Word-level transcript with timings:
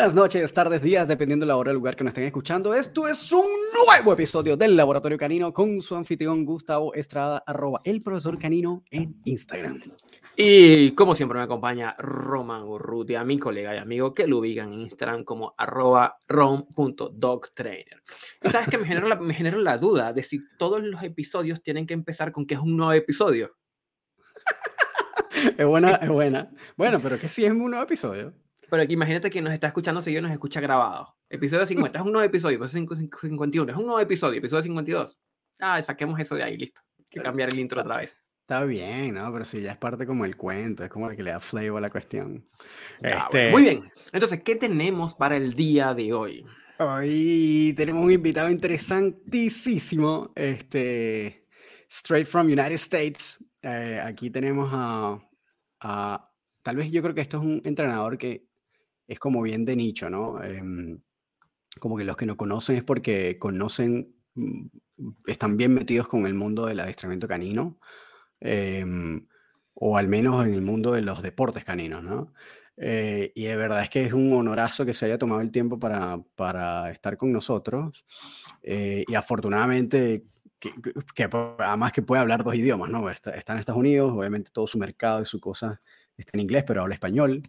Buenas 0.00 0.14
noches, 0.14 0.54
tardes, 0.54 0.80
días, 0.80 1.06
dependiendo 1.06 1.44
de 1.44 1.48
la 1.48 1.58
hora 1.58 1.72
y 1.72 1.74
lugar 1.74 1.94
que 1.94 2.02
nos 2.02 2.12
estén 2.12 2.24
escuchando. 2.24 2.72
Esto 2.72 3.06
es 3.06 3.30
un 3.32 3.44
nuevo 3.86 4.14
episodio 4.14 4.56
del 4.56 4.74
Laboratorio 4.74 5.18
Canino 5.18 5.52
con 5.52 5.82
su 5.82 5.94
anfitrión 5.94 6.46
Gustavo 6.46 6.94
Estrada, 6.94 7.44
arroba 7.46 7.82
el 7.84 8.00
profesor 8.00 8.38
canino 8.38 8.82
en 8.90 9.20
Instagram. 9.26 9.78
Y 10.34 10.92
como 10.92 11.14
siempre 11.14 11.36
me 11.36 11.44
acompaña 11.44 11.94
Roman 11.98 12.62
Urrutia, 12.62 13.22
mi 13.24 13.38
colega 13.38 13.74
y 13.74 13.78
amigo 13.78 14.14
que 14.14 14.26
lo 14.26 14.38
ubican 14.38 14.72
en 14.72 14.80
Instagram 14.80 15.22
como 15.22 15.54
arroba 15.58 16.16
rom.dogtrainer. 16.26 18.02
Y 18.42 18.48
sabes 18.48 18.68
que 18.68 18.78
me 18.78 18.86
genera, 18.86 19.06
la, 19.06 19.16
me 19.16 19.34
genera 19.34 19.58
la 19.58 19.76
duda 19.76 20.14
de 20.14 20.22
si 20.22 20.40
todos 20.56 20.82
los 20.82 21.02
episodios 21.02 21.62
tienen 21.62 21.86
que 21.86 21.92
empezar 21.92 22.32
con 22.32 22.46
que 22.46 22.54
es 22.54 22.60
un 22.60 22.74
nuevo 22.74 22.94
episodio. 22.94 23.54
es 25.58 25.66
buena, 25.66 25.96
es 25.96 26.08
buena. 26.08 26.50
Bueno, 26.74 26.98
pero 27.00 27.18
que 27.18 27.28
sí 27.28 27.44
es 27.44 27.50
un 27.50 27.70
nuevo 27.70 27.84
episodio. 27.84 28.32
Pero 28.70 28.82
aquí 28.84 28.92
imagínate 28.92 29.30
que 29.30 29.42
nos 29.42 29.52
está 29.52 29.66
escuchando 29.66 30.00
seguido 30.00 30.22
nos 30.22 30.32
escucha 30.32 30.60
grabado. 30.60 31.16
Episodio 31.28 31.66
50 31.66 31.98
es 31.98 32.04
un 32.04 32.12
nuevo 32.12 32.26
episodio, 32.26 32.56
episodio 32.56 32.96
51 32.96 33.72
es 33.72 33.78
un 33.78 33.86
nuevo 33.86 34.00
episodio, 34.00 34.38
episodio 34.38 34.62
52. 34.62 35.18
Ah, 35.58 35.82
saquemos 35.82 36.18
eso 36.20 36.36
de 36.36 36.44
ahí, 36.44 36.56
listo. 36.56 36.80
Hay 36.98 37.04
que 37.10 37.20
cambiar 37.20 37.52
el 37.52 37.58
intro 37.58 37.80
otra 37.80 37.96
vez. 37.96 38.16
Está 38.42 38.64
bien, 38.64 39.14
¿no? 39.14 39.32
Pero 39.32 39.44
si 39.44 39.60
ya 39.60 39.72
es 39.72 39.78
parte 39.78 40.06
como 40.06 40.24
el 40.24 40.36
cuento, 40.36 40.84
es 40.84 40.90
como 40.90 41.10
el 41.10 41.16
que 41.16 41.22
le 41.22 41.30
da 41.30 41.40
flavor 41.40 41.78
a 41.78 41.80
la 41.82 41.90
cuestión. 41.90 42.46
Este... 43.00 43.50
Muy 43.50 43.62
bien. 43.62 43.92
Entonces, 44.12 44.42
¿qué 44.42 44.56
tenemos 44.56 45.14
para 45.14 45.36
el 45.36 45.54
día 45.54 45.94
de 45.94 46.12
hoy? 46.12 46.44
Hoy 46.78 47.74
tenemos 47.76 48.04
un 48.04 48.10
invitado 48.10 48.50
interesantísimo, 48.50 50.32
este, 50.34 51.46
straight 51.88 52.26
from 52.26 52.46
United 52.46 52.72
States. 52.72 53.44
Eh, 53.62 54.00
aquí 54.02 54.30
tenemos 54.30 54.70
a, 54.72 55.18
a, 55.80 56.32
tal 56.62 56.76
vez 56.76 56.90
yo 56.90 57.02
creo 57.02 57.14
que 57.14 57.20
esto 57.20 57.36
es 57.36 57.44
un 57.44 57.62
entrenador 57.64 58.16
que 58.16 58.49
es 59.10 59.18
como 59.18 59.42
bien 59.42 59.64
de 59.64 59.76
nicho, 59.76 60.08
¿no? 60.08 60.42
Eh, 60.42 60.62
como 61.80 61.96
que 61.96 62.04
los 62.04 62.16
que 62.16 62.26
no 62.26 62.36
conocen 62.36 62.76
es 62.76 62.84
porque 62.84 63.38
conocen, 63.38 64.14
mm, 64.34 64.66
están 65.26 65.56
bien 65.56 65.74
metidos 65.74 66.08
con 66.08 66.26
el 66.26 66.34
mundo 66.34 66.66
del 66.66 66.80
adiestramiento 66.80 67.28
canino, 67.28 67.78
eh, 68.40 68.84
o 69.74 69.96
al 69.96 70.08
menos 70.08 70.46
en 70.46 70.54
el 70.54 70.62
mundo 70.62 70.92
de 70.92 71.02
los 71.02 71.22
deportes 71.22 71.64
caninos, 71.64 72.04
¿no? 72.04 72.32
Eh, 72.76 73.32
y 73.34 73.44
de 73.44 73.56
verdad 73.56 73.82
es 73.82 73.90
que 73.90 74.04
es 74.04 74.12
un 74.12 74.32
honorazo 74.32 74.86
que 74.86 74.94
se 74.94 75.06
haya 75.06 75.18
tomado 75.18 75.40
el 75.40 75.50
tiempo 75.50 75.78
para, 75.78 76.18
para 76.36 76.90
estar 76.90 77.16
con 77.16 77.32
nosotros. 77.32 78.04
Eh, 78.62 79.04
y 79.08 79.14
afortunadamente 79.14 80.24
que, 80.58 80.70
que, 81.14 81.28
además 81.58 81.92
que 81.92 82.02
puede 82.02 82.22
hablar 82.22 82.44
dos 82.44 82.54
idiomas, 82.54 82.90
¿no? 82.90 83.10
Está, 83.10 83.32
está, 83.32 83.54
en 83.54 83.58
Estados 83.58 83.80
Unidos, 83.80 84.12
obviamente 84.12 84.50
todo 84.52 84.66
su 84.66 84.78
mercado 84.78 85.22
y 85.22 85.24
su 85.24 85.40
cosa 85.40 85.80
está 86.16 86.32
en 86.34 86.40
inglés, 86.40 86.64
pero 86.66 86.82
habla 86.82 86.94
español. 86.94 87.42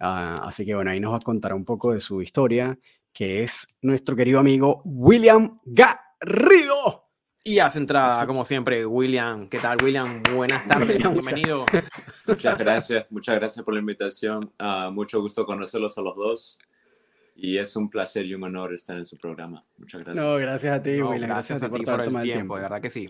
Uh, 0.00 0.42
así 0.44 0.64
que 0.64 0.74
bueno, 0.74 0.90
ahí 0.90 1.00
nos 1.00 1.12
va 1.12 1.16
a 1.16 1.20
contar 1.20 1.54
un 1.54 1.64
poco 1.64 1.92
de 1.92 2.00
su 2.00 2.20
historia, 2.22 2.78
que 3.12 3.42
es 3.42 3.66
nuestro 3.82 4.14
querido 4.14 4.38
amigo 4.40 4.82
William 4.84 5.58
Garrido. 5.64 7.04
Y 7.42 7.60
hace 7.60 7.78
entrada, 7.78 8.26
como 8.26 8.44
siempre, 8.44 8.84
William. 8.84 9.48
¿Qué 9.48 9.58
tal, 9.58 9.78
William? 9.82 10.20
Buenas 10.34 10.66
tardes, 10.68 10.98
bienvenido. 10.98 11.64
Muchas 12.26 12.58
gracias, 12.58 13.06
muchas 13.10 13.36
gracias 13.36 13.64
por 13.64 13.72
la 13.74 13.80
invitación. 13.80 14.52
Uh, 14.58 14.90
mucho 14.90 15.20
gusto 15.20 15.46
conocerlos 15.46 15.96
a 15.96 16.02
los 16.02 16.16
dos. 16.16 16.58
Y 17.36 17.58
es 17.58 17.76
un 17.76 17.88
placer 17.88 18.24
y 18.26 18.34
un 18.34 18.42
honor 18.44 18.72
estar 18.74 18.96
en 18.96 19.04
su 19.04 19.16
programa. 19.18 19.62
Muchas 19.78 20.02
gracias. 20.02 20.24
No, 20.24 20.36
gracias 20.38 20.74
a 20.78 20.82
ti, 20.82 20.92
No, 20.96 21.10
William. 21.10 21.28
gracias, 21.28 21.60
Gracias, 21.60 21.62
a 21.62 21.66
ti 21.66 21.84
por 21.84 21.96
por 21.96 22.04
tomar 22.04 22.22
el 22.24 22.30
el 22.30 22.34
tiempo, 22.34 22.54
tiempo. 22.54 22.56
de 22.56 22.62
verdad 22.62 22.80
que 22.80 22.90
sí. 22.90 23.06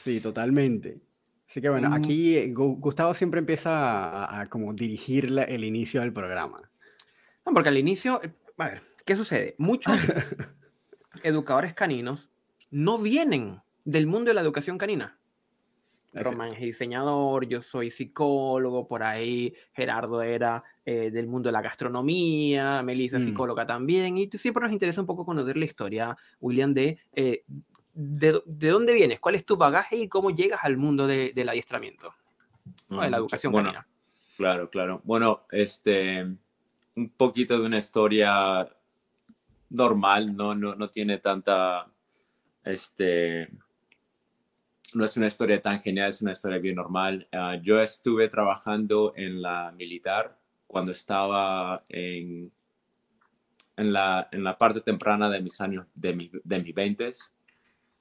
Sí, 0.00 0.20
totalmente. 0.20 1.00
Así 1.48 1.60
que 1.60 1.68
bueno, 1.68 1.90
Mm. 1.90 1.92
aquí 1.94 2.34
Gu- 2.52 2.78
Gustavo 2.78 3.12
siempre 3.14 3.38
empieza 3.40 4.24
a, 4.24 4.40
a 4.42 4.46
como 4.48 4.72
dirigir 4.72 5.30
la- 5.30 5.44
el 5.44 5.64
inicio 5.64 6.00
del 6.00 6.12
programa. 6.12 6.70
No, 7.44 7.52
porque 7.52 7.68
al 7.68 7.76
inicio, 7.78 8.22
eh, 8.22 8.30
a 8.58 8.66
ver, 8.68 8.82
¿qué 9.04 9.16
sucede? 9.16 9.54
Muchos 9.58 9.92
educadores 11.22 11.74
caninos 11.74 12.30
no 12.70 12.98
vienen 12.98 13.60
del 13.84 14.06
mundo 14.06 14.30
de 14.30 14.34
la 14.34 14.40
educación 14.40 14.78
canina. 14.78 15.18
Roman 16.14 16.52
es 16.52 16.60
diseñador, 16.60 17.46
yo 17.48 17.62
soy 17.62 17.90
psicólogo, 17.90 18.86
por 18.86 19.02
ahí 19.02 19.54
Gerardo 19.72 20.20
era 20.22 20.62
eh, 20.84 21.10
del 21.10 21.26
mundo 21.26 21.48
de 21.48 21.52
la 21.54 21.62
gastronomía, 21.62 22.82
Melissa 22.82 23.18
Mm. 23.18 23.22
psicóloga 23.22 23.66
también, 23.66 24.18
y 24.18 24.28
siempre 24.32 24.62
nos 24.62 24.72
interesa 24.72 25.00
un 25.00 25.06
poco 25.06 25.24
conocer 25.24 25.56
la 25.56 25.64
historia, 25.64 26.16
William, 26.40 26.74
de, 26.74 26.98
eh, 27.14 27.44
de, 27.94 28.42
de 28.46 28.68
dónde 28.68 28.92
vienes, 28.94 29.20
cuál 29.20 29.34
es 29.34 29.44
tu 29.44 29.56
bagaje 29.56 29.96
y 29.96 30.08
cómo 30.08 30.30
llegas 30.30 30.60
al 30.64 30.76
mundo 30.76 31.06
de- 31.06 31.32
del 31.34 31.48
adiestramiento, 31.48 32.14
o 32.88 33.00
de 33.00 33.10
la 33.10 33.18
Mm, 33.18 33.20
educación 33.20 33.52
bueno, 33.52 33.68
canina. 33.72 33.88
Claro, 34.36 34.70
claro. 34.70 35.00
Bueno, 35.04 35.46
este, 35.50 36.22
un 36.96 37.10
poquito 37.16 37.58
de 37.58 37.66
una 37.66 37.78
historia 37.78 38.66
normal, 39.70 40.34
no, 40.36 40.54
no, 40.54 40.74
no 40.74 40.88
tiene 40.88 41.18
tanta, 41.18 41.86
este, 42.64 43.48
no 44.94 45.04
es 45.04 45.16
una 45.16 45.26
historia 45.28 45.60
tan 45.60 45.80
genial, 45.80 46.08
es 46.08 46.22
una 46.22 46.32
historia 46.32 46.58
bien 46.58 46.74
normal. 46.76 47.26
Ah, 47.32 47.56
yo 47.60 47.80
estuve 47.80 48.28
trabajando 48.28 49.12
en 49.16 49.40
la 49.40 49.72
militar 49.72 50.38
cuando 50.66 50.92
estaba 50.92 51.84
en, 51.88 52.50
en, 53.76 53.92
la, 53.92 54.28
en 54.32 54.44
la 54.44 54.56
parte 54.56 54.80
temprana 54.80 55.28
de 55.30 55.40
mis 55.40 55.60
años, 55.60 55.86
de, 55.94 56.14
mi, 56.14 56.30
de 56.42 56.58
mis 56.58 56.74
20 56.74 57.10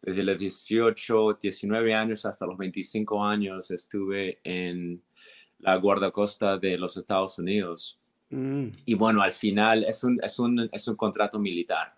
Desde 0.01 0.23
los 0.23 0.37
18, 0.37 1.37
19 1.39 1.93
años 1.93 2.25
hasta 2.25 2.45
los 2.45 2.57
25 2.57 3.23
años 3.23 3.69
estuve 3.71 4.39
en 4.43 5.01
la 5.59 5.75
guardacosta 5.75 6.57
de 6.57 6.77
los 6.77 6.97
Estados 6.97 7.37
Unidos. 7.37 7.99
Mm, 8.31 8.67
Y 8.85 8.93
bueno, 8.95 9.21
al 9.21 9.31
final 9.33 9.83
es 9.83 10.03
un, 10.03 10.19
es 10.23 10.39
un, 10.39 10.69
es 10.71 10.87
un 10.87 10.95
contrato 10.95 11.37
militar. 11.39 11.95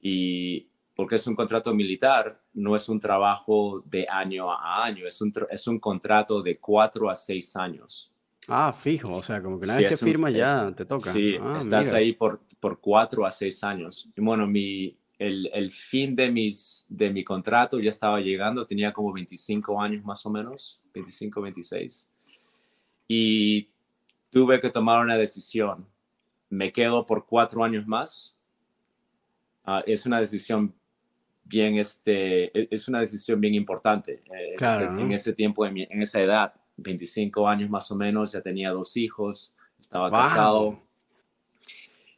Y 0.00 0.68
porque 0.94 1.16
es 1.16 1.26
un 1.26 1.34
contrato 1.34 1.74
militar, 1.74 2.40
no 2.54 2.74
es 2.76 2.88
un 2.88 3.00
trabajo 3.00 3.82
de 3.86 4.06
año 4.08 4.50
a 4.52 4.84
año, 4.84 5.06
es 5.06 5.20
un, 5.20 5.32
es 5.50 5.66
un 5.66 5.78
contrato 5.78 6.42
de 6.42 6.56
cuatro 6.56 7.08
a 7.10 7.14
seis 7.14 7.54
años. 7.56 8.12
Ah, 8.48 8.72
fijo, 8.72 9.10
o 9.12 9.22
sea, 9.22 9.42
como 9.42 9.58
que 9.60 9.64
una 9.66 9.76
Sí, 9.76 9.82
vez 9.84 9.98
que 9.98 10.04
firmas 10.04 10.32
ya 10.32 10.68
es- 10.68 10.76
te 10.76 10.84
toca. 10.86 11.12
Sí, 11.12 11.36
Ah, 11.40 11.54
estás 11.58 11.86
mira. 11.86 11.98
ahí 11.98 12.12
por, 12.12 12.40
por 12.60 12.80
cuatro 12.80 13.26
a 13.26 13.30
seis 13.30 13.62
años. 13.62 14.08
Y 14.16 14.20
bueno, 14.20 14.46
mi, 14.46 14.96
el, 15.18 15.50
el 15.52 15.70
fin 15.70 16.14
de, 16.14 16.30
mis, 16.30 16.86
de 16.88 17.10
mi 17.10 17.24
contrato 17.24 17.80
ya 17.80 17.90
estaba 17.90 18.20
llegando, 18.20 18.66
tenía 18.66 18.92
como 18.92 19.12
25 19.12 19.80
años 19.80 20.04
más 20.04 20.24
o 20.26 20.30
menos, 20.30 20.80
25, 20.94 21.40
26. 21.42 22.10
Y 23.08 23.68
tuve 24.30 24.60
que 24.60 24.70
tomar 24.70 25.02
una 25.04 25.16
decisión. 25.16 25.86
¿Me 26.50 26.72
quedo 26.72 27.04
por 27.04 27.26
cuatro 27.26 27.64
años 27.64 27.86
más? 27.86 28.36
Ah, 29.64 29.82
es 29.86 30.06
una 30.06 30.20
decisión 30.20 30.74
bien, 31.44 31.76
este, 31.78 32.44
e- 32.58 32.68
es 32.70 32.88
una 32.88 33.00
decisión 33.00 33.40
bien 33.40 33.54
importante. 33.54 34.20
Eh, 34.32 34.54
en 34.58 34.64
ese- 34.64 34.88
¿no? 34.90 34.98
en 35.00 35.12
ese 35.12 35.32
tiempo, 35.32 35.66
en, 35.66 35.74
mi- 35.74 35.86
en 35.90 36.02
esa 36.02 36.20
edad, 36.22 36.54
25 36.76 37.48
años 37.48 37.68
más 37.68 37.90
o 37.90 37.96
menos, 37.96 38.32
ya 38.32 38.40
tenía 38.40 38.70
dos 38.70 38.96
hijos, 38.96 39.54
estaba 39.80 40.10
Wow. 40.10 40.18
casado. 40.18 40.82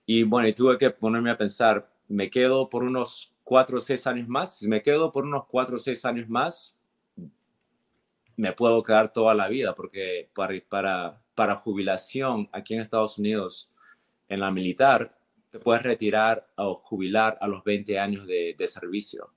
Y 0.06 0.22
bueno, 0.24 0.48
y 0.48 0.52
tuve 0.52 0.76
que 0.78 0.90
ponerme 0.90 1.30
a 1.30 1.36
pensar, 1.36 1.89
¿me 2.10 2.28
quedo 2.28 2.68
por 2.68 2.82
unos 2.82 3.32
cuatro 3.44 3.78
o 3.78 3.80
seis 3.80 4.06
años 4.06 4.28
más? 4.28 4.58
Si 4.58 4.68
me 4.68 4.82
quedo 4.82 5.12
por 5.12 5.24
unos 5.24 5.46
cuatro 5.46 5.76
o 5.76 5.78
seis 5.78 6.04
años 6.04 6.28
más, 6.28 6.76
me 8.36 8.52
puedo 8.52 8.82
quedar 8.82 9.12
toda 9.12 9.34
la 9.34 9.48
vida, 9.48 9.74
porque 9.74 10.28
para, 10.34 10.54
para, 10.68 11.22
para 11.34 11.54
jubilación 11.54 12.48
aquí 12.52 12.74
en 12.74 12.80
Estados 12.80 13.18
Unidos, 13.18 13.70
en 14.28 14.40
la 14.40 14.50
militar, 14.50 15.16
te 15.50 15.58
puedes 15.58 15.82
retirar 15.82 16.48
o 16.56 16.74
jubilar 16.74 17.38
a 17.40 17.46
los 17.46 17.62
20 17.62 17.98
años 17.98 18.26
de, 18.26 18.54
de 18.58 18.68
servicio. 18.68 19.32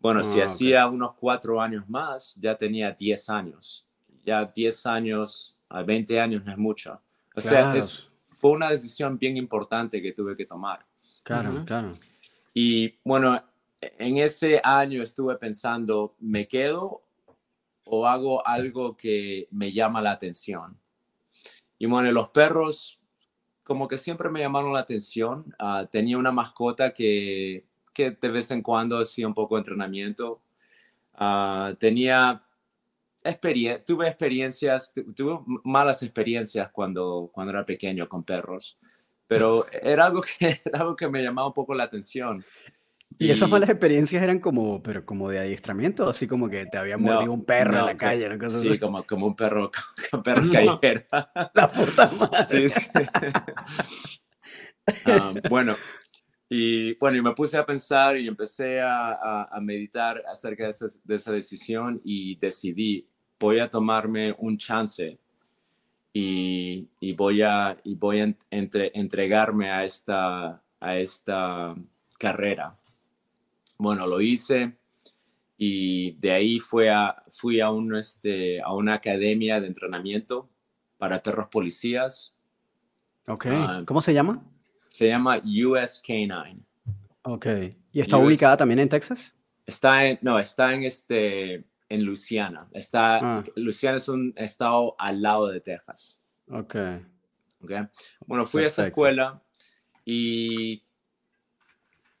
Bueno, 0.00 0.22
si 0.22 0.40
Ah, 0.40 0.44
hacía 0.44 0.86
unos 0.86 1.14
cuatro 1.14 1.60
años 1.60 1.88
más, 1.88 2.34
ya 2.36 2.56
tenía 2.56 2.92
10 2.92 3.28
años. 3.30 3.86
Ya 4.24 4.44
10 4.44 4.86
años 4.86 5.58
a 5.68 5.82
20 5.82 6.20
años 6.20 6.44
no 6.44 6.52
es 6.52 6.58
mucho. 6.58 7.00
O 7.34 7.40
sea, 7.40 7.74
es, 7.76 8.08
fue 8.36 8.52
una 8.52 8.70
decisión 8.70 9.18
bien 9.18 9.36
importante 9.36 10.00
que 10.00 10.12
tuve 10.12 10.36
que 10.36 10.46
tomar. 10.46 10.86
Claro, 11.24 11.50
Ujú. 11.50 11.64
claro. 11.64 11.92
Y 12.54 12.98
bueno, 13.04 13.42
en 13.80 14.18
ese 14.18 14.60
año 14.62 15.02
estuve 15.02 15.36
pensando, 15.36 16.14
¿me 16.20 16.46
quedo 16.46 17.02
o 17.84 18.06
hago 18.06 18.46
algo 18.46 18.96
que 18.96 19.48
me 19.50 19.72
llama 19.72 20.00
la 20.00 20.12
atención? 20.12 20.78
Y 21.78 21.86
bueno, 21.86 22.12
los 22.12 22.28
perros 22.30 23.00
como 23.64 23.88
que 23.88 23.98
siempre 23.98 24.28
me 24.28 24.40
llamaron 24.40 24.72
la 24.72 24.80
atención. 24.80 25.54
Ah, 25.58 25.88
tenía 25.90 26.18
una 26.18 26.30
mascota 26.30 26.92
que, 26.92 27.64
que 27.92 28.10
de 28.12 28.28
vez 28.28 28.50
en 28.50 28.62
cuando 28.62 28.98
hacía 29.00 29.26
un 29.26 29.34
poco 29.34 29.56
de 29.56 29.60
entrenamiento. 29.60 30.40
Ah, 31.14 31.74
tenía 31.78 32.42
experien 33.24 33.82
tuve 33.86 34.06
experiencias, 34.06 34.92
tu- 34.92 35.12
tuve 35.14 35.40
malas 35.64 36.02
experiencias 36.02 36.70
cuando, 36.70 37.30
cuando 37.32 37.52
era 37.52 37.64
pequeño 37.64 38.06
con 38.06 38.22
perros, 38.22 38.78
pero 39.26 39.66
era 39.70 40.06
algo, 40.06 40.22
que, 40.22 40.60
era 40.64 40.80
algo 40.80 40.96
que 40.96 41.08
me 41.08 41.22
llamaba 41.22 41.48
un 41.48 41.54
poco 41.54 41.74
la 41.74 41.84
atención. 41.84 42.44
¿Y, 43.16 43.30
esas 43.30 43.48
malas 43.48 43.70
experiencias 43.70 44.22
eran 44.22 44.40
como, 44.40 44.82
pero 44.82 45.04
como 45.04 45.30
de 45.30 45.38
adiestramiento, 45.38 46.08
así 46.08 46.26
como 46.26 46.48
que 46.48 46.66
te 46.66 46.78
había 46.78 46.98
mordido 46.98 47.32
un 47.32 47.44
perro 47.44 47.78
en 47.78 47.86
la 47.86 47.96
calle, 47.96 48.28
¿no? 48.28 48.50
sí, 48.50 48.76
como, 48.78 49.04
como 49.04 49.26
un 49.26 49.36
perro, 49.36 49.70
un 50.12 50.22
perro 50.22 50.42
callejero. 50.50 51.04
La 51.54 51.70
puta 51.70 52.10
madre. 52.18 52.68
Sí, 52.68 52.74
ah, 55.06 55.32
bueno, 55.48 55.76
y 56.48 56.94
bueno, 56.94 57.18
y 57.18 57.22
me 57.22 57.32
puse 57.34 57.56
a 57.56 57.64
pensar 57.64 58.16
y 58.16 58.26
empecé 58.26 58.80
a, 58.80 59.44
a, 59.44 59.60
meditar 59.60 60.20
acerca 60.30 60.64
de 60.64 60.70
esa, 60.70 60.86
de 61.04 61.14
esa, 61.14 61.32
decisión 61.32 62.00
y 62.04 62.36
decidí, 62.36 63.08
voy 63.38 63.60
a 63.60 63.70
tomarme 63.70 64.34
un 64.38 64.58
chance 64.58 65.20
y, 66.16 66.88
y 67.00 67.12
voy 67.12 67.42
a, 67.42 67.76
y 67.82 67.96
voy 67.96 68.20
a 68.20 68.34
entre, 68.50 68.92
entregarme 68.94 69.68
a 69.68 69.84
esta, 69.84 70.62
a 70.78 70.96
esta 70.96 71.74
carrera. 72.18 72.78
Bueno, 73.78 74.06
lo 74.06 74.20
hice 74.20 74.78
y 75.58 76.12
de 76.12 76.30
ahí 76.30 76.60
fue 76.60 76.88
a, 76.88 77.24
fui 77.26 77.60
a, 77.60 77.70
un, 77.70 77.96
este, 77.96 78.62
a 78.62 78.72
una 78.72 78.94
academia 78.94 79.60
de 79.60 79.66
entrenamiento 79.66 80.48
para 80.98 81.20
perros 81.20 81.48
policías. 81.48 82.32
Ok, 83.26 83.46
ah, 83.50 83.82
¿cómo 83.84 84.00
se 84.00 84.14
llama? 84.14 84.40
Se 84.86 85.08
llama 85.08 85.42
US 85.44 86.00
Canine. 86.06 86.60
Ok. 87.22 87.46
¿Y 87.92 88.00
está 88.00 88.18
ubicada 88.18 88.56
también 88.56 88.78
en 88.78 88.88
Texas? 88.88 89.34
Está 89.66 90.06
en, 90.06 90.18
no, 90.22 90.38
está 90.38 90.72
en 90.74 90.84
este, 90.84 91.64
en 91.94 92.04
Luisiana. 92.04 92.68
Está, 92.72 93.38
ah. 93.38 93.44
Luisiana 93.56 93.96
es 93.96 94.08
un 94.08 94.32
estado 94.36 94.94
al 94.98 95.22
lado 95.22 95.48
de 95.48 95.60
Texas. 95.60 96.20
Ok. 96.48 96.76
okay. 97.60 97.82
Bueno, 98.26 98.44
fui 98.44 98.64
a 98.64 98.66
esa 98.66 98.86
escuela 98.86 99.42
y 100.04 100.82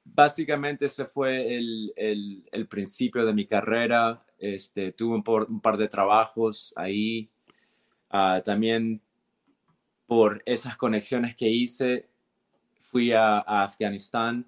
básicamente 0.04 0.86
ese 0.86 1.04
fue 1.04 1.56
el, 1.56 1.92
el, 1.96 2.48
el, 2.52 2.68
principio 2.68 3.24
de 3.24 3.34
mi 3.34 3.46
carrera. 3.46 4.24
Este, 4.38 4.92
tuve 4.92 5.16
un, 5.16 5.46
un 5.48 5.60
par 5.60 5.76
de 5.76 5.88
trabajos 5.88 6.72
ahí. 6.76 7.30
Uh, 8.12 8.40
también 8.44 9.02
por 10.06 10.42
esas 10.46 10.76
conexiones 10.76 11.34
que 11.34 11.48
hice, 11.48 12.08
fui 12.80 13.12
a, 13.12 13.38
Afganistán. 13.40 14.46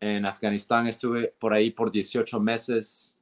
En 0.00 0.26
Afganistán 0.26 0.88
estuve 0.88 1.28
por 1.38 1.52
ahí 1.52 1.70
por 1.70 1.90
18 1.90 2.40
meses 2.40 3.15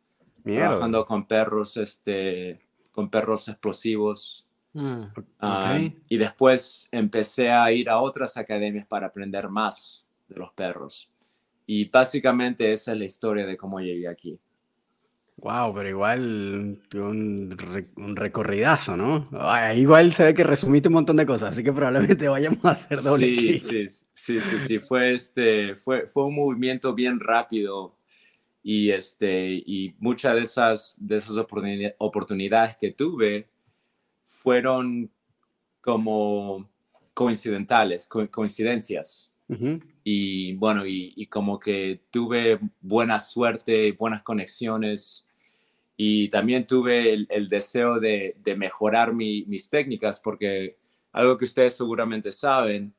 trabajando 0.44 1.04
con 1.04 1.26
perros, 1.26 1.76
este, 1.76 2.60
con 2.92 3.10
perros 3.10 3.48
explosivos. 3.48 4.46
Mm, 4.72 5.02
ah, 5.40 5.80
y 6.08 6.16
después 6.16 6.88
empecé 6.92 7.50
a 7.50 7.70
ir 7.72 7.88
a 7.88 7.98
otras 7.98 8.36
academias 8.36 8.86
para 8.86 9.06
aprender 9.06 9.48
más 9.48 10.06
de 10.28 10.36
los 10.36 10.52
perros. 10.52 11.10
Y 11.66 11.88
básicamente 11.88 12.72
esa 12.72 12.92
es 12.92 12.98
la 12.98 13.04
historia 13.04 13.46
de 13.46 13.56
cómo 13.56 13.80
llegué 13.80 14.08
aquí. 14.08 14.38
Wow, 15.36 15.74
pero 15.74 15.88
igual 15.88 16.80
un, 16.94 17.56
un 17.96 18.16
recorridazo, 18.16 18.96
¿no? 18.96 19.28
igual 19.74 20.12
se 20.12 20.24
ve 20.24 20.34
que 20.34 20.44
resumiste 20.44 20.88
un 20.88 20.94
montón 20.94 21.16
de 21.16 21.26
cosas, 21.26 21.50
así 21.50 21.64
que 21.64 21.72
probablemente 21.72 22.28
vayamos 22.28 22.64
a 22.64 22.70
hacer 22.70 23.02
doble 23.02 23.26
sí, 23.26 23.58
sí, 23.58 23.88
sí, 23.88 24.40
sí, 24.40 24.60
sí, 24.60 24.78
fue, 24.78 25.12
este, 25.12 25.74
fue, 25.74 26.06
fue 26.06 26.26
un 26.26 26.36
movimiento 26.36 26.94
bien 26.94 27.18
rápido 27.18 27.96
y, 28.66 28.90
este, 28.90 29.52
y 29.52 29.94
muchas 29.98 30.34
de 30.34 30.40
esas, 30.40 30.96
de 30.98 31.16
esas 31.18 31.36
oportunidades 31.98 32.76
que 32.78 32.92
tuve 32.92 33.50
fueron 34.24 35.12
como 35.82 36.70
coincidentales, 37.12 38.08
coincidencias. 38.08 39.30
Y 40.02 40.54
bueno, 40.54 40.84
y, 40.86 41.26
como 41.26 41.60
que 41.60 42.00
tuve 42.10 42.58
buena 42.80 43.18
suerte, 43.18 43.92
buenas 43.92 44.22
conexiones 44.22 45.28
y 45.98 46.30
también 46.30 46.66
tuve 46.66 47.12
el, 47.12 47.48
deseo 47.50 48.00
de, 48.00 48.34
mejorar 48.56 49.12
mis 49.12 49.68
técnicas 49.68 50.20
porque 50.20 50.78
algo 51.12 51.36
que 51.36 51.44
ustedes 51.44 51.76
seguramente 51.76 52.32
saben, 52.32 52.94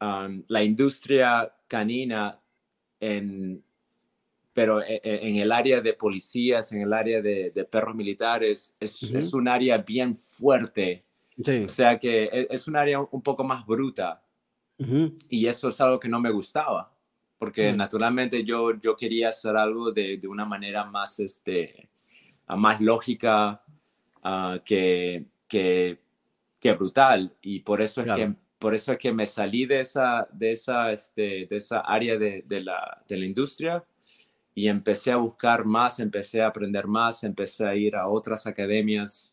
um, 0.00 0.44
la 0.46 0.62
industria 0.62 1.52
canina 1.66 2.40
en, 3.00 3.64
pero 4.58 4.82
e, 4.82 5.00
e, 5.04 5.28
en, 5.28 5.36
el 5.36 5.52
área 5.52 5.80
de 5.80 5.92
policías, 5.92 6.72
en 6.72 6.82
el 6.82 6.92
área 6.92 7.22
de, 7.22 7.68
perros 7.70 7.94
militares, 7.94 8.74
es, 8.80 9.04
es, 9.04 9.32
un 9.32 9.46
área 9.46 9.78
bien 9.78 10.16
fuerte. 10.16 11.04
O 11.64 11.68
sea 11.68 11.96
que 11.96 12.24
e, 12.24 12.48
es 12.50 12.66
un 12.66 12.74
área 12.74 12.98
un 12.98 13.22
poco 13.22 13.44
más 13.44 13.64
bruta. 13.64 14.20
Y 15.28 15.46
eso 15.46 15.68
es 15.68 15.80
algo 15.80 16.00
que 16.00 16.08
no 16.08 16.18
me 16.18 16.32
gustaba, 16.32 16.92
porque 17.38 17.72
mm. 17.72 17.76
naturalmente 17.76 18.42
yo, 18.42 18.76
yo 18.80 18.96
quería 18.96 19.28
hacer 19.28 19.56
algo 19.56 19.92
de, 19.92 20.16
de 20.16 20.26
una 20.26 20.44
manera 20.44 20.84
más, 20.84 21.20
este, 21.20 21.88
más 22.48 22.80
lógica 22.80 23.62
uh, 24.24 24.58
que, 24.64 25.26
que, 25.46 26.00
que, 26.58 26.72
brutal. 26.72 27.32
Y 27.42 27.60
por 27.60 27.80
eso, 27.80 28.00
es 28.00 28.12
que, 28.12 28.34
por 28.58 28.74
eso 28.74 28.90
es 28.90 28.98
que 28.98 29.12
me 29.12 29.26
salí 29.26 29.66
de 29.66 29.78
esa, 29.78 30.26
de 30.32 30.50
esa, 30.50 30.90
este, 30.90 31.46
de 31.46 31.56
esa 31.56 31.78
área 31.78 32.18
de, 32.18 32.42
de, 32.44 32.60
la, 32.60 33.04
de 33.06 33.18
la 33.18 33.24
industria 33.24 33.84
y 34.58 34.66
empecé 34.66 35.12
a 35.12 35.16
buscar 35.18 35.64
más, 35.64 36.00
empecé 36.00 36.42
a 36.42 36.48
aprender 36.48 36.88
más, 36.88 37.22
empecé 37.22 37.64
a 37.64 37.76
ir 37.76 37.94
a 37.94 38.08
otras 38.08 38.44
academias. 38.44 39.32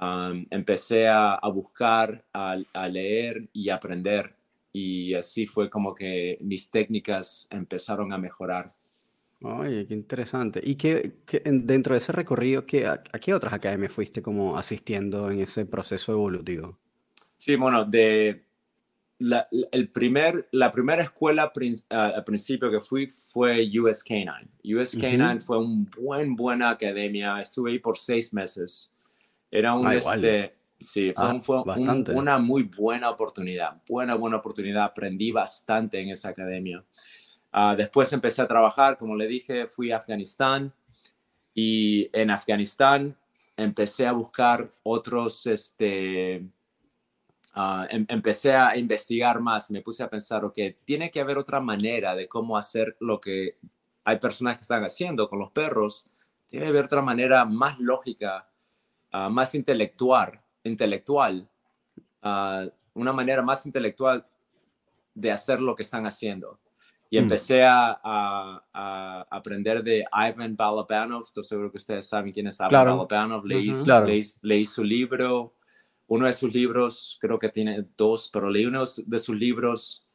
Um, 0.00 0.44
empecé 0.50 1.06
a, 1.06 1.34
a 1.34 1.48
buscar, 1.50 2.24
a, 2.32 2.56
a, 2.72 2.88
leer 2.88 3.48
y 3.52 3.68
aprender 3.68 4.34
y 4.72 5.14
así 5.14 5.46
fue 5.46 5.70
como 5.70 5.94
que 5.94 6.36
mis 6.40 6.68
técnicas 6.68 7.46
empezaron 7.52 8.12
a 8.12 8.18
mejorar. 8.18 8.72
Oye, 9.40 9.86
qué 9.86 9.94
interesante. 9.94 10.60
¿Y 10.64 10.74
qué, 10.74 11.12
dentro 11.44 11.94
de 11.94 11.98
ese 11.98 12.10
recorrido, 12.10 12.66
qué, 12.66 12.88
a, 12.88 13.00
qué 13.02 13.32
otras 13.32 13.52
academias 13.52 13.92
fuiste 13.92 14.20
como 14.20 14.56
asistiendo 14.56 15.30
en 15.30 15.38
ese 15.38 15.64
proceso 15.64 16.10
evolutivo? 16.10 16.76
Sí, 17.36 17.54
bueno, 17.54 17.84
de 17.84 18.46
la, 19.20 19.46
el 19.50 19.88
primer, 19.90 20.48
la 20.50 20.70
primera 20.70 21.02
escuela 21.02 21.52
al 21.90 22.24
principio 22.24 22.70
que 22.70 22.80
fui 22.80 23.06
fue 23.06 23.70
US 23.78 24.02
Canine. 24.02 24.48
US 24.76 24.96
Canine 24.96 25.38
fue 25.38 25.58
un 25.58 25.88
buen, 25.98 26.34
buena 26.34 26.70
academia. 26.70 27.40
Estuve 27.40 27.70
ahí 27.72 27.78
por 27.78 27.96
seis 27.96 28.32
meses. 28.32 28.94
Era 29.50 29.74
un, 29.74 29.90
este, 29.92 30.54
Sí, 30.80 31.12
fue, 31.42 31.62
ah, 31.66 32.04
una 32.14 32.38
muy 32.38 32.62
buena 32.62 33.10
oportunidad, 33.10 33.82
buena, 33.86 34.14
buena 34.14 34.38
oportunidad. 34.38 34.84
Aprendí 34.84 35.30
bastante 35.30 36.00
en 36.00 36.08
esa 36.08 36.30
academia. 36.30 36.82
Ah, 37.52 37.74
después 37.76 38.10
empecé 38.14 38.40
a 38.40 38.48
trabajar, 38.48 38.96
como 38.96 39.14
le 39.14 39.26
dije, 39.26 39.66
fui 39.66 39.92
a 39.92 39.98
Afganistán 39.98 40.72
y 41.54 42.08
en 42.18 42.30
Afganistán 42.30 43.14
empecé 43.58 44.06
a 44.06 44.12
buscar 44.12 44.72
otros, 44.82 45.46
este, 45.46 46.46
uh, 47.56 47.84
empecé 47.90 48.54
a 48.54 48.76
investigar 48.76 49.40
más, 49.40 49.70
me 49.70 49.82
puse 49.82 50.02
a 50.02 50.10
pensar, 50.10 50.44
ok, 50.44 50.58
tiene 50.84 51.10
que 51.10 51.20
haber 51.20 51.38
otra 51.38 51.60
manera 51.60 52.14
de 52.14 52.28
cómo 52.28 52.56
hacer 52.56 52.96
lo 53.00 53.20
que 53.20 53.56
hay 54.04 54.18
personas 54.18 54.56
que 54.56 54.62
están 54.62 54.84
haciendo 54.84 55.28
con 55.28 55.38
los 55.38 55.50
perros, 55.50 56.06
tiene 56.48 56.66
que 56.66 56.70
haber 56.70 56.84
otra 56.86 57.02
manera 57.02 57.44
más 57.44 57.78
lógica, 57.78 58.48
más 59.12 59.54
intelectual 59.54 60.38
intelectual, 60.64 61.48
uh, 62.22 62.68
una 62.94 63.12
manera 63.12 63.42
más 63.42 63.64
intelectual 63.66 64.26
de 65.14 65.32
hacer 65.32 65.60
lo 65.60 65.74
que 65.74 65.82
están 65.82 66.06
haciendo. 66.06 66.58
Y 67.08 67.18
mm. 67.18 67.22
empecé 67.22 67.64
a, 67.64 68.00
a, 68.02 69.26
aprender 69.30 69.82
de 69.82 70.04
Ivan 70.12 70.54
Balabanov, 70.56 71.22
estoy 71.22 71.44
seguro 71.44 71.70
que 71.70 71.78
ustedes 71.78 72.08
saben 72.08 72.32
quién 72.32 72.46
es 72.46 72.60
Ivan 72.60 72.70
Balabanov, 72.70 73.44
leí, 73.44 73.72
leí, 74.42 74.64
su 74.64 74.84
libro, 74.84 75.54
uno 76.10 76.26
de 76.26 76.32
sus 76.32 76.52
libros, 76.52 77.16
creo 77.20 77.38
que 77.38 77.48
tiene 77.48 77.86
dos, 77.96 78.30
pero 78.32 78.50
leí 78.50 78.66
uno 78.66 78.82
de 78.84 79.18
sus 79.18 79.36
libros, 79.36 80.08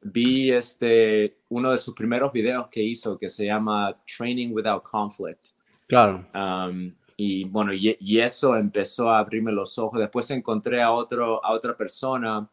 vi 0.00 0.50
este, 0.50 1.36
uno 1.50 1.72
de 1.72 1.76
sus 1.76 1.94
primeros 1.94 2.32
videos 2.32 2.68
que 2.68 2.82
hizo 2.82 3.18
que 3.18 3.28
se 3.28 3.44
llama 3.44 3.94
Training 4.16 4.48
Without 4.52 4.82
Conflict. 4.82 5.48
Claro. 5.86 6.26
Um, 6.34 6.94
y 7.18 7.44
bueno, 7.44 7.74
y, 7.74 8.18
eso 8.18 8.56
empezó 8.56 9.10
a 9.10 9.18
abrirme 9.18 9.52
los 9.52 9.78
ojos. 9.78 10.00
Después 10.00 10.30
encontré 10.30 10.80
a, 10.80 10.90
otro, 10.90 11.44
a 11.44 11.52
otra 11.52 11.76
persona. 11.76 12.48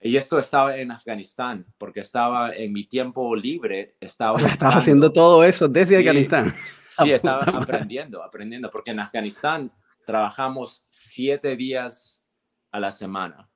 Y 0.00 0.16
esto 0.16 0.38
estaba 0.38 0.76
en 0.76 0.92
Afganistán, 0.92 1.66
porque 1.76 2.00
estaba 2.00 2.54
en 2.54 2.72
mi 2.72 2.84
tiempo 2.84 3.34
libre. 3.34 3.96
Estaba 4.00 4.34
o 4.34 4.38
sea, 4.38 4.52
estaba 4.52 4.76
haciendo 4.76 5.10
todo 5.10 5.42
eso 5.42 5.66
desde 5.66 5.96
Afganistán. 5.96 6.54
Sí, 7.02 7.10
estaba 7.10 7.42
aprendiendo, 7.60 8.22
aprendiendo, 8.22 8.70
porque 8.70 8.92
en 8.92 9.00
Afganistán 9.00 9.72
trabajamos 10.06 10.84
siete 10.88 11.56
días 11.56 12.17
a 12.78 12.80
la 12.80 12.90
semana. 12.90 13.48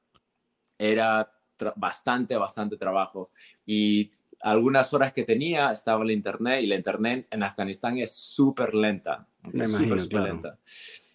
Era 0.79 1.33
bastante, 1.77 2.37
bastante 2.37 2.77
trabajo. 2.77 3.31
Y 3.65 4.11
algunas 4.41 4.93
horas 4.93 5.13
que 5.13 5.23
tenía 5.23 5.71
estaba 5.71 6.03
el 6.05 6.11
internet 6.11 6.63
y 6.63 6.67
la 6.67 6.75
internet 6.75 7.29
en 7.31 7.43
Afganistán 7.43 7.99
es 7.99 8.15
súper 8.15 8.75
lenta. 8.75 9.27
Me 9.53 9.65
imagino, 9.65 9.97
lenta. 10.25 10.59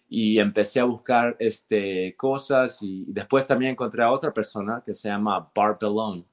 Y 0.08 0.38
empecé 0.38 0.80
a 0.80 0.84
buscar 0.84 1.36
este, 1.38 2.16
cosas 2.16 2.82
y 2.82 3.04
después 3.08 3.46
también 3.46 3.72
encontré 3.72 4.02
a 4.02 4.10
otra 4.10 4.32
persona 4.32 4.82
que 4.84 4.94
se 4.94 5.08
llama 5.08 5.50
Bart 5.54 5.82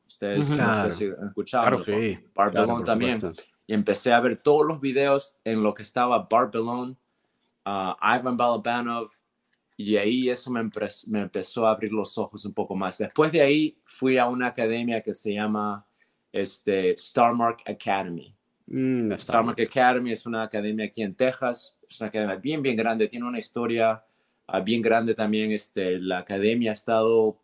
Ustedes 0.08 0.50
no 0.58 0.74
sé 0.74 0.92
si 0.94 1.06
han 1.06 1.28
escuchado. 1.28 1.68
Claro, 1.68 1.84
sí. 1.84 2.18
Bart 2.34 2.56
también. 2.86 3.20
y 3.68 3.74
empecé 3.74 4.14
a 4.14 4.22
ver 4.22 4.38
todos 4.38 4.66
los 4.66 4.80
videos 4.80 5.36
en 5.44 5.62
lo 5.62 5.74
que 5.74 5.84
estaba 5.84 6.26
Bart 6.30 6.54
Bellon, 6.54 6.98
uh, 7.66 8.16
Ivan 8.16 8.38
Balabanov, 8.38 9.10
y 9.78 9.98
ahí 9.98 10.30
eso 10.30 10.52
me, 10.52 10.70
me, 11.08 11.22
empezó 11.22 11.68
a 11.68 11.72
abrir 11.72 11.92
los 11.92 12.18
ojos 12.18 12.46
un 12.46 12.54
poco 12.54 12.76
más. 12.76 12.98
Después 12.98 13.32
de 13.32 13.42
ahí 13.42 13.78
fui 13.84 14.18
a 14.18 14.28
una 14.28 14.48
academia 14.48 15.02
que 15.02 15.14
se 15.14 15.34
llama 15.34 15.86
este, 16.32 16.98
Starmark 16.98 17.64
Academy. 17.66 18.34
Mm, 18.68 19.12
Starmark 19.14 19.60
Academy 19.62 20.12
es 20.12 20.26
una 20.26 20.44
academia 20.44 20.86
aquí 20.86 21.02
en 21.02 21.14
Texas, 21.14 21.78
es 21.88 22.00
una 22.00 22.08
academia 22.08 22.36
bien, 22.36 22.62
bien 22.62 22.76
grande, 22.76 23.08
tiene 23.08 23.28
una 23.28 23.38
historia 23.38 24.04
uh, 24.48 24.64
bien 24.64 24.82
grande 24.82 25.14
también. 25.14 25.52
Este, 25.52 26.00
la 26.00 26.20
academia 26.20 26.72
ha 26.72 26.74
estado, 26.74 27.38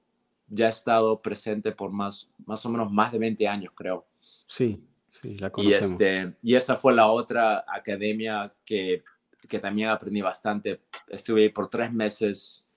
ya 0.48 0.68
ha 0.68 0.70
estado 0.70 1.22
presente 1.22 1.74
por 1.74 1.92
más, 1.92 2.30
más 2.46 2.66
o 2.66 2.70
menos 2.70 2.92
más 2.92 3.12
de 3.12 3.20
20 3.20 3.46
años, 3.46 3.74
creo. 3.76 4.08
Sí, 4.48 4.82
sí, 5.10 5.38
la 5.38 5.50
conocemos. 5.50 5.82
Y, 5.82 5.92
este, 5.92 6.34
y 6.42 6.56
esa 6.56 6.78
fue 6.78 6.94
la 6.94 7.08
otra 7.08 7.66
academia 7.68 8.54
que 8.64 9.04
que 9.48 9.60
también 9.60 9.90
aprendí 9.90 10.22
bastante. 10.22 10.82
Estuve 11.08 11.44
ahí 11.44 11.50
por 11.50 11.70
tres 11.70 11.92
meses 11.92 12.70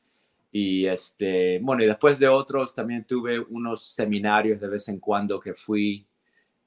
y 0.50 0.86
este, 0.86 1.58
bueno, 1.60 1.82
y 1.82 1.86
después 1.86 2.18
de 2.18 2.28
otros 2.28 2.74
también 2.74 3.04
tuve 3.04 3.40
unos 3.40 3.82
seminarios 3.82 4.60
de 4.60 4.68
vez 4.68 4.88
en 4.88 5.00
cuando 5.00 5.40
que 5.40 5.52
fui, 5.52 6.06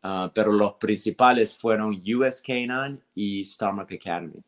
ah, 0.04 0.30
pero 0.34 0.52
los 0.52 0.74
principales 0.74 1.58
fueron 1.58 2.02
US 2.16 2.42
Canine 2.42 3.00
y 3.16 3.46
Starmark 3.46 3.94
Academy. 3.94 4.44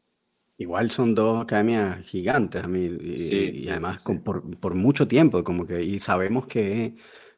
Igual 0.57 0.91
son 0.91 1.15
dos 1.15 1.41
academias 1.41 2.05
gigantes, 2.05 2.61
a 2.61 2.67
mí, 2.67 2.85
y, 3.01 3.69
además 3.69 4.03
por, 4.25 4.59
por, 4.59 4.75
mucho 4.75 5.07
tiempo, 5.07 5.41
como 5.41 5.65
que, 5.65 5.81
y 5.81 5.99
sabemos 5.99 6.47
que 6.47 6.97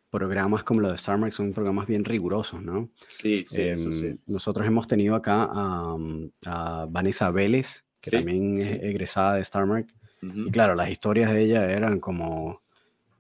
programas 0.10 0.64
como 0.64 0.82
los 0.82 0.92
de 0.92 0.98
StarMark 0.98 1.32
son 1.32 1.54
programas 1.54 1.86
bien 1.86 2.04
rigurosos, 2.04 2.64
¿no? 2.64 2.90
Sí, 3.08 3.44
sí, 3.46 3.62
em, 3.62 4.18
Nosotros 4.26 4.66
hemos 4.66 4.88
tenido 4.88 5.14
acá 5.14 5.48
a, 5.52 5.98
a 6.46 6.88
Vanessa 6.90 7.30
Vélez, 7.30 7.86
que 8.02 8.12
también 8.12 8.58
es 8.58 8.68
egresada 8.68 9.36
de 9.36 9.46
Starmark. 9.46 9.88
Y 10.22 10.52
claro, 10.52 10.76
las 10.76 10.90
historias 10.90 11.32
de 11.32 11.44
ella 11.44 11.70
eran 11.72 12.00
como 12.00 12.60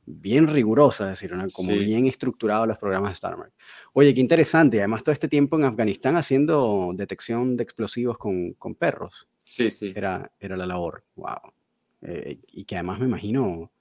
bien 0.05 0.47
rigurosas, 0.47 1.07
es 1.07 1.19
decir, 1.19 1.33
eran 1.33 1.49
como 1.49 1.71
bien 1.73 2.05
estructurados 2.07 2.67
los 2.67 2.77
programas 2.77 3.11
de 3.11 3.15
Starmark. 3.15 3.53
Oye, 3.93 4.13
qué 4.13 4.21
interesante. 4.21 4.79
Además, 4.79 5.03
todo 5.03 5.13
este 5.13 5.27
tiempo 5.27 5.57
en 5.57 5.65
Afganistán 5.65 6.15
haciendo 6.15 6.91
detección 6.93 7.55
de 7.55 7.63
explosivos 7.63 8.17
con, 8.17 8.53
con 8.53 8.75
perros. 8.75 9.27
Sí, 9.43 9.71
sí. 9.71 9.93
Era, 9.95 10.31
era 10.39 10.57
la 10.57 10.65
labor. 10.65 11.03
Wow. 11.15 11.53
Eh, 12.01 12.39
y 12.47 12.65
que 12.65 12.75
además 12.75 12.99
me 12.99 13.05
imagino 13.05 13.71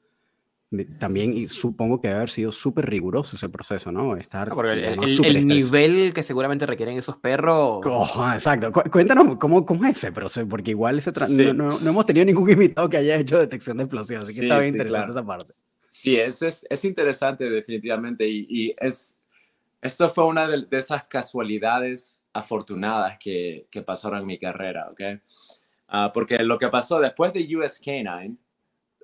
también 1.01 1.37
y 1.37 1.49
supongo 1.49 2.01
que 2.01 2.09
debe 2.09 2.19
haber 2.19 2.31
sido 2.31 2.53
súper 2.53 2.89
riguroso 2.89 3.35
ese 3.35 3.49
proceso, 3.49 3.91
¿no? 3.91 4.15
Estar 4.17 4.53
el, 4.67 5.47
nivel 5.47 6.13
que 6.15 6.23
seguramente 6.23 6.65
requieren 6.65 6.97
esos 6.97 7.17
perros. 7.17 7.81
Oh, 7.85 8.31
exacto. 8.33 8.71
cuéntanos 8.91 9.37
cómo, 9.39 9.67
cómo 9.67 9.85
es 9.87 9.97
ese 9.97 10.13
proceso, 10.13 10.49
porque 10.49 10.71
igual 10.71 10.99
ese 10.99 11.13
no, 11.55 11.77
hemos 11.79 12.07
tenido 12.07 12.25
ningún 12.25 12.49
invitado 12.51 12.89
que 12.89 12.99
haya 12.99 13.17
hecho 13.17 13.39
detección 13.39 13.79
de 13.79 13.85
explosivos, 13.85 14.29
así 14.29 14.39
que 14.39 14.47
está 14.47 14.59
bien 14.59 14.75
interesante 14.75 15.11
esa 15.11 15.27
parte. 15.27 15.53
Sí, 15.91 16.17
es, 16.17 16.41
es, 16.43 16.65
es 16.71 16.85
interesante 16.85 17.51
definitivamente 17.51 18.29
y, 18.29 18.47
y, 18.49 18.75
es, 18.79 19.21
esto 19.83 20.09
fue 20.09 20.25
una 20.27 20.47
de, 20.47 20.67
esas 20.71 21.05
casualidades 21.05 22.23
afortunadas 22.33 23.19
que, 23.19 23.67
que, 23.73 23.83
pasaron 23.83 24.21
en 24.21 24.27
mi 24.27 24.39
carrera, 24.39 24.89
¿ok? 24.93 25.01
Ah, 25.89 26.13
porque 26.15 26.39
lo 26.39 26.59
que 26.59 26.69
pasó 26.69 27.01
después 27.01 27.33
de 27.33 27.57
US 27.57 27.81
Canine, 27.85 28.37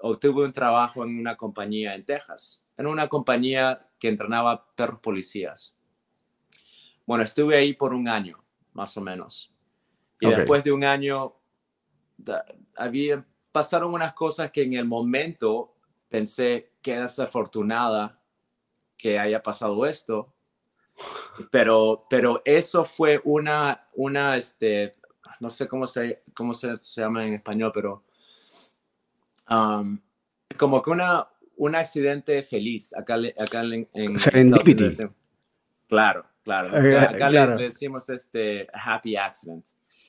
obtuve 0.00 0.44
un 0.44 0.52
trabajo 0.52 1.04
en 1.04 1.18
una 1.18 1.36
compañía 1.36 1.94
en 1.94 2.04
Texas, 2.04 2.64
en 2.76 2.86
una 2.86 3.08
compañía 3.08 3.80
que 3.98 4.08
entrenaba 4.08 4.66
perros 4.74 5.00
policías. 5.00 5.76
Bueno, 7.06 7.24
estuve 7.24 7.56
ahí 7.56 7.72
por 7.72 7.94
un 7.94 8.08
año, 8.08 8.42
más 8.72 8.96
o 8.96 9.00
menos. 9.00 9.52
Y 10.20 10.28
después 10.28 10.64
de 10.64 10.72
un 10.72 10.84
año, 10.84 11.36
había, 12.76 13.24
pasaron 13.52 13.94
unas 13.94 14.12
cosas 14.14 14.50
que 14.50 14.62
en 14.62 14.74
el 14.74 14.86
momento 14.86 15.74
pensé 16.08 16.72
que 16.82 16.98
desafortunada 16.98 18.20
que 18.96 19.18
haya 19.18 19.42
pasado 19.42 19.84
esto, 19.86 20.32
pero, 21.50 22.06
pero 22.08 22.40
eso 22.44 22.84
fue 22.84 23.20
una, 23.24 23.86
una, 23.94 24.36
este, 24.36 24.94
no 25.40 25.50
sé 25.50 25.68
cómo 25.68 25.86
se, 25.86 26.22
cómo 26.34 26.54
se, 26.54 26.78
se 26.82 27.02
llama 27.02 27.26
en 27.26 27.34
español, 27.34 27.70
pero 27.74 28.04
como 29.46 30.82
que 30.82 30.90
una, 30.90 31.28
un 31.56 31.74
accidente 31.74 32.42
feliz 32.42 32.94
acá, 32.96 33.16
acá 33.38 33.62
en, 33.62 33.88
en 33.92 34.18
Serendipity. 34.18 34.88
Claro, 35.88 36.26
claro. 36.42 36.76
Eh, 36.84 36.98
acá, 36.98 37.30
Le, 37.30 37.46
decimos 37.56 38.08
este 38.10 38.66
happy 38.72 39.16
accident. 39.16 39.64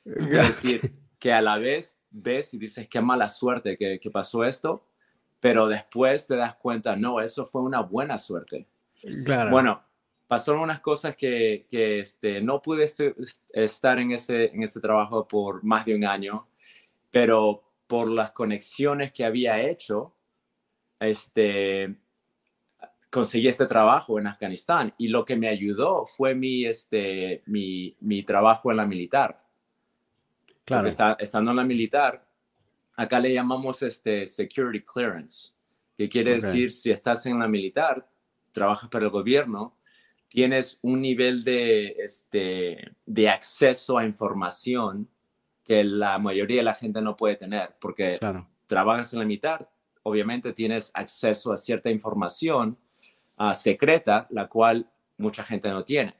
Es 0.05 0.29
decir, 0.29 0.93
que 1.19 1.33
a 1.33 1.41
la 1.41 1.57
vez 1.57 1.99
ves 2.09 2.53
y 2.53 2.57
dices 2.57 2.87
qué 2.87 3.01
mala 3.01 3.27
suerte 3.27 3.77
que, 3.77 3.99
que, 3.99 4.09
pasó 4.09 4.43
esto, 4.43 4.87
pero 5.39 5.67
después 5.67 6.27
te 6.27 6.35
das 6.35 6.55
cuenta, 6.55 6.95
no, 6.95 7.21
eso 7.21 7.45
fue 7.45 7.61
una 7.61 7.81
buena 7.81 8.17
suerte. 8.17 8.67
Claro. 9.25 9.51
Bueno, 9.51 9.83
pasaron 10.27 10.61
unas 10.61 10.79
cosas 10.79 11.15
que, 11.15 11.65
que 11.69 11.99
este, 11.99 12.41
no 12.41 12.61
pude 12.61 12.85
estar 13.53 13.99
en 13.99 14.11
ese, 14.11 14.45
en 14.45 14.63
ese 14.63 14.79
trabajo 14.79 15.27
por 15.27 15.63
más 15.63 15.85
de 15.85 15.95
un 15.95 16.05
año, 16.05 16.47
pero 17.11 17.63
por 17.87 18.09
las 18.09 18.31
conexiones 18.31 19.11
que 19.11 19.25
había 19.25 19.61
hecho, 19.61 20.13
este, 20.99 21.95
conseguí 23.09 23.47
este 23.47 23.65
trabajo 23.65 24.19
en 24.19 24.27
Afganistán 24.27 24.93
y 24.97 25.07
lo 25.07 25.23
que 25.23 25.35
me 25.35 25.47
ayudó 25.47 26.05
fue 26.05 26.35
mi, 26.35 26.65
este, 26.65 27.43
mi, 27.45 27.95
mi 28.01 28.23
trabajo 28.23 28.71
en 28.71 28.77
la 28.77 28.85
militar. 28.85 29.43
Claro. 30.65 30.87
Está, 30.87 31.15
estando 31.19 31.51
en 31.51 31.57
la 31.57 31.63
militar, 31.63 32.27
acá 32.95 33.19
le 33.19 33.33
llamamos 33.33 33.81
este 33.83 34.27
security 34.27 34.83
clearance, 34.83 35.53
que 35.97 36.09
quiere 36.09 36.35
decir 36.35 36.71
si 36.71 36.91
estás 36.91 37.25
en 37.25 37.39
la 37.39 37.47
militar, 37.47 38.07
trabajas 38.51 38.89
para 38.89 39.05
el 39.05 39.11
gobierno, 39.11 39.77
tienes 40.27 40.79
un 40.81 41.01
nivel 41.01 41.41
de, 41.43 41.95
este, 41.99 42.95
de 43.05 43.29
acceso 43.29 43.97
a 43.97 44.05
información 44.05 45.07
que 45.67 45.83
la 45.83 46.17
mayoría 46.17 46.57
de 46.57 46.63
la 46.63 46.73
gente 46.73 47.01
no 47.01 47.17
puede 47.17 47.35
tener, 47.35 47.75
porque 47.79 48.17
trabajas 48.65 49.11
en 49.13 49.19
la 49.19 49.25
mitad, 49.25 49.67
obviamente 50.03 50.53
tienes 50.53 50.91
acceso 50.93 51.51
a 51.51 51.57
cierta 51.57 51.89
información 51.89 52.77
uh, 53.37 53.53
secreta, 53.53 54.27
la 54.29 54.47
cual 54.47 54.89
mucha 55.17 55.43
gente 55.43 55.69
no 55.69 55.83
tiene. 55.83 56.15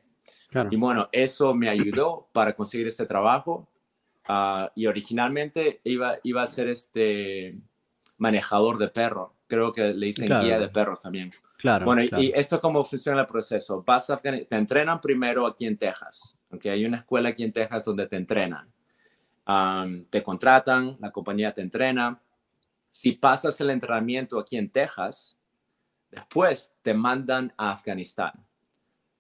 Y 0.70 0.76
bueno, 0.76 1.08
eso 1.12 1.54
me 1.54 1.70
ayudó 1.70 2.28
para 2.34 2.54
conseguir 2.54 2.88
este 2.88 3.06
trabajo. 3.06 3.70
Uh, 4.28 4.68
y 4.76 4.88
originalmente 4.88 5.80
iba, 5.86 6.18
iba 6.24 6.42
a 6.42 6.48
ser 6.48 6.68
este 6.68 7.58
manejador 8.18 8.78
de 8.78 8.90
perro. 8.90 9.36
Creo 9.48 9.72
que 9.72 9.94
le 9.94 10.08
dicen 10.08 10.28
guía 10.42 10.60
de 10.60 10.68
perros 10.68 11.02
también. 11.02 11.32
Claro. 11.60 11.86
Bueno, 11.86 12.04
y, 12.04 12.32
esto 12.36 12.60
cómo 12.60 12.84
funciona 12.84 13.22
el 13.22 13.28
proceso. 13.28 13.84
Vas 13.86 14.10
a, 14.10 14.18
te 14.18 14.48
entrenan 14.50 15.00
primero 15.00 15.48
aquí 15.48 15.66
en 15.66 15.78
Texas. 15.78 16.40
Okay? 16.52 16.72
Hay 16.72 16.86
una 16.86 16.98
escuela 16.98 17.30
aquí 17.30 17.44
en 17.44 17.54
Texas 17.54 17.86
donde 17.86 18.08
te 18.08 18.18
entrenan 18.18 18.70
te 20.10 20.24
contratan, 20.24 20.98
la 21.00 21.12
compañía 21.12 21.54
te 21.54 21.62
entrena. 21.62 22.22
Si 22.90 23.14
pasas 23.14 23.60
el 23.62 23.70
entrenamiento 23.70 24.40
aquí 24.40 24.58
en 24.58 24.70
Texas, 24.70 25.40
después 26.12 26.76
te 26.82 26.94
mandan 26.94 27.54
a 27.58 27.72
Afganistán. 27.72 28.34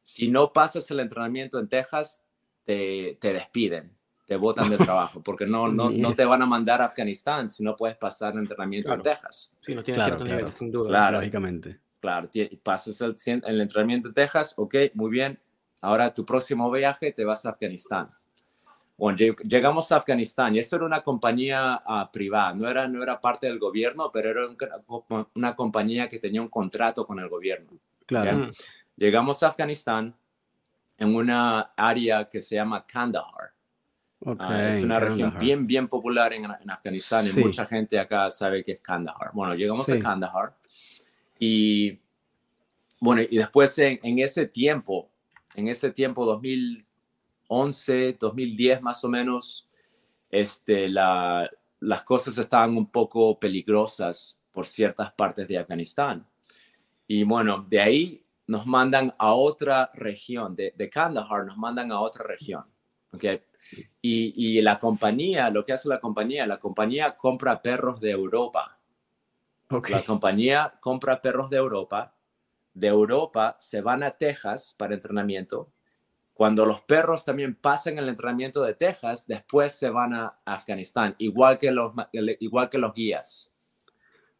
Si 0.01 0.29
no 0.29 0.51
pasas 0.51 0.89
el 0.91 0.99
entrenamiento 0.99 1.59
en 1.59 1.67
Texas, 1.67 2.23
te, 2.65 3.17
te 3.21 3.33
despiden, 3.33 3.95
te 4.25 4.35
botan 4.35 4.69
de 4.69 4.77
trabajo, 4.77 5.21
porque 5.21 5.45
no, 5.45 5.67
no, 5.69 5.89
no, 5.89 6.13
te 6.13 6.25
van 6.25 6.41
a 6.41 6.45
mandar 6.45 6.81
a 6.81 6.85
Afganistán 6.85 7.47
si 7.47 7.63
no 7.63 7.75
puedes 7.75 7.97
pasar 7.97 8.33
el 8.33 8.39
entrenamiento 8.39 8.93
en 8.93 9.01
Texas. 9.01 9.53
Sí, 9.61 9.75
no 9.75 9.83
tienes 9.83 10.03
claro, 10.03 10.25
cierto 10.25 10.51
sin 10.57 10.71
duda. 10.71 10.89
Claro, 10.89 11.17
lógicamente. 11.17 11.79
Claro, 11.99 12.29
pasas 12.63 12.99
el, 13.01 13.41
el 13.45 13.61
entrenamiento 13.61 14.09
en 14.09 14.13
Texas, 14.13 14.53
ok, 14.57 14.75
muy 14.93 15.09
bien. 15.09 15.39
Ahora 15.81 16.13
tu 16.13 16.25
próximo 16.25 16.69
viaje 16.71 17.11
te 17.11 17.23
vas 17.23 17.45
a 17.45 17.51
Afganistán. 17.51 18.09
Bueno, 18.97 19.15
llegamos 19.43 19.91
a 19.91 19.97
Afganistán 19.97 20.55
y 20.55 20.59
esto 20.59 20.75
era 20.75 20.85
una 20.85 21.03
compañía 21.03 21.83
uh, 21.87 22.11
privada, 22.11 22.53
no 22.55 22.67
era, 22.67 22.87
no 22.87 23.03
era 23.03 23.21
parte 23.21 23.45
del 23.45 23.59
gobierno, 23.59 24.09
pero 24.11 24.31
era 24.31 24.47
una 25.35 25.55
compañía 25.55 26.07
que 26.07 26.17
tenía 26.17 26.41
un 26.41 26.47
contrato 26.47 27.05
con 27.05 27.19
el 27.19 27.29
gobierno. 27.29 27.77
Claro. 28.07 28.47
Llegamos 28.95 29.43
a 29.43 29.49
Afganistán 29.49 30.15
en 30.97 31.15
una 31.15 31.73
área 31.77 32.27
que 32.27 32.41
se 32.41 32.55
llama 32.55 32.87
Kandahar. 32.87 33.53
Okay, 34.19 34.69
es 34.69 34.83
una 34.83 34.99
región 34.99 35.37
bien, 35.39 35.67
bien 35.67 35.87
popular 35.87 36.33
en, 36.33 36.45
en 36.45 36.71
Afganistán 36.71 37.27
y 37.27 37.39
mucha 37.39 37.67
gente 37.67 37.99
acá 37.99 38.31
sabe 38.31 38.63
que 38.63 38.71
es 38.71 38.81
Kandahar. 38.81 39.29
Bueno, 39.31 39.53
llegamos 39.53 39.87
a 39.89 39.99
Kandahar 39.99 40.55
y, 41.37 41.99
bueno, 42.99 43.21
y 43.21 43.37
después 43.37 43.77
en, 43.77 43.99
en 44.01 44.17
ese 44.17 44.47
tiempo, 44.47 45.11
en 45.53 45.67
ese 45.67 45.91
tiempo 45.91 46.25
2000 46.25 46.86
2011, 47.47 48.17
2010 48.19 48.81
más 48.81 49.03
o 49.03 49.09
menos, 49.09 49.67
este, 50.29 50.89
la, 50.89 51.49
las 51.79 52.03
cosas 52.03 52.37
estaban 52.37 52.75
un 52.77 52.89
poco 52.89 53.39
peligrosas 53.39 54.37
por 54.51 54.65
ciertas 54.65 55.11
partes 55.13 55.47
de 55.47 55.57
Afganistán. 55.57 56.25
Y 57.07 57.23
bueno, 57.23 57.65
de 57.67 57.79
ahí 57.79 58.23
nos 58.47 58.65
mandan 58.65 59.13
a 59.17 59.33
otra 59.33 59.91
región, 59.93 60.55
de, 60.55 60.73
de 60.75 60.89
Kandahar 60.89 61.45
nos 61.45 61.57
mandan 61.57 61.91
a 61.91 61.99
otra 61.99 62.25
región. 62.25 62.63
¿ok? 63.11 63.23
Y, 64.01 64.57
y, 64.57 64.61
la 64.61 64.79
compañía, 64.79 65.49
lo 65.49 65.65
que 65.65 65.73
hace 65.73 65.89
la 65.89 65.99
compañía, 65.99 66.47
la 66.47 66.59
compañía 66.59 67.17
compra 67.17 67.61
perros 67.61 67.99
de 67.99 68.11
Europa. 68.11 68.79
Okay. 69.69 69.95
La 69.95 70.03
compañía 70.03 70.73
compra 70.79 71.21
perros 71.21 71.49
de 71.49 71.57
Europa. 71.57 72.15
De 72.73 72.87
Europa 72.87 73.57
se 73.59 73.81
van 73.81 74.03
a 74.03 74.11
Texas 74.11 74.73
para 74.77 74.93
entrenamiento. 74.93 75.71
Cuando 76.37 76.67
los 76.67 76.81
perros 76.81 77.25
también 77.25 77.55
pasan 77.55 77.97
el 77.97 78.07
entrenamiento 78.09 78.61
de 78.61 78.75
Texas, 78.75 79.25
después 79.25 79.71
se 79.71 79.89
van 79.89 80.13
a 80.13 80.39
Afganistán, 80.45 81.15
igual 81.17 81.57
que 81.57 81.71
los, 81.71 81.93
igual 82.11 82.69
que 82.69 82.77
los 82.77 82.93
guías. 82.93 83.51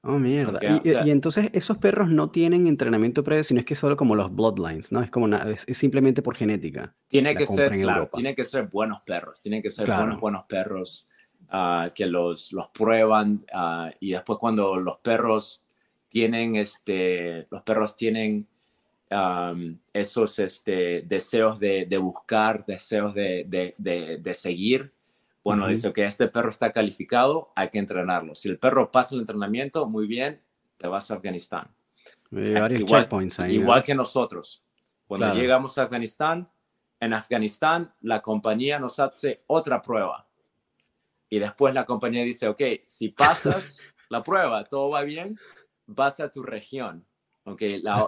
Oh, 0.03 0.19
mierda. 0.19 0.59
y, 0.83 1.09
entonces 1.09 1.49
esos 1.53 1.79
perros 1.79 2.09
no 2.09 2.29
tienen 2.29 2.67
entrenamiento 2.67 3.23
previo, 3.23 3.43
sino 3.43 3.59
es 3.59 3.65
que 3.65 3.73
solo 3.73 3.97
como 3.97 4.15
los 4.15 4.33
bloodlines, 4.33 4.91
¿no? 4.91 5.01
Es 5.01 5.09
como 5.09 5.27
es, 5.35 5.65
simplemente 5.75 6.21
por 6.21 6.35
genética. 6.35 6.95
Tiene 7.07 7.35
que 7.35 7.47
ser, 7.47 7.75
claro, 7.79 8.07
tiene 8.13 8.35
que 8.35 8.43
ser 8.43 8.67
buenos 8.67 9.01
perros, 9.01 9.41
tienen 9.41 9.63
que 9.63 9.71
ser 9.71 9.87
buenos, 9.87 10.19
buenos 10.19 10.45
perros 10.45 11.09
ah, 11.49 11.89
que 11.95 12.05
los, 12.05 12.53
los 12.53 12.67
prueban 12.67 13.43
ah, 13.51 13.89
y 13.99 14.11
después 14.11 14.37
cuando 14.37 14.77
los 14.77 14.99
perros 14.99 15.65
tienen, 16.09 16.57
este, 16.57 17.47
los 17.49 17.63
perros 17.63 17.95
tienen 17.95 18.47
esos 19.93 20.39
este, 20.39 21.01
deseos 21.03 21.59
de, 21.59 21.85
de 21.85 21.97
buscar, 21.97 22.65
deseos 22.65 23.13
de, 23.13 23.45
de, 23.47 24.17
de 24.19 24.33
seguir, 24.33 24.93
bueno, 25.47 25.65
dice 25.69 25.93
que 25.93 26.03
este 26.03 26.27
perro 26.27 26.49
está 26.49 26.73
calificado, 26.73 27.53
hay 27.55 27.69
que 27.69 27.79
entrenarlo. 27.79 28.35
Si 28.35 28.49
el 28.49 28.59
perro 28.59 28.91
pasa 28.91 29.15
el 29.15 29.21
entrenamiento, 29.21 29.87
muy 29.87 30.05
bien, 30.05 30.41
te 30.75 30.89
vas 30.89 31.09
a 31.09 31.13
Afganistán. 31.13 31.73
igual, 32.31 33.07
igual 33.49 33.81
que 33.81 33.95
nosotros. 33.95 34.61
Cuando 35.07 35.33
llegamos 35.33 35.77
a 35.77 35.83
Afganistán, 35.83 36.49
en 36.99 37.13
Afganistán 37.13 37.93
la 38.01 38.21
compañía 38.21 38.77
nos 38.77 38.99
hace 38.99 39.43
otra 39.47 39.81
prueba. 39.81 40.27
Y 41.29 41.39
después 41.39 41.73
la 41.73 41.85
compañía 41.85 42.25
dice, 42.25 42.49
ok, 42.49 42.61
si 42.85 43.07
pasas 43.07 43.81
la 44.09 44.23
prueba, 44.23 44.65
todo 44.65 44.89
va 44.89 45.03
bien, 45.03 45.39
vas 45.85 46.19
a 46.19 46.29
tu 46.29 46.43
región. 46.43 47.05
Ok, 47.47 47.61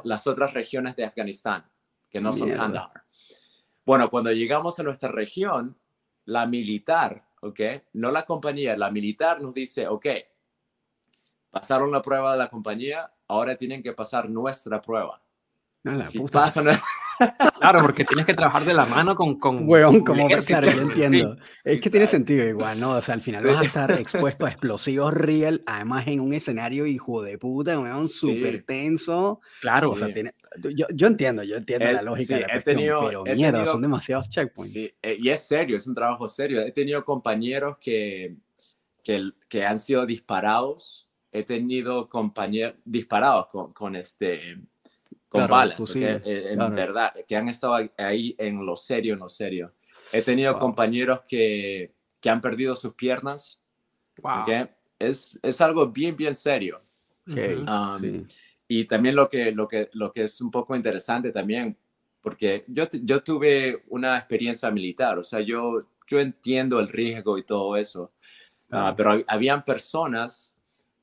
las 0.03 0.27
otras 0.27 0.53
regiones 0.53 0.95
de 0.95 1.05
Afganistán, 1.05 1.65
que 2.09 2.21
no 2.21 2.31
son 2.31 2.51
Kandahar. 2.51 3.03
Bueno, 3.85 4.09
cuando 4.09 4.31
llegamos 4.31 4.79
a 4.79 4.83
nuestra 4.83 5.09
región, 5.09 5.75
la 6.25 6.45
militar 6.45 7.23
¿ok? 7.41 7.59
No 7.93 8.11
la 8.11 8.25
compañía, 8.25 8.75
la 8.77 8.91
militar 8.91 9.41
nos 9.41 9.53
dice, 9.53 9.87
ok, 9.87 10.05
pasaron 11.49 11.91
la 11.91 12.01
prueba 12.01 12.31
de 12.33 12.37
la 12.37 12.49
compañía, 12.49 13.11
ahora 13.27 13.55
tienen 13.55 13.81
que 13.81 13.93
pasar 13.93 14.29
nuestra 14.29 14.81
prueba. 14.81 15.21
si 16.07 16.19
pasan... 16.19 16.67
claro, 17.59 17.81
porque 17.81 18.05
tienes 18.05 18.25
que 18.25 18.33
trabajar 18.33 18.63
de 18.65 18.73
la 18.73 18.85
mano 18.85 19.15
con... 19.15 19.39
con 19.39 19.67
Weón, 19.67 20.01
como 20.03 20.27
claro, 20.27 20.69
yo 20.71 20.81
entiendo. 20.81 21.37
es 21.63 21.81
que 21.81 21.89
tiene 21.89 22.07
sentido 22.07 22.47
igual, 22.47 22.79
¿no? 22.79 22.91
O 22.91 23.01
sea, 23.01 23.15
al 23.15 23.21
final 23.21 23.45
vas 23.45 23.59
a 23.59 23.63
estar 23.63 23.91
expuesto 23.91 24.45
a 24.45 24.49
explosivos 24.49 25.13
real, 25.13 25.61
además 25.65 26.07
en 26.07 26.19
un 26.21 26.33
escenario 26.33 26.85
hijo 26.85 27.21
de 27.21 27.37
puta, 27.37 27.79
weón, 27.79 28.07
súper 28.07 28.63
tenso. 28.63 29.41
Claro, 29.61 29.91
o 29.91 29.95
sea, 29.95 30.11
tiene, 30.11 30.33
yo, 30.57 30.87
yo, 30.93 31.07
entiendo, 31.07 31.43
yo 31.43 31.57
entiendo 31.57 31.91
la 31.91 32.01
lógica 32.01 32.35
de 32.35 32.41
la 32.41 32.47
cuestión, 32.47 32.77
tenido, 32.77 33.05
pero 33.05 33.23
mierda, 33.23 33.65
son 33.65 33.81
demasiados 33.81 34.29
checkpoints. 34.29 34.73
Sí, 34.73 34.93
eh, 35.01 35.17
y 35.19 35.29
es 35.29 35.47
serio, 35.47 35.77
es 35.77 35.87
un 35.87 35.95
trabajo 35.95 36.27
serio. 36.27 36.61
He 36.61 36.71
tenido 36.71 37.03
compañeros 37.03 37.77
que, 37.79 38.35
que, 39.03 39.31
que 39.47 39.65
han 39.65 39.79
sido 39.79 40.05
disparados, 40.05 41.09
he 41.31 41.43
tenido 41.43 42.09
compañeros 42.09 42.75
disparados 42.85 43.47
con, 43.47 43.73
con 43.73 43.95
este 43.95 44.57
con 45.29 45.47
balas, 45.47 45.95
eh, 45.95 46.21
en 46.25 46.75
verdad, 46.75 47.13
que 47.27 47.35
han 47.35 47.47
estado 47.47 47.77
ahí 47.97 48.35
en 48.39 48.65
lo 48.65 48.75
serio, 48.75 49.13
en 49.13 49.19
lo 49.19 49.29
serio. 49.29 49.71
He 50.11 50.23
tenido 50.23 50.57
compañeros 50.57 51.21
que, 51.27 51.93
que, 52.19 52.29
han 52.31 52.41
perdido 52.41 52.75
sus 52.75 52.95
piernas, 52.95 53.61
wow. 54.23 54.43
es, 54.97 55.39
es 55.43 55.61
algo 55.61 55.87
bien, 55.87 56.15
bien 56.17 56.33
serio. 56.33 56.81
Um, 57.27 58.25
y 58.67 58.85
también 58.85 59.15
lo 59.15 59.29
que, 59.29 59.51
lo, 59.51 59.67
que, 59.67 59.89
lo 59.93 60.11
que 60.11 60.23
es 60.23 60.41
un 60.41 60.49
poco 60.49 60.75
interesante 60.75 61.31
también, 61.31 61.77
porque 62.21 62.65
yo, 62.67 62.87
yo 62.91 63.23
tuve 63.23 63.83
una 63.87 64.17
experiencia 64.17 64.71
militar, 64.71 65.19
o 65.19 65.23
sea, 65.23 65.41
yo, 65.41 65.85
yo 66.07 66.19
entiendo 66.19 66.79
el 66.79 66.87
riesgo 66.87 67.37
y 67.37 67.43
todo 67.43 67.77
eso, 67.77 68.11
ah, 68.71 68.93
pero 68.97 69.23
habían 69.27 69.63
personas 69.63 70.58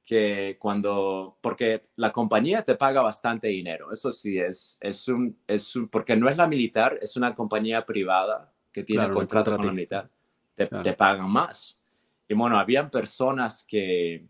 que 0.07 0.57
cuando, 0.61 1.37
porque 1.41 1.89
la 1.97 2.13
compañía 2.13 2.63
te 2.63 2.77
paga 2.77 3.03
bastante 3.03 3.49
dinero, 3.49 3.93
eso 3.93 4.13
sí, 4.13 4.39
es, 4.39 4.79
es, 4.81 5.09
un, 5.09 5.37
es 5.49 5.75
un, 5.75 5.89
porque 5.89 6.17
no 6.17 6.29
es 6.29 6.37
la 6.37 6.47
militar, 6.47 6.97
es 7.03 7.17
una 7.17 7.35
compañía 7.35 7.85
privada 7.85 8.53
que 8.73 8.85
tiene 8.85 9.11
contrato 9.11 9.57
con 9.57 9.67
la 9.67 9.73
militar, 9.73 10.09
te, 10.55 10.67
te, 10.67 10.93
pagan 10.93 11.29
más. 11.29 11.83
Y 12.29 12.35
bueno, 12.35 12.57
habían 12.57 12.89
personas 12.89 13.65
que, 13.69 14.25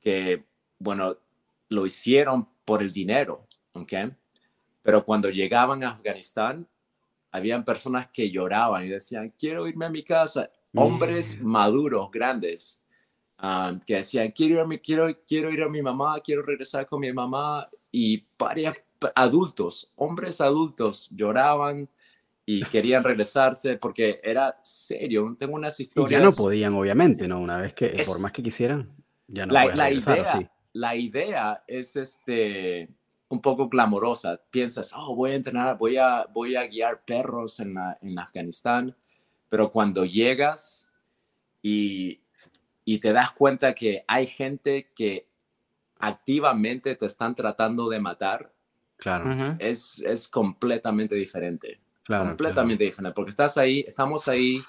que, 0.00 0.44
bueno, 0.78 1.16
lo 1.70 1.86
hicieron 1.86 2.46
por 2.66 2.82
el 2.82 2.92
dinero, 2.92 3.46
¿ok? 3.72 3.92
Pero 4.82 5.02
cuando 5.04 5.30
llegaban 5.30 5.82
a 5.82 5.90
Afganistán, 5.90 6.68
habían 7.30 7.64
personas 7.64 8.08
que 8.12 8.30
lloraban 8.30 8.84
y 8.84 8.88
decían, 8.88 9.32
quiero 9.38 9.66
irme 9.66 9.86
a 9.86 9.90
mi 9.90 10.02
casa. 10.02 10.50
Hombres 10.74 11.40
maduros, 11.40 12.10
grandes, 12.10 12.82
ah, 13.40 13.78
que 13.86 13.96
decían, 13.96 14.30
quiero 14.32 14.54
ir, 14.54 14.60
a 14.60 14.78
quiero, 14.78 15.08
quiero 15.26 15.50
ir 15.50 15.62
a 15.62 15.68
mi 15.68 15.82
mamá, 15.82 16.20
quiero 16.20 16.42
regresar 16.42 16.86
con 16.86 17.00
mi 17.00 17.12
mamá. 17.12 17.68
Y 17.92 18.24
varios 18.38 18.76
adultos, 19.14 19.92
hombres 19.96 20.40
adultos, 20.40 21.08
lloraban 21.10 21.88
y 22.46 22.62
querían 22.64 23.04
regresarse 23.04 23.76
porque 23.76 24.20
era 24.22 24.58
serio. 24.62 25.36
Tengo 25.38 25.54
unas 25.54 25.78
historias. 25.78 26.12
Y 26.12 26.14
ya 26.14 26.20
no 26.20 26.32
podían, 26.32 26.74
obviamente, 26.74 27.28
¿no? 27.28 27.40
Una 27.40 27.58
vez 27.58 27.74
que, 27.74 28.02
por 28.06 28.20
más 28.20 28.32
que 28.32 28.42
quisieran, 28.42 28.92
ya 29.26 29.46
no 29.46 29.52
la, 29.52 29.66
la 29.66 29.90
idea, 29.90 30.52
la 30.72 30.96
idea 30.96 31.64
es 31.66 31.96
este, 31.96 32.88
un 33.28 33.40
poco 33.40 33.68
clamorosa. 33.68 34.40
Piensas, 34.50 34.92
oh, 34.94 35.14
voy 35.14 35.32
a 35.32 35.34
entrenar, 35.36 35.78
voy 35.78 35.96
a, 35.96 36.26
voy 36.32 36.56
a 36.56 36.66
guiar 36.66 37.04
perros 37.04 37.60
en, 37.60 37.76
en 38.02 38.18
Afganistán, 38.18 38.96
pero 39.48 39.70
cuando 39.70 40.04
llegas 40.04 40.88
y, 41.62 42.20
y 42.84 42.98
te 42.98 43.12
das 43.12 43.32
cuenta 43.32 43.74
que 43.74 44.04
hay 44.06 44.26
gente 44.26 44.90
que 44.94 45.26
activamente 45.98 46.94
te 46.96 47.06
están 47.06 47.34
tratando 47.34 47.88
de 47.88 48.00
matar, 48.00 48.52
claro. 48.96 49.56
es, 49.58 50.02
es 50.02 50.28
completamente 50.28 51.14
diferente. 51.14 51.80
completamente 52.06 52.84
diferente, 52.84 53.14
porque 53.14 53.30
estás 53.30 53.56
ahí, 53.58 53.84
estamos 53.86 54.26
ahí 54.28 54.60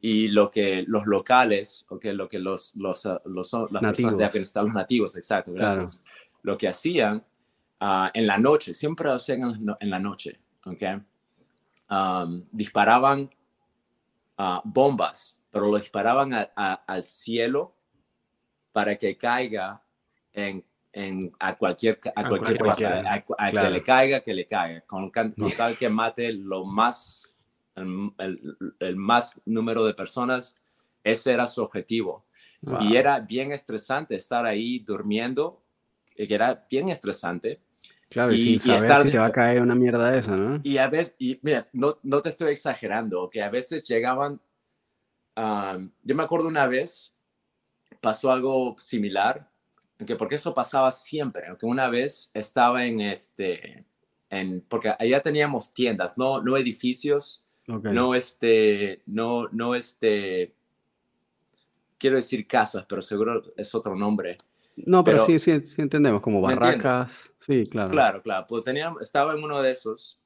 y 0.00 0.28
lo 0.28 0.50
que 0.50 0.84
los 0.86 1.06
locales, 1.06 1.86
o 1.88 1.98
lo 2.02 2.28
que 2.28 2.38
los, 2.38 2.74
los, 2.76 3.06
ah, 3.06 3.20
los 3.24 3.52
las 3.70 3.82
personas 3.82 4.16
de 4.16 4.24
Afganistán, 4.24 4.66
los 4.66 4.74
nativos, 4.74 5.16
exacto, 5.16 5.52
gracias, 5.52 6.02
lo 6.42 6.56
que 6.56 6.68
hacían 6.68 7.24
uh, 7.80 8.08
en 8.12 8.26
la 8.26 8.38
noche, 8.38 8.74
siempre 8.74 9.06
lo 9.06 9.14
hacían 9.14 9.76
en 9.80 9.90
la 9.90 9.98
noche, 9.98 10.38
¿ok? 10.64 10.82
Um, 11.90 12.44
disparaban 12.50 13.30
uh, 14.38 14.60
bombas, 14.64 15.35
pero 15.50 15.70
lo 15.70 15.78
disparaban 15.78 16.34
a, 16.34 16.50
a, 16.54 16.74
al 16.86 17.02
cielo 17.02 17.74
para 18.72 18.96
que 18.96 19.16
caiga 19.16 19.82
en, 20.32 20.64
en, 20.92 21.32
a 21.38 21.56
cualquier, 21.56 21.98
a 22.14 22.28
cualquier, 22.28 22.58
cosa, 22.58 23.02
a, 23.08 23.50
que 23.50 23.70
le 23.70 23.82
caiga, 23.82 24.20
que 24.20 24.34
le 24.34 24.46
caiga, 24.46 24.80
con, 24.82 25.10
con 25.10 25.34
tal 25.56 25.76
que 25.76 25.88
mate 25.88 26.32
lo 26.32 26.64
más 26.64 27.36
el, 27.76 28.96
más 28.96 29.40
número 29.44 29.84
de 29.84 29.94
personas, 29.94 30.56
ese 31.04 31.32
era 31.32 31.46
su 31.46 31.62
objetivo. 31.62 32.24
Y 32.80 32.96
era 32.96 33.20
bien 33.20 33.52
estresante 33.52 34.16
estar 34.16 34.44
ahí 34.44 34.80
durmiendo, 34.80 35.62
que 36.16 36.26
era 36.34 36.66
bien 36.68 36.88
estresante. 36.88 37.60
Claro, 38.08 38.32
y, 38.32 38.58
sin 38.58 38.58
saber 38.58 38.96
si 39.02 39.10
te 39.12 39.18
va 39.18 39.26
a 39.26 39.32
caer 39.32 39.62
una 39.62 39.74
mierda 39.74 40.16
esa, 40.16 40.36
¿no? 40.36 40.60
Y 40.64 40.78
a 40.78 40.88
veces, 40.88 41.14
y 41.18 41.38
mira, 41.42 41.68
no, 41.72 41.98
no 42.02 42.22
te 42.22 42.28
estoy 42.28 42.52
exagerando, 42.52 43.28
que 43.30 43.42
a 43.42 43.50
veces 43.50 43.84
llegaban, 43.84 44.40
yo 45.36 46.14
me 46.14 46.22
acuerdo 46.22 46.48
una 46.48 46.66
vez, 46.66 47.14
pasó 48.00 48.32
algo 48.32 48.76
similar, 48.78 49.50
que 50.04 50.16
porque 50.16 50.34
eso 50.34 50.54
pasaba 50.54 50.90
siempre, 50.90 51.46
aunque 51.48 51.66
una 51.66 51.88
vez 51.88 52.30
estaba 52.34 52.84
en 52.84 53.00
este, 53.00 53.84
en, 54.30 54.62
porque 54.68 54.92
allá 54.98 55.20
teníamos 55.20 55.72
tiendas, 55.72 56.18
no, 56.18 56.42
no 56.42 56.56
edificios, 56.56 57.44
no 57.66 58.14
este, 58.14 59.02
no, 59.06 59.48
no 59.50 59.74
este, 59.74 60.54
quiero 61.98 62.16
decir 62.16 62.46
casas, 62.46 62.86
pero 62.88 63.02
seguro 63.02 63.42
es 63.56 63.74
otro 63.74 63.96
nombre. 63.96 64.36
No, 64.76 65.02
pero, 65.02 65.24
sí, 65.24 65.38
sí, 65.38 65.58
sí, 65.64 65.80
entendemos, 65.80 66.20
como 66.20 66.40
barracas. 66.40 67.30
Sí, 67.40 67.64
claro. 67.64 67.90
Claro, 67.90 68.22
claro. 68.22 68.46
Pues 68.46 68.64
estaba 69.00 69.34
en 69.34 69.42
uno 69.42 69.62
de 69.62 69.70
esos 69.70 70.20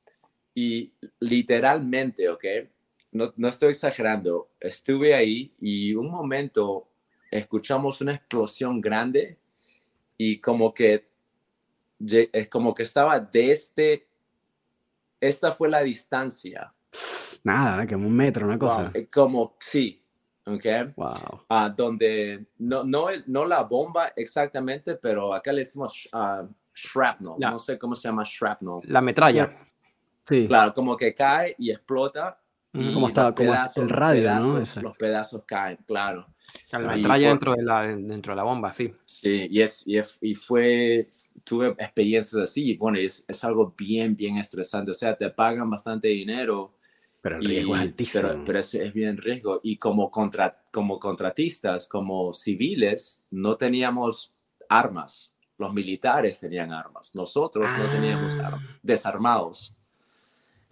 y 0.55 0.93
literalmente, 1.21 2.29
¿ok? 2.29 2.45
No, 3.13 3.33
no 3.37 3.49
estoy 3.49 3.71
exagerando, 3.71 4.51
estuve 4.61 5.15
ahí 5.15 5.53
y 5.61 5.95
un 5.95 6.11
momento 6.11 6.89
escuchamos 7.31 8.01
una 8.01 8.15
explosión 8.15 8.81
grande 8.81 9.39
y 10.17 10.41
como 10.41 10.73
que 10.73 11.09
es 12.33 12.49
como 12.49 12.73
que 12.73 12.85
estaba 12.85 13.19
de 13.19 13.51
este, 13.51 14.09
esta 15.21 15.53
fue 15.53 15.69
la 15.69 15.83
distancia 15.83 16.73
Nada, 17.43 17.87
como 17.87 18.07
un 18.07 18.17
metro, 18.17 18.47
una 18.47 18.59
cosa. 18.59 18.91
Wow, 18.95 19.07
Como, 19.13 19.57
sí, 19.61 20.03
¿ok? 20.47 20.95
Wow. 20.97 21.45
Ah, 21.49 21.73
donde, 21.75 22.47
no, 22.59 22.85
no, 22.85 23.07
no 23.27 23.47
la 23.47 23.63
bomba 23.63 24.13
exactamente, 24.15 24.97
pero 24.97 25.33
acá 25.33 25.53
le 25.53 25.61
decimos 25.61 26.09
ah, 26.13 26.47
shrapnel, 26.75 27.35
no 27.39 27.59
sé 27.59 27.79
cómo 27.79 27.95
se 27.95 28.09
llama 28.09 28.23
shrapnel. 28.25 28.81
La 28.85 29.01
metralla. 29.01 29.57
Sí. 30.29 30.47
Claro, 30.47 30.73
como 30.75 30.97
que 30.97 31.15
cae 31.15 31.55
y 31.59 31.71
explota. 31.71 32.40
Y 32.73 32.95
Como 32.95 33.09
está- 33.09 33.25
los 33.31 33.35
como 33.35 33.53
el 33.53 33.59
los 33.83 33.91
radio, 33.91 34.23
¿no? 34.23 34.29
pedazos- 34.41 34.59
Exacto. 34.61 34.89
Los 34.89 34.97
pedazos 34.97 35.45
caen, 35.45 35.79
claro. 35.87 36.27
La 36.73 36.79
Y 36.81 36.87
metralla 36.99 37.29
por- 37.29 37.31
dentro 37.31 37.55
de 37.55 37.63
la, 37.65 37.83
dentro 37.83 38.33
de 38.33 38.37
la 38.37 38.43
bomba, 38.45 38.73
sí. 38.73 38.93
Sí, 39.05 39.47
y, 39.51 39.61
es, 39.61 39.87
y, 39.89 39.99
es- 39.99 40.19
y 40.21 40.35
fue, 40.35 41.09
tuve 41.45 41.69
experiencias 41.79 42.41
así, 42.43 42.71
y 42.71 42.77
bueno, 42.77 42.99
es, 42.99 43.25
es 43.27 43.43
algo 43.45 43.75
bien, 43.77 44.15
bien 44.15 44.37
estresante, 44.37 44.91
o 44.93 44.95
sea, 44.95 45.17
te 45.17 45.31
pagan 45.31 45.69
bastante 45.69 46.09
dinero, 46.09 46.77
Pero 47.21 47.37
el 47.37 47.45
y- 47.45 47.47
riesgo 47.49 47.75
es 47.77 47.83
altísimo. 47.83 48.29
pero, 48.29 48.45
pero 48.45 48.59
es, 48.61 48.75
es 48.75 48.93
bien 48.93 49.17
riesgo, 49.17 49.61
y 49.65 49.77
como, 49.77 50.11
contra, 50.11 50.61
como 50.73 50.99
contratistas, 51.01 51.89
como 51.89 52.33
civiles, 52.33 53.27
no 53.31 53.57
teníamos 53.57 54.33
armas, 54.69 55.35
los 55.59 55.73
militares 55.75 56.39
tenían 56.41 56.73
armas, 56.73 57.15
nosotros 57.17 57.67
no 57.79 57.85
teníamos 57.91 58.39
Ah. 58.39 58.47
armas, 58.47 58.63
desarmados. 58.83 59.77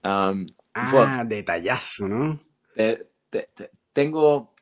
Um, 0.04 0.46
Ah, 0.80 1.24
detallazo, 1.26 2.08
¿no? 2.08 2.40
te- 2.74 3.08
te- 3.30 3.48
te- 3.54 3.70
tengo 3.92 4.54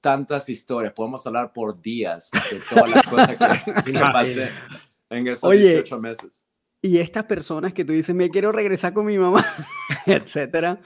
tantas 0.00 0.48
historias, 0.48 0.92
podemos 0.92 1.26
hablar 1.26 1.52
por 1.52 1.80
días 1.80 2.30
de 2.50 2.60
todas 2.60 2.90
las 2.90 3.06
cosas 3.06 3.36
que, 3.64 3.72
que 3.92 3.98
pasé 4.00 4.50
en 5.10 5.26
esos 5.28 5.44
Oye. 5.44 5.70
18 5.74 6.00
meses. 6.00 6.46
Y 6.82 6.98
estas 6.98 7.24
personas 7.24 7.72
que 7.72 7.84
tú 7.84 7.92
dices, 7.92 8.14
me 8.14 8.30
quiero 8.30 8.52
regresar 8.52 8.92
con 8.92 9.06
mi 9.06 9.18
mamá, 9.18 9.44
etcétera, 10.06 10.80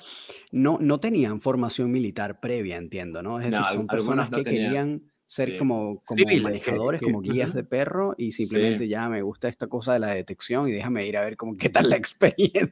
no, 0.53 0.79
no 0.81 0.99
tenían 1.01 1.41
formación 1.41 1.91
militar 1.91 2.41
previa, 2.41 2.77
entiendo, 2.77 3.23
¿no? 3.23 3.39
Es 3.39 3.47
decir, 3.47 3.61
No, 3.61 3.73
son 3.73 3.87
personas 3.87 4.31
no 4.31 4.39
que 4.39 4.45
tenían. 4.45 4.65
querían 4.65 5.10
ser 5.31 5.51
Sí. 5.51 5.59
como, 5.59 6.03
como 6.05 6.25
manejadores, 6.43 6.99
que- 6.99 7.07
como 7.07 7.21
guías 7.21 7.51
ujú. 7.51 7.59
de 7.59 7.63
perro 7.63 8.15
y 8.19 8.33
simplemente 8.33 8.89
ya 8.89 9.09
me 9.09 9.23
gusta 9.23 9.47
esta 9.47 9.69
cosa 9.69 9.93
de 9.93 10.01
la 10.01 10.09
detección 10.09 10.69
y 10.69 10.73
déjame 10.73 11.07
ir 11.07 11.17
a 11.17 11.25
ver 11.25 11.37
cómo, 11.37 11.57
qué 11.57 11.69
tal 11.69 11.89
la 11.89 11.95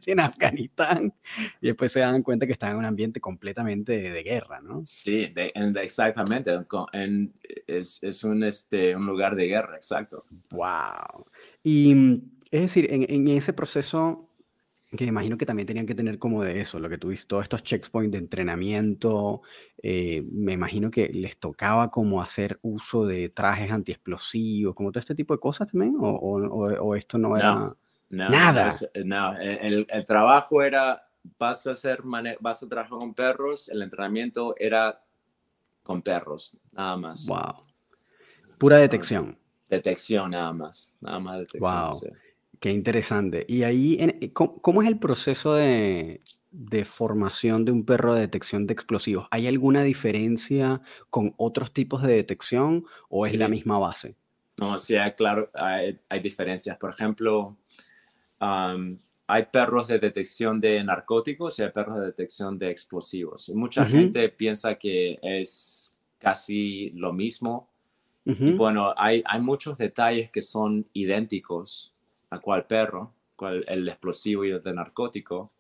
experiencia 0.05 0.13
en 0.13 0.19
Afganistán. 0.19 1.15
Y 1.61 1.69
después 1.69 1.93
se 1.93 2.01
dan 2.01 2.25
cuenta 2.25 2.47
que 2.47 2.53
están 2.53 2.73
en 2.73 2.79
un 2.79 2.85
ambiente 2.85 3.21
completamente 3.21 3.93
de, 3.93 4.11
de 4.11 4.23
guerra, 4.25 4.61
¿no? 4.61 4.83
Sí, 4.85 5.27
de- 5.27 5.53
en- 5.55 5.73
de- 5.73 5.83
exactamente. 5.85 6.51
en 6.95 7.33
es 7.69 8.03
es 8.03 8.25
un, 8.25 8.43
este, 8.43 8.97
un 8.97 9.07
lugar 9.07 9.37
de 9.37 9.47
guerra, 9.47 9.77
exacto. 9.77 10.25
Wow. 10.51 11.27
Y 11.63 11.93
es 12.51 12.61
decir, 12.63 12.93
en, 12.93 13.07
en 13.09 13.29
ese 13.29 13.53
proceso, 13.53 14.28
que 14.97 15.05
imagino 15.05 15.37
que 15.37 15.45
también 15.45 15.67
tenían 15.67 15.87
que 15.87 15.95
tener 15.95 16.19
como 16.19 16.43
de 16.43 16.61
eso, 16.61 16.79
lo 16.79 16.89
que 16.89 16.97
tuviste, 16.97 17.27
todos 17.29 17.43
estos 17.43 17.63
checkpoints 17.63 18.13
de 18.13 18.19
entrenamiento, 18.19 19.43
eh, 19.83 20.23
me 20.33 20.55
imagino 20.55 20.91
que 20.91 21.09
les 21.09 21.39
tocaba 21.39 21.91
como 21.91 22.23
hacer 22.23 22.59
uso 22.63 23.05
de 23.05 23.29
trajes 23.29 23.71
antiexplosivos, 23.71 24.75
como 24.75 24.91
todo 24.91 25.01
este 25.01 25.15
tipo 25.15 25.35
de 25.35 25.41
cosas 25.41 25.69
también, 25.71 25.97
o, 26.01 26.09
o- 26.09 26.95
esto 26.95 27.19
no 27.19 27.37
era... 27.37 27.55
No, 28.11 28.31
Nada. 28.31 28.69
es- 28.69 28.91
no, 29.05 29.37
el, 29.37 29.87
el 29.91 30.05
trabajo 30.07 30.63
era, 30.63 31.03
vas 31.39 31.67
a, 31.67 31.73
hacer 31.73 32.01
vas 32.41 32.63
a 32.63 32.69
trabajar 32.69 32.99
con 32.99 33.13
perros, 33.13 33.69
el 33.69 33.83
entrenamiento 33.83 34.55
era 34.59 35.05
con 35.83 36.01
perros, 36.01 36.59
nada 36.73 36.97
más. 36.97 37.27
Wow. 37.27 37.55
Pura 38.59 38.79
detección. 38.79 39.37
Detección 39.69 40.31
nada 40.31 40.53
más, 40.55 40.97
nada 41.03 41.19
más 41.19 41.39
detección. 41.41 41.91
Wow. 41.91 41.93
sí. 41.93 42.07
Qué 42.61 42.73
interesante. 42.73 43.45
Y 43.49 43.63
ahí, 43.63 43.97
en- 44.01 44.19
eh, 44.21 44.33
¿cómo, 44.33 44.61
cómo 44.61 44.83
es 44.83 44.89
el 44.89 44.99
proceso 44.99 45.55
de, 45.55 46.21
de 46.51 46.85
formación 46.85 47.65
de 47.65 47.73
un 47.73 47.85
perro 47.85 48.15
de 48.15 48.21
detección 48.23 48.67
de 48.67 48.73
explosivos? 48.75 49.29
¿Hay 49.31 49.47
alguna 49.47 49.83
diferencia 49.85 50.81
con 51.11 51.33
otros 51.37 51.73
tipos 51.73 52.03
de 52.03 52.15
detección 52.15 52.85
o 53.09 53.27
es 53.27 53.35
la 53.37 53.47
Sí. 53.47 53.53
misma 53.53 53.79
base? 53.79 54.17
No, 54.57 54.79
sí, 54.79 54.97
hay- 54.97 55.13
claro, 55.13 55.51
hay, 55.55 55.99
hay 56.09 56.21
diferencias. 56.21 56.77
Por 56.79 56.91
ejemplo, 56.91 57.57
am, 58.41 58.99
hay 59.29 59.45
perros 59.53 59.87
de 59.89 59.99
detección 59.99 60.59
de 60.59 60.83
narcóticos 60.83 61.59
y 61.59 61.63
hay 61.63 61.71
perros 61.71 62.01
de 62.01 62.07
detección 62.07 62.59
de 62.59 62.71
explosivos. 62.71 63.49
Y 63.51 63.55
mucha 63.55 63.83
Ujú. 63.83 63.91
gente 63.93 64.29
piensa 64.31 64.77
que 64.77 65.19
es 65.23 65.97
casi 66.19 66.91
lo 66.91 67.13
mismo. 67.13 67.69
Y 68.25 68.33
Ujú. 68.33 68.57
bueno, 68.57 68.93
hay, 68.97 69.23
hay 69.27 69.41
muchos 69.41 69.79
detalles 69.79 70.31
que 70.31 70.43
son 70.43 70.87
idénticos 70.93 71.95
a 72.31 72.39
cual 72.41 72.67
perro, 72.67 73.11
cual 73.37 73.65
el 73.69 73.89
explosivo 73.89 74.45
y 74.45 74.51
el 74.51 74.61
de 74.63 74.73
narcótico. 74.75 75.51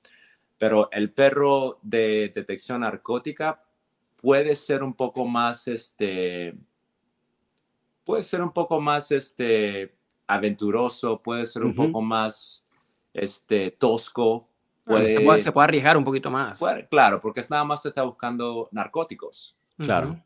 Pero 0.58 0.88
el 0.90 1.12
perro 1.12 1.78
de 1.82 2.30
detección 2.34 2.80
narcótica 2.80 3.62
puede 4.16 4.56
ser 4.56 4.82
un 4.82 4.94
poco 4.94 5.24
más, 5.26 5.68
este, 5.68 6.54
puede 8.04 8.22
ser 8.22 8.42
un 8.42 8.52
poco 8.52 8.80
más, 8.80 9.12
este, 9.12 9.94
aventuroso, 10.26 11.22
puede 11.22 11.44
ser 11.44 11.62
un 11.64 11.74
poco 11.74 12.02
más, 12.02 12.68
este, 13.14 13.70
tosco. 13.72 14.48
Se, 14.86 15.20
Puede, 15.20 15.42
se 15.42 15.52
puede 15.52 15.64
arriesgar 15.64 15.96
un 15.96 16.04
poquito 16.04 16.30
más. 16.30 16.58
puede- 16.58 16.88
claro, 16.88 17.20
porque 17.20 17.40
es 17.40 17.50
nada 17.50 17.62
más 17.64 17.84
está 17.84 18.02
buscando 18.02 18.68
narcóticos 18.72 19.54
Claro. 19.76 20.18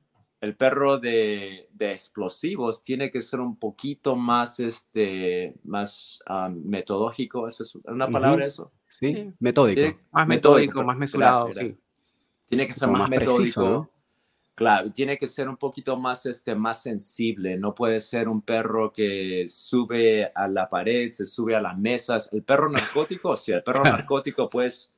El 0.43 0.57
perro 0.57 0.99
de, 0.99 1.69
de 1.73 1.93
explosivos 1.93 2.83
tiene 2.83 3.13
que 3.13 3.21
ser 3.21 3.39
un 3.41 3.57
poquito 3.57 4.17
más, 4.17 4.59
este, 4.59 5.55
más 5.63 6.21
ah, 6.27 6.51
metodológico. 6.53 7.47
¿Esa 7.47 7.63
¿Es 7.63 7.77
una 7.77 8.09
palabra 8.11 8.45
eso? 8.45 8.73
Sí, 8.89 9.15
Sí. 9.15 9.31
metódico. 9.39 9.75
Tiene, 9.81 9.99
Más 10.11 10.27
Metódico, 10.27 10.59
metódico, 10.59 10.85
más 10.85 10.97
mesurado, 10.99 11.45
gracias. 11.47 11.67
sí. 11.67 11.77
tiene 12.47 12.67
que 12.67 12.73
ser 12.73 12.89
más, 12.91 13.09
más 13.09 13.11
preciso. 13.21 13.63
¿no? 13.69 13.91
Claro, 14.57 14.89
y 14.89 14.91
tiene 14.91 15.17
que 15.17 15.29
ser 15.29 15.49
un 15.49 15.57
poquito 15.57 15.97
más, 15.97 16.27
este, 16.27 16.57
más 16.57 16.83
sensible. 16.83 17.57
No 17.57 17.73
puede 17.73 18.01
ser 18.01 18.29
un 18.29 18.43
perro 18.43 18.93
que 18.93 19.45
sube 19.49 20.27
a 20.35 20.49
la 20.49 20.69
pared, 20.69 21.11
se 21.13 21.25
sube 21.25 21.55
a 21.55 21.61
las 21.61 21.79
mesas. 21.79 22.31
El 22.33 22.43
perro 22.43 22.69
narcótico, 22.69 23.37
sí, 23.37 23.53
el 23.53 23.63
perro 23.63 23.85
narcótico 23.85 24.49
pues, 24.49 24.93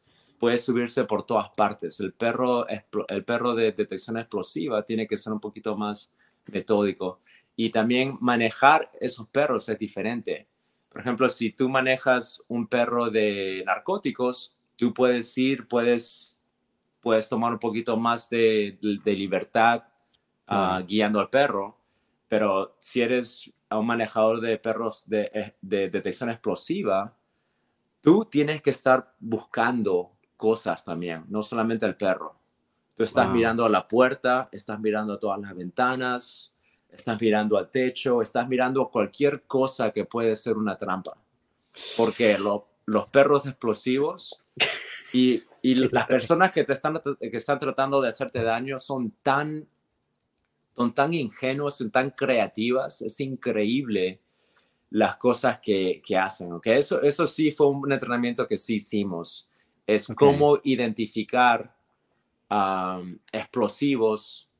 puede 0.45 0.59
subirse 0.59 1.05
por 1.05 1.25
todas 1.25 1.49
partes. 1.57 2.01
El 2.01 2.13
perro, 2.13 2.67
el 2.69 3.25
perro 3.25 3.55
de 3.55 3.73
detección 3.73 4.19
explosiva 4.19 4.85
tiene 4.85 5.07
que 5.07 5.17
ser 5.17 5.33
un 5.33 5.41
poquito 5.41 5.75
más 5.75 6.13
metódico. 6.45 7.23
Y 7.57 7.71
también 7.71 8.19
manejar 8.21 8.91
esos 9.01 9.27
perros 9.29 9.67
es 9.71 9.79
diferente. 9.79 10.47
Por 10.91 11.01
ejemplo, 11.01 11.31
si 11.31 11.53
tú 11.53 11.71
manejas 11.71 12.45
un 12.47 12.67
perro 12.67 13.09
de 13.09 13.63
narcóticos, 13.65 14.55
tú 14.77 14.93
puedes 14.93 15.39
ir, 15.39 15.67
puedes 15.67 16.45
puedes 17.01 17.27
tomar 17.27 17.55
un 17.55 17.59
poquito 17.59 17.97
más 17.97 18.29
de, 18.29 18.79
de 18.83 19.15
libertad 19.15 19.85
Claro. 20.45 20.85
guiando 20.87 21.21
al 21.21 21.31
perro, 21.31 21.79
pero 22.29 22.77
si 22.79 23.01
eres 23.01 23.51
un 23.71 23.87
manejador 23.87 24.43
de 24.43 24.59
perros 24.59 25.09
de, 25.09 25.31
eh, 25.33 25.55
de 25.63 25.89
detección 25.89 26.29
explosiva, 26.29 27.17
tú 28.03 28.27
tienes 28.27 28.61
que 28.61 28.69
estar 28.69 29.15
buscando 29.19 30.14
cosas 30.37 30.85
también, 30.85 31.25
no 31.29 31.43
solamente 31.43 31.87
el 31.87 31.97
perro. 31.97 32.37
Tú 32.95 33.03
estás 33.03 33.27
Wow. 33.27 33.35
mirando 33.35 33.65
a 33.65 33.69
la 33.69 33.87
puerta, 33.89 34.49
estás 34.53 34.79
mirando 34.81 35.15
a 35.15 35.19
todas 35.19 35.41
las 35.41 35.55
ventanas, 35.55 36.53
estás 36.91 37.21
mirando 37.21 37.59
al 37.59 37.71
techo, 37.71 38.23
estás 38.23 38.49
mirando 38.49 38.89
cualquier 38.89 39.43
cosa 39.43 39.91
que 39.91 40.05
puede 40.05 40.37
ser 40.37 40.57
una 40.57 40.77
trampa. 40.79 41.17
Porque 41.97 42.39
lo- 42.39 42.69
los 42.87 43.07
perros 43.09 43.47
explosivos 43.47 44.41
y, 45.13 45.43
y 45.63 45.75
las 45.93 46.07
personas 46.07 46.53
que 46.53 46.63
te 46.65 46.73
están, 46.73 47.01
que 47.19 47.37
están 47.37 47.59
tratando 47.59 48.01
de 48.01 48.09
hacerte 48.11 48.43
daño 48.43 48.79
son 48.79 49.11
tan, 49.23 49.67
son 50.77 50.95
tan 50.95 51.15
ingenuos, 51.15 51.77
son 51.77 51.91
tan 51.91 52.11
creativas, 52.11 53.01
es 53.03 53.19
increíble 53.21 54.21
las 54.91 55.17
cosas 55.17 55.59
que, 55.61 56.01
que 56.05 56.17
hacen, 56.17 56.53
¿ok? 56.53 56.67
Eso, 56.69 57.03
eso 57.03 57.27
sí 57.27 57.51
fue 57.51 57.67
un 57.69 57.91
entrenamiento 57.93 58.47
que 58.47 58.57
sí 58.57 58.77
hicimos, 58.77 59.51
es 59.87 60.09
Ok. 60.11 60.17
cómo 60.17 60.59
identificar 60.65 61.77
am, 62.49 63.19
explosivos 63.33 64.51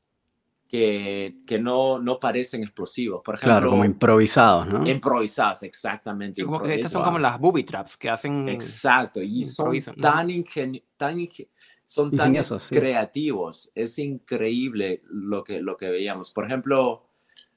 que, 0.67 1.35
que 1.45 1.59
no, 1.59 1.99
no 1.99 2.19
parecen 2.19 2.63
explosivos. 2.63 3.21
Por 3.23 3.35
ejemplo, 3.35 3.53
Claro, 3.53 3.69
como 3.69 3.85
improvisados, 3.85 4.67
¿no? 4.67 4.85
improvisadas, 4.87 5.63
exactamente. 5.63 6.43
Como 6.43 6.59
que 6.59 6.65
impro- 6.69 6.75
estas 6.75 6.91
son 6.91 7.03
como 7.03 7.19
las 7.19 7.39
booby 7.39 7.63
traps 7.63 7.95
que 7.97 8.09
hacen. 8.09 8.49
Exacto, 8.49 9.21
y 9.21 9.43
son 9.43 9.79
tan, 10.01 10.29
ingeni- 10.29 10.83
tan, 10.97 11.17
inge- 11.19 11.47
son 11.85 12.09
tan 12.11 12.29
Ingeniosos, 12.29 12.63
sí. 12.63 12.75
creativos. 12.75 13.71
Es 13.75 13.97
increíble 13.99 15.01
lo 15.05 15.43
que, 15.43 15.61
lo 15.61 15.77
que 15.77 15.89
veíamos. 15.89 16.31
Por 16.31 16.45
ejemplo, 16.45 17.07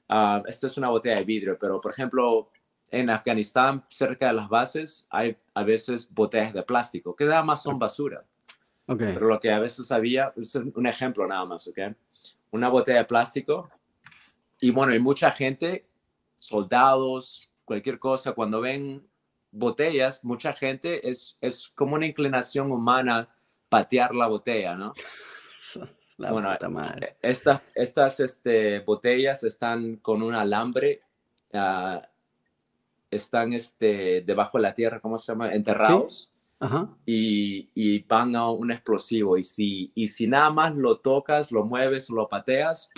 ah, 0.07 0.41
esta 0.47 0.67
es 0.67 0.77
una 0.77 0.89
botella 0.89 1.17
de 1.17 1.23
vidrio, 1.25 1.57
pero 1.59 1.79
por 1.79 1.91
ejemplo, 1.91 2.51
en 2.91 3.09
Afganistán, 3.09 3.83
cerca 3.87 4.27
de 4.27 4.33
las 4.33 4.49
bases, 4.49 5.07
hay 5.09 5.37
a 5.53 5.63
veces 5.63 6.11
botellas 6.13 6.53
de 6.53 6.63
plástico, 6.63 7.15
que 7.15 7.25
nada 7.25 7.43
más 7.43 7.63
son 7.63 7.79
basura. 7.79 8.25
Ok. 8.87 8.99
Pero 8.99 9.27
lo 9.27 9.39
que 9.39 9.51
a 9.51 9.59
veces 9.59 9.91
había, 9.91 10.33
es 10.35 10.55
un 10.55 10.87
ejemplo 10.87 11.27
nada 11.27 11.45
más, 11.45 11.67
¿ok? 11.67 11.77
Una 12.51 12.69
botella 12.69 12.99
de 12.99 13.05
plástico. 13.05 13.69
Y 14.59 14.71
bueno, 14.71 14.93
hay 14.93 14.99
mucha 14.99 15.31
gente, 15.31 15.85
soldados, 16.39 17.51
cualquier 17.65 17.99
cosa, 17.99 18.33
cuando 18.33 18.61
ven 18.61 19.07
botellas, 19.51 20.23
mucha 20.23 20.53
gente 20.53 21.07
es, 21.07 21.37
es 21.41 21.69
como 21.69 21.95
una 21.95 22.05
inclinación 22.05 22.71
humana 22.71 23.29
patear 23.69 24.13
la 24.15 24.27
botella, 24.27 24.75
¿no? 24.75 24.93
La 26.17 26.33
Bueno, 26.33 26.53
madre. 26.69 27.15
Estas, 27.21 27.61
estas 27.73 28.19
este, 28.19 28.79
botellas 28.79 29.41
están 29.45 29.97
con 29.97 30.21
un 30.21 30.35
alambre, 30.35 31.01
ah, 31.53 32.01
están 33.11 33.53
este, 33.53 34.21
debajo 34.21 34.57
de 34.57 34.61
la 34.63 34.73
tierra, 34.73 34.99
¿cómo 34.99 35.17
se 35.17 35.31
llama? 35.31 35.51
Enterrados. 35.51 36.31
Ajá. 36.61 36.89
Y, 37.05 37.69
y 37.73 37.99
van 38.03 38.35
a 38.35 38.49
un 38.51 38.69
explosivo. 38.71 39.37
Y 39.37 39.43
si, 39.43 39.87
y 39.95 40.07
si 40.09 40.27
nada 40.27 40.49
más 40.49 40.75
lo 40.75 40.97
tocas, 40.99 41.51
lo 41.51 41.63
mueves, 41.65 42.09
lo 42.09 42.27
pateas, 42.27 42.89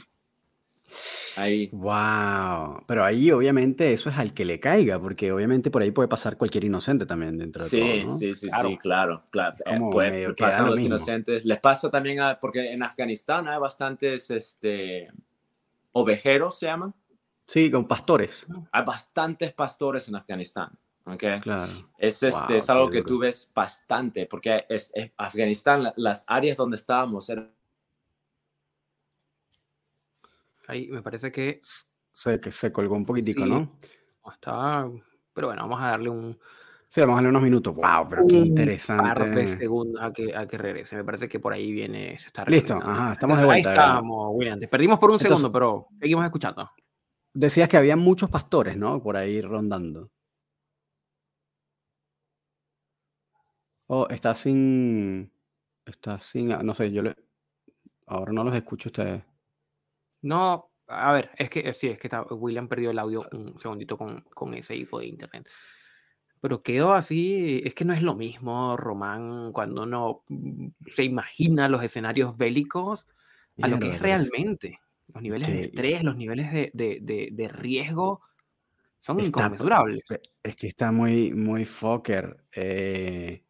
ahí. 1.38 1.69
Wow. 1.71 2.84
Pero 2.88 3.04
ahí 3.04 3.32
obviamente 3.32 3.93
eso 3.93 4.10
es 4.10 4.17
al 4.17 4.34
que 4.34 4.45
le 4.45 4.60
caiga, 4.60 5.00
porque 5.00 5.32
obviamente 5.32 5.69
por 5.71 5.82
ahí 5.84 5.91
puede 5.91 6.10
pasar 6.10 6.38
cualquier 6.38 6.63
inocente 6.63 7.06
también 7.06 7.38
dentro 7.38 7.63
de 7.63 7.69
Sí, 7.69 7.80
todo, 7.80 8.04
¿no? 8.04 8.10
sí, 8.17 8.36
sí, 8.36 8.47
Claro. 8.50 8.69
sí, 8.69 8.78
claro, 8.78 9.21
claro. 9.30 9.56
Eh, 10.02 10.28
da 10.28 10.36
pasan 10.36 10.63
lo 10.65 10.71
los 10.71 10.80
mismo. 10.80 10.95
inocentes. 10.95 11.45
Les 11.45 11.60
pasa 11.60 11.89
también 11.91 12.19
a, 12.19 12.39
porque 12.39 12.71
en 12.74 12.82
Afganistán 12.84 13.47
hay 13.47 13.60
bastantes, 13.60 14.32
este, 14.32 15.10
ovejeros 15.91 16.58
se 16.58 16.65
llaman. 16.65 16.93
Sí, 17.52 17.70
con 17.70 17.86
pastores. 17.86 18.46
Hay 18.72 18.86
bastantes 18.86 19.52
pastores 19.52 20.08
en 20.08 20.16
Afganistán, 20.16 20.70
¿ok? 21.06 21.24
Claro. 21.42 21.70
Es, 21.98 22.24
este, 22.24 22.48
Wow, 22.48 22.56
es 22.58 22.70
algo 22.70 22.88
que 22.90 23.02
tú 23.04 23.20
ves 23.20 23.52
bastante, 23.54 24.26
porque 24.26 24.66
es, 24.70 24.90
es- 24.94 25.12
Afganistán, 25.18 25.84
la- 25.84 25.94
las 25.98 26.24
áreas 26.28 26.56
donde 26.56 26.78
estábamos 26.78 27.30
eran 27.30 27.52
Ahí 30.68 30.88
me 30.88 31.02
parece 31.02 31.30
que 31.30 31.60
Se, 32.14 32.40
que 32.40 32.54
se 32.54 32.72
colgó 32.72 32.96
un 32.96 33.06
poquitico, 33.06 33.44
Sí. 33.44 33.50
¿no? 33.50 33.78
está. 34.34 34.88
Pero 35.34 35.48
bueno, 35.48 35.64
vamos 35.64 35.82
a 35.82 35.88
darle 35.88 36.10
un, 36.10 36.40
Sí, 36.88 37.02
vamos 37.02 37.14
a 37.14 37.16
darle 37.18 37.30
unos 37.32 37.42
minutos. 37.42 37.76
Wow, 37.76 38.08
pero 38.10 38.28
qué 38.28 38.36
un 38.36 38.40
par 38.40 38.44
de 38.44 38.48
interesante. 38.48 39.48
segundos 39.48 40.02
a 40.02 40.14
que, 40.14 40.34
a 40.36 40.46
que 40.48 40.58
regrese. 40.58 40.96
Me 40.96 41.04
parece 41.04 41.28
que 41.28 41.40
por 41.42 41.52
ahí 41.52 41.70
viene. 41.74 42.18
Se 42.18 42.28
está 42.28 42.46
Listo, 42.46 42.76
ajá, 42.82 43.12
estamos 43.14 43.38
de 43.38 43.44
Ahí 43.44 43.48
vuelta. 43.48 43.72
estamos, 43.72 44.30
William. 44.36 44.58
Te 44.60 44.68
perdimos 44.70 45.00
por 45.00 45.10
un 45.10 45.16
Entonces- 45.16 45.38
segundo, 45.38 45.52
pero 45.52 45.88
seguimos 46.00 46.24
escuchando. 46.24 46.70
Decías 47.34 47.70
que 47.70 47.78
había 47.78 47.96
muchos 47.96 48.30
pastores, 48.30 48.76
¿no? 48.78 49.02
Por 49.02 49.15
ahí 49.17 49.41
rondando. 49.41 50.12
Oh, 53.88 54.08
está 54.10 54.36
sin. 54.36 55.32
Está 55.86 56.20
sin. 56.20 56.52
ah, 56.52 56.62
No 56.63 56.74
sé, 56.76 56.91
yo 56.91 57.04
le. 57.04 57.15
Ahora 58.08 58.32
no 58.34 58.44
los 58.44 58.56
escucho 58.56 58.89
a 58.89 58.91
ustedes. 58.91 59.24
No, 60.22 60.72
a 60.88 61.13
ver, 61.13 61.32
es 61.38 61.50
que 61.50 61.74
sí, 61.74 61.88
es 61.88 61.98
que 62.00 62.08
está- 62.08 62.24
William 62.24 62.67
perdió 62.67 62.91
el 62.91 63.00
audio 63.00 63.28
un 63.32 63.58
segundito 63.60 63.98
con, 63.98 64.22
con 64.34 64.54
ese 64.54 64.76
hipo 64.76 65.00
de 65.00 65.08
internet. 65.08 65.48
Pero 66.41 66.62
quedó 66.62 66.94
así, 66.94 67.62
es 67.63 67.74
que 67.74 67.86
no 67.86 67.94
es 67.94 68.02
lo 68.02 68.15
mismo, 68.15 68.76
Román, 68.76 69.52
cuando 69.54 69.84
uno 69.84 70.24
se 70.88 71.04
imagina 71.04 71.70
los 71.70 71.84
escenarios 71.84 72.38
bélicos 72.38 73.08
a 73.62 73.67
lo 73.67 73.80
que 73.80 73.94
es- 73.96 74.02
realmente. 74.02 74.80
Los 75.13 75.21
niveles 75.24 75.47
de 75.50 75.62
estrés, 75.62 76.04
los 76.04 76.15
niveles 76.15 76.52
de, 76.52 76.71
de- 76.74 77.00
de- 77.02 77.30
de 77.32 77.47
riesgo 77.47 78.21
son 79.00 79.19
Está- 79.19 79.28
inconmensurables. 79.41 80.04
Es 80.43 80.56
que 80.56 80.67
está 80.67 80.91
muy, 80.91 81.32
muy 81.34 81.65
fucker. 81.65 82.45
eh, 82.54 83.43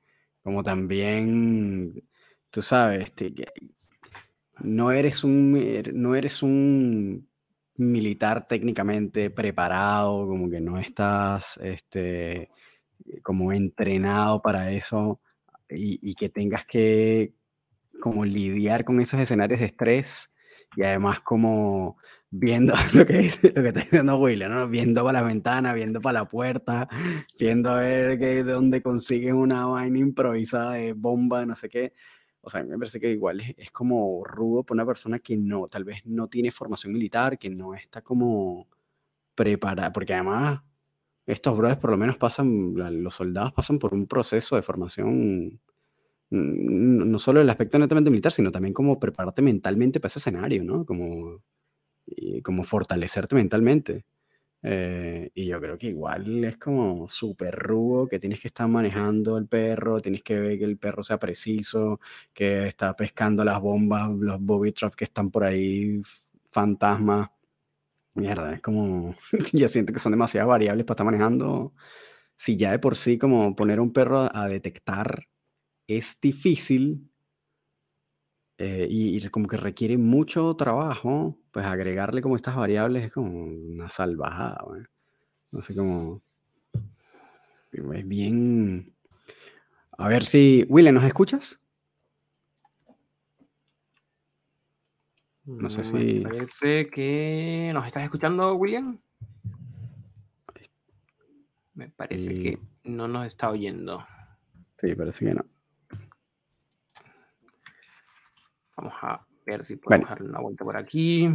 como 0.43 0.63
también, 0.63 2.03
tú 2.49 2.61
sabes, 2.63 3.01
este, 3.05 3.33
que 3.33 3.45
no 4.63 4.91
eres 4.91 5.23
un, 5.23 5.55
er- 5.55 5.93
no 5.93 6.15
eres 6.15 6.41
un 6.41 7.27
militar 7.75 8.47
técnicamente 8.47 9.29
preparado, 9.29 10.27
como 10.27 10.49
que 10.49 10.59
no 10.59 10.79
estás, 10.79 11.57
este, 11.63 12.49
como 13.23 13.51
entrenado 13.53 14.41
para 14.41 14.71
eso 14.71 15.19
y, 15.69 15.99
y 16.09 16.15
que 16.15 16.29
tengas 16.29 16.65
que 16.65 17.33
como 17.99 18.25
lidiar 18.25 18.83
con 18.83 18.99
esos 18.99 19.19
escenarios 19.19 19.59
de 19.59 19.67
estrés 19.67 20.29
y 20.75 20.83
además 20.83 21.19
como 21.21 21.97
viendo 22.29 22.73
lo 22.93 23.05
que, 23.05 23.13
dice- 23.17 23.51
lo 23.55 23.61
que 23.61 23.67
está 23.69 23.81
diciendo 23.81 24.17
William, 24.17 24.51
¿no? 24.51 24.67
Viendo 24.67 25.03
para 25.03 25.21
la 25.21 25.27
ventana, 25.27 25.73
viendo 25.73 26.01
para 26.01 26.19
la 26.21 26.25
puerta, 26.29 26.87
viendo 27.39 27.69
a 27.71 27.77
ver 27.79 28.17
que, 28.19 28.43
de 28.43 28.53
dónde 28.53 28.81
consigues 28.81 29.33
una 29.33 29.65
vaina 29.67 29.99
improvisada 29.99 30.73
de 30.73 30.93
bomba, 30.93 31.45
no 31.45 31.55
sé 31.55 31.69
qué. 31.69 31.93
O 32.41 32.49
sea, 32.49 32.63
me 32.63 32.77
parece 32.77 32.99
que 32.99 33.11
igual 33.11 33.39
es, 33.41 33.53
es 33.57 33.71
como 33.71 34.23
rudo 34.23 34.63
para 34.63 34.75
una 34.75 34.85
persona 34.85 35.19
que 35.19 35.37
no, 35.37 35.67
tal 35.67 35.83
vez 35.83 36.01
no 36.05 36.27
tiene 36.27 36.51
formación 36.51 36.93
militar, 36.93 37.37
que 37.37 37.49
no 37.49 37.73
está 37.75 38.01
como 38.01 38.67
preparada, 39.35 39.91
porque 39.91 40.13
además 40.13 40.61
estos 41.25 41.57
brothers 41.57 41.79
por 41.81 41.91
lo 41.91 41.97
menos 41.97 42.17
pasan, 42.17 42.73
los 43.03 43.15
soldados 43.15 43.53
pasan 43.53 43.79
por 43.79 43.93
un 43.93 44.07
proceso 44.07 44.55
de 44.55 44.61
formación, 44.63 45.59
no 46.31 47.19
solo 47.19 47.41
el 47.41 47.49
aspecto 47.49 47.77
netamente 47.77 48.09
militar, 48.09 48.31
sino 48.31 48.51
también 48.51 48.73
como 48.73 48.99
prepararte 48.99 49.41
mentalmente 49.41 49.99
para 49.99 50.07
ese 50.07 50.19
escenario, 50.19 50.63
¿no? 50.63 50.85
Como, 50.85 51.43
y 52.05 52.41
como 52.41 52.63
fortalecerte 52.63 53.35
mentalmente. 53.35 54.05
Eh, 54.63 55.31
y 55.35 55.47
yo 55.47 55.59
creo 55.61 55.77
que 55.77 55.87
igual 55.87 56.43
es 56.45 56.57
como 56.57 57.07
súper 57.09 57.55
rudo, 57.55 58.07
que 58.07 58.19
tienes 58.19 58.39
que 58.41 58.47
estar 58.49 58.67
manejando 58.67 59.37
el 59.37 59.47
perro, 59.47 60.01
tienes 60.01 60.23
que 60.23 60.39
ver 60.39 60.59
que 60.59 60.65
el 60.65 60.77
perro 60.77 61.03
sea 61.03 61.19
preciso, 61.19 61.99
que 62.33 62.67
está 62.67 62.95
pescando 62.95 63.43
las 63.45 63.59
bombas, 63.61 64.09
los 64.11 64.39
bobby 64.41 64.71
traps 64.73 64.95
que 64.95 65.05
están 65.05 65.31
por 65.31 65.43
ahí, 65.45 66.01
fantasmas. 66.51 67.29
Mierda, 68.15 68.53
es 68.55 68.61
como, 68.61 69.15
yo 69.53 69.67
siento 69.67 69.93
que 69.93 69.99
son 69.99 70.11
demasiadas 70.13 70.49
variables 70.49 70.85
para 70.85 70.95
estar 70.95 71.05
manejando. 71.05 71.73
Si 72.37 72.57
ya 72.57 72.71
de 72.71 72.79
por 72.79 72.97
sí 72.97 73.17
como 73.17 73.55
poner 73.55 73.79
un 73.79 73.93
perro 73.93 74.29
a 74.35 74.47
detectar 74.47 75.27
es 75.87 76.19
difícil 76.21 77.09
eh, 78.57 78.87
y, 78.89 79.17
y 79.17 79.29
como 79.29 79.47
que 79.47 79.57
requiere 79.57 79.97
mucho 79.97 80.55
trabajo, 80.55 81.37
pues 81.51 81.65
agregarle 81.65 82.21
como 82.21 82.35
estas 82.35 82.55
variables 82.55 83.05
es 83.07 83.13
como 83.13 83.43
una 83.45 83.89
salvajada. 83.89 84.63
No 85.51 85.61
sé 85.61 85.75
cómo... 85.75 86.21
Es 87.71 88.07
bien... 88.07 88.93
A 89.97 90.07
ver 90.07 90.25
si... 90.25 90.65
William, 90.69 90.95
¿nos 90.95 91.03
escuchas? 91.05 91.59
No 95.45 95.69
sé 95.69 95.81
Mm, 95.81 95.83
si- 95.83 96.19
Me 96.19 96.21
parece 96.21 96.89
que 96.89 97.71
nos 97.73 97.85
estás 97.87 98.03
escuchando, 98.03 98.53
William. 98.55 98.99
Me 101.73 101.89
parece 101.89 102.33
Y- 102.33 102.43
que 102.43 102.59
no 102.83 103.07
nos 103.07 103.25
está 103.25 103.49
oyendo. 103.49 104.05
Sí, 104.79 104.93
parece 104.95 105.25
que 105.25 105.33
no. 105.33 105.45
Vamos 108.77 108.93
a 109.01 109.25
ver 109.45 109.65
si 109.65 109.75
podemos 109.75 110.07
Bueno. 110.07 110.15
darle 110.15 110.29
una 110.29 110.39
vuelta 110.41 110.63
por 110.63 110.77
aquí. 110.77 111.29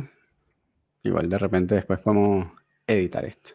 Igual 1.03 1.29
de 1.29 1.39
repente 1.39 1.75
después 1.77 1.99
podemos 2.01 2.49
editar 2.87 3.25
esto. 3.25 3.53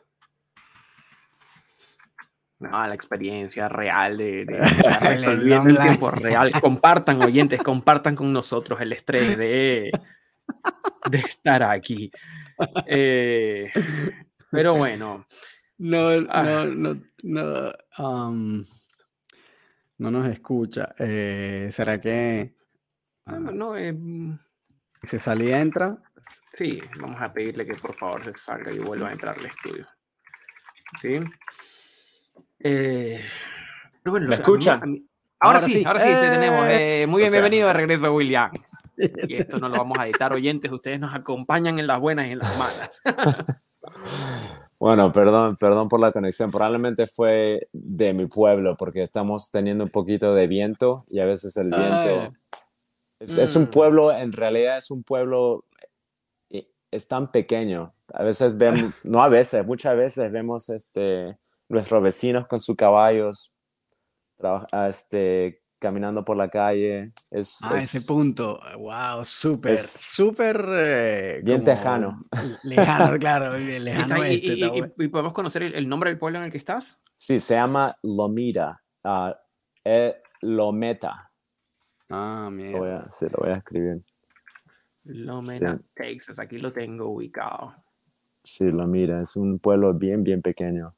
No, 2.60 2.70
la 2.86 2.94
experiencia 2.94 3.68
real 3.68 4.18
de, 4.18 4.46
de, 4.46 4.54
de 4.54 4.60
El 4.60 5.08
resolviendo 5.08 5.56
en 5.70 5.76
online. 5.78 5.80
tiempo 5.82 6.12
real. 6.12 6.52
Compartan, 6.62 7.22
oyentes, 7.24 7.62
compartan 7.64 8.16
con 8.16 8.32
nosotros 8.32 8.80
el 8.82 8.94
estrés 8.94 9.36
de, 9.38 9.92
de 11.10 11.18
estar 11.18 11.64
aquí. 11.64 12.12
Eh, 12.86 13.72
pero 14.52 14.76
bueno, 14.76 15.26
No, 15.80 16.10
Ah. 16.30 16.44
no, 16.44 16.66
no, 16.66 17.02
no, 17.24 17.72
am, 17.98 18.66
no 19.98 20.12
nos 20.12 20.28
escucha. 20.28 20.94
Eh, 21.00 21.70
¿será 21.72 22.00
que 22.00 22.54
ah, 23.26 23.40
no, 23.40 23.52
no, 23.52 23.76
eh, 23.78 23.94
mm, 23.94 24.38
se 25.04 25.20
sale 25.20 25.46
y 25.46 25.52
entra? 25.54 25.98
sí, 26.54 26.80
vamos 27.00 27.22
a 27.22 27.32
pedirle 27.34 27.66
que 27.66 27.76
por 27.76 27.96
favor 27.96 28.24
se 28.24 28.34
salga 28.36 28.72
y 28.72 28.80
vuelva 28.80 29.10
a 29.10 29.14
entrar 29.14 29.38
al 29.40 29.46
estudio. 29.46 29.88
¿Sí? 31.02 31.20
Eh, 32.60 33.24
pero 34.04 34.12
bueno, 34.12 34.28
¿Me 34.28 34.36
a 34.36 34.38
mí- 34.38 34.42
escuchan? 34.44 34.80
a 34.84 34.86
mí- 34.86 35.06
ahora, 35.40 35.60
Ahora 35.60 35.68
sí, 35.68 35.74
sí. 35.80 35.84
ahora 35.86 36.00
sí, 36.00 36.08
te 36.10 36.30
tenemos. 36.30 36.66
¡Eh! 36.68 37.04
Eh, 37.04 37.08
muy 37.08 37.22
bien, 37.22 37.32
bienvenido 37.32 37.68
de 37.68 37.74
regreso, 37.74 38.14
William. 38.14 38.52
Y 39.30 39.36
esto 39.36 39.58
no 39.58 39.68
lo 39.70 39.78
vamos 39.78 39.98
a 39.98 40.06
editar, 40.06 40.32
oyentes. 40.34 40.72
Ustedes 40.72 41.00
nos 41.00 41.16
acompañan 41.16 41.80
en 41.80 41.88
las 41.88 42.00
buenas 42.00 42.28
y 42.28 42.32
en 42.32 42.40
las 42.40 42.58
malas. 42.60 43.02
Bueno, 44.80 45.12
perdón, 45.12 45.58
perdón 45.58 45.88
por 45.90 46.00
la 46.00 46.12
conexión. 46.12 46.50
Probablemente 46.50 47.06
fue 47.06 47.68
de 47.72 48.14
mi 48.16 48.26
pueblo, 48.26 48.76
porque 48.76 49.04
estamos 49.04 49.52
teniendo 49.52 49.84
un 49.84 49.92
poquito 49.92 50.34
de 50.34 50.48
viento 50.48 51.06
y 51.08 51.20
a 51.20 51.26
veces 51.26 51.56
el 51.58 51.70
viento. 51.70 52.34
Es, 53.22 53.38
es 53.38 53.56
un 53.56 53.64
Mm. 53.64 53.72
pueblo, 53.72 54.12
en 54.12 54.32
realidad 54.32 54.78
es 54.78 54.90
un 54.90 55.04
pueblo, 55.04 55.66
eh, 56.50 56.68
es 56.90 57.08
tan 57.08 57.32
pequeño. 57.32 57.94
A 58.14 58.24
veces 58.24 58.58
vemos, 58.58 58.94
no 59.04 59.22
a 59.24 59.30
veces, 59.30 59.66
muchas 59.66 59.96
veces 59.96 60.32
vemos 60.32 60.70
este, 60.70 61.38
nuestros 61.70 62.02
vecinos 62.02 62.48
con 62.48 62.60
sus 62.60 62.76
caballos, 62.76 63.54
ah, 64.44 64.88
este, 64.90 65.62
caminando 65.80 66.26
por 66.26 66.36
la 66.36 66.50
calle. 66.50 67.12
Es, 67.30 67.60
Ah, 67.64 67.78
es- 67.78 67.94
ese 67.96 68.08
punto. 68.08 68.60
Wow, 68.80 69.24
súper, 69.24 69.78
súper. 69.78 70.66
eh, 70.74 71.42
bien 71.44 71.64
tejano. 71.64 72.26
Lejano, 72.64 73.18
claro, 73.20 73.56
bien 73.58 73.70
Y, 73.70 73.86
lejano. 73.86 74.18
y- 74.28 74.34
este, 74.34 75.04
y- 75.04 75.08
podemos 75.10 75.34
conocer 75.34 75.64
el, 75.64 75.76
el 75.76 75.88
nombre 75.88 76.10
del 76.10 76.18
pueblo 76.20 76.40
en 76.40 76.46
el 76.46 76.52
que 76.52 76.58
estás. 76.58 76.98
Sí, 77.18 77.40
se 77.40 77.54
llama 77.54 77.96
Lomita, 78.02 78.82
ah, 79.04 79.40
eh, 79.86 80.22
Lometa. 80.42 81.31
Ah, 82.12 82.50
Lo 82.52 82.80
voy 82.80 82.90
a, 82.90 83.08
sí, 83.12 83.26
lo 83.30 83.38
voy 83.40 83.50
a 83.52 83.56
escribir. 83.58 84.02
Lomena, 85.04 85.82
Texas, 85.96 86.38
aquí 86.40 86.58
lo 86.58 86.72
tengo 86.72 87.10
ubicado. 87.10 87.74
Sí, 88.44 88.72
lo 88.72 88.86
mira, 88.88 89.22
es 89.22 89.36
un 89.36 89.60
pueblo 89.60 89.94
bien, 89.94 90.24
bien 90.24 90.42
pequeño. 90.42 90.96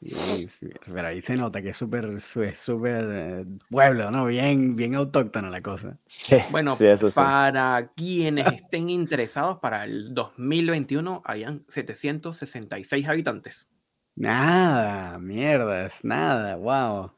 Sí, 0.00 0.48
sí, 0.48 0.70
Pero 0.86 1.08
ahí 1.08 1.20
se 1.20 1.36
nota 1.36 1.60
que 1.60 1.70
es 1.70 1.76
súper, 1.76 2.20
su- 2.22 2.42
es 2.42 2.58
súper 2.58 3.06
eh, 3.10 3.44
pueblo, 3.68 4.10
¿no? 4.10 4.24
Bien, 4.26 4.74
bien 4.74 4.94
autóctona 4.94 5.50
la 5.50 5.60
cosa. 5.60 5.98
Sí, 6.06 6.36
Bueno, 6.50 6.74
sí, 6.74 6.86
eso 6.86 7.10
sí. 7.10 7.20
para 7.20 7.90
quienes 7.94 8.46
estén 8.64 8.88
interesados, 8.88 9.58
para 9.58 9.84
el 9.84 10.14
2021 10.14 11.22
habían 11.24 11.64
766 11.68 13.06
habitantes. 13.08 13.68
Nada, 14.16 15.18
mierdas, 15.18 16.02
nada, 16.04 16.56
wow. 16.56 17.12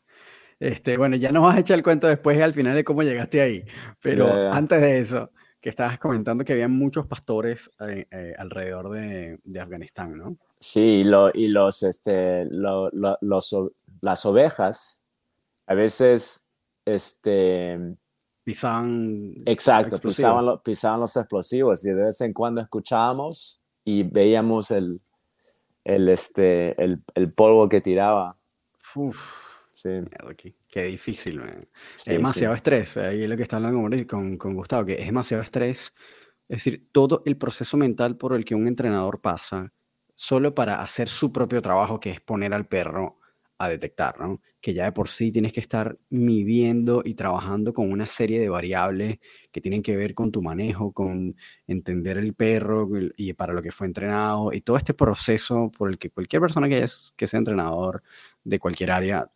Este, 0.62 0.96
bueno, 0.96 1.16
ya 1.16 1.32
nos 1.32 1.42
vas 1.42 1.56
a 1.56 1.60
echar 1.60 1.76
el 1.76 1.82
cuento 1.82 2.06
después 2.06 2.40
al 2.40 2.54
final 2.54 2.76
de 2.76 2.84
cómo 2.84 3.02
llegaste 3.02 3.40
ahí. 3.40 3.64
Pero 4.00 4.52
antes 4.52 4.80
de 4.80 5.00
eso, 5.00 5.30
que 5.60 5.70
estabas 5.70 5.98
comentando 5.98 6.44
que 6.44 6.52
había 6.52 6.68
muchos 6.68 7.04
pastores 7.08 7.68
eh, 7.80 8.06
eh, 8.12 8.34
alrededor 8.38 8.90
de, 8.90 9.40
de 9.42 9.60
Afganistán, 9.60 10.16
¿no? 10.16 10.36
Sí, 10.60 10.80
y, 11.00 11.04
lo- 11.04 11.32
y 11.34 11.48
los, 11.48 11.82
este, 11.82 12.44
lo- 12.44 12.90
lo- 12.92 13.18
los, 13.22 13.56
las 14.02 14.24
ovejas, 14.24 15.04
a 15.66 15.74
veces, 15.74 16.48
este, 16.84 17.96
Pisaban 18.44 19.34
exacto, 19.44 19.98
pisaban, 19.98 20.60
pisaban 20.64 21.00
los 21.00 21.16
explosivos 21.16 21.84
y 21.84 21.88
de 21.88 22.04
vez 22.04 22.20
en 22.20 22.32
cuando 22.32 22.60
escuchábamos 22.60 23.64
y 23.84 24.04
veíamos 24.04 24.70
el, 24.70 25.00
el, 25.82 26.08
este, 26.08 26.80
el, 26.80 27.02
el 27.16 27.34
polvo 27.34 27.68
que 27.68 27.80
tiraba. 27.80 28.36
Uf, 28.94 29.41
Sí, 29.72 29.88
mierda, 29.88 30.34
qué, 30.36 30.54
qué 30.68 30.84
difícil, 30.84 31.38
man. 31.38 31.66
sí, 31.96 32.10
Es 32.10 32.16
demasiado 32.16 32.54
estrés. 32.54 32.96
Ahí 32.96 33.22
es 33.22 33.28
lo 33.28 33.36
que 33.36 33.42
está 33.42 33.56
hablando 33.56 34.06
con, 34.06 34.36
con, 34.36 34.54
Gustavo, 34.54 34.84
que 34.84 35.00
es 35.00 35.06
demasiado 35.06 35.42
estrés. 35.42 35.94
Es 36.48 36.64
decir, 36.64 36.88
todo 36.92 37.22
el 37.24 37.36
proceso 37.38 37.76
mental 37.76 38.16
por 38.16 38.34
el 38.34 38.44
que 38.44 38.54
un 38.54 38.68
entrenador 38.68 39.20
pasa 39.20 39.72
solo 40.14 40.54
para 40.54 40.82
hacer 40.82 41.08
su 41.08 41.32
propio 41.32 41.62
trabajo, 41.62 41.98
que 41.98 42.10
es 42.10 42.20
poner 42.20 42.52
al 42.52 42.66
perro 42.66 43.18
a 43.58 43.68
detectar, 43.68 44.18
¿no? 44.20 44.40
Que 44.60 44.74
ya 44.74 44.84
de 44.84 44.92
por 44.92 45.08
sí 45.08 45.30
tienes 45.30 45.52
que 45.52 45.60
estar 45.60 45.98
midiendo 46.10 47.02
y 47.04 47.14
trabajando 47.14 47.72
con 47.72 47.90
una 47.92 48.06
serie 48.06 48.40
de 48.40 48.48
variables 48.48 49.18
que 49.52 49.60
tienen 49.60 49.82
que 49.82 49.96
ver 49.96 50.14
con 50.14 50.32
tu 50.32 50.42
manejo, 50.42 50.92
con 50.92 51.36
entender 51.66 52.18
el 52.18 52.34
perro 52.34 52.88
y 53.16 53.32
para 53.34 53.52
lo 53.52 53.62
que 53.62 53.70
fue 53.70 53.86
entrenado 53.86 54.52
y 54.52 54.62
todo 54.62 54.76
este 54.76 54.94
proceso 54.94 55.70
por 55.70 55.90
el 55.90 55.98
que 55.98 56.10
cualquier 56.10 56.42
persona 56.42 56.68
que, 56.68 56.82
es, 56.82 57.12
que 57.16 57.26
sea 57.28 57.38
entrenador 57.38 58.02
de 58.44 58.58
cualquier 58.58 58.90
área 58.90 59.30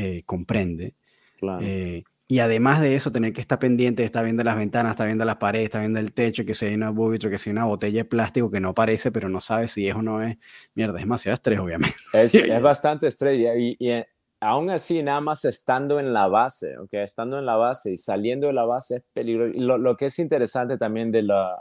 eh, 0.00 0.22
comprende. 0.24 0.94
claro. 1.38 1.64
Eh, 1.64 2.04
y 2.30 2.38
además 2.38 2.80
de 2.80 2.94
eso, 2.94 3.10
tener 3.10 3.32
que 3.32 3.40
estar 3.40 3.58
pendiente, 3.58 4.04
estar 4.04 4.22
viendo 4.22 4.44
las 4.44 4.54
ventanas, 4.54 4.92
estar 4.92 5.06
viendo 5.08 5.24
las 5.24 5.38
paredes, 5.38 5.64
estar 5.64 5.80
viendo 5.80 5.98
el 5.98 6.12
techo, 6.12 6.44
que 6.44 6.54
si 6.54 6.66
hay 6.66 6.74
una 6.74 6.94
que 7.18 7.38
si 7.38 7.50
hay 7.50 7.52
una 7.52 7.64
botella 7.64 8.02
de 8.02 8.04
plástico 8.04 8.48
que 8.52 8.60
no 8.60 8.72
parece, 8.72 9.10
pero 9.10 9.28
no 9.28 9.40
sabes 9.40 9.72
si 9.72 9.88
es 9.88 9.96
o 9.96 10.00
no 10.02 10.22
es. 10.22 10.38
Mierda, 10.76 10.96
es 10.98 11.02
demasiado 11.02 11.34
estrés, 11.34 11.58
obviamente. 11.58 11.96
Es, 12.12 12.32
es 12.36 12.62
bastante 12.62 13.08
estrella 13.08 13.56
y, 13.56 13.74
y, 13.80 13.90
eh, 13.90 14.06
aún 14.38 14.70
así, 14.70 15.02
nada 15.02 15.20
más 15.20 15.44
estando 15.44 15.98
en 15.98 16.12
la 16.12 16.28
base, 16.28 16.78
¿ok? 16.78 16.94
Estando 16.94 17.36
en 17.36 17.46
la 17.46 17.56
base 17.56 17.90
y 17.90 17.96
saliendo 17.96 18.46
de 18.46 18.52
la 18.52 18.64
base 18.64 18.98
es 18.98 19.02
peligroso. 19.12 19.52
Y 19.52 19.64
lo, 19.64 19.76
lo 19.76 19.96
que 19.96 20.04
es 20.04 20.16
interesante 20.20 20.78
también 20.78 21.10
de, 21.10 21.22
la, 21.22 21.56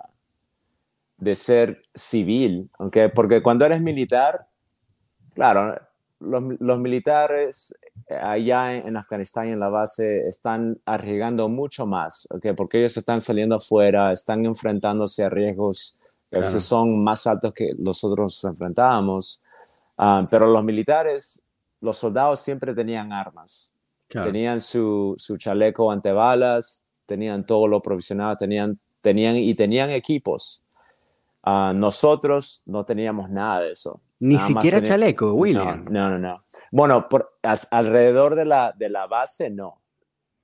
de 1.17 1.33
ser 1.33 1.81
civil, 1.95 2.69
¿ok? 2.77 2.97
Porque 3.15 3.41
cuando 3.41 3.65
eres 3.65 3.81
militar, 3.81 4.45
claro, 5.33 5.81
los, 6.19 6.43
los 6.59 6.79
militares 6.79 7.77
eh, 8.07 8.15
allá 8.15 8.75
en, 8.75 8.87
en 8.87 8.97
Afganistán 8.97 9.47
en 9.47 9.59
la 9.59 9.69
base 9.69 10.27
están 10.27 10.79
arriesgando 10.85 11.49
mucho 11.49 11.85
más, 11.85 12.27
¿ok? 12.31 12.47
Porque 12.55 12.79
ellos 12.79 12.97
están 12.97 13.21
saliendo 13.21 13.55
afuera, 13.55 14.11
están 14.11 14.45
enfrentándose 14.45 15.23
a 15.23 15.29
riesgos 15.29 15.99
que 16.29 16.37
a 16.37 16.41
veces 16.41 16.63
son 16.63 17.03
más 17.03 17.25
altos 17.25 17.53
que 17.53 17.73
nosotros 17.77 18.19
nos 18.19 18.43
enfrentábamos. 18.43 19.41
Ah, 19.97 20.27
pero 20.29 20.47
los 20.47 20.63
militares, 20.63 21.47
los 21.81 21.97
soldados 21.97 22.39
siempre 22.39 22.73
tenían 22.75 23.11
armas. 23.11 23.73
Claro. 24.07 24.27
Tenían 24.31 24.59
su, 24.59 25.15
su 25.17 25.37
chaleco 25.37 25.91
antibalas, 25.91 26.85
tenían 27.05 27.45
todo 27.45 27.67
lo 27.67 27.81
provisionado, 27.81 28.37
tenían, 28.37 28.79
tenían 29.01 29.37
y 29.37 29.55
tenían 29.55 29.89
equipos. 29.89 30.61
Ah, 31.43 31.73
nosotros 31.75 32.61
no 32.65 32.85
teníamos 32.85 33.29
nada 33.29 33.61
de 33.61 33.71
eso. 33.71 33.99
Ni 34.19 34.35
Nada 34.35 34.47
siquiera 34.47 34.81
chaleco, 34.81 35.33
William. 35.33 35.85
No, 35.89 36.09
no, 36.09 36.17
no. 36.17 36.19
no. 36.19 36.43
Bueno, 36.71 37.07
por, 37.07 37.37
as- 37.41 37.67
alrededor 37.71 38.35
de 38.35 38.45
la, 38.45 38.73
de 38.77 38.89
la 38.89 39.07
base, 39.07 39.49
no. 39.49 39.81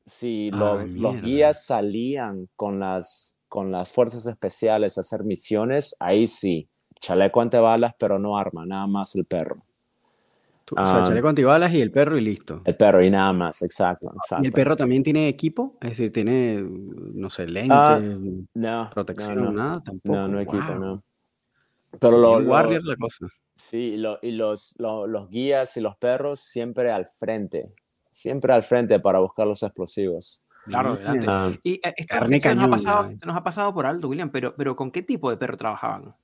Si 0.05 0.49
Ah, 0.53 0.85
los, 0.95 1.21
guías 1.21 1.65
salían 1.65 2.47
con 2.55 2.79
las, 2.79 3.37
con 3.49 3.71
las 3.71 3.91
fuerzas 3.91 4.25
especiales 4.27 4.97
a 4.97 5.01
hacer 5.01 5.23
misiones, 5.23 5.95
ahí 5.99 6.27
sí. 6.27 6.69
Chaleco 6.99 7.41
antibalas, 7.41 7.93
pero 7.99 8.17
no 8.17 8.37
arma, 8.37 8.65
nada 8.65 8.87
más 8.87 9.15
el 9.15 9.25
perro. 9.25 9.57
Tú- 10.63 10.75
o 10.77 10.85
sea, 10.85 11.01
ah. 11.01 11.03
chaleco 11.03 11.27
antibalas 11.27 11.73
y 11.73 11.81
el 11.81 11.91
perro 11.91 12.17
y 12.17 12.21
listo. 12.21 12.61
El 12.63 12.77
perro 12.77 13.03
y 13.03 13.09
nada 13.11 13.33
más, 13.33 13.61
exacto, 13.61 14.09
exacto. 14.15 14.43
¿Y 14.43 14.47
el 14.47 14.53
perro 14.53 14.77
también 14.77 15.03
tiene 15.03 15.27
equipo? 15.27 15.77
Es 15.81 15.89
decir, 15.97 16.13
tiene, 16.13 16.65
no 16.65 17.29
sé, 17.29 17.45
lentes, 17.45 17.75
Ah, 17.77 17.99
No, 18.53 18.89
protección, 18.89 19.35
no, 19.35 19.43
no. 19.45 19.51
nada, 19.51 19.83
tampoco. 19.83 20.15
No, 20.15 20.27
no 20.29 20.39
equipo, 20.39 20.75
no. 20.75 21.03
Pero 21.99 22.17
lo, 22.17 22.39
lo- 22.39 22.79
la 22.79 22.95
cosa. 22.95 23.27
Sí, 23.55 23.97
lo- 23.97 24.19
y 24.21 24.31
los, 24.31 24.75
lo- 24.79 25.07
los 25.07 25.29
guías 25.29 25.75
y 25.77 25.81
los 25.81 25.95
perros 25.97 26.41
siempre 26.41 26.91
al 26.91 27.05
frente, 27.05 27.73
siempre 28.11 28.53
al 28.53 28.63
frente 28.63 28.99
para 28.99 29.19
buscar 29.19 29.47
los 29.47 29.63
explosivos. 29.63 30.41
Claro. 30.65 30.99
Ah, 31.05 31.51
Y 31.63 31.75
eh, 31.75 31.93
esto 31.97 32.15
se, 32.49 32.55
nos 32.55 32.63
ha 32.65 32.69
pasado, 32.69 33.09
se 33.19 33.25
nos 33.25 33.37
ha 33.37 33.43
pasado 33.43 33.73
por 33.73 33.85
alto, 33.85 34.07
William, 34.07 34.31
pero, 34.31 34.55
pero 34.55 34.75
¿con 34.75 34.91
qué 34.91 35.03
tipo 35.03 35.29
de 35.29 35.37
perro 35.37 35.57
trabajaban? 35.57 36.15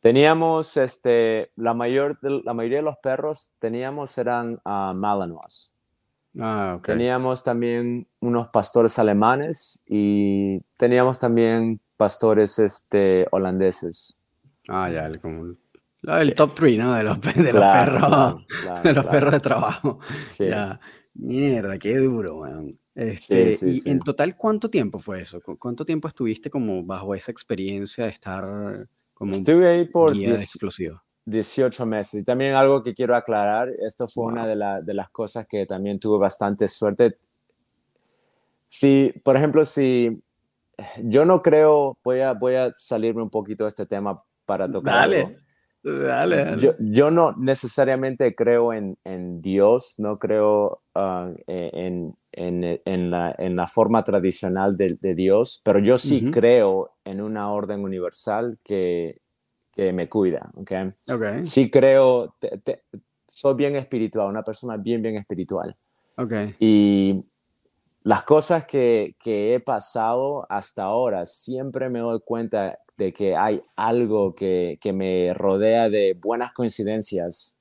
teníamos, 0.00 0.76
este, 0.76 1.52
la, 1.54 1.74
mayor, 1.74 2.18
la 2.22 2.52
mayoría 2.54 2.78
de 2.78 2.82
los 2.82 2.96
perros 2.96 3.54
teníamos 3.60 4.18
eran 4.18 4.58
ah, 4.64 4.92
Malinois. 4.96 5.74
Ah, 6.40 6.74
ok. 6.78 6.86
Teníamos 6.86 7.44
también 7.44 8.08
unos 8.20 8.48
pastores 8.48 8.98
alemanes 8.98 9.80
y 9.86 10.58
teníamos 10.76 11.20
también 11.20 11.80
pastores 11.96 12.58
este, 12.58 13.28
holandeses. 13.30 14.18
Ah, 14.68 14.90
ya, 14.90 15.06
el, 15.06 15.20
como 15.20 15.54
el, 16.02 16.28
Sí. 16.28 16.34
top 16.34 16.54
3, 16.54 16.78
¿no? 16.78 16.94
De 16.94 17.02
los, 17.04 17.20
de 17.20 17.32
los 17.34 17.52
Claro, 17.52 17.92
perros. 17.92 18.08
claro, 18.10 18.44
claro, 18.62 18.82
de 18.82 18.92
los 18.94 19.06
perros 19.06 19.32
de 19.32 19.40
trabajo. 19.40 19.98
Sí. 20.24 20.48
Ya. 20.48 20.80
Mierda, 21.14 21.78
qué 21.78 21.96
duro, 21.98 22.38
weón. 22.38 22.78
Este, 22.94 23.52
sí, 23.52 23.70
y 23.70 23.76
sí. 23.78 23.90
en 23.90 23.98
total, 24.00 24.36
¿cuánto 24.36 24.68
tiempo 24.68 24.98
fue 24.98 25.20
eso? 25.22 25.40
¿Cu- 25.40 25.58
¿Cuánto 25.58 25.84
tiempo 25.84 26.08
estuviste 26.08 26.50
como 26.50 26.82
bajo 26.84 27.14
esa 27.14 27.30
experiencia 27.32 28.04
de 28.04 28.10
estar 28.10 28.44
como 29.14 29.30
un 29.32 29.38
Estuve 29.38 29.68
ahí 29.68 29.84
por 29.86 30.12
guía 30.12 30.28
de 30.30 30.36
10 30.36 30.42
explosivos? 30.42 31.00
18 31.24 31.86
meses. 31.86 32.20
Y 32.20 32.24
también 32.24 32.54
algo 32.54 32.82
que 32.82 32.94
quiero 32.94 33.14
aclarar, 33.16 33.68
esto 33.86 34.08
fue 34.08 34.24
Wow. 34.24 34.32
una 34.32 34.46
de, 34.46 34.56
la- 34.56 34.80
de 34.82 34.92
las 34.94 35.08
cosas 35.10 35.46
que 35.46 35.64
también 35.66 35.98
tuve 36.00 36.18
bastante 36.18 36.66
suerte. 36.68 37.16
Si, 38.68 39.12
por 39.24 39.36
ejemplo, 39.36 39.64
si 39.64 40.22
yo 41.02 41.24
no 41.24 41.42
creo, 41.42 41.96
voy 42.02 42.20
a, 42.20 42.32
voy 42.32 42.54
a 42.56 42.70
salirme 42.72 43.22
un 43.22 43.30
poquito 43.30 43.64
de 43.64 43.68
este 43.68 43.86
tema 43.86 44.22
para 44.46 44.70
tocar 44.70 44.98
algo. 45.04 45.32
Dale, 45.82 46.44
dale. 46.44 46.62
Yo, 46.62 46.74
yo 46.78 47.10
no 47.10 47.34
necesariamente 47.36 48.34
creo 48.36 48.72
en, 48.72 48.96
en 49.04 49.42
Dios, 49.42 49.96
no 49.98 50.18
creo 50.18 50.82
ah, 50.94 51.30
en, 51.48 52.16
en, 52.30 52.80
en 52.84 53.10
la, 53.10 53.34
en 53.36 53.56
la 53.56 53.66
forma 53.66 54.04
tradicional 54.04 54.76
de, 54.76 54.96
de 55.00 55.14
Dios, 55.14 55.60
pero 55.64 55.80
yo 55.80 55.98
sí 55.98 56.20
Ujú. 56.22 56.30
creo 56.30 56.92
en 57.04 57.20
una 57.20 57.50
orden 57.52 57.80
universal 57.80 58.58
que, 58.62 59.20
que 59.72 59.92
me 59.92 60.08
cuida, 60.08 60.50
¿ok? 60.54 60.72
Ok, 61.10 61.24
Sí 61.42 61.68
creo, 61.70 62.34
te- 62.38 62.58
te- 62.58 62.82
soy 63.26 63.54
bien 63.54 63.74
espiritual, 63.74 64.28
una 64.28 64.44
persona 64.44 64.76
bien, 64.76 65.02
bien 65.02 65.16
espiritual. 65.16 65.76
ok. 66.16 66.32
Y 66.60 67.24
las 68.04 68.24
cosas 68.24 68.66
que, 68.66 69.16
que 69.18 69.54
he 69.54 69.60
pasado 69.60 70.46
hasta 70.48 70.84
ahora, 70.84 71.24
siempre 71.26 71.88
me 71.88 72.00
doy 72.00 72.20
cuenta 72.24 72.78
de 72.96 73.12
que 73.12 73.34
hay 73.36 73.60
algo 73.76 74.34
que, 74.34 74.78
que 74.80 74.92
me 74.92 75.32
rodea 75.34 75.88
de 75.88 76.14
buenas 76.20 76.52
coincidencias. 76.52 77.60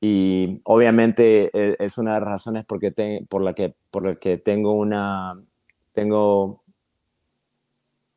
Y 0.00 0.60
obviamente 0.64 1.50
eh, 1.52 1.76
es 1.78 1.98
una 1.98 2.14
de 2.14 2.20
las 2.20 2.28
razones 2.28 2.64
porque 2.64 2.90
te- 2.90 3.24
por, 3.28 3.42
la 3.42 3.54
que, 3.54 3.74
por 3.90 4.04
la 4.04 4.14
que 4.14 4.38
tengo 4.38 4.72
una, 4.72 5.40
tengo, 5.92 6.62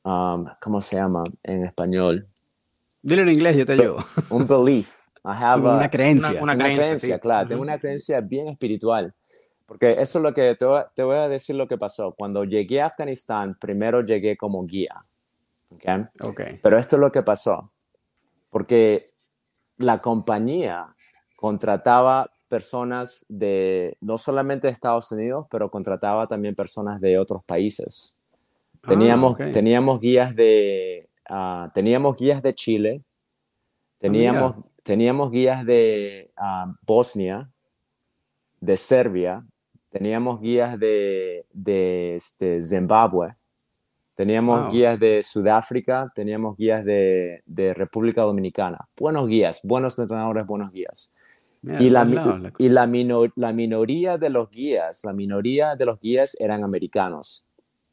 um, 0.03 0.45
¿cómo 0.61 0.81
se 0.81 0.95
llama 0.97 1.23
en 1.43 1.65
español? 1.65 2.27
Dilo 3.01 3.21
en 3.21 3.29
inglés, 3.29 3.57
yo 3.57 3.65
te 3.65 3.73
ayudo. 3.73 3.97
Un 4.29 4.47
belief. 4.47 5.05
I 5.23 5.29
have 5.43 5.67
a- 5.67 5.75
una 5.77 5.89
creencia. 5.89 6.41
una 6.41 6.53
una 6.53 6.63
creencia, 6.65 6.83
creencia, 6.85 7.15
sí. 7.15 7.21
claro, 7.21 7.47
tengo 7.47 7.61
una 7.61 7.79
creencia 7.79 8.21
bien 8.21 8.47
espiritual. 8.47 9.13
Porque 9.67 9.93
eso 9.99 10.19
es 10.19 10.23
lo 10.23 10.31
que 10.33 10.55
te 10.95 11.03
voy 11.03 11.15
a 11.17 11.27
decir 11.27 11.55
lo 11.55 11.67
que 11.67 11.77
pasó. 11.77 12.13
Cuando 12.13 12.43
llegué 12.43 12.81
a 12.81 12.85
Afganistán, 12.85 13.57
primero 13.59 14.01
llegué 14.01 14.37
como 14.37 14.63
guía. 14.63 15.03
¿Ok? 15.75 16.09
Ok. 16.21 16.41
Pero 16.61 16.77
esto 16.77 16.95
es 16.95 16.99
lo 16.99 17.11
que 17.11 17.23
pasó. 17.23 17.71
Porque 18.49 19.13
la 19.77 19.99
compañía 19.99 20.95
contrataba 21.35 22.31
personas 22.47 23.25
de, 23.27 23.97
no 24.01 24.17
solamente 24.17 24.67
de 24.67 24.73
Estados 24.73 25.11
Unidos, 25.11 25.47
pero 25.49 25.69
contrataba 25.69 26.27
también 26.27 26.55
personas 26.55 27.01
de 27.01 27.17
otros 27.17 27.43
países. 27.43 28.17
Ah, 28.83 28.89
Teníamos, 28.89 29.37
teníamos 29.37 29.99
guías 29.99 30.35
de, 30.35 31.09
ah, 31.27 31.71
teníamos 31.73 32.17
guías 32.17 32.41
de 32.41 32.53
Chile, 32.53 33.03
teníamos, 33.99 34.55
teníamos 34.83 35.31
guías 35.31 35.65
de 35.65 36.31
ah, 36.37 36.73
Bosnia, 36.85 37.49
de 38.59 38.77
Serbia, 38.77 39.45
teníamos 39.89 40.39
guías 40.39 40.79
de, 40.79 41.45
de 41.51 42.15
este, 42.15 42.61
Zimbabue, 42.61 43.35
teníamos 44.15 44.63
Wow. 44.63 44.71
guías 44.71 44.99
de 44.99 45.21
Sudáfrica, 45.21 46.11
teníamos 46.15 46.55
guías 46.57 46.83
de, 46.85 47.43
de 47.45 47.73
República 47.73 48.21
Dominicana. 48.21 48.87
Buenos 48.97 49.27
guías, 49.27 49.61
buenos 49.63 49.99
entrenadores, 49.99 50.45
buenos 50.45 50.71
guías. 50.71 51.13
Mira, 51.61 51.81
Y, 51.81 51.89
la, 51.89 52.53
y 52.57 52.69
la, 52.69 52.87
mino- 52.87 53.25
la 53.35 53.51
minoría 53.51 54.17
de 54.17 54.29
los 54.29 54.49
guías, 54.49 55.03
la 55.03 55.13
minoría 55.13 55.75
de 55.75 55.85
los 55.85 55.99
guías 55.99 56.35
eran 56.39 56.63
americanos. 56.63 57.47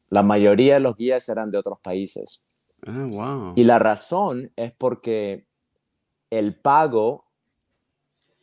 La 0.09 0.21
mayoría 0.23 0.75
de 0.75 0.79
los 0.79 0.95
guías 0.95 1.27
eran 1.29 1.49
de 1.51 1.57
otros 1.57 1.79
países. 1.79 2.45
Ah, 2.85 3.05
wow. 3.09 3.53
Y 3.55 3.63
la 3.63 3.79
razón 3.79 4.51
es 4.55 4.71
porque 4.73 5.45
el 6.29 6.55
pago 6.55 7.25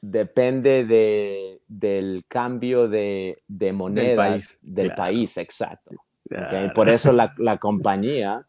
depende 0.00 0.84
de, 0.84 1.60
del 1.68 2.24
cambio 2.26 2.88
de, 2.88 3.42
de 3.46 3.72
monedas 3.72 4.30
país, 4.30 4.58
del 4.62 4.86
claro. 4.88 5.02
país, 5.02 5.36
exacto. 5.36 5.96
¿Ok? 6.30 6.48
Claro. 6.48 6.72
Por 6.74 6.88
eso 6.88 7.12
la, 7.12 7.34
la 7.38 7.58
compañía, 7.58 8.46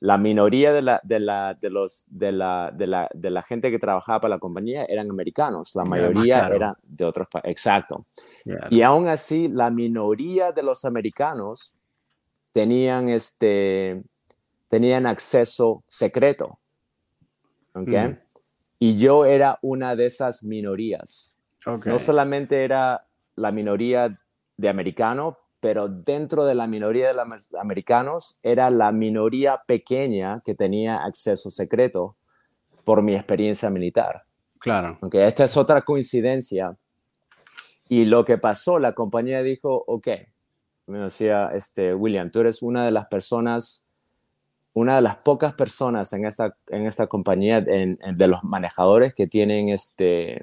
la 0.00 0.18
minoría 0.18 0.72
de 0.72 0.82
la, 0.82 1.00
de, 1.02 1.20
la, 1.20 1.54
de, 1.54 1.70
los, 1.70 2.06
de, 2.08 2.32
la, 2.32 2.70
de, 2.72 2.86
la, 2.86 3.08
de 3.14 3.30
la 3.30 3.42
gente 3.42 3.70
que 3.70 3.78
trabajaba 3.78 4.20
para 4.20 4.34
la 4.34 4.38
compañía 4.38 4.84
eran 4.84 5.10
americanos, 5.10 5.74
la 5.74 5.84
mayoría 5.84 6.46
eran 6.48 6.74
de 6.82 7.04
otros 7.04 7.28
países, 7.28 7.50
exacto. 7.50 8.06
Claro. 8.44 8.68
Y 8.70 8.82
aún 8.82 9.08
así, 9.08 9.48
la 9.48 9.70
minoría 9.70 10.52
de 10.52 10.62
los 10.62 10.84
americanos 10.84 11.74
tenían, 12.52 13.08
este, 13.08 14.02
tenían 14.68 15.06
acceso 15.06 15.82
secreto. 15.86 16.58
¿ok? 17.74 17.88
Mm. 17.88 18.18
Y 18.78 18.96
yo 18.96 19.24
era 19.24 19.58
una 19.62 19.96
de 19.96 20.06
esas 20.06 20.42
minorías. 20.42 21.36
Ok. 21.64 21.86
No 21.86 21.98
solamente 21.98 22.64
era 22.64 23.06
la 23.34 23.52
minoría 23.52 24.18
de 24.56 24.68
americanos, 24.68 25.36
pero 25.60 25.88
dentro 25.88 26.44
de 26.44 26.54
la 26.54 26.66
minoría 26.66 27.08
de 27.08 27.14
los 27.14 27.54
americanos 27.54 28.38
era 28.42 28.70
la 28.70 28.92
minoría 28.92 29.62
pequeña 29.66 30.42
que 30.44 30.54
tenía 30.54 31.04
acceso 31.04 31.50
secreto 31.50 32.16
por 32.84 33.02
mi 33.02 33.14
experiencia 33.14 33.70
militar. 33.70 34.22
Claro. 34.58 34.98
Ok, 35.00 35.14
esta 35.16 35.44
es 35.44 35.56
otra 35.56 35.82
coincidencia. 35.82 36.76
Y 37.88 38.04
lo 38.04 38.24
que 38.24 38.38
pasó, 38.38 38.78
la 38.78 38.92
compañía 38.92 39.42
dijo, 39.42 39.84
ok, 39.86 40.08
me 40.86 40.98
decía 41.00 41.50
este, 41.54 41.94
William, 41.94 42.30
tú 42.30 42.40
eres 42.40 42.62
una 42.62 42.84
de 42.84 42.90
las 42.90 43.06
personas, 43.06 43.86
una 44.72 44.96
de 44.96 45.02
las 45.02 45.16
pocas 45.16 45.52
personas 45.54 46.12
en 46.12 46.26
esta, 46.26 46.56
en 46.68 46.86
esta 46.86 47.06
compañía, 47.06 47.58
en- 47.58 47.98
en- 48.02 48.14
de 48.16 48.26
los 48.28 48.44
manejadores 48.44 49.14
que 49.14 49.26
tienen, 49.26 49.68
este, 49.68 50.42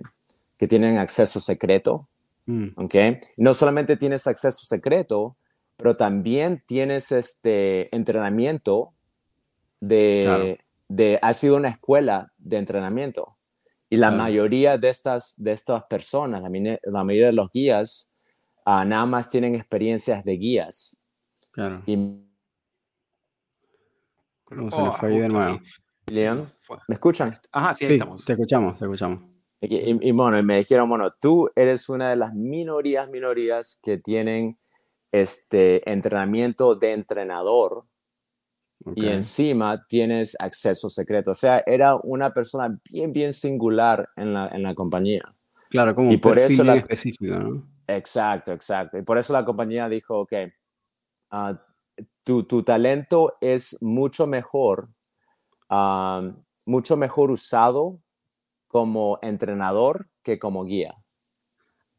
que 0.57 0.67
tienen 0.67 0.97
acceso 0.97 1.39
secreto. 1.39 2.07
Mm, 2.45 2.67
¿ok? 2.75 2.95
No 3.37 3.53
solamente 3.53 3.97
tienes 3.97 4.27
acceso 4.27 4.65
secreto, 4.65 5.37
pero 5.77 5.95
también 5.95 6.63
tienes 6.65 7.11
este 7.11 7.93
entrenamiento 7.95 8.93
de, 9.79 10.21
Claro. 10.23 10.57
de 10.89 11.19
ha 11.21 11.33
sido 11.33 11.55
una 11.57 11.69
escuela 11.69 12.31
de 12.37 12.57
entrenamiento. 12.57 13.37
Y 13.89 13.97
la 13.97 14.07
Claro. 14.07 14.23
mayoría 14.23 14.77
de 14.77 14.89
estas, 14.89 15.35
de 15.37 15.51
estas 15.51 15.83
personas, 15.85 16.41
la, 16.41 16.49
la 16.83 17.03
mayoría 17.03 17.27
de 17.27 17.33
los 17.33 17.49
guías, 17.51 18.11
ah, 18.65 18.83
nada 18.85 19.05
más 19.05 19.29
tienen 19.29 19.55
experiencias 19.55 20.23
de 20.23 20.33
guías. 20.33 20.97
claro. 21.51 21.83
Y 21.85 21.95
¿Cómo 24.45 24.69
se 24.69 24.77
nos 24.77 24.97
fue 24.97 25.09
ahí 25.09 25.15
de 25.15 25.21
justo 25.29 25.37
nuevo? 25.39 25.59
Leon. 26.07 26.51
¿me 26.87 26.95
escuchan? 26.95 27.39
Ajá, 27.51 27.75
sí, 27.75 27.85
ahí 27.85 27.89
Sí, 27.91 27.93
estamos. 27.95 28.25
te 28.25 28.33
escuchamos, 28.33 28.77
te 28.79 28.85
escuchamos. 28.85 29.32
Y, 29.63 29.75
y- 29.77 30.09
y 30.09 30.11
bueno, 30.11 30.37
y 30.37 30.43
me 30.43 30.57
dijeron, 30.57 30.89
bueno, 30.89 31.13
tú 31.21 31.49
eres 31.55 31.87
una 31.87 32.09
de 32.09 32.17
las 32.17 32.33
minorías, 32.33 33.09
minorías 33.09 33.79
que 33.81 33.97
tienen 33.97 34.57
este 35.11 35.89
entrenamiento 35.89 36.75
de 36.75 36.91
entrenador 36.91 37.85
y 38.85 38.91
Ok. 38.91 38.97
encima 39.07 39.85
tienes 39.87 40.35
acceso 40.39 40.89
secreto. 40.89 41.31
O 41.31 41.33
sea, 41.33 41.63
era 41.65 41.95
una 41.95 42.33
persona 42.33 42.77
bien, 42.91 43.13
bien 43.13 43.31
singular 43.31 44.09
en 44.17 44.33
la, 44.33 44.49
en 44.49 44.63
la 44.63 44.75
compañía. 44.75 45.33
Claro, 45.69 45.95
como 45.95 46.11
y 46.11 46.17
por 46.17 46.37
eso 46.37 46.63
la- 46.63 46.75
específico, 46.75 47.33
¿no? 47.33 47.63
Exacto, 47.87 48.51
exacto. 48.51 48.97
Y 48.97 49.01
por 49.03 49.17
eso 49.17 49.31
la 49.33 49.45
compañía 49.45 49.87
dijo, 49.87 50.19
ok, 50.21 50.33
ah, 51.31 51.61
tu, 52.23 52.43
tu 52.43 52.63
talento 52.63 53.37
es 53.41 53.81
mucho 53.81 54.27
mejor, 54.27 54.89
ah, 55.69 56.31
mucho 56.67 56.97
mejor 56.97 57.31
usado 57.31 57.99
como 58.73 59.19
entrenador 59.21 60.07
que 60.23 60.39
como 60.39 60.63
guía. 60.65 60.95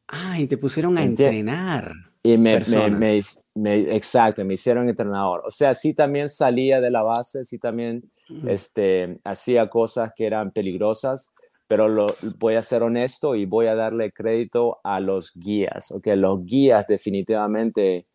Ah, 0.09 0.37
y 0.37 0.45
te 0.45 0.57
pusieron 0.57 0.97
a 0.97 1.03
Enti- 1.03 1.05
entrenar. 1.27 1.93
Y 2.21 2.31
me, 2.37 2.51
me, 2.51 2.57
Persona. 2.57 2.97
me- 2.97 3.21
me- 3.55 3.95
exacto, 3.95 4.43
me 4.43 4.55
hicieron 4.55 4.89
entrenador. 4.89 5.41
O 5.45 5.51
sea, 5.51 5.73
sí 5.73 5.93
también 5.95 6.27
salía 6.27 6.81
de 6.81 6.91
la 6.91 7.01
base, 7.01 7.45
sí 7.45 7.59
también 7.59 8.03
este, 8.45 9.19
hacía 9.23 9.69
cosas 9.69 10.11
que 10.13 10.25
eran 10.25 10.51
peligrosas, 10.51 11.33
pero 11.65 11.87
lo, 11.87 12.07
voy 12.39 12.55
a 12.55 12.61
ser 12.61 12.83
honesto 12.83 13.35
y 13.35 13.45
voy 13.45 13.67
a 13.67 13.75
darle 13.75 14.11
crédito 14.11 14.79
a 14.83 14.99
los 14.99 15.31
guías, 15.33 15.91
¿ok? 15.91 16.07
Los 16.17 16.43
guías 16.45 16.85
definitivamente 16.87 18.07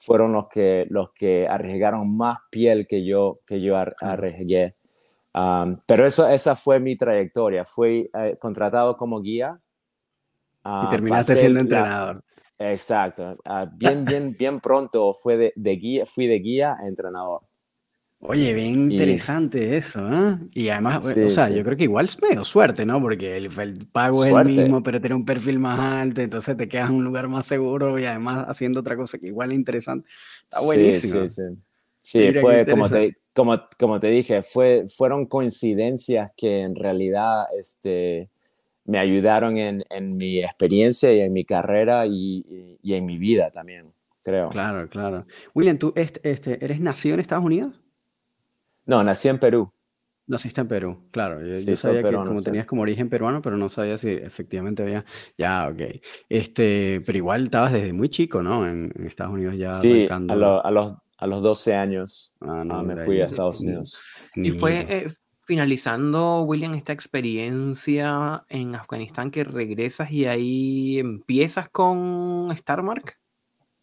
fueron 0.00 0.32
los 0.32 0.48
que, 0.48 0.86
los 0.90 1.12
que 1.12 1.46
arriesgaron 1.46 2.16
más 2.16 2.38
piel 2.50 2.84
que 2.88 3.04
yo, 3.06 3.38
que 3.46 3.60
yo 3.60 3.76
ar- 3.76 3.94
arriesgué. 4.00 4.74
Um, 5.38 5.78
pero 5.86 6.06
eso, 6.06 6.26
esa 6.28 6.56
fue 6.56 6.80
mi 6.80 6.96
trayectoria. 6.96 7.64
Fui 7.64 8.10
eh, 8.18 8.36
contratado 8.40 8.96
como 8.96 9.20
guía. 9.20 9.58
y 9.60 10.60
ah, 10.64 10.88
terminaste 10.90 11.36
siendo 11.36 11.58
la- 11.58 11.60
entrenador. 11.62 12.24
Exacto. 12.58 13.36
Ah, 13.44 13.66
bien, 13.76 14.04
bien, 14.04 14.34
bien 14.36 14.60
pronto 14.60 15.12
fue 15.12 15.36
de, 15.36 15.52
de 15.54 15.76
guía, 15.76 16.06
fui 16.06 16.26
de 16.26 16.38
guía 16.40 16.76
a 16.80 16.88
entrenador. 16.88 17.42
Oye, 18.20 18.52
bien 18.52 18.90
Y- 18.90 18.94
interesante 18.94 19.76
eso, 19.76 20.00
¿eh? 20.12 20.38
Y 20.52 20.68
además, 20.70 21.04
Sí, 21.04 21.22
o 21.22 21.28
sea, 21.28 21.46
sí. 21.46 21.54
yo 21.54 21.62
creo 21.62 21.76
que 21.76 21.84
igual 21.84 22.06
es 22.06 22.20
medio 22.20 22.42
suerte, 22.42 22.84
¿no? 22.84 23.00
Porque 23.00 23.36
el, 23.36 23.46
el 23.60 23.86
pago 23.86 24.24
es 24.24 24.30
Suerte. 24.30 24.50
el 24.50 24.58
mismo, 24.62 24.82
pero 24.82 25.00
tiene 25.00 25.14
un 25.14 25.24
perfil 25.24 25.60
más 25.60 25.78
alto, 25.78 26.20
entonces 26.20 26.56
te 26.56 26.66
quedas 26.68 26.90
en 26.90 26.96
un 26.96 27.04
lugar 27.04 27.28
más 27.28 27.46
seguro 27.46 27.96
y 27.96 28.06
además 28.06 28.44
haciendo 28.48 28.80
otra 28.80 28.96
cosa 28.96 29.18
que 29.18 29.28
igual 29.28 29.52
es 29.52 29.58
interesante. 29.58 30.08
Está 30.42 30.58
Sí, 30.58 30.66
buenísimo. 30.66 31.20
Sí, 31.20 31.28
sí. 31.28 31.42
Sí, 32.00 32.32
qué 32.32 32.40
fue 32.40 32.66
como 32.66 32.88
te. 32.88 33.16
Como, 33.38 33.58
como 33.78 34.00
te 34.00 34.08
dije, 34.08 34.42
fue, 34.42 34.84
fueron 34.88 35.26
coincidencias 35.26 36.32
que 36.36 36.62
en 36.62 36.74
realidad 36.76 37.44
este, 37.58 38.30
me 38.84 38.98
ayudaron 38.98 39.58
en, 39.58 39.84
en 39.90 40.16
mi 40.16 40.40
experiencia 40.44 41.12
y 41.12 41.20
en 41.20 41.32
mi 41.32 41.44
carrera 41.44 42.06
y, 42.06 42.44
y- 42.48 42.78
y 42.82 42.94
en 42.94 43.06
mi 43.06 43.18
vida 43.18 43.50
también, 43.52 43.92
creo. 44.24 44.50
Claro, 44.50 44.88
claro. 44.88 45.26
William, 45.54 45.78
¿tú 45.78 45.92
este, 45.96 46.30
este, 46.30 46.64
eres 46.64 46.80
nacido 46.80 47.14
en 47.14 47.20
Estados 47.20 47.44
Unidos? 47.44 47.80
No, 48.86 48.98
nací 49.04 49.28
en 49.28 49.38
Perú. 49.38 49.72
Naciste 50.26 50.60
en 50.60 50.68
Perú, 50.68 51.08
claro. 51.10 51.40
Yo, 51.40 51.46
Sí, 51.52 51.70
yo 51.70 51.76
soy 51.76 51.92
sabía 51.96 52.04
que 52.04 52.22
como 52.22 52.42
tenías 52.42 52.66
como 52.66 52.82
origen 52.82 53.08
peruano, 53.08 53.40
pero 53.40 53.56
no 53.56 53.70
sabía 53.70 53.96
si 53.96 54.10
efectivamente 54.10 54.82
había. 54.82 55.04
Ya, 55.38 55.68
ok. 55.68 55.80
Este, 56.28 56.98
pero 57.06 57.16
igual 57.16 57.44
estabas 57.44 57.72
desde 57.72 57.94
muy 57.94 58.10
chico, 58.10 58.42
¿no? 58.42 58.66
En, 58.66 58.92
en 58.94 59.06
Estados 59.06 59.32
Unidos 59.32 59.56
ya 59.56 59.80
Sí, 59.80 59.90
arrancando. 59.90 60.34
a, 60.34 60.36
lo- 60.36 60.64
a 60.66 60.70
los, 60.70 60.94
a 61.18 61.26
los 61.26 61.42
12 61.42 61.74
años 61.74 62.32
Ah, 62.40 62.64
no, 62.64 62.76
ah, 62.76 62.82
me 62.82 62.96
fui 63.04 63.20
a 63.20 63.26
Estados 63.26 63.60
ni- 63.60 63.68
Unidos. 63.68 64.00
Y 64.36 64.52
fue 64.52 64.86
eh, 64.88 65.08
finalizando, 65.44 66.42
William, 66.42 66.74
esta 66.74 66.92
experiencia 66.92 68.44
en 68.48 68.74
Afganistán 68.74 69.30
que 69.30 69.44
regresas 69.44 70.10
y 70.10 70.26
ahí 70.26 70.98
empiezas 70.98 71.68
con 71.70 72.48
Starmark. 72.56 73.16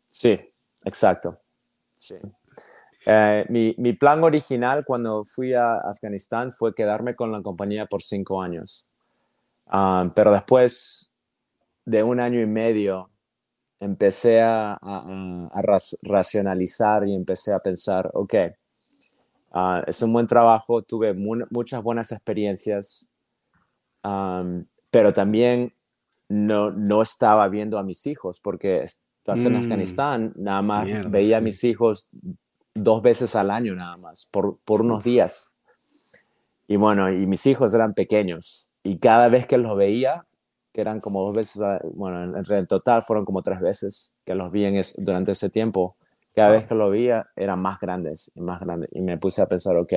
Sí, 0.07 0.39
exacto. 0.85 1.39
Sí. 1.95 2.15
Eh, 3.05 3.45
mi, 3.49 3.75
mi 3.77 3.93
plan 3.93 4.23
original 4.23 4.83
cuando 4.85 5.25
fui 5.25 5.53
a 5.53 5.75
Afganistán 5.77 6.51
fue 6.51 6.73
quedarme 6.73 7.15
con 7.15 7.31
la 7.31 7.41
compañía 7.41 7.85
por 7.85 8.01
cinco 8.01 8.41
años. 8.41 8.87
Ah, 9.67 10.09
pero 10.15 10.31
después 10.31 11.13
de 11.83 12.01
un 12.03 12.19
año 12.19 12.41
y 12.41 12.45
medio 12.45 13.09
empecé 13.79 14.41
a, 14.41 14.77
racionalizar 16.03 17.07
y 17.07 17.15
empecé 17.15 17.53
a 17.53 17.59
pensar, 17.59 18.09
ok, 18.13 18.33
ah, 19.53 19.83
es 19.87 20.01
un 20.01 20.13
buen 20.13 20.27
trabajo, 20.27 20.81
tuve 20.83 21.13
mu- 21.13 21.45
muchas 21.49 21.81
buenas 21.83 22.11
experiencias, 22.11 23.09
pero 24.91 25.13
también 25.13 25.73
no, 26.29 26.71
no 26.71 27.01
estaba 27.01 27.47
viendo 27.49 27.77
a 27.77 27.83
mis 27.83 28.05
hijos 28.07 28.39
porque 28.39 28.83
estás 28.83 29.45
en 29.45 29.53
Mm, 29.53 29.57
Afganistán, 29.57 30.33
nada 30.35 30.61
más 30.61 30.85
mierda, 30.85 31.09
veía 31.09 31.37
a 31.37 31.41
mis 31.41 31.63
hijos 31.63 32.09
dos 32.73 33.01
veces 33.01 33.35
al 33.35 33.51
año 33.51 33.75
nada 33.75 33.97
más, 33.97 34.29
por, 34.31 34.57
por 34.65 34.81
unos 34.81 35.03
días. 35.03 35.53
Y 36.67 36.77
bueno, 36.77 37.11
y 37.11 37.25
mis 37.27 37.45
hijos 37.45 37.73
eran 37.73 37.93
pequeños 37.93 38.69
y 38.83 38.97
cada 38.97 39.27
vez 39.29 39.45
que 39.47 39.57
los 39.57 39.77
veía 39.77 40.25
que 40.75 40.81
eran 40.81 40.99
como 40.99 41.23
dos 41.23 41.33
veces, 41.33 41.63
bueno, 41.93 42.37
en, 42.37 42.51
en, 42.51 42.67
total 42.67 43.01
fueron 43.01 43.23
como 43.23 43.41
tres 43.41 43.61
veces 43.61 44.13
que 44.25 44.35
los 44.35 44.51
vi 44.51 44.65
en 44.65 44.81
durante 44.97 45.31
ese 45.31 45.49
tiempo. 45.49 45.95
Cada 46.35 46.51
vez 46.51 46.67
que 46.67 46.75
lo 46.75 46.89
veía 46.89 47.29
eran 47.37 47.61
más 47.61 47.79
grandes 47.79 48.29
y 48.35 48.41
más 48.41 48.59
grandes. 48.59 48.89
Y 48.91 48.99
me 48.99 49.17
puse 49.17 49.41
a 49.41 49.47
pensar, 49.47 49.77
ok, 49.77 49.93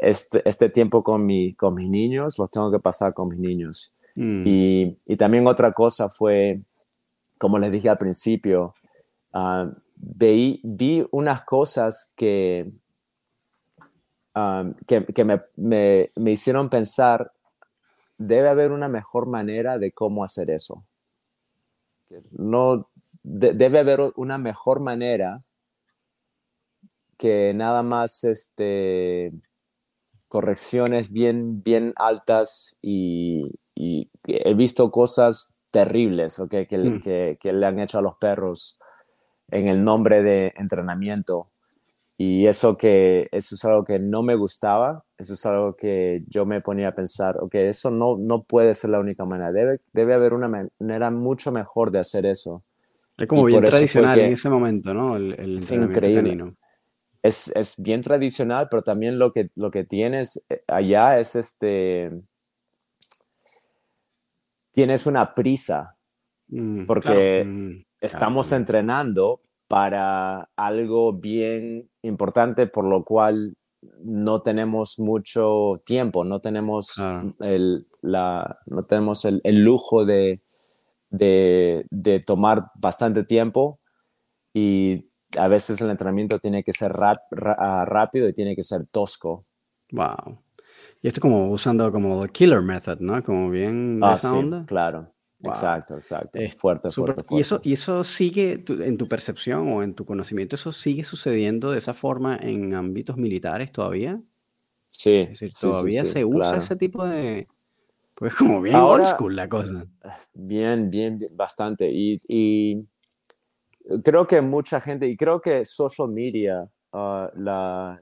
este, 0.00 0.48
este 0.48 0.68
tiempo 0.68 1.02
con, 1.02 1.26
mi, 1.26 1.54
con 1.54 1.74
mis 1.74 1.88
niños 1.88 2.38
los 2.38 2.48
tengo 2.48 2.70
que 2.70 2.78
pasar 2.78 3.12
con 3.12 3.30
mis 3.30 3.40
niños. 3.40 3.92
Mm. 4.14 4.44
Y, 4.46 4.98
y, 5.04 5.16
también 5.16 5.44
otra 5.48 5.72
cosa 5.72 6.08
fue, 6.08 6.62
como 7.36 7.58
les 7.58 7.72
dije 7.72 7.88
al 7.88 7.98
principio, 7.98 8.76
uh, 9.34 9.68
vi, 9.96 10.60
vi, 10.62 11.04
unas 11.10 11.42
cosas 11.42 12.12
que, 12.14 12.70
um, 14.36 14.74
que, 14.86 15.06
que 15.06 15.24
me, 15.24 15.42
me, 15.56 16.12
me, 16.14 16.30
hicieron 16.30 16.70
pensar 16.70 17.32
debe 18.26 18.48
haber 18.48 18.72
una 18.72 18.88
mejor 18.88 19.26
manera 19.26 19.78
de 19.78 19.92
cómo 19.92 20.24
hacer 20.24 20.50
eso. 20.50 20.84
No, 22.30 22.90
debe 23.22 23.78
haber 23.78 24.12
una 24.16 24.38
mejor 24.38 24.80
manera 24.80 25.42
que 27.16 27.52
nada 27.54 27.82
más 27.82 28.24
este, 28.24 29.32
correcciones 30.28 31.12
bien, 31.12 31.62
bien 31.62 31.92
altas 31.96 32.78
y, 32.82 33.50
he 33.74 34.54
visto 34.54 34.90
cosas 34.90 35.54
terribles 35.70 36.38
okay, 36.38 36.66
que, 36.66 36.78
mm. 36.78 37.00
que, 37.00 37.38
que, 37.40 37.52
le 37.52 37.66
han 37.66 37.80
hecho 37.80 37.98
a 37.98 38.02
los 38.02 38.16
perros 38.18 38.78
en 39.48 39.66
el 39.66 39.82
nombre 39.82 40.22
de 40.22 40.52
entrenamiento. 40.56 41.50
Y 42.16 42.46
eso, 42.46 42.76
que, 42.76 43.28
eso 43.32 43.54
es 43.54 43.64
algo 43.64 43.84
que 43.84 43.98
no 43.98 44.22
me 44.22 44.36
gustaba, 44.36 45.04
eso 45.22 45.34
es 45.34 45.46
algo 45.46 45.76
que 45.76 46.24
yo 46.26 46.44
me 46.44 46.60
ponía 46.60 46.88
a 46.88 46.94
pensar, 46.94 47.38
ok, 47.40 47.54
eso 47.54 47.90
no, 47.90 48.16
no 48.18 48.42
puede 48.42 48.74
ser 48.74 48.90
la 48.90 49.00
única 49.00 49.24
manera, 49.24 49.52
debe, 49.52 49.80
debe 49.92 50.14
haber 50.14 50.34
una 50.34 50.48
manera 50.48 51.10
mucho 51.10 51.52
mejor 51.52 51.90
de 51.90 52.00
hacer 52.00 52.26
eso. 52.26 52.64
Es 53.16 53.28
como 53.28 53.44
bien 53.44 53.62
tradicional 53.62 54.18
en 54.18 54.32
ese 54.32 54.48
momento, 54.48 54.92
¿no? 54.92 55.16
El, 55.16 55.32
el 55.38 55.58
es 55.58 55.70
increíble. 55.70 56.54
Es, 57.22 57.52
es, 57.54 57.80
bien 57.80 58.00
tradicional, 58.00 58.66
pero 58.68 58.82
también 58.82 59.16
lo 59.18 59.32
que, 59.32 59.50
lo 59.54 59.70
que 59.70 59.84
tienes 59.84 60.44
eh, 60.48 60.62
allá 60.66 61.20
es 61.20 61.36
este... 61.36 62.10
Tienes 64.72 65.06
una 65.06 65.34
prisa, 65.34 65.96
mm, 66.48 66.86
porque 66.86 67.44
mm, 67.44 67.84
estamos 68.00 68.50
entrenando 68.50 69.40
para 69.68 70.48
algo 70.56 71.12
bien 71.12 71.88
importante, 72.02 72.66
por 72.66 72.84
lo 72.84 73.04
cual 73.04 73.54
no 74.04 74.40
tenemos 74.40 74.98
mucho 74.98 75.82
tiempo, 75.84 76.24
no 76.24 76.40
tenemos, 76.40 76.94
el, 77.40 77.86
la, 78.00 78.58
no 78.66 78.84
tenemos 78.84 79.24
el, 79.24 79.64
lujo 79.64 80.04
de, 80.04 80.40
de, 81.10 82.22
tomar 82.26 82.70
bastante 82.74 83.24
tiempo 83.24 83.80
y 84.54 85.08
a 85.36 85.48
veces 85.48 85.80
el 85.80 85.90
entrenamiento 85.90 86.38
tiene 86.38 86.62
que 86.62 86.72
ser 86.72 86.92
ah, 87.00 87.84
rápido 87.86 88.28
y 88.28 88.34
tiene 88.34 88.54
que 88.54 88.62
ser 88.62 88.86
tosco. 88.86 89.46
Wow. 89.90 90.38
Y 91.00 91.08
esto 91.08 91.20
como 91.20 91.50
usando 91.50 91.90
como 91.90 92.22
el 92.22 92.30
killer 92.30 92.62
method, 92.62 93.00
¿no? 93.00 93.22
Como 93.22 93.50
bien 93.50 94.00
ah, 94.02 94.14
esa 94.14 94.32
onda. 94.32 94.64
Claro. 94.66 95.11
Exacto, 95.42 95.96
exacto. 95.96 96.38
fuerte, 96.56 96.90
fuerte, 96.90 97.22
¿Y, 97.30 97.40
eso, 97.40 97.60
¿Y 97.62 97.72
eso 97.72 98.04
sigue 98.04 98.64
en 98.68 98.96
tu 98.96 99.06
percepción 99.06 99.72
o 99.72 99.82
en 99.82 99.94
tu 99.94 100.04
conocimiento, 100.04 100.56
eso 100.56 100.72
sigue 100.72 101.04
sucediendo 101.04 101.72
de 101.72 101.78
esa 101.78 101.94
forma 101.94 102.36
en 102.36 102.74
ámbitos 102.74 103.16
militares 103.16 103.72
todavía? 103.72 104.20
Sí. 104.90 105.16
Es 105.16 105.40
decir, 105.40 105.52
todavía 105.58 106.04
se 106.04 106.24
usa 106.24 106.56
ese 106.56 106.76
tipo 106.76 107.04
de... 107.06 107.48
Pues 108.14 108.34
como 108.34 108.60
bien 108.60 108.76
old 108.76 109.06
school 109.06 109.34
la 109.34 109.48
cosa. 109.48 109.86
Bien, 110.34 110.90
bien, 110.90 111.26
bastante. 111.32 111.90
Y, 111.90 112.20
y, 112.28 112.86
creo 114.04 114.26
que 114.26 114.40
mucha 114.40 114.80
gente, 114.80 115.08
y 115.08 115.16
creo 115.16 115.40
que 115.40 115.64
social 115.64 116.08
media, 116.08 116.68
ah, 116.92 117.30
la, 117.34 118.00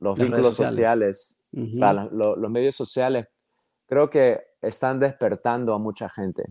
los 0.00 0.18
vínculos 0.18 0.56
sociales, 0.56 1.38
los 1.52 2.50
medios 2.50 2.74
sociales, 2.74 3.28
creo 3.86 4.08
que 4.10 4.40
están 4.60 4.98
despertando 4.98 5.74
a 5.74 5.78
mucha 5.78 6.08
gente. 6.08 6.44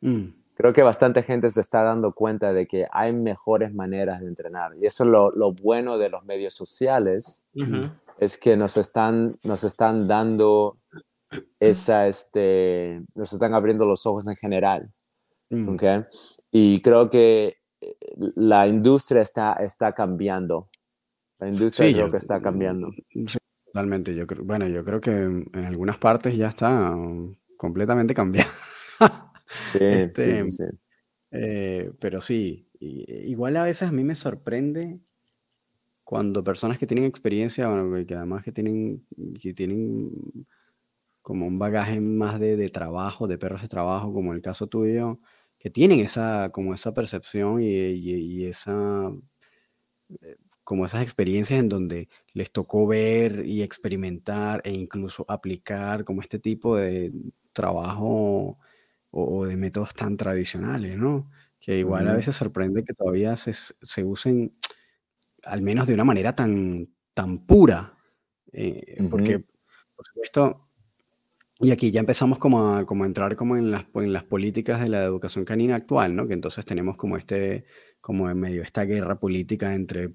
Mm. 0.00 0.38
Creo 0.54 0.72
que 0.72 0.82
bastante 0.82 1.22
gente 1.22 1.50
se 1.50 1.60
está 1.60 1.82
dando 1.82 2.12
cuenta 2.12 2.52
de 2.52 2.66
que 2.66 2.84
hay 2.90 3.12
mejores 3.12 3.72
maneras 3.72 4.20
de 4.20 4.26
entrenar. 4.26 4.72
Y 4.76 4.86
eso 4.86 5.04
es 5.04 5.10
lo, 5.10 5.52
bueno 5.52 5.98
de 5.98 6.08
los 6.08 6.24
medios 6.24 6.52
sociales, 6.54 7.44
es 8.18 8.38
que 8.38 8.56
nos 8.56 8.76
están, 8.76 9.38
nos 9.44 9.62
están 9.62 10.08
dando 10.08 10.78
esa, 11.60 12.08
este, 12.08 13.02
nos 13.14 13.32
están 13.32 13.54
abriendo 13.54 13.84
los 13.84 14.04
ojos 14.04 14.26
en 14.26 14.34
general. 14.34 14.90
Mm. 15.50 15.76
Y 16.50 16.82
creo 16.82 17.08
que 17.08 17.58
eh, 17.80 17.96
la 18.34 18.66
industria 18.66 19.22
está, 19.22 19.52
está 19.54 19.92
cambiando. 19.92 20.68
La 21.38 21.48
industria 21.48 21.92
creo 21.92 22.10
que 22.10 22.16
está 22.16 22.42
cambiando. 22.42 22.90
totalmente. 23.66 24.14
Yo 24.14 24.26
creo, 24.26 24.44
bueno, 24.44 24.66
yo 24.66 24.84
creo 24.84 25.00
que 25.00 25.12
en 25.12 25.64
algunas 25.64 25.98
partes 25.98 26.36
ya 26.36 26.48
está 26.48 26.96
completamente 27.56 28.12
cambiado. 28.12 28.50
Sí, 29.56 29.78
sí, 29.78 29.84
este, 29.84 30.50
sí, 30.50 30.64
eh, 31.30 31.92
pero 31.98 32.20
sí, 32.20 32.68
igual 32.80 33.56
a 33.56 33.64
veces 33.64 33.88
a 33.88 33.92
mí 33.92 34.04
me 34.04 34.14
sorprende 34.14 34.98
cuando 36.04 36.42
personas 36.42 36.78
que 36.78 36.86
tienen 36.86 37.04
experiencia, 37.04 37.68
bueno, 37.68 38.06
que 38.06 38.14
además 38.14 38.42
que 38.42 38.52
tienen, 38.52 39.04
que 39.40 39.52
tienen 39.52 40.10
como 41.20 41.46
un 41.46 41.58
bagaje 41.58 42.00
más 42.00 42.40
de, 42.40 42.56
de 42.56 42.70
trabajo, 42.70 43.26
de 43.26 43.36
perros 43.36 43.60
de 43.60 43.68
trabajo, 43.68 44.12
como 44.14 44.32
el 44.32 44.40
caso 44.40 44.66
tuyo, 44.66 45.20
que 45.58 45.68
tienen 45.68 46.00
esa, 46.00 46.50
como 46.50 46.72
esa 46.72 46.94
percepción 46.94 47.60
y, 47.60 47.66
y, 47.66 48.46
esa, 48.46 49.12
eh, 50.22 50.36
como 50.64 50.86
esas 50.86 51.02
experiencias 51.02 51.60
en 51.60 51.68
donde 51.68 52.08
les 52.32 52.50
tocó 52.50 52.86
ver 52.86 53.44
y 53.44 53.62
experimentar 53.62 54.62
e 54.64 54.72
incluso 54.72 55.26
aplicar 55.28 56.04
como 56.04 56.22
este 56.22 56.38
tipo 56.38 56.76
de 56.76 57.12
trabajo 57.52 58.58
o, 59.10 59.46
de 59.46 59.56
métodos 59.56 59.94
tan 59.94 60.16
tradicionales, 60.16 60.96
¿no? 60.96 61.30
Que 61.60 61.78
igual 61.78 62.08
a 62.08 62.14
veces 62.14 62.34
sorprende 62.36 62.84
que 62.84 62.94
todavía 62.94 63.36
se, 63.36 63.52
se, 63.52 64.04
usen, 64.04 64.54
al 65.44 65.62
menos 65.62 65.86
de 65.86 65.94
una 65.94 66.04
manera 66.04 66.34
tan, 66.34 66.88
tan 67.14 67.46
pura, 67.46 67.94
eh, 68.52 68.96
porque, 69.10 69.44
por 69.96 70.06
supuesto, 70.06 70.68
y 71.60 71.72
aquí 71.72 71.90
ya 71.90 72.00
empezamos 72.00 72.38
como 72.38 72.74
a, 72.74 72.86
como 72.86 73.02
a 73.04 73.06
entrar 73.06 73.34
como 73.34 73.56
en 73.56 73.72
las, 73.72 73.86
en 73.94 74.12
las 74.12 74.24
políticas 74.24 74.80
de 74.80 74.88
la 74.88 75.02
educación 75.02 75.44
canina 75.44 75.74
actual, 75.74 76.14
¿no? 76.14 76.28
Que 76.28 76.34
entonces 76.34 76.64
tenemos 76.64 76.96
como 76.96 77.16
este, 77.16 77.64
como 78.00 78.30
en 78.30 78.38
medio 78.38 78.62
esta 78.62 78.84
guerra 78.84 79.18
política 79.18 79.74
entre 79.74 80.14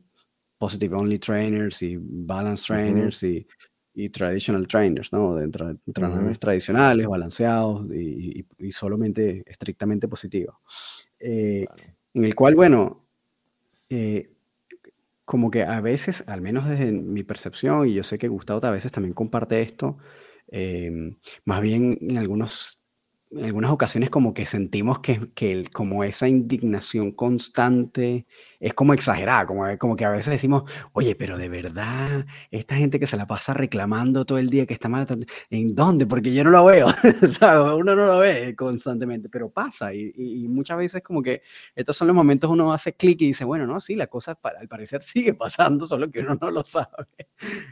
positive 0.58 0.96
only 0.96 1.20
trainers 1.20 1.82
y 1.82 1.98
balance 2.00 2.66
trainers 2.66 3.22
y 3.24 3.46
y 3.94 4.10
traditional 4.10 4.68
trainers, 4.68 5.14
¿no? 5.14 5.36
De 5.36 5.44
entrenadores 5.44 6.40
tradicionales, 6.40 7.08
balanceados 7.08 7.86
y, 7.94 8.46
y, 8.60 8.72
solamente 8.72 9.44
estrictamente 9.46 10.08
positivos. 10.08 10.56
Eh, 11.20 11.66
en 12.14 12.26
el 12.26 12.36
cual, 12.36 12.56
bueno, 12.56 13.06
eh, 13.90 14.32
como 15.26 15.52
que 15.52 15.64
a 15.64 15.80
veces, 15.82 16.24
al 16.28 16.42
menos 16.42 16.68
desde 16.68 16.92
mi 16.92 17.24
percepción, 17.24 17.88
y 17.88 17.94
yo 17.94 18.04
sé 18.04 18.18
que 18.18 18.28
Gustavo 18.28 18.66
a 18.66 18.72
veces 18.72 18.92
también 18.92 19.14
comparte 19.14 19.62
esto, 19.62 19.98
eh, 20.50 21.16
más 21.46 21.62
bien 21.62 21.98
en 22.02 22.18
algunos 22.18 22.83
en 23.36 23.46
algunas 23.46 23.72
ocasiones 23.72 24.10
como 24.10 24.34
que 24.34 24.46
sentimos 24.46 25.00
que, 25.00 25.30
que, 25.34 25.66
como 25.72 26.04
esa 26.04 26.28
indignación 26.28 27.12
constante 27.12 28.26
es 28.60 28.74
como 28.74 28.94
exagerada, 28.94 29.46
como, 29.46 29.66
como 29.78 29.96
que 29.96 30.06
a 30.06 30.12
veces 30.12 30.32
decimos, 30.32 30.64
oye, 30.94 31.16
pero 31.16 31.38
de 31.38 31.50
verdad, 31.50 32.26
esta 32.50 32.76
gente 32.76 33.00
que 33.00 33.08
se 33.08 33.18
la 33.18 33.28
pasa 33.28 33.54
reclamando 33.54 34.24
todo 34.26 34.38
el 34.38 34.50
día 34.50 34.66
que 34.66 34.74
está 34.74 34.88
mal, 34.88 35.06
¿en 35.50 35.76
dónde? 35.76 36.06
Porque 36.06 36.34
yo 36.34 36.44
no 36.44 36.50
lo 36.50 36.64
veo, 36.66 36.88
¿sabes? 37.40 37.74
Uno 37.74 37.96
no 37.96 38.06
lo 38.06 38.20
ve 38.20 38.56
constantemente, 38.56 39.28
pero 39.30 39.50
pasa 39.50 39.94
y, 39.94 40.14
y, 40.16 40.48
muchas 40.48 40.78
veces 40.78 41.02
como 41.02 41.22
que 41.22 41.42
estos 41.76 41.98
son 41.98 42.08
los 42.08 42.16
momentos 42.16 42.50
uno 42.50 42.72
hace 42.72 42.94
clic 42.94 43.22
y 43.22 43.28
dice, 43.28 43.44
bueno, 43.44 43.68
no, 43.68 43.80
sí, 43.80 43.96
la 43.96 44.08
cosa 44.08 44.36
para, 44.36 44.60
al 44.60 44.68
parecer 44.68 45.04
sigue 45.04 45.34
pasando, 45.34 45.86
solo 45.86 46.10
que 46.10 46.20
uno 46.20 46.38
no 46.40 46.52
lo 46.52 46.64
sabe. 46.64 47.08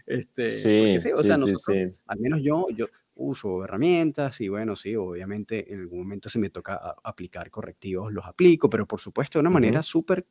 Este, 0.06 0.48
sí, 0.48 1.00
sí, 1.00 1.10
o 1.18 1.24
sea, 1.24 1.38
sí, 1.38 1.54
sí, 1.56 1.94
al 2.08 2.20
menos 2.20 2.42
yo, 2.44 2.68
yo, 2.76 2.88
uso 3.22 3.64
herramientas 3.64 4.42
y 4.42 4.50
bueno, 4.50 4.76
sí, 4.76 4.96
obviamente 4.96 5.74
en 5.74 5.82
algún 5.82 6.00
momento 6.00 6.30
si 6.30 6.40
me 6.40 6.50
toca 6.50 6.96
aplicar 7.04 7.50
correctivos, 7.50 8.12
los 8.12 8.26
aplico, 8.26 8.70
pero 8.70 8.86
por 8.86 9.00
supuesto 9.00 9.40
de 9.40 9.42
una 9.42 9.50
manera 9.50 9.82
súper, 9.82 10.26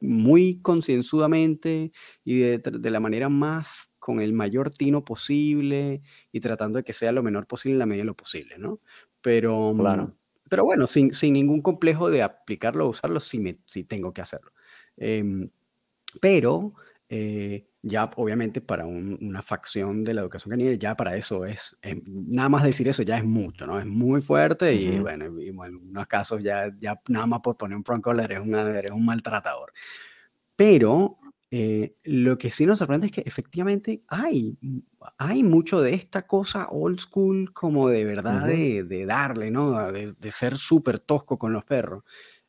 muy 0.00 0.60
concienzudamente 0.60 1.92
y 2.24 2.38
de, 2.38 2.90
la 2.90 3.00
manera 3.00 3.28
más, 3.28 3.92
con 3.98 4.20
el 4.20 4.32
mayor 4.32 4.70
tino 4.70 5.04
posible 5.04 6.02
y 6.32 6.40
tratando 6.40 6.78
de 6.78 6.84
que 6.84 6.92
sea 6.92 7.12
lo 7.12 7.22
menor 7.22 7.46
posible 7.46 7.74
en 7.74 7.78
la 7.80 7.86
medida 7.86 8.02
de 8.02 8.06
lo 8.06 8.16
posible, 8.16 8.58
¿no? 8.58 8.80
Pero, 9.20 9.72
mm, 9.74 10.12
pero 10.48 10.64
bueno, 10.64 10.86
sin, 10.86 11.12
sin 11.12 11.32
ningún 11.32 11.62
complejo 11.62 12.10
de 12.10 12.22
aplicarlo 12.22 12.86
o 12.86 12.90
usarlo, 12.90 13.20
sí, 13.20 13.40
me, 13.40 13.58
sí 13.64 13.84
tengo 13.84 14.12
que 14.12 14.20
hacerlo. 14.20 14.52
Em, 14.96 15.50
pero 16.20 16.74
eh, 17.08 17.66
ya 17.86 18.10
obviamente 18.16 18.60
para 18.60 18.84
una 18.84 19.42
facción 19.42 20.02
de 20.02 20.14
la 20.14 20.22
educación 20.22 20.50
canina, 20.50 20.74
ya 20.74 20.96
para 20.96 21.16
eso 21.16 21.44
es, 21.44 21.76
nada 22.04 22.48
más 22.48 22.64
decir 22.64 22.88
eso 22.88 23.02
ya 23.02 23.16
es 23.16 23.24
mucho, 23.24 23.66
¿no? 23.66 23.78
Es 23.78 23.86
muy 23.86 24.20
fuerte 24.20 24.74
y, 24.74 24.98
bueno, 24.98 25.26
en 25.26 25.76
unos 25.76 26.06
casos 26.06 26.42
ya, 26.42 26.72
ya 26.80 27.00
nada 27.08 27.26
más 27.26 27.40
por 27.40 27.56
poner 27.56 27.76
un 27.76 27.84
front 27.84 28.04
eres, 28.06 28.40
eres 28.44 28.90
un 28.90 29.04
maltratador. 29.04 29.72
Pero 30.56 31.18
eh, 31.50 31.94
lo 32.02 32.36
que 32.36 32.50
sí 32.50 32.66
nos 32.66 32.78
sorprende 32.78 33.06
es 33.06 33.12
que 33.12 33.22
efectivamente 33.24 34.02
hay, 34.08 34.58
hay 35.16 35.44
mucho 35.44 35.80
de 35.80 35.94
esta 35.94 36.26
cosa 36.26 36.68
old 36.70 36.98
school 36.98 37.52
como 37.52 37.88
de 37.88 38.04
verdad 38.04 38.48
de, 38.48 38.82
de, 38.82 39.06
darle, 39.06 39.52
¿no? 39.52 39.92
De, 39.92 40.12
de 40.12 40.30
ser 40.32 40.56
súper 40.56 40.98
tosco 40.98 41.38
con 41.38 41.52
los 41.52 41.64
perros. 41.64 42.02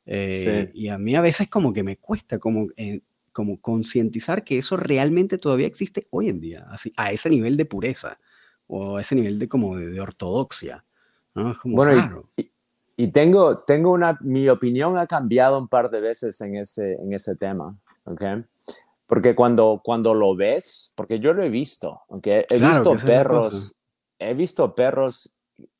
Eh, 0.10 0.72
y 0.74 0.88
a 0.88 0.98
mí 0.98 1.16
a 1.16 1.22
veces 1.22 1.48
como 1.50 1.74
que 1.74 1.84
me 1.84 1.98
cuesta 1.98 2.40
como, 2.40 2.68
eh, 2.78 3.02
como 3.38 3.62
concientizar 3.62 4.44
que 4.44 4.58
eso 4.58 4.78
realmente 4.78 5.38
todavía 5.38 5.68
existe 5.68 6.08
hoy 6.10 6.28
en 6.28 6.40
día, 6.40 6.66
así, 6.72 6.92
a 6.98 7.12
ese 7.12 7.30
nivel 7.30 7.56
de 7.56 7.66
pureza 7.66 8.18
o 8.66 8.98
a 8.98 9.02
ese 9.02 9.14
nivel 9.14 9.38
de 9.38 9.48
como 9.48 9.78
de, 9.78 10.02
ortodoxia. 10.02 10.84
¿no? 11.36 11.52
Es 11.52 11.60
como 11.60 11.76
bueno, 11.76 12.28
Y, 12.36 12.52
y, 12.96 13.10
tengo, 13.10 13.60
tengo 13.60 13.92
una, 13.92 14.18
mi 14.22 14.50
opinión 14.50 14.98
ha 14.98 15.06
cambiado 15.06 15.60
un 15.60 15.68
par 15.68 15.92
de 15.92 16.02
veces 16.02 16.42
en 16.42 16.56
ese, 16.56 16.94
en 16.94 17.14
ese 17.14 17.36
tema, 17.36 17.78
¿ok? 18.06 18.24
Porque 19.06 19.36
cuando, 19.36 19.82
cuando 19.86 20.16
lo 20.16 20.36
ves, 20.36 20.92
porque 20.96 21.20
yo 21.20 21.32
lo 21.34 21.44
he 21.44 21.50
visto, 21.50 22.02
aunque 22.10 22.48
he 22.50 22.60
visto 22.60 22.96
perros, 22.96 23.80
he 24.18 24.34
visto 24.34 24.74
perros 24.74 25.37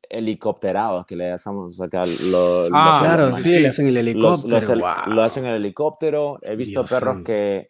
helicópterados 0.10 1.06
que 1.06 1.16
le 1.16 1.32
hacemos 1.32 1.80
acá. 1.82 2.04
Lo, 2.06 2.68
ah, 2.74 3.00
claro, 3.02 3.38
sí, 3.38 3.60
le 3.60 3.70
hacen 3.70 3.88
el 3.88 3.98
helicóptero. 3.98 4.76
Lo 5.08 5.24
hacen 5.24 5.46
el 5.46 5.56
helicóptero. 5.56 6.40
He 6.42 6.56
visto 6.56 6.86
perros 6.86 7.24
que 7.24 7.70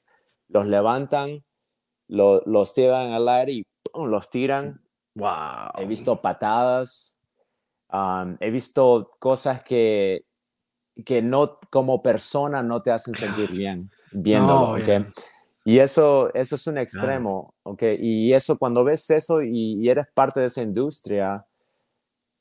los 0.49 0.65
levantan, 0.65 1.43
los 2.07 2.75
llevan 2.75 3.11
al 3.11 3.27
aire 3.29 3.51
y 3.53 3.65
los 3.93 4.29
tiran. 4.29 4.81
Wow. 5.15 5.71
He 5.77 5.85
visto 5.85 6.21
patadas. 6.21 7.19
he 8.39 8.49
visto 8.51 9.11
cosas 9.19 9.63
que, 9.63 10.25
que 11.05 11.21
no, 11.21 11.59
como 11.69 12.01
persona 12.01 12.61
no 12.61 12.81
te 12.81 12.91
hacen 12.91 13.15
sentir 13.15 13.51
bien 13.51 13.89
viéndolo. 14.11 14.77
Y 15.65 15.79
eso, 15.79 16.33
eso 16.33 16.55
es 16.55 16.65
un 16.67 16.77
extremo, 16.77 17.53
okay. 17.63 17.97
Y 17.99 18.33
eso, 18.33 18.57
cuando 18.57 18.85
ves 18.85 19.09
eso 19.09 19.41
y, 19.41 19.83
y, 19.83 19.89
eres 19.89 20.07
parte 20.13 20.39
de 20.39 20.45
esa 20.45 20.61
industria, 20.61 21.45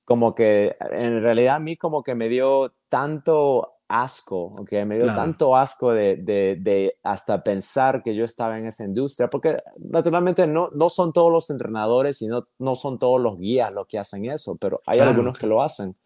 como 0.07 0.37
que 0.37 0.77
en 0.93 1.21
realidad 1.21 1.57
a 1.57 1.59
mí 1.59 1.77
como 1.77 2.05
que 2.05 2.15
me 2.15 2.29
dio 2.29 2.73
tanto 2.89 3.73
asco, 3.89 4.55
okay, 4.59 4.85
me 4.85 4.99
dio 4.99 5.13
tanto 5.13 5.57
asco 5.57 5.93
de, 5.93 6.17
de, 6.17 6.57
de, 6.61 6.97
hasta 7.03 7.43
pensar 7.43 8.05
que 8.05 8.15
yo 8.15 8.25
estaba 8.25 8.57
en 8.57 8.67
esa 8.67 8.85
industria, 8.85 9.29
porque 9.29 9.59
naturalmente 9.79 10.47
no, 10.47 10.71
no 10.73 10.91
son 10.91 11.13
todos 11.13 11.33
los 11.33 11.51
entrenadores 11.51 12.23
y 12.23 12.29
no, 12.29 12.47
no 12.59 12.77
son 12.77 13.01
todos 13.01 13.21
los 13.21 13.37
guías 13.37 13.73
los 13.73 13.89
que 13.89 13.99
hacen 13.99 14.25
eso, 14.27 14.57
pero 14.57 14.81
hay 14.87 15.01
algunos 15.01 15.37
que 15.39 15.49
lo 15.49 15.61
hacen. 15.61 15.97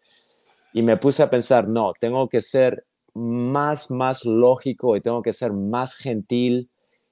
Y 0.73 0.81
me 0.81 0.97
puse 0.97 1.21
a 1.21 1.29
pensar, 1.29 1.67
no, 1.67 1.93
tengo 1.99 2.27
que 2.27 2.41
ser 2.41 2.87
más, 3.13 3.91
más 3.91 4.25
lógico 4.25 4.95
y 4.95 5.01
tengo 5.01 5.21
que 5.21 5.33
ser 5.33 5.53
más 5.53 5.93
gentil 5.93 6.71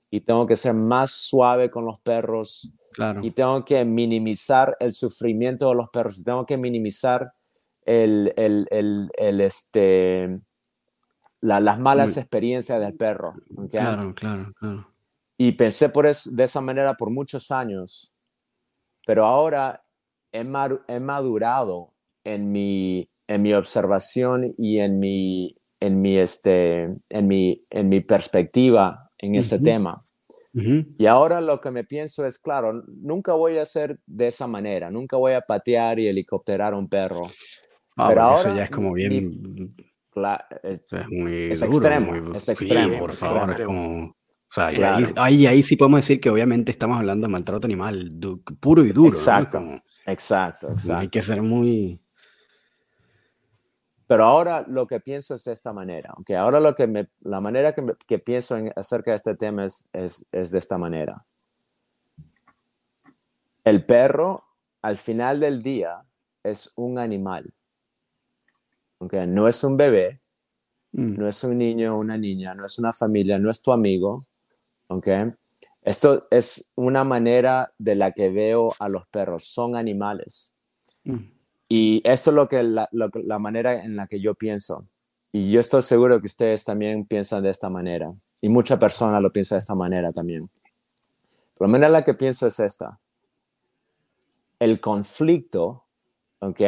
y 0.09 0.21
tengo 0.21 0.47
que 0.47 0.55
ser 0.55 0.73
más 0.73 1.11
suave 1.11 1.69
con 1.69 1.85
los 1.85 1.99
perros 1.99 2.73
y 3.21 3.31
tengo 3.31 3.63
que 3.63 3.85
minimizar 3.85 4.75
el 4.79 4.91
sufrimiento 4.91 5.69
de 5.69 5.75
los 5.75 5.89
perros, 5.89 6.23
tengo 6.23 6.45
que 6.45 6.57
minimizar 6.57 7.31
el, 7.85 8.33
el, 8.35 9.09
el, 9.17 9.41
este, 9.41 10.39
las 11.41 11.79
malas 11.79 12.17
experiencias 12.17 12.79
del 12.79 12.95
perro. 12.95 13.33
Claro, 13.69 14.13
claro, 14.13 14.53
claro. 14.59 14.87
Y 15.37 15.53
pensé 15.53 15.89
por 15.89 16.05
eso, 16.05 16.31
de 16.33 16.43
esa 16.43 16.61
manera 16.61 16.95
por 16.95 17.09
muchos 17.09 17.51
años, 17.51 18.13
pero 19.05 19.25
ahora 19.25 19.83
he, 20.31 20.45
he 20.87 20.99
madurado 20.99 21.93
en 22.23 22.51
mi, 22.51 23.09
en 23.27 23.41
mi 23.41 23.53
observación 23.53 24.53
y 24.57 24.79
en 24.79 24.99
mi, 24.99 25.55
en 25.79 26.01
mi, 26.01 26.17
este, 26.17 26.83
en 27.09 27.27
mi, 27.27 27.65
en 27.69 27.89
mi 27.89 28.01
perspectiva 28.01 29.09
en 29.17 29.35
ese 29.35 29.59
tema. 29.59 30.05
Y 30.53 31.05
ahora 31.05 31.41
lo 31.41 31.61
que 31.61 31.71
me 31.71 31.83
pienso 31.83 32.25
es, 32.25 32.39
claro, 32.39 32.83
nunca 32.87 33.33
voy 33.33 33.57
a 33.57 33.61
hacer 33.61 33.99
de 34.05 34.27
esa 34.27 34.47
manera, 34.47 34.89
nunca 34.89 35.15
voy 35.17 35.33
a 35.33 35.41
patear 35.41 35.99
y 35.99 36.07
helicópterar 36.07 36.73
a 36.73 36.77
un 36.77 36.89
perro. 36.89 37.23
Ah, 37.95 38.07
pero 38.09 38.21
ahora, 38.21 38.39
eso 38.39 38.55
ya 38.55 38.63
es 38.63 38.71
como 38.71 38.93
bien... 38.93 39.75
es, 40.63 40.87
muy 41.09 41.33
extremo, 41.45 42.35
es 42.35 42.49
extremo. 42.49 42.99
por 42.99 43.13
favor, 43.13 43.51
es 43.51 43.65
como... 43.65 44.05
O 44.07 44.51
sea, 44.51 44.67
ahí, 45.17 45.45
ahí, 45.45 45.61
sí 45.61 45.75
podemos 45.75 45.99
decir 45.99 46.19
que 46.19 46.31
obviamente 46.31 46.71
estamos 46.71 46.97
hablando 46.97 47.27
de 47.27 47.31
maltrato 47.31 47.67
animal 47.67 48.11
puro 48.59 48.83
y 48.83 48.91
duro. 48.91 49.09
Exacto, 49.09 49.63
exacto, 50.07 50.71
exacto. 50.71 50.99
Hay 50.99 51.09
que 51.09 51.21
ser 51.21 51.43
muy... 51.43 52.01
Pero 54.09 54.25
ahora 54.25 54.65
lo 54.67 54.87
que 54.87 54.99
pienso 54.99 55.35
es 55.35 55.43
de 55.43 55.53
esta 55.53 55.71
manera, 55.71 56.11
aunque 56.15 56.35
ahora 56.35 56.59
lo 56.59 56.73
que 56.73 56.87
me, 56.87 57.09
la 57.19 57.39
manera 57.41 57.75
que, 57.75 57.93
que 58.07 58.17
pienso 58.17 58.57
en, 58.57 58.73
acerca 58.75 59.11
de 59.11 59.17
este 59.17 59.35
tema 59.35 59.65
es, 59.65 59.87
es, 59.93 60.27
es, 60.31 60.49
de 60.49 60.57
esta 60.57 60.79
manera. 60.79 61.23
El 63.63 63.85
perro, 63.85 64.45
al 64.81 64.97
final 64.97 65.39
del 65.39 65.61
día, 65.61 66.01
es 66.41 66.73
un 66.75 66.97
animal. 66.97 67.53
Aunque 68.99 69.27
no 69.27 69.47
es 69.47 69.63
un 69.63 69.77
bebé, 69.77 70.19
mm. 70.93 71.15
no 71.15 71.27
es 71.27 71.43
un 71.43 71.59
niño 71.59 71.95
o 71.95 71.99
una 71.99 72.17
niña, 72.17 72.55
no 72.55 72.65
es 72.65 72.79
una 72.79 72.91
familia, 72.91 73.37
no 73.37 73.51
es 73.51 73.61
tu 73.61 73.71
amigo. 73.71 74.25
¿okay? 74.87 75.31
Esto 75.83 76.25
es 76.31 76.71
una 76.73 77.03
manera 77.03 77.71
de 77.77 77.93
la 77.93 78.11
que 78.11 78.31
veo 78.31 78.73
a 78.79 78.89
los 78.89 79.07
perros, 79.09 79.43
son 79.43 79.75
animales. 79.75 80.55
Mm. 81.03 81.38
Y 81.71 82.01
eso 82.03 82.31
es 82.31 82.35
lo 82.35 82.49
que 82.49 82.63
la, 82.63 82.89
la, 82.91 83.39
manera 83.39 83.83
en 83.83 83.95
la 83.95 84.07
que 84.07 84.19
yo 84.19 84.33
pienso. 84.33 84.87
Y 85.31 85.51
yo 85.51 85.59
estoy 85.59 85.83
seguro 85.83 86.19
que 86.19 86.25
ustedes 86.25 86.65
también 86.65 87.05
piensan 87.05 87.43
de 87.43 87.51
esta 87.51 87.69
manera. 87.69 88.11
Y 88.41 88.49
mucha 88.49 88.79
persona 88.79 89.21
lo 89.21 89.31
piensa 89.31 89.53
de 89.53 89.59
esta 89.59 89.75
manera 89.75 90.11
también. 90.11 90.49
Pero 91.53 91.67
la 91.67 91.71
manera 91.71 91.87
en 91.87 91.93
la 91.93 92.03
que 92.03 92.15
pienso 92.15 92.47
es 92.47 92.59
esta. 92.59 92.99
El 94.57 94.81
conflicto, 94.81 95.85
¿ok? 96.39 96.61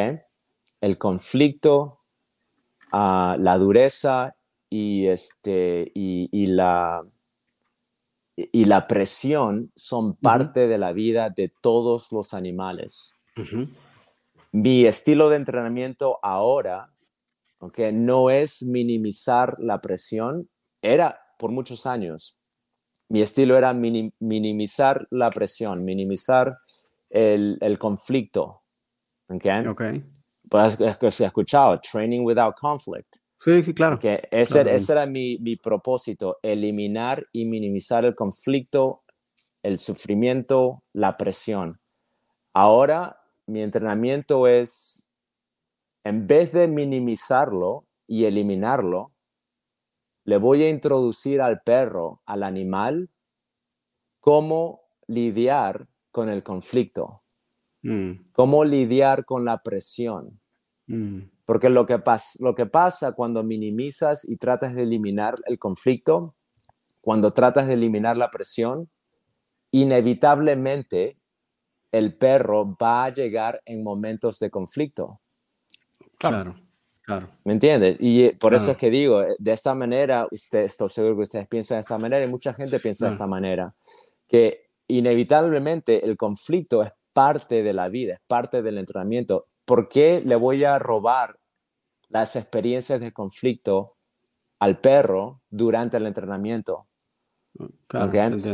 El 0.80 0.98
conflicto, 0.98 1.98
uh, 2.92 3.36
la 3.38 3.58
dureza 3.58 4.36
y, 4.70 5.08
este, 5.08 5.90
y, 5.96 6.28
y, 6.30 6.46
la, 6.46 7.04
y 8.36 8.64
la 8.64 8.86
presión 8.86 9.72
son 9.74 10.14
parte 10.14 10.68
de 10.68 10.78
la 10.78 10.92
vida 10.92 11.28
de 11.28 11.52
todos 11.60 12.12
los 12.12 12.34
animales. 12.34 13.16
Mi 14.52 14.84
estilo 14.84 15.30
de 15.30 15.36
entrenamiento 15.36 16.18
ahora, 16.22 16.92
aunque 17.58 17.90
no 17.90 18.28
es 18.28 18.62
minimizar 18.62 19.56
la 19.58 19.80
presión, 19.80 20.50
era 20.82 21.18
por 21.38 21.50
muchos 21.50 21.86
años. 21.86 22.38
Mi 23.08 23.22
estilo 23.22 23.56
era 23.56 23.72
minimizar 23.72 25.06
la 25.10 25.30
presión, 25.30 25.84
minimizar 25.84 26.58
el, 27.08 27.56
el 27.62 27.78
conflicto. 27.78 28.62
¿Ok? 29.28 29.46
okay. 29.70 30.04
Pues 30.48 30.78
es 30.78 30.98
que 30.98 31.10
se 31.10 31.24
ha 31.24 31.28
escuchado, 31.28 31.80
training 31.80 32.20
without 32.20 32.54
conflict. 32.58 33.16
Sí, 33.40 33.72
claro. 33.74 33.98
Que 33.98 34.28
ese, 34.30 34.74
ese 34.74 34.92
era 34.92 35.06
mi, 35.06 35.38
mi 35.38 35.56
propósito, 35.56 36.38
eliminar 36.42 37.26
y 37.32 37.46
minimizar 37.46 38.04
el 38.04 38.14
conflicto, 38.14 39.02
el 39.62 39.78
sufrimiento, 39.78 40.84
la 40.92 41.16
presión. 41.16 41.80
Ahora 42.52 43.21
mi 43.46 43.62
entrenamiento 43.62 44.46
es, 44.46 45.08
en 46.04 46.26
vez 46.26 46.52
de 46.52 46.68
minimizarlo 46.68 47.86
y 48.06 48.24
eliminarlo, 48.24 49.12
le 50.24 50.36
voy 50.36 50.62
a 50.62 50.68
introducir 50.68 51.40
al 51.40 51.62
perro, 51.62 52.22
al 52.26 52.42
animal, 52.42 53.10
cómo 54.20 54.82
lidiar 55.06 55.88
con 56.10 56.28
el 56.28 56.42
conflicto, 56.42 57.22
mm. 57.82 58.30
cómo 58.32 58.64
lidiar 58.64 59.24
con 59.24 59.44
la 59.44 59.62
presión. 59.62 60.40
Mm. 60.86 61.22
Porque 61.44 61.70
lo 61.70 61.86
que, 61.86 62.00
lo 62.40 62.54
que 62.54 62.66
pasa 62.66 63.12
cuando 63.12 63.42
minimizas 63.42 64.28
y 64.28 64.36
tratas 64.36 64.74
de 64.74 64.84
eliminar 64.84 65.34
el 65.46 65.58
conflicto, 65.58 66.36
cuando 67.00 67.32
tratas 67.32 67.66
de 67.66 67.74
eliminar 67.74 68.16
la 68.16 68.30
presión, 68.30 68.88
inevitablemente 69.72 71.18
el 71.92 72.14
perro 72.14 72.74
va 72.82 73.04
a 73.04 73.14
llegar 73.14 73.60
en 73.66 73.84
momentos 73.84 74.38
de 74.38 74.50
conflicto. 74.50 75.20
Claro, 76.18 76.56
claro. 77.02 77.28
¿Me 77.44 77.52
entiendes? 77.52 77.98
Y 78.00 78.24
eh, 78.24 78.36
por 78.38 78.54
eso 78.54 78.72
es 78.72 78.76
que 78.78 78.90
digo, 78.90 79.22
eh, 79.22 79.36
de 79.38 79.52
esta 79.52 79.74
manera, 79.74 80.26
usted, 80.30 80.60
estoy 80.60 80.88
seguro 80.88 81.16
que 81.16 81.22
ustedes 81.22 81.48
piensan 81.48 81.76
de 81.76 81.80
esta 81.82 81.98
manera 81.98 82.24
y 82.24 82.28
mucha 82.28 82.54
gente 82.54 82.80
piensa 82.80 83.06
de 83.06 83.12
esta 83.12 83.26
manera, 83.26 83.74
que 84.26 84.70
inevitablemente 84.88 86.04
el 86.04 86.16
conflicto 86.16 86.82
es 86.82 86.92
parte 87.12 87.62
de 87.62 87.74
la 87.74 87.88
vida, 87.88 88.14
es 88.14 88.20
parte 88.26 88.62
del 88.62 88.78
entrenamiento. 88.78 89.48
¿Por 89.66 89.88
qué 89.88 90.22
le 90.24 90.36
voy 90.36 90.64
a 90.64 90.78
robar 90.78 91.38
las 92.08 92.36
experiencias 92.36 93.00
de 93.00 93.12
conflicto 93.12 93.96
al 94.58 94.80
perro 94.80 95.42
durante 95.50 95.98
el 95.98 96.06
entrenamiento? 96.06 96.86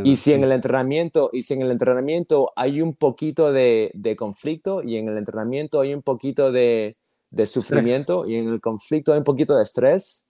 Y 0.03 0.15
si 0.17 0.33
en 0.33 0.43
el 0.43 0.51
entrenamiento 0.51 1.29
y 1.31 1.43
si 1.43 1.53
en 1.53 1.61
el 1.61 1.71
entrenamiento 1.71 2.51
hay 2.55 2.81
un 2.81 2.95
poquito 2.95 3.51
de, 3.51 3.91
de 3.93 4.15
conflicto 4.15 4.83
y 4.83 4.97
en 4.97 5.07
el 5.07 5.17
entrenamiento 5.17 5.79
hay 5.79 5.93
un 5.93 6.01
poquito 6.01 6.51
de, 6.51 6.97
de 7.29 7.45
sufrimiento 7.45 8.27
y 8.27 8.35
en 8.35 8.49
el 8.49 8.59
conflicto 8.59 9.13
hay 9.13 9.19
un 9.19 9.23
poquito 9.23 9.55
de 9.55 9.63
estrés, 9.63 10.29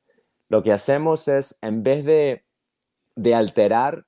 lo 0.49 0.61
que 0.61 0.71
hacemos 0.71 1.27
es 1.27 1.57
en 1.61 1.81
vez 1.81 2.05
de, 2.05 2.43
de 3.15 3.35
alterar 3.35 4.05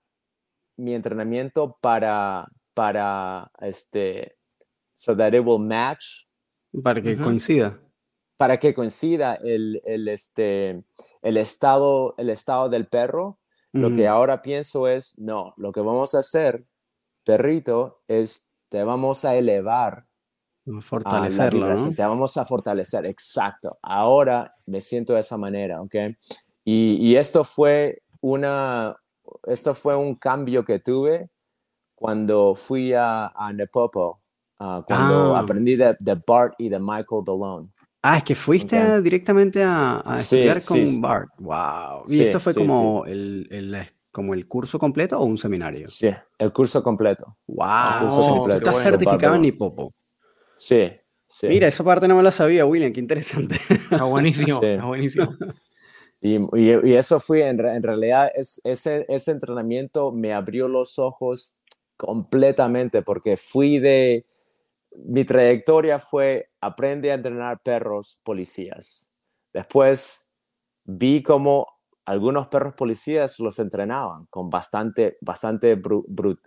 mi 0.77 0.93
entrenamiento 0.93 1.77
para 1.81 2.47
para 2.73 3.51
este 3.59 4.37
so 4.95 5.15
that 5.15 5.33
it 5.33 5.43
will 5.43 5.59
match 5.59 6.25
para 6.83 7.01
que 7.01 7.17
coincida. 7.17 7.79
para 8.37 8.57
que 8.57 8.73
coincida 8.73 9.35
el, 9.35 9.81
el, 9.85 10.07
este, 10.07 10.83
el, 11.21 11.37
estado, 11.37 12.15
el 12.17 12.29
estado 12.29 12.69
del 12.69 12.87
perro, 12.87 13.37
lo 13.73 13.89
que 13.95 14.07
ahora 14.07 14.41
pienso 14.41 14.87
es, 14.87 15.17
no, 15.19 15.53
lo 15.57 15.71
que 15.71 15.81
vamos 15.81 16.13
a 16.15 16.19
hacer, 16.19 16.65
perrito, 17.23 18.01
es 18.07 18.51
te 18.69 18.83
vamos 18.83 19.25
a 19.25 19.35
elevar. 19.35 20.05
Fortalecerlo, 20.81 21.73
¿no? 21.73 21.93
Te 21.93 22.03
vamos 22.03 22.37
a 22.37 22.45
fortalecer, 22.45 23.05
exacto. 23.05 23.77
Ahora 23.81 24.55
me 24.65 24.79
siento 24.79 25.13
de 25.13 25.19
esa 25.19 25.37
manera, 25.37 25.81
¿ok? 25.81 25.95
Y, 26.63 27.09
y 27.09 27.15
esto 27.15 27.43
fue 27.43 28.03
una, 28.21 28.95
esto 29.47 29.73
fue 29.73 29.95
un 29.95 30.15
cambio 30.15 30.63
que 30.63 30.79
tuve 30.79 31.29
cuando 31.95 32.55
fui 32.55 32.93
a, 32.93 33.27
a 33.27 33.53
Nepopo, 33.53 34.21
ah, 34.59 34.83
cuando 34.87 35.35
ah. 35.35 35.39
aprendí 35.41 35.75
de, 35.75 35.95
de, 35.99 36.21
Bart 36.25 36.55
y 36.57 36.69
de 36.69 36.79
Michael 36.79 37.23
Balone. 37.25 37.69
Ah, 38.03 38.17
es 38.17 38.23
que 38.23 38.33
fuiste 38.33 39.01
directamente 39.01 39.63
a, 39.63 40.03
estudiar 40.13 40.63
con 40.63 41.01
Bart. 41.01 41.29
Wow. 41.37 42.03
¿Y 42.07 42.21
esto 42.21 42.39
fue 42.39 42.55
como, 42.55 43.05
el, 43.05 43.47
el, 43.51 43.77
como 44.11 44.33
el 44.33 44.47
curso 44.47 44.79
completo 44.79 45.19
o 45.19 45.25
un 45.25 45.37
seminario? 45.37 45.87
Sí, 45.87 46.09
el 46.39 46.51
curso 46.51 46.81
completo. 46.81 47.37
Wow. 47.45 48.09
Curso 48.09 48.49
estás 48.49 48.81
certificado 48.81 49.35
en 49.35 49.45
Hipopo. 49.45 49.93
Sí, 50.55 50.91
sí. 51.27 51.47
Mira, 51.47 51.67
esa 51.67 51.83
parte 51.83 52.07
no 52.07 52.15
me 52.15 52.23
la 52.23 52.31
sabía, 52.31 52.65
William. 52.65 52.91
Qué 52.91 52.99
interesante. 52.99 53.59
Está 53.69 54.03
buenísimo. 54.03 54.59
Está 54.61 54.85
buenísimo. 54.85 55.35
Y, 56.23 56.37
y, 56.55 56.93
eso 56.95 57.19
fue, 57.19 57.47
en, 57.47 57.59
en 57.59 57.81
realidad, 57.81 58.31
es, 58.35 58.61
ese, 58.63 59.05
ese 59.09 59.31
entrenamiento 59.31 60.11
me 60.11 60.33
abrió 60.33 60.67
los 60.67 60.99
ojos 60.99 61.57
completamente 61.97 63.01
porque 63.01 63.37
fui 63.37 63.79
de, 63.79 64.25
mi 64.95 65.23
trayectoria 65.23 65.99
fue 65.99 66.49
aprende 66.59 67.11
a 67.11 67.15
entrenar 67.15 67.61
perros 67.63 68.19
policías. 68.23 69.13
Después 69.53 70.29
vi 70.83 71.23
cómo 71.23 71.67
algunos 72.05 72.47
perros 72.47 72.73
policías 72.73 73.39
los 73.39 73.59
entrenaban 73.59 74.25
con 74.29 74.49
bastante, 74.49 75.17
bastante 75.21 75.75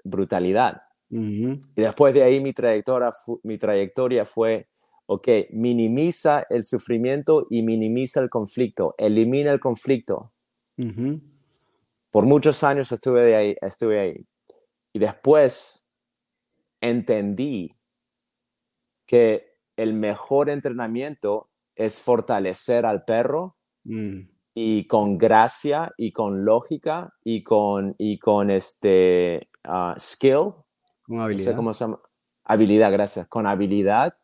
brutalidad. 0.04 0.82
Y 1.10 1.60
después 1.76 2.12
de 2.12 2.24
ahí 2.24 2.40
mi 2.40 2.52
trayectoria, 2.52 3.10
mi 3.44 3.56
trayectoria 3.56 4.24
fue, 4.24 4.68
ok, 5.06 5.28
minimiza 5.50 6.44
el 6.50 6.64
sufrimiento 6.64 7.46
y 7.50 7.62
minimiza 7.62 8.20
el 8.20 8.28
conflicto, 8.28 8.94
elimina 8.98 9.52
el 9.52 9.60
conflicto. 9.60 10.32
Por 12.10 12.26
muchos 12.26 12.64
años 12.64 12.90
estuve, 12.90 13.22
de 13.22 13.36
ahí, 13.36 13.56
estuve 13.60 14.00
ahí. 14.00 14.26
Y 14.92 14.98
después 14.98 15.86
entendí 16.80 17.76
que 19.14 19.54
el 19.76 19.94
mejor 19.94 20.50
entrenamiento 20.50 21.48
es 21.76 22.02
fortalecer 22.02 22.84
al 22.84 23.04
perro 23.04 23.56
mm. 23.84 24.22
y 24.54 24.88
con 24.88 25.18
gracia 25.18 25.92
y 25.96 26.10
con 26.10 26.44
lógica 26.44 27.14
y 27.22 27.44
con, 27.44 27.94
y 27.96 28.18
con 28.18 28.50
este 28.50 29.50
ah, 29.62 29.94
skill. 29.96 30.54
Con 31.04 31.20
habilidad. 31.20 31.54
cómo 31.54 31.72
se 31.72 31.84
llama. 31.84 32.00
Habilidad, 32.42 32.90
gracias. 32.90 33.28
Con 33.28 33.46
habilidad, 33.46 34.14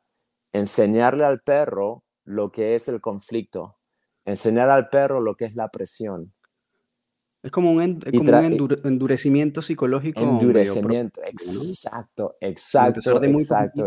enseñarle 0.52 1.24
al 1.24 1.40
perro 1.40 2.02
lo 2.24 2.50
que 2.50 2.74
es 2.74 2.88
el 2.88 3.00
conflicto, 3.00 3.76
enseñar 4.24 4.70
al 4.70 4.88
perro 4.88 5.20
lo 5.20 5.36
que 5.36 5.44
es 5.44 5.54
la 5.54 5.68
presión. 5.68 6.34
Es 7.44 7.52
como 7.52 7.70
un, 7.70 8.02
endurecimiento 8.82 9.62
psicológico. 9.62 10.20
Endurecimiento, 10.20 11.22
exacto, 11.22 12.34
exacto. 12.40 13.20
De 13.20 13.28
muy 13.28 13.40
exacto, 13.40 13.86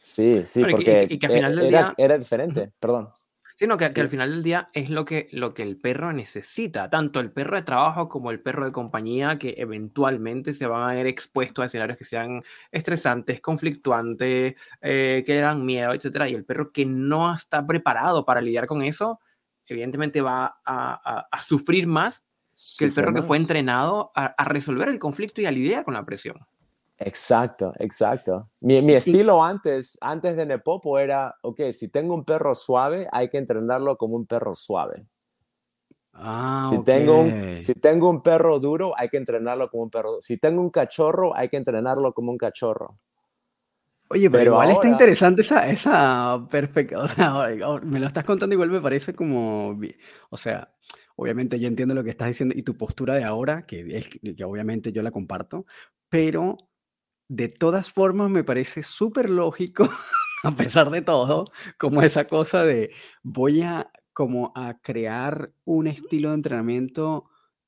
Sí, 0.00 0.42
sí, 0.44 0.64
porque 0.68 1.06
y, 1.08 1.18
que, 1.18 1.26
al 1.26 1.32
final 1.32 1.56
del 1.56 1.66
era, 1.66 1.78
día, 1.78 1.94
era 1.98 2.18
diferente, 2.18 2.72
perdón. 2.78 3.10
Sino 3.58 3.76
que, 3.76 3.88
que, 3.88 4.00
al 4.00 4.08
final 4.08 4.30
del 4.30 4.42
día 4.44 4.70
es 4.72 4.88
lo 4.88 5.04
que, 5.04 5.28
lo 5.32 5.52
que 5.52 5.64
el 5.64 5.76
perro 5.76 6.12
necesita, 6.12 6.88
tanto 6.88 7.18
el 7.18 7.32
perro 7.32 7.56
de 7.56 7.64
trabajo 7.64 8.08
como 8.08 8.30
el 8.30 8.40
perro 8.40 8.64
de 8.64 8.70
compañía, 8.70 9.36
que 9.36 9.56
eventualmente 9.58 10.54
se 10.54 10.66
van 10.66 10.88
a 10.88 10.94
ver 10.94 11.08
expuestos 11.08 11.64
a 11.64 11.66
escenarios 11.66 11.98
que 11.98 12.04
sean 12.04 12.44
estresantes, 12.70 13.40
conflictuantes, 13.40 14.54
eh, 14.80 15.24
que 15.26 15.40
dan 15.40 15.66
miedo, 15.66 15.92
etc. 15.92 16.26
Y 16.28 16.34
el 16.34 16.44
perro 16.44 16.70
que 16.70 16.86
no 16.86 17.34
está 17.34 17.66
preparado 17.66 18.24
para 18.24 18.40
lidiar 18.40 18.68
con 18.68 18.82
eso, 18.82 19.18
evidentemente 19.66 20.20
va 20.20 20.60
a, 20.64 21.26
a, 21.28 21.42
sufrir 21.42 21.88
más 21.88 22.24
que 22.78 22.84
el 22.84 22.92
perro 22.92 23.12
que 23.12 23.22
fue 23.22 23.38
entrenado 23.38 24.12
a, 24.14 24.26
a, 24.26 24.44
resolver 24.44 24.88
el 24.88 25.00
conflicto 25.00 25.40
y 25.40 25.46
a 25.46 25.50
lidiar 25.50 25.84
con 25.84 25.94
la 25.94 26.04
presión. 26.04 26.46
Exacto, 26.98 27.72
exacto. 27.78 28.50
Mi, 28.60 28.82
mi 28.82 28.94
estilo 28.94 29.42
antes, 29.42 29.96
antes 30.00 30.36
de 30.36 30.44
Nepopo 30.44 30.98
era, 30.98 31.34
ok, 31.42 31.70
si 31.70 31.90
tengo 31.90 32.14
un 32.14 32.24
perro 32.24 32.54
suave, 32.56 33.06
hay 33.12 33.28
que 33.28 33.38
entrenarlo 33.38 33.96
como 33.96 34.16
un 34.16 34.26
perro 34.26 34.54
suave. 34.56 35.06
Ah, 36.12 36.66
si, 36.68 36.82
tengo 36.82 37.20
un, 37.20 37.56
si 37.56 37.74
tengo 37.74 38.10
un 38.10 38.20
perro 38.22 38.58
duro, 38.58 38.92
hay 38.96 39.08
que 39.08 39.16
entrenarlo 39.16 39.70
como 39.70 39.84
un 39.84 39.90
perro. 39.90 40.16
Si 40.20 40.38
tengo 40.38 40.60
un 40.60 40.70
cachorro, 40.70 41.36
hay 41.36 41.48
que 41.48 41.56
entrenarlo 41.56 42.12
como 42.12 42.32
un 42.32 42.38
cachorro. 42.38 42.98
Oye, 44.10 44.28
pero, 44.28 44.52
igual 44.52 44.70
está 44.70 44.88
interesante 44.88 45.42
esa, 45.42 45.68
esa 45.68 46.44
perspectiva. 46.50 47.02
O 47.04 47.08
sea, 47.08 47.46
me 47.82 48.00
lo 48.00 48.06
estás 48.08 48.24
contando, 48.24 48.54
igual 48.54 48.70
me 48.70 48.80
parece 48.80 49.14
como. 49.14 49.78
O 50.30 50.36
sea, 50.36 50.74
obviamente 51.14 51.60
yo 51.60 51.68
entiendo 51.68 51.94
lo 51.94 52.02
que 52.02 52.10
estás 52.10 52.28
diciendo 52.28 52.54
y 52.56 52.62
tu 52.62 52.76
postura 52.76 53.14
de 53.14 53.22
ahora, 53.22 53.64
que, 53.66 53.98
es, 53.98 54.08
que 54.08 54.44
obviamente 54.44 54.90
yo 54.90 55.02
la 55.02 55.12
comparto, 55.12 55.66
pero 56.08 56.56
de 57.28 57.48
todas 57.48 57.92
formas 57.92 58.30
me 58.30 58.44
parece 58.44 58.82
súper 58.82 59.30
lógico, 59.30 59.88
a 60.42 60.52
pesar 60.52 60.90
de 60.90 61.02
todo, 61.02 61.44
como 61.78 62.02
esa 62.02 62.26
cosa 62.26 62.64
de 62.64 62.90
voy 63.22 63.62
a 63.62 63.90
como 64.12 64.52
a 64.56 64.80
crear 64.80 65.52
un 65.64 65.86
estilo 65.86 66.30
de 66.30 66.34
entrenamiento 66.34 67.26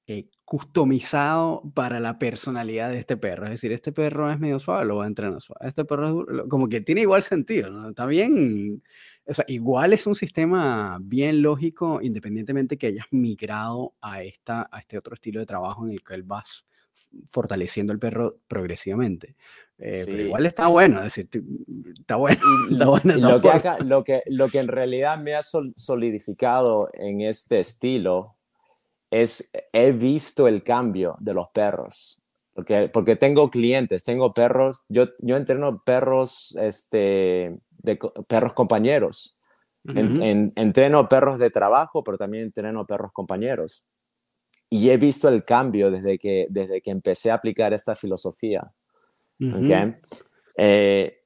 eh, 0.08 0.28
customizado 0.44 1.62
para 1.74 2.00
la 2.00 2.18
personalidad 2.18 2.90
de 2.90 2.98
este 2.98 3.16
perro. 3.16 3.44
Es 3.44 3.52
decir, 3.52 3.70
este 3.70 3.92
perro 3.92 4.28
es 4.32 4.40
medio 4.40 4.58
suave, 4.58 4.84
lo 4.84 4.96
voy 4.96 5.04
a 5.04 5.06
entrenar 5.06 5.40
suave. 5.40 5.68
Este 5.68 5.84
perro 5.84 6.06
es 6.06 6.12
duro, 6.12 6.48
como 6.48 6.68
que 6.68 6.80
tiene 6.80 7.02
igual 7.02 7.22
sentido, 7.22 7.70
¿no? 7.70 7.90
Está 7.90 8.06
bien. 8.06 8.82
O 9.26 9.32
sea, 9.32 9.44
igual 9.46 9.92
es 9.92 10.08
un 10.08 10.16
sistema 10.16 10.98
bien 11.00 11.40
lógico, 11.42 12.00
independientemente 12.02 12.76
que 12.76 12.88
hayas 12.88 13.06
migrado 13.12 13.94
a, 14.00 14.24
esta, 14.24 14.68
a 14.72 14.80
este 14.80 14.98
otro 14.98 15.14
estilo 15.14 15.38
de 15.38 15.46
trabajo 15.46 15.86
en 15.86 15.92
el 15.92 16.02
que 16.02 16.20
vas 16.22 16.66
fortaleciendo 17.28 17.92
el 17.92 17.98
perro 17.98 18.36
progresivamente. 18.48 19.36
Eh, 19.78 20.02
pero 20.04 20.22
igual 20.22 20.46
está 20.46 20.66
bueno, 20.66 20.98
es 20.98 21.04
decir, 21.04 21.28
está 21.98 22.16
bueno. 22.16 22.40
Está 22.70 22.86
bueno 22.86 23.14
lo, 23.16 23.40
que 23.40 23.84
lo, 23.84 24.04
que, 24.04 24.22
lo 24.26 24.48
que 24.48 24.58
en 24.58 24.68
realidad 24.68 25.18
me 25.18 25.34
ha 25.34 25.42
solidificado 25.42 26.90
en 26.92 27.22
este 27.22 27.60
estilo 27.60 28.36
es, 29.10 29.50
he 29.72 29.92
visto 29.92 30.46
el 30.46 30.62
cambio 30.62 31.16
de 31.20 31.34
los 31.34 31.48
perros, 31.48 32.22
porque, 32.52 32.88
porque 32.92 33.16
tengo 33.16 33.50
clientes, 33.50 34.04
tengo 34.04 34.32
perros, 34.32 34.84
yo, 34.88 35.08
yo 35.18 35.36
entreno 35.36 35.82
perros, 35.82 36.56
este, 36.60 37.58
de, 37.70 37.98
perros 38.28 38.52
compañeros, 38.52 39.38
entreno 39.84 41.08
perros 41.08 41.38
de 41.38 41.50
trabajo, 41.50 42.04
pero 42.04 42.18
también 42.18 42.44
entreno 42.44 42.86
perros 42.86 43.12
compañeros. 43.12 43.86
Y 44.70 44.88
he 44.88 44.96
visto 44.96 45.28
el 45.28 45.44
cambio 45.44 45.90
desde 45.90 46.18
que, 46.18 46.46
desde 46.48 46.80
que 46.80 46.90
empecé 46.90 47.30
a 47.30 47.34
aplicar 47.34 47.72
esta 47.72 47.94
filosofía. 47.94 48.72
okay? 49.40 49.96
Eh, 50.56 51.20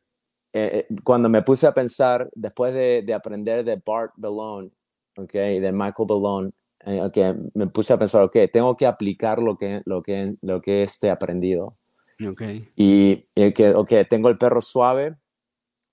eh, 0.53 0.87
cuando 1.03 1.29
me 1.29 1.43
puse 1.43 1.67
a 1.67 1.75
pensar, 1.75 2.31
después 2.35 2.73
de, 2.73 3.03
de 3.05 3.13
aprender 3.13 3.65
de 3.65 3.83
Bart 3.85 4.13
Bellone, 4.17 4.71
okay, 5.17 5.59
de 5.59 5.73
Michael 5.73 6.07
Bellone, 6.09 6.53
eh, 6.87 7.01
okay, 7.03 7.35
me 7.55 7.67
puse 7.67 7.93
a 7.93 7.99
pensar, 7.99 8.23
ok, 8.23 8.37
tengo 8.53 8.77
que 8.77 8.87
aplicar 8.87 9.43
lo 9.43 9.57
que, 9.57 9.83
lo 9.85 10.03
que, 10.03 10.37
lo 10.43 10.63
que 10.63 10.85
este 10.85 11.11
aprendido. 11.11 11.77
Okay. 12.25 12.69
Y, 12.77 13.27
y 13.35 13.53
que, 13.53 13.71
ok, 13.71 13.93
tengo 14.09 14.29
el 14.29 14.39
perro 14.39 14.61
suave, 14.61 15.17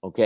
ok, 0.02 0.20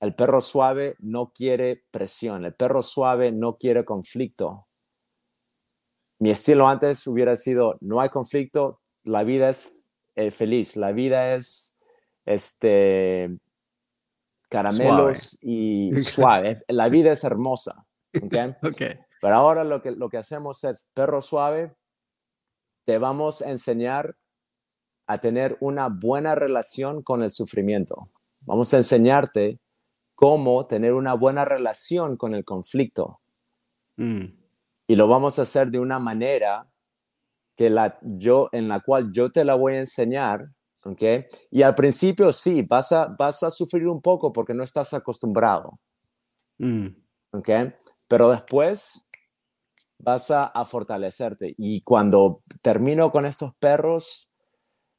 el 0.00 0.14
perro 0.14 0.40
suave 0.42 0.96
no 0.98 1.32
quiere 1.34 1.84
presión, 1.90 2.44
el 2.44 2.54
perro 2.54 2.82
suave 2.82 3.32
no 3.32 3.56
quiere 3.56 3.84
conflicto. 3.84 4.66
Mi 6.20 6.30
estilo 6.30 6.68
antes 6.68 7.06
hubiera 7.06 7.34
sido, 7.34 7.78
no 7.80 8.00
hay 8.00 8.10
conflicto, 8.10 8.80
la 9.04 9.24
vida 9.24 9.48
es 9.48 9.82
eh, 10.14 10.30
feliz, 10.30 10.76
la 10.76 10.92
vida 10.92 11.34
es 11.34 11.78
este, 12.26 13.38
caramelos 14.50 15.42
y 15.42 15.96
suave, 15.96 16.62
la 16.68 16.90
vida 16.90 17.12
es 17.12 17.24
hermosa. 17.24 17.86
Okay? 18.22 18.54
okay. 18.62 18.98
Pero 19.22 19.34
ahora 19.34 19.64
lo 19.64 19.80
que, 19.80 19.92
lo 19.92 20.10
que 20.10 20.18
hacemos 20.18 20.62
es 20.64 20.90
perro 20.92 21.22
suave, 21.22 21.74
te 22.84 22.98
vamos 22.98 23.40
a 23.40 23.50
enseñar 23.50 24.14
a 25.06 25.18
tener 25.18 25.56
una 25.60 25.88
buena 25.88 26.34
relación 26.34 27.02
con 27.02 27.22
el 27.22 27.30
sufrimiento. 27.30 28.10
Vamos 28.42 28.72
a 28.74 28.76
enseñarte 28.76 29.58
cómo 30.14 30.66
tener 30.66 30.92
una 30.92 31.14
buena 31.14 31.46
relación 31.46 32.18
con 32.18 32.34
el 32.34 32.44
conflicto. 32.44 33.20
Mm. 33.96 34.39
Y 34.90 34.96
lo 34.96 35.06
vamos 35.06 35.38
a 35.38 35.42
hacer 35.42 35.70
de 35.70 35.78
una 35.78 36.00
manera 36.00 36.68
que 37.56 37.70
la, 37.70 37.96
yo, 38.02 38.48
en 38.50 38.66
la 38.66 38.80
cual 38.80 39.12
yo 39.12 39.28
te 39.30 39.44
la 39.44 39.54
voy 39.54 39.74
a 39.74 39.78
enseñar, 39.78 40.48
¿ok? 40.84 41.02
Y 41.52 41.62
al 41.62 41.76
principio 41.76 42.32
sí, 42.32 42.62
vas 42.62 42.90
a, 42.90 43.06
vas 43.16 43.44
a 43.44 43.52
sufrir 43.52 43.86
un 43.86 44.02
poco 44.02 44.32
porque 44.32 44.52
no 44.52 44.64
estás 44.64 44.92
acostumbrado, 44.92 45.78
Mm. 46.58 46.88
¿ok? 47.32 47.48
Pero 48.08 48.30
después 48.30 49.08
vas 50.00 50.28
a, 50.32 50.42
a 50.46 50.64
fortalecerte. 50.64 51.54
Y 51.56 51.82
cuando 51.82 52.42
termino 52.60 53.12
con 53.12 53.26
estos 53.26 53.54
perros, 53.60 54.32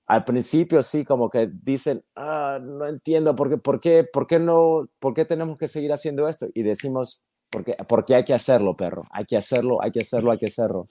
al 0.07 0.23
principio 0.23 0.81
sí, 0.83 1.03
como 1.03 1.29
que 1.29 1.49
dicen, 1.51 2.01
ah, 2.15 2.59
no 2.61 2.85
entiendo, 2.85 3.35
¿por 3.35 3.49
qué, 3.49 3.57
por, 3.57 3.81
qué, 3.81 4.05
¿por 4.05 4.25
qué 4.25 4.39
no, 4.39 4.83
por 4.99 5.13
qué 5.13 5.25
tenemos 5.25 5.57
que 5.57 5.67
seguir 5.67 5.91
haciendo 5.91 6.29
esto? 6.29 6.47
Y 6.53 6.63
decimos, 6.63 7.25
porque, 7.51 7.75
porque 7.87 8.15
hay 8.15 8.23
que 8.23 8.33
hacerlo, 8.33 8.75
perro, 8.75 9.05
hay 9.11 9.25
que 9.25 9.37
hacerlo, 9.37 9.83
hay 9.83 9.91
que 9.91 9.99
hacerlo, 9.99 10.31
hay 10.31 10.37
que 10.37 10.45
hacerlo. 10.47 10.87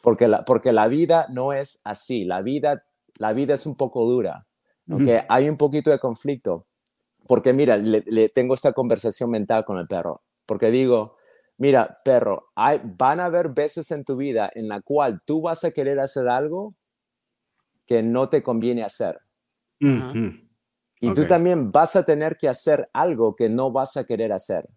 Porque 0.00 0.28
la, 0.28 0.44
porque 0.44 0.72
la 0.72 0.86
vida 0.86 1.26
no 1.30 1.52
es 1.52 1.80
así, 1.84 2.24
la 2.24 2.40
vida, 2.40 2.84
la 3.18 3.32
vida 3.32 3.54
es 3.54 3.66
un 3.66 3.74
poco 3.74 4.04
dura. 4.04 4.46
Ujú. 4.88 5.06
Hay 5.28 5.48
un 5.48 5.56
poquito 5.56 5.90
de 5.90 5.98
conflicto. 5.98 6.66
Porque 7.26 7.52
mira, 7.52 7.76
le, 7.76 8.04
le 8.06 8.28
tengo 8.28 8.54
esta 8.54 8.72
conversación 8.72 9.30
mental 9.30 9.64
con 9.64 9.78
el 9.78 9.86
perro, 9.86 10.22
porque 10.46 10.70
digo, 10.70 11.16
mira, 11.56 12.00
perro, 12.04 12.50
hay, 12.54 12.80
van 12.84 13.18
a 13.18 13.26
haber 13.26 13.48
veces 13.48 13.90
en 13.90 14.04
tu 14.04 14.16
vida 14.16 14.50
en 14.54 14.68
la 14.68 14.82
cual 14.82 15.20
tú 15.24 15.40
vas 15.40 15.64
a 15.64 15.70
querer 15.70 16.00
hacer 16.00 16.28
algo 16.28 16.74
que 17.86 18.02
no 18.02 18.28
te 18.28 18.42
conviene 18.42 18.84
hacer. 18.84 19.20
Y 21.00 21.12
tú 21.12 21.26
también 21.26 21.70
vas 21.70 21.96
a 21.96 22.04
tener 22.04 22.36
que 22.36 22.48
hacer 22.48 22.88
algo 22.92 23.34
que 23.36 23.48
no 23.48 23.70
vas 23.70 23.96
a 23.96 24.04
querer 24.04 24.32
hacer. 24.32 24.68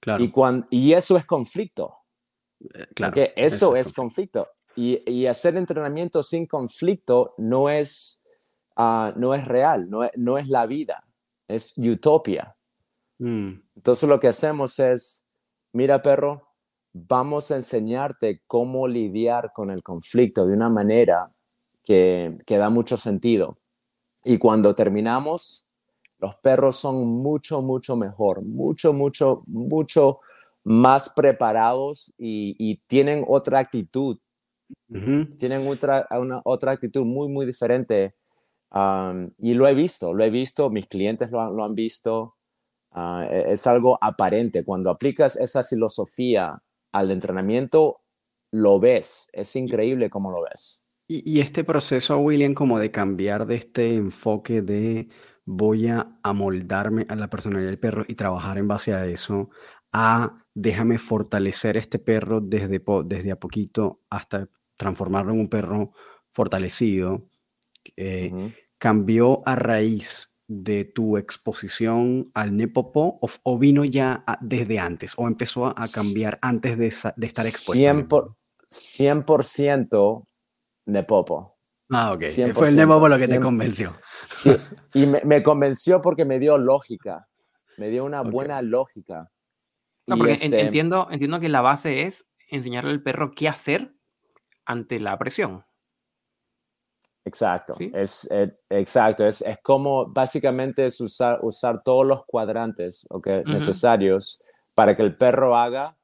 Claro, 0.00 0.24
Y, 0.24 0.30
cuan- 0.30 0.66
y 0.70 0.92
eso 0.92 1.16
es 1.16 1.26
conflicto. 1.26 1.94
eh, 2.74 2.86
claro. 2.94 3.14
Eso 3.36 3.76
es 3.76 3.92
conflicto. 3.92 4.44
conflicto. 4.44 4.48
Y, 4.76 5.02
y 5.10 5.26
hacer 5.26 5.56
entrenamiento 5.56 6.22
sin 6.22 6.46
conflicto 6.46 7.34
no 7.38 7.68
es, 7.68 8.22
ah, 8.76 9.12
no 9.16 9.34
es 9.34 9.44
real, 9.46 9.90
no 9.90 10.04
es, 10.04 10.10
no 10.16 10.38
es 10.38 10.48
la 10.48 10.66
vida, 10.66 11.04
es 11.48 11.74
utopia. 11.76 12.56
Mm, 13.18 13.50
Entonces 13.76 14.08
lo 14.08 14.18
que 14.20 14.28
hacemos 14.28 14.78
es, 14.78 15.26
mira 15.72 16.00
perro, 16.00 16.48
vamos 16.92 17.50
a 17.50 17.56
enseñarte 17.56 18.42
cómo 18.46 18.88
lidiar 18.88 19.52
con 19.52 19.70
el 19.70 19.82
conflicto 19.82 20.46
de 20.46 20.54
una 20.54 20.70
manera 20.70 21.30
que, 21.84 22.38
que 22.46 22.56
da 22.56 22.70
mucho 22.70 22.96
sentido. 22.96 23.58
Y 24.24 24.38
cuando 24.38 24.74
terminamos, 24.74 25.66
los 26.20 26.36
perros 26.36 26.76
son 26.76 27.06
mucho, 27.06 27.62
mucho 27.62 27.96
mejor, 27.96 28.42
mucho, 28.42 28.92
mucho, 28.92 29.42
mucho 29.46 30.20
más 30.64 31.08
preparados 31.08 32.14
y, 32.18 32.54
y 32.58 32.76
tienen 32.86 33.24
otra 33.26 33.58
actitud, 33.58 34.18
tienen 35.38 35.66
otra, 35.66 36.06
una, 36.10 36.40
otra 36.44 36.72
actitud 36.72 37.04
muy, 37.04 37.28
muy 37.28 37.46
diferente. 37.46 38.14
Um, 38.72 39.30
y 39.38 39.54
lo 39.54 39.66
he 39.66 39.74
visto, 39.74 40.12
lo 40.12 40.22
he 40.22 40.30
visto, 40.30 40.70
mis 40.70 40.86
clientes 40.86 41.32
lo 41.32 41.40
han, 41.40 41.56
lo 41.56 41.64
han 41.64 41.74
visto. 41.74 42.36
Ah, 42.92 43.26
e- 43.28 43.52
es 43.52 43.66
algo 43.66 43.98
aparente. 44.00 44.64
Cuando 44.64 44.90
aplicas 44.90 45.36
esa 45.36 45.62
filosofía 45.64 46.60
al 46.92 47.10
entrenamiento, 47.10 48.00
lo 48.52 48.78
ves. 48.78 49.28
Es 49.32 49.56
increíble 49.56 50.10
cómo 50.10 50.30
lo 50.30 50.42
ves. 50.42 50.84
Y, 51.08 51.28
y 51.28 51.40
este 51.40 51.64
proceso, 51.64 52.18
William, 52.18 52.54
como 52.54 52.78
de 52.78 52.90
cambiar 52.90 53.46
de 53.46 53.56
este 53.56 53.94
enfoque 53.94 54.62
de 54.62 55.08
voy 55.52 55.88
a 55.88 56.06
amoldarme 56.22 57.06
a 57.08 57.16
la 57.16 57.28
personalidad 57.28 57.70
del 57.70 57.78
perro 57.80 58.04
y 58.06 58.14
trabajar 58.14 58.56
en 58.56 58.68
base 58.68 58.94
a 58.94 59.04
eso, 59.06 59.50
a 59.92 60.44
déjame 60.54 60.98
fortalecer 60.98 61.76
este 61.76 61.98
perro 61.98 62.40
desde, 62.40 62.78
po- 62.78 63.02
desde 63.02 63.32
a 63.32 63.36
poquito 63.36 64.00
hasta 64.10 64.48
transformarlo 64.76 65.32
en 65.32 65.40
un 65.40 65.48
perro 65.48 65.92
fortalecido, 66.30 67.26
eh. 67.96 68.54
¿cambió 68.78 69.42
a 69.44 69.56
raíz 69.56 70.30
de 70.46 70.84
tu 70.84 71.16
exposición 71.16 72.30
al 72.34 72.56
Nepopo 72.56 73.18
o, 73.20 73.28
o 73.42 73.58
vino 73.58 73.84
ya 73.84 74.22
a- 74.26 74.38
desde 74.40 74.78
antes 74.78 75.14
o 75.16 75.26
empezó 75.26 75.66
a, 75.66 75.74
cambiar 75.92 76.38
antes 76.42 76.78
de, 76.78 76.86
esa- 76.86 77.14
de 77.16 77.26
estar 77.26 77.44
expuesto? 77.46 77.90
al 77.90 77.96
100%, 77.96 78.08
por- 78.08 78.24
Nepopo? 78.24 78.36
100% 78.68 80.26
Nepopo. 80.86 81.56
Ah, 81.90 82.12
ok. 82.12 82.20
Fue 82.54 82.68
el 82.68 82.74
100%, 82.74 82.76
Nepopo 82.76 83.08
lo 83.08 83.18
que 83.18 83.26
te 83.28 83.38
100%. 83.38 83.42
convenció. 83.42 83.96
Sí, 84.22 84.56
y 84.94 85.06
me, 85.06 85.22
me 85.24 85.42
convenció 85.42 86.00
porque 86.00 86.24
me 86.24 86.38
dio 86.38 86.58
lógica, 86.58 87.26
me 87.76 87.88
dio 87.88 88.04
una 88.04 88.22
buena 88.22 88.60
lógica. 88.62 89.30
No, 90.06 90.16
Y 90.16 90.18
porque 90.18 90.32
este, 90.34 90.60
entiendo, 90.60 91.08
entiendo 91.10 91.40
que 91.40 91.48
la 91.48 91.60
base 91.60 92.02
es 92.02 92.26
enseñarle 92.48 92.90
al 92.90 93.02
perro 93.02 93.32
qué 93.34 93.48
hacer 93.48 93.94
ante 94.64 95.00
la 95.00 95.18
presión. 95.18 95.64
Exacto, 97.24 97.74
¿Sí? 97.76 97.90
es, 97.94 98.28
eh, 98.30 98.56
exacto, 98.70 99.26
es, 99.26 99.42
es 99.42 99.58
como 99.62 100.06
básicamente 100.06 100.86
es 100.86 101.00
usar, 101.00 101.38
usar 101.42 101.82
todos 101.82 102.06
los 102.06 102.24
cuadrantes 102.24 103.06
necesarios 103.44 104.42
para 104.74 104.96
que 104.96 105.02
el 105.02 105.16
perro 105.16 105.54
haga 105.54 105.96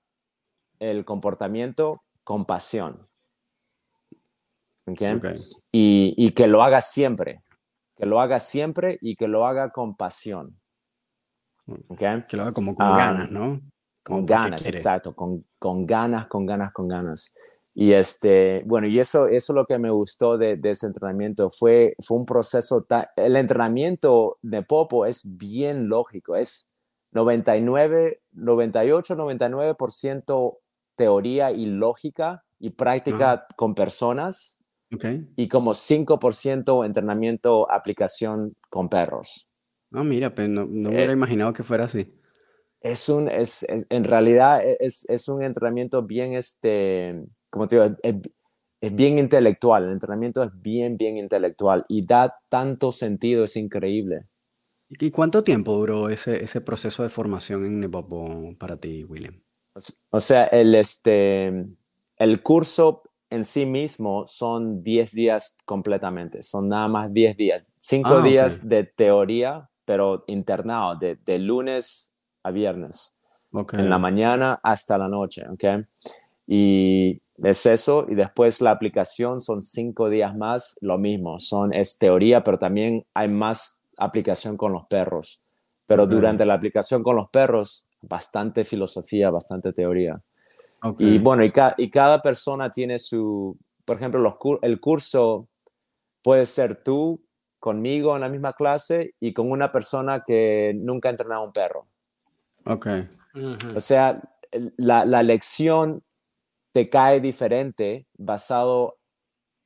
el 0.78 1.04
comportamiento 1.04 2.02
con 2.22 2.44
pasión. 2.44 3.08
y 5.72 6.30
que 6.32 6.46
lo 6.46 6.62
haga 6.62 6.80
siempre, 6.80 7.42
que 7.96 8.06
lo 8.06 8.20
haga 8.20 8.40
siempre 8.40 8.98
y 9.00 9.16
que 9.16 9.28
lo 9.28 9.46
haga 9.46 9.70
con 9.70 9.96
pasión. 9.96 10.60
¿ok? 11.88 12.26
Que 12.28 12.36
lo 12.36 12.42
haga 12.42 12.52
como 12.52 12.74
con 12.74 12.86
Ah, 12.86 12.96
ganas, 12.98 13.30
¿no? 13.30 13.60
Como 14.02 14.18
Con 14.20 14.26
ganas, 14.26 14.66
exacto, 14.66 15.14
con, 15.14 15.44
con 15.58 15.86
ganas, 15.86 16.26
con 16.28 16.46
ganas, 16.46 16.72
con 16.72 16.88
ganas. 16.88 17.34
Y 17.74 17.92
este, 17.92 18.62
bueno, 18.64 18.86
y 18.86 18.98
eso, 19.00 19.26
eso 19.26 19.52
es 19.52 19.56
lo 19.56 19.66
que 19.66 19.78
me 19.78 19.90
gustó 19.90 20.38
de, 20.38 20.56
de 20.56 20.70
ese 20.70 20.86
entrenamiento. 20.86 21.50
Fue, 21.50 21.94
fue 22.02 22.16
un 22.16 22.24
proceso, 22.24 22.84
ta- 22.84 23.10
el 23.16 23.36
entrenamiento 23.36 24.38
de 24.42 24.62
Popo 24.62 25.04
es 25.06 25.36
bien 25.36 25.88
lógico, 25.88 26.36
es 26.36 26.72
99, 27.12 28.22
98, 28.32 29.14
99% 29.16 30.58
teoría 30.94 31.50
y 31.50 31.66
lógica 31.66 32.44
y 32.58 32.70
práctica 32.70 33.46
con 33.56 33.74
personas 33.74 34.55
Ok. 34.94 35.04
y 35.36 35.48
como 35.48 35.74
5% 35.74 36.84
entrenamiento, 36.84 37.70
aplicación 37.70 38.56
con 38.70 38.88
perros. 38.88 39.48
Ah, 39.92 40.04
mira, 40.04 40.32
pues 40.34 40.48
no, 40.48 40.64
no 40.66 40.90
me 40.90 40.96
Eh, 40.96 40.96
hubiera 40.98 41.12
imaginado 41.12 41.52
que 41.52 41.62
fuera 41.64 41.84
así. 41.86 42.12
es 42.80 43.08
un, 43.08 43.28
es, 43.28 43.62
es- 43.64 43.86
en 43.90 44.04
realidad 44.04 44.64
e, 44.64 44.76
es, 44.80 45.08
es 45.08 45.28
un 45.28 45.42
entrenamiento 45.42 46.02
bien, 46.02 46.34
este, 46.34 47.22
como 47.50 47.66
te 47.68 47.76
digo, 47.76 47.96
es, 48.02 48.14
es- 48.80 48.94
bien 48.94 49.18
intelectual, 49.18 49.84
el 49.84 49.92
entrenamiento 49.92 50.42
es 50.42 50.50
bien, 50.60 50.96
bien 50.96 51.16
intelectual 51.16 51.84
y 51.88 52.06
da 52.06 52.36
tanto 52.48 52.92
sentido, 52.92 53.44
es 53.44 53.56
increíble. 53.56 54.26
¿Y 54.88 55.12
cuánto 55.12 55.44
tiempo 55.44 55.74
duró 55.76 56.08
ese, 56.08 56.42
ese 56.42 56.60
proceso 56.60 57.04
de 57.04 57.08
formación 57.08 57.64
en 57.64 57.78
Nepopo 57.78 58.56
para 58.58 58.76
ti, 58.78 59.04
William? 59.04 59.40
O 60.10 60.20
sea, 60.20 60.44
el, 60.46 60.74
este, 60.74 61.48
el 62.16 62.42
curso 62.42 63.02
en 63.30 63.44
sí 63.44 63.66
mismo 63.66 64.26
son 64.26 64.82
10 64.82 65.12
días 65.12 65.56
completamente, 65.64 66.42
son 66.42 66.68
nada 66.68 66.88
más 66.88 67.12
10 67.12 67.36
días, 67.36 67.72
5 67.78 68.18
Ah, 68.18 68.22
días 68.22 68.68
de 68.68 68.84
teoría, 68.84 69.68
pero 69.84 70.24
internado, 70.28 70.96
de, 70.96 71.16
de 71.24 71.38
lunes 71.38 72.14
a 72.42 72.50
viernes. 72.50 73.18
En 73.76 73.90
la 73.90 73.98
mañana 73.98 74.58
hasta 74.62 74.98
la 74.98 75.08
noche, 75.08 75.44
¿ok? 75.48 75.64
Y 76.46 77.20
es 77.42 77.66
eso, 77.66 78.06
y 78.08 78.14
después 78.14 78.60
la 78.60 78.70
aplicación 78.70 79.40
son 79.40 79.60
cinco 79.62 80.08
días 80.08 80.36
más, 80.36 80.78
lo 80.80 80.98
mismo, 80.98 81.38
son, 81.38 81.74
es 81.74 81.98
teoría, 81.98 82.42
pero 82.42 82.58
también 82.58 83.04
hay 83.14 83.28
más 83.28 83.84
aplicación 83.98 84.56
con 84.56 84.72
los 84.72 84.86
perros. 84.86 85.42
Pero 85.86 86.06
durante 86.06 86.46
la 86.46 86.54
aplicación 86.54 87.02
con 87.02 87.16
los 87.16 87.28
perros, 87.30 87.86
bastante 88.02 88.64
filosofía, 88.64 89.30
bastante 89.30 89.72
teoría. 89.72 90.20
Ok. 90.82 91.00
Y 91.00 91.18
bueno, 91.18 91.44
y, 91.44 91.50
ca- 91.52 91.74
y 91.76 91.90
cada 91.90 92.20
persona 92.22 92.72
tiene 92.72 92.98
su, 92.98 93.56
por 93.84 93.96
ejemplo, 93.96 94.20
los, 94.20 94.34
cur- 94.34 94.58
el 94.62 94.80
curso 94.80 95.48
puede 96.22 96.46
ser 96.46 96.82
tú 96.82 97.22
conmigo 97.58 98.14
en 98.14 98.20
la 98.22 98.28
misma 98.28 98.52
clase 98.52 99.14
y 99.20 99.32
con 99.32 99.50
una 99.50 99.72
persona 99.72 100.22
que 100.26 100.72
nunca 100.76 101.08
ha 101.08 101.10
entrenado 101.12 101.42
a 101.42 101.44
un 101.46 101.52
perro. 101.52 101.86
Ok. 102.66 102.86
Ujú. 103.34 103.76
O 103.76 103.80
sea, 103.80 104.20
la, 104.76 105.04
la 105.04 105.22
lección 105.22 106.02
te 106.72 106.88
cae 106.88 107.20
diferente 107.20 108.06
basado 108.16 108.98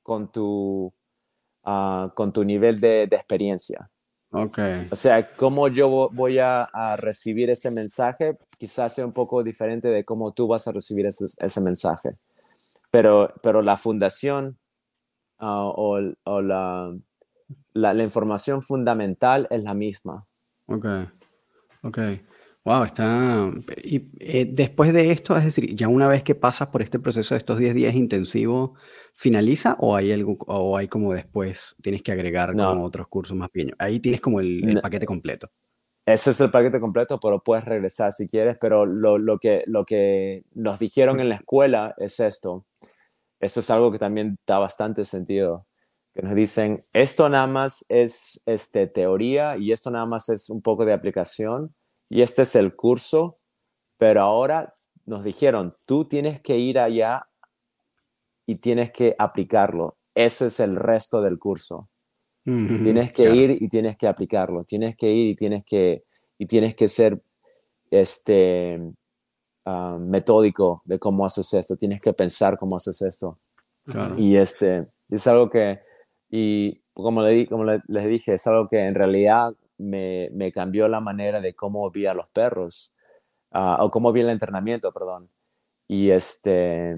con 0.03 0.31
tu, 0.31 0.93
ah, 1.65 2.13
con 2.15 2.33
tu 2.33 2.45
nivel 2.45 2.79
de, 2.81 3.07
de 3.07 3.17
experiencia. 3.17 3.91
Ok. 4.33 4.59
O 4.93 4.97
sea, 4.97 5.35
cómo 5.35 5.69
yo 5.69 5.89
vo- 5.91 6.11
voy 6.13 6.39
a, 6.39 6.63
a 6.65 6.97
recibir 6.97 7.51
ese 7.51 7.71
mensaje 7.71 8.39
quizás 8.61 8.95
sea 8.95 9.07
un 9.07 9.13
poco 9.15 9.43
diferente 9.43 9.89
de 9.89 10.05
cómo 10.05 10.33
tú 10.33 10.47
vas 10.47 10.69
a 10.69 10.73
recibir 10.73 11.07
ese, 11.07 11.25
ese 11.39 11.61
mensaje. 11.63 12.17
pero, 12.91 13.33
pero 13.43 13.63
la 13.63 13.79
fundación 13.79 14.59
ah, 15.39 15.65
o, 15.65 15.99
o 16.25 16.43
la, 16.43 16.95
la, 17.73 17.95
la, 17.95 18.03
información 18.03 18.61
fundamental 18.63 19.49
es 19.51 19.63
la 19.65 19.73
misma. 19.73 20.27
Ok, 20.67 20.87
ok. 21.83 21.99
Wow, 22.63 22.85
está... 22.85 23.51
Y 23.83 24.11
eh, 24.19 24.47
después 24.53 24.93
de 24.93 25.11
esto, 25.11 25.35
es 25.39 25.45
decir, 25.45 25.75
ya 25.75 25.89
una 25.89 26.07
vez 26.09 26.23
que 26.23 26.35
pasas 26.35 26.69
por 26.69 26.83
este 26.83 26.99
proceso 26.99 27.35
de 27.35 27.39
estos 27.39 27.59
10 27.59 27.75
días 27.75 27.95
intensivos, 27.95 28.79
¿finaliza 29.15 29.77
o 29.81 29.97
hay 29.97 30.13
algo, 30.13 30.37
o 30.47 30.77
hay 30.77 30.87
como 30.87 31.15
después 31.15 31.77
tienes 31.81 32.03
que 32.03 32.13
agregar 32.13 32.55
como 32.55 32.85
otros 32.85 33.09
cursos 33.09 33.35
más 33.35 33.49
pequeños? 33.49 33.77
Ahí 33.79 34.01
tienes 34.01 34.21
como 34.21 34.41
el, 34.41 34.69
el 34.69 34.81
paquete 34.83 35.07
completo. 35.07 35.51
Ese 36.13 36.33
es 36.33 36.41
el 36.41 36.51
paquete 36.51 36.81
completo, 36.81 37.21
pero 37.21 37.39
puedes 37.41 37.65
regresar 37.65 38.11
si 38.11 38.27
quieres, 38.27 38.57
pero 38.61 38.85
lo, 38.85 39.39
que, 39.39 39.63
lo 39.67 39.85
nos 40.55 40.81
dijeron 40.81 41.21
en 41.21 41.29
la 41.29 41.37
escuela 41.37 41.95
es 41.99 42.19
esto. 42.19 42.67
Esto 43.39 43.61
es 43.61 43.71
algo 43.71 43.93
que 43.93 44.01
también 44.01 44.37
da 44.45 44.59
bastante 44.59 45.05
sentido. 45.05 45.69
Que 46.13 46.23
nos 46.23 46.35
dicen, 46.35 46.85
esto 46.93 47.29
nada 47.29 47.47
más 47.47 47.87
es 47.89 48.43
este, 48.47 48.89
teoría 48.89 49.57
y 49.57 49.71
esto 49.71 49.93
nada 49.93 50.05
más 50.05 50.29
es 50.31 50.51
un 50.51 50.63
poco 50.63 50.85
de 50.85 50.93
aplicación 50.93 51.77
y 52.09 52.23
este 52.23 52.43
es 52.43 52.57
el 52.57 52.75
curso, 52.75 53.37
pero 53.97 54.23
ahora 54.23 54.75
nos 55.07 55.23
dijeron, 55.23 55.77
tú 55.87 56.07
tienes 56.07 56.41
que 56.41 56.59
ir 56.59 56.81
allá 56.81 57.29
y 58.47 58.57
tienes 58.57 58.91
que 58.91 59.15
aplicarlo. 59.17 59.97
Ese 60.17 60.47
es 60.47 60.59
el 60.59 60.75
resto 60.75 61.23
del 61.23 61.39
curso. 61.39 61.90
Tienes 62.83 63.13
que 63.13 63.35
ir 63.35 63.63
y 63.63 63.69
tienes 63.69 63.97
que 63.97 64.07
aplicarlo. 64.07 64.65
Tienes 64.65 64.97
que 64.97 65.11
ir 65.11 65.31
y 65.31 65.35
tienes 65.35 65.65
que, 65.65 66.05
y 66.39 66.47
tienes 66.47 66.75
que 66.75 66.89
ser 66.89 67.21
este, 67.91 68.81
ah, 69.65 69.99
metódico 70.01 70.83
de 70.85 70.99
cómo 70.99 71.25
haces 71.25 71.53
esto. 71.55 71.77
Tienes 71.77 72.01
que 72.01 72.13
pensar 72.13 72.59
cómo 72.59 72.77
haces 72.77 73.03
esto. 73.03 73.39
Y 74.17 74.37
este, 74.37 74.87
es 75.09 75.27
algo 75.27 75.51
que, 75.51 75.81
y 76.31 76.81
como, 76.93 77.23
le, 77.23 77.47
como 77.47 77.65
les 77.65 78.07
dije, 78.09 78.35
es 78.35 78.47
algo 78.47 78.69
que 78.69 78.79
en 78.79 78.95
realidad 78.95 79.53
me, 79.79 80.29
me, 80.33 80.53
cambió 80.53 80.87
la 80.87 81.01
manera 81.01 81.41
de 81.41 81.55
cómo 81.55 81.91
vi 81.91 82.07
a 82.07 82.15
los 82.15 82.29
perros, 82.29 82.93
uh, 83.53 83.83
o 83.83 83.91
cómo 83.91 84.13
vi 84.13 84.21
el 84.21 84.31
entrenamiento, 84.31 84.93
perdón. 84.93 85.29
Y 85.89 86.11
este, 86.11 86.97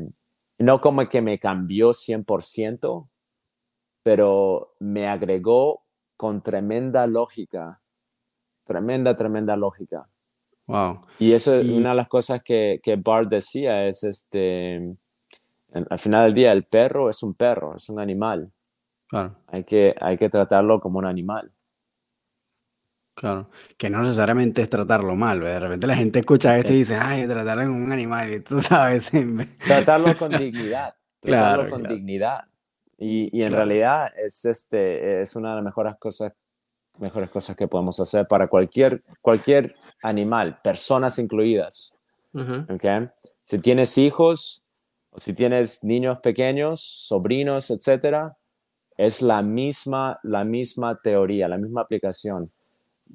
no 0.59 0.81
como 0.81 1.09
que 1.09 1.23
me 1.23 1.39
cambió 1.39 1.91
100%, 1.91 3.09
pero 4.03 4.75
me 4.81 5.07
agregó 5.07 5.83
con 6.17 6.43
tremenda 6.43 7.07
lógica, 7.07 7.81
tremenda, 8.65 9.17
tremenda 9.17 9.57
lógica. 9.57 10.09
Wow. 10.67 11.03
Y 11.19 11.33
eso 11.33 11.57
es 11.57 11.69
una 11.69 11.91
de 11.91 11.97
las 11.97 12.09
cosas 12.09 12.43
que, 12.43 12.81
que 12.83 12.97
Bart 12.97 13.29
decía, 13.29 13.87
es 13.87 14.05
este, 14.05 14.97
al 15.73 15.99
final 15.99 16.27
del 16.27 16.35
día, 16.35 16.53
el 16.53 16.65
perro 16.65 17.09
es 17.09 17.23
un 17.23 17.35
perro, 17.35 17.77
es 17.77 17.89
un 17.89 17.99
animal. 17.99 18.53
Claro. 19.09 19.37
Hay 19.49 19.65
que, 19.65 19.95
hay 20.01 20.17
que 20.17 20.29
tratarlo 20.29 20.81
como 20.81 20.99
un 20.99 21.07
animal. 21.07 21.53
Claro, 23.15 23.51
que 23.77 23.91
no 23.91 24.01
necesariamente 24.03 24.63
es 24.63 24.71
tratarlo 24.71 25.15
mal, 25.15 25.41
de 25.41 25.61
repente 25.61 25.87
la 25.87 25.97
gente 25.97 26.21
escucha 26.21 26.57
esto 26.57 26.73
y 26.73 26.77
dice, 26.77 26.97
ay, 26.97 27.27
tratarlo 27.27 27.65
como 27.65 27.85
un 27.85 27.93
animal, 27.93 28.33
y 28.33 28.41
tú 28.41 28.61
sabes. 28.61 29.11
tratarlo 29.67 30.17
con 30.17 30.33
dignidad, 30.39 30.95
tratarlo 31.21 31.65
claro, 31.65 31.71
con 31.71 31.83
dignidad. 31.83 32.45
Y, 33.03 33.37
y 33.37 33.43
en 33.43 33.49
claro. 33.49 33.65
realidad 33.65 34.13
es, 34.17 34.45
este, 34.45 35.21
es 35.21 35.35
una 35.35 35.51
de 35.51 35.57
las 35.57 35.65
mejores 35.65 35.97
cosas, 35.99 36.33
mejores 36.99 37.31
cosas 37.31 37.57
que 37.57 37.67
podemos 37.67 37.99
hacer 38.01 38.27
para 38.27 38.47
cualquier, 38.49 39.03
cualquier 39.21 39.75
animal, 40.03 40.61
personas 40.63 41.19
incluidas. 41.19 41.97
Uh 42.33 42.41
-huh. 42.41 42.75
¿okay? 42.75 43.09
Si 43.43 43.59
tienes 43.59 43.99
hijos 43.99 44.65
o 45.11 45.19
si 45.19 45.35
tienes 45.35 45.83
niños 45.85 46.19
pequeños, 46.21 46.81
sobrinos, 46.81 47.71
etcétera, 47.71 48.37
es 48.97 49.21
la 49.21 49.43
misma, 49.43 50.19
la 50.23 50.45
misma 50.45 50.99
teoría, 51.03 51.49
la 51.49 51.59
misma 51.59 51.81
aplicación 51.83 52.53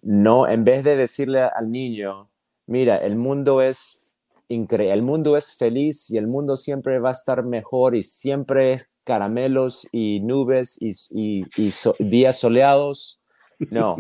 no, 0.02 0.48
en 0.48 0.64
vez 0.64 0.84
de 0.84 0.96
decirle 0.96 1.42
al 1.42 1.72
niño, 1.72 2.30
mira, 2.66 2.98
el 2.98 3.16
mundo 3.16 3.62
es 3.62 4.07
increíble, 4.50 4.94
el 4.94 5.02
mundo 5.02 5.38
es 5.38 5.56
feliz 5.56 6.10
y 6.10 6.18
el 6.18 6.28
mundo 6.28 6.56
siempre 6.56 7.00
va 7.00 7.10
a 7.10 7.12
estar 7.12 7.44
mejor 7.44 7.96
y 7.96 8.04
siempre 8.04 8.82
caramelos 9.04 9.88
y 9.92 10.20
nubes 10.20 10.78
y, 10.82 10.92
y, 11.12 11.46
y 11.56 11.72
so, 11.72 11.96
días 12.00 12.40
soleados. 12.40 13.22
No, 13.72 13.96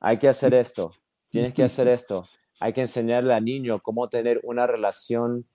hay 0.00 0.18
que 0.18 0.28
hacer 0.28 0.54
esto, 0.54 0.92
tienes 1.30 1.52
que 1.52 1.62
hacer 1.62 1.88
esto. 1.88 2.26
Hay 2.58 2.72
que 2.72 2.80
enseñarle 2.80 3.34
al 3.34 3.44
niño 3.44 3.82
cómo 3.82 4.08
tener 4.08 4.40
una 4.42 4.66
relación 4.66 5.46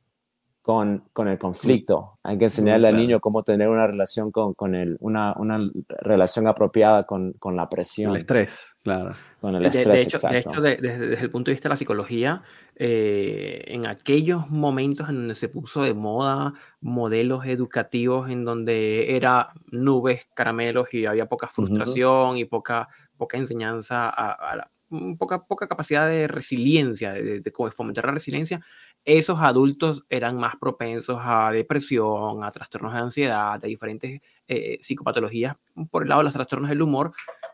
con, 0.61 1.05
con 1.11 1.27
el 1.27 1.39
conflicto. 1.39 2.19
Hay 2.23 2.37
que 2.37 2.45
enseñarle 2.45 2.87
claro. 2.87 2.95
al 2.95 3.01
niño 3.01 3.19
cómo 3.19 3.41
tener 3.41 3.67
una 3.67 3.87
relación 3.87 4.31
con, 4.31 4.53
con 4.53 4.75
el, 4.75 4.95
una, 4.99 5.33
una 5.33 5.59
relación 6.01 6.47
apropiada 6.47 7.03
con, 7.05 7.33
con 7.33 7.55
la 7.55 7.67
presión. 7.67 8.11
El 8.11 8.17
estrés, 8.17 8.75
claro. 8.83 9.15
Con 9.39 9.55
el 9.55 9.63
de, 9.63 9.67
estrés, 9.69 9.87
de 9.87 10.01
hecho, 10.03 10.17
exacto. 10.17 10.33
de 10.33 10.39
hecho 10.39 10.61
de, 10.61 10.77
de, 10.77 11.07
desde 11.07 11.23
el 11.23 11.31
punto 11.31 11.49
de 11.49 11.55
vista 11.55 11.67
de 11.67 11.73
la 11.73 11.77
psicología, 11.77 12.43
eh, 12.75 13.63
en 13.67 13.87
aquellos 13.87 14.51
momentos 14.51 15.09
en 15.09 15.15
donde 15.15 15.35
se 15.35 15.49
puso 15.49 15.81
de 15.81 15.95
moda 15.95 16.53
modelos 16.79 17.45
educativos 17.45 18.29
en 18.29 18.45
donde 18.45 19.15
era 19.15 19.53
nubes, 19.71 20.27
caramelos 20.35 20.93
y 20.93 21.07
había 21.07 21.25
poca 21.25 21.47
frustración 21.47 22.09
uh 22.09 22.33
-huh. 22.33 22.39
y 22.39 22.45
poca, 22.45 22.87
poca 23.17 23.37
enseñanza 23.37 24.09
a, 24.09 24.31
a 24.33 24.55
la, 24.57 24.71
poca, 25.17 25.43
poca 25.45 25.67
capacidad 25.67 26.07
de 26.07 26.27
resiliencia, 26.27 27.13
de, 27.13 27.23
de, 27.23 27.39
de 27.39 27.51
fomentar 27.75 28.05
la 28.05 28.11
resiliencia, 28.11 28.61
esos 29.05 29.39
adultos 29.41 30.05
eran 30.09 30.37
más 30.37 30.55
propensos 30.57 31.19
a 31.21 31.51
depresión, 31.51 32.43
a 32.43 32.51
trastornos 32.51 32.93
de 32.93 32.99
ansiedad, 32.99 33.53
a 33.53 33.57
diferentes 33.57 34.21
eh, 34.47 34.77
psicopatologías 34.81 35.55
por 35.89 36.03
el 36.03 36.09
lado 36.09 36.21
de 36.21 36.25
los 36.25 36.33
trastornos 36.33 36.69
del 36.69 36.81
humor, 36.81 37.11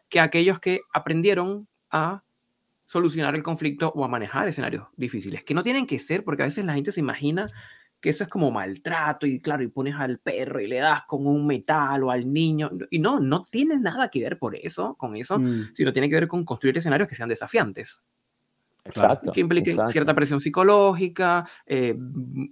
que 0.09 0.19
aquellos 0.19 0.59
que 0.59 0.81
aprendieron 0.93 1.67
a 1.89 2.23
solucionar 2.85 3.35
el 3.35 3.43
conflicto 3.43 3.91
o 3.95 4.03
a 4.03 4.07
manejar 4.07 4.47
escenarios 4.47 4.87
difíciles, 4.95 5.43
que 5.43 5.53
no 5.53 5.63
tienen 5.63 5.87
que 5.87 5.99
ser, 5.99 6.23
porque 6.23 6.43
a 6.43 6.45
veces 6.45 6.65
la 6.65 6.73
gente 6.73 6.91
se 6.91 6.99
imagina 6.99 7.47
que 7.99 8.09
eso 8.09 8.23
es 8.23 8.29
como 8.29 8.51
maltrato 8.51 9.25
y 9.25 9.39
claro, 9.39 9.63
y 9.63 9.67
pones 9.67 9.95
al 9.95 10.19
perro 10.19 10.59
y 10.59 10.67
le 10.67 10.77
das 10.77 11.03
con 11.07 11.25
un 11.25 11.47
metal 11.47 12.03
o 12.03 12.11
al 12.11 12.31
niño, 12.31 12.69
y 12.89 12.99
no, 12.99 13.19
no 13.19 13.45
tiene 13.45 13.79
nada 13.79 14.09
que 14.09 14.21
ver 14.21 14.37
por 14.37 14.55
eso, 14.55 14.95
con 14.95 15.15
eso, 15.15 15.39
mm. 15.39 15.73
sino 15.73 15.93
tiene 15.93 16.09
que 16.09 16.15
ver 16.15 16.27
con 16.27 16.43
construir 16.43 16.77
escenarios 16.77 17.09
que 17.09 17.15
sean 17.15 17.29
desafiantes. 17.29 18.01
Exacto, 18.87 19.31
que 19.31 19.39
impliquen 19.41 19.73
exacto. 19.73 19.91
cierta 19.91 20.13
presión 20.13 20.39
psicológica 20.39 21.47
eh, 21.65 21.95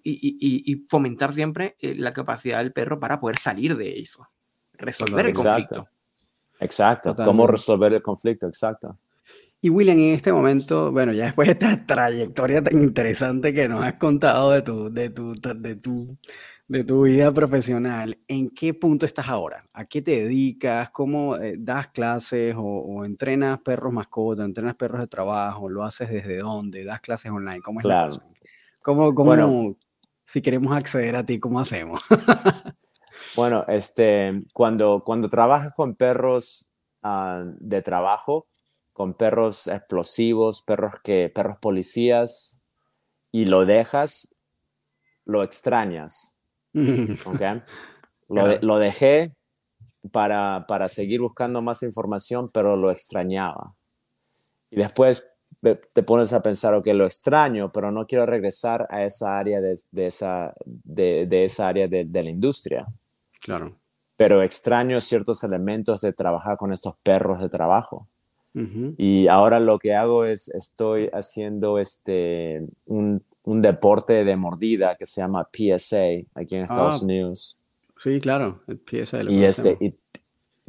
y, 0.04 0.12
y, 0.12 0.74
y, 0.74 0.86
fomentar 0.90 1.34
siempre 1.34 1.76
eh, 1.80 1.96
la 1.96 2.14
capacidad 2.14 2.60
del 2.60 2.74
perro 2.74 3.00
para 3.00 3.20
poder 3.20 3.38
salir 3.38 3.76
de 3.76 4.00
eso, 4.00 4.28
resolver 4.74 5.28
exacto. 5.28 5.50
el 5.50 5.66
conflicto. 5.66 5.90
Exacto, 6.60 7.10
Totalmente. 7.10 7.30
cómo 7.30 7.48
resolver 7.48 7.94
el 7.94 8.02
conflicto, 8.02 8.48
exacto. 8.48 8.98
Y 9.62 9.70
William, 9.70 9.98
en 9.98 10.14
este 10.14 10.32
momento, 10.32 10.92
bueno, 10.92 11.12
ya 11.12 11.26
después 11.26 11.48
de 11.48 11.54
esta 11.54 11.86
trayectoria 11.86 12.62
tan 12.62 12.84
interesante 12.84 13.52
que 13.52 13.68
nos 13.68 13.84
has 13.84 13.96
contado 13.96 14.52
de 14.52 14.62
tu, 14.62 14.94
de 14.94 15.10
tu, 15.10 15.34
de 15.34 15.76
tu, 15.76 16.18
de 16.68 16.84
tu 16.84 17.04
vida 17.04 17.32
profesional, 17.32 18.18
¿en 18.28 18.50
qué 18.50 18.74
punto 18.74 19.06
estás 19.06 19.28
ahora? 19.28 19.66
¿A 19.74 19.86
qué 19.86 20.02
te 20.02 20.24
dedicas? 20.24 20.90
¿Cómo 20.90 21.36
eh, 21.38 21.56
das 21.60 21.90
clases 21.90 22.56
o, 22.56 22.62
o, 22.62 23.06
entrenas 23.06 23.60
perros 23.60 23.94
mascotas, 23.94 24.46
entrenas 24.46 24.76
perros 24.76 25.02
de 25.02 25.08
trabajo? 25.08 25.70
¿Lo 25.70 25.84
haces 25.84 26.10
desde 26.10 26.40
dónde? 26.40 26.84
¿Das 26.84 27.02
clases 27.02 27.32
online? 27.32 27.62
¿Cómo 27.62 27.80
es 27.80 27.84
claro. 27.84 28.10
la 28.10 28.20
cosa? 28.20 28.26
¿Cómo, 28.82 29.14
cómo 29.14 29.30
bueno, 29.30 29.78
si 30.26 30.42
queremos 30.42 30.76
acceder 30.76 31.16
a 31.16 31.26
ti, 31.26 31.40
cómo 31.40 31.60
hacemos? 31.60 32.02
bueno, 33.36 33.64
este, 33.68 34.44
cuando, 34.54 35.04
cuando 35.06 35.30
trabajas 35.30 35.72
con 35.76 35.96
perros 35.96 36.72
uh, 37.04 37.46
de 37.60 37.82
trabajo, 37.84 38.48
con 38.92 39.14
perros 39.14 39.68
explosivos, 39.68 40.64
perros 40.64 40.96
que, 41.04 41.30
perros 41.34 41.58
policías, 41.60 42.60
y 43.32 43.46
lo 43.46 43.66
dejas, 43.66 44.36
lo 45.26 45.44
extrañas 45.44 46.35
Okay. 47.26 47.62
Lo, 48.28 48.48
de, 48.48 48.60
lo, 48.62 48.80
dejé 48.80 49.34
para, 50.12 50.66
para 50.68 50.88
seguir 50.88 51.22
buscando 51.22 51.62
más 51.62 51.84
información, 51.84 52.50
pero 52.52 52.76
lo 52.76 52.92
extrañaba. 52.92 53.76
Y 54.72 54.78
después 54.78 55.30
te 55.62 56.04
pones 56.04 56.34
a 56.34 56.42
pensar, 56.42 56.74
ok, 56.74 56.88
lo 56.88 57.06
extraño, 57.06 57.72
pero 57.72 57.92
no 57.92 58.06
quiero 58.06 58.26
regresar 58.26 58.88
a 58.90 59.04
esa 59.04 59.38
área 59.38 59.62
de, 59.62 59.74
de 59.92 60.08
esa, 60.08 60.54
de, 60.66 61.26
de, 61.28 61.46
esa 61.46 61.68
área 61.68 61.88
de, 61.88 62.06
de, 62.06 62.24
la 62.24 62.30
industria. 62.30 62.86
Claro. 63.42 63.76
Pero 64.16 64.44
extraño 64.44 65.00
ciertos 65.02 65.44
elementos 65.44 66.02
de 66.02 66.14
trabajar 66.14 66.58
con 66.58 66.72
estos 66.72 66.96
perros 66.98 67.42
de 67.42 67.50
trabajo. 67.50 68.08
Uh 68.54 68.60
-huh. 68.60 68.96
Y 68.98 69.28
ahora 69.28 69.60
lo 69.60 69.80
que 69.80 69.96
hago 69.96 70.26
es, 70.26 70.50
estoy 70.50 71.10
haciendo 71.12 71.80
este, 71.80 72.64
un, 72.86 73.24
un 73.46 73.62
deporte 73.62 74.24
de 74.24 74.36
mordida 74.36 74.96
que 74.96 75.06
se 75.06 75.22
llama 75.22 75.48
PSA 75.52 76.06
aquí 76.34 76.56
en 76.56 76.64
Estados 76.64 77.02
ah, 77.02 77.06
Unidos. 77.06 77.60
Sí, 77.98 78.20
claro, 78.20 78.62
el 78.68 78.80
PSA. 78.80 79.24
y 79.30 79.44
este, 79.44 79.78
y, 79.80 79.96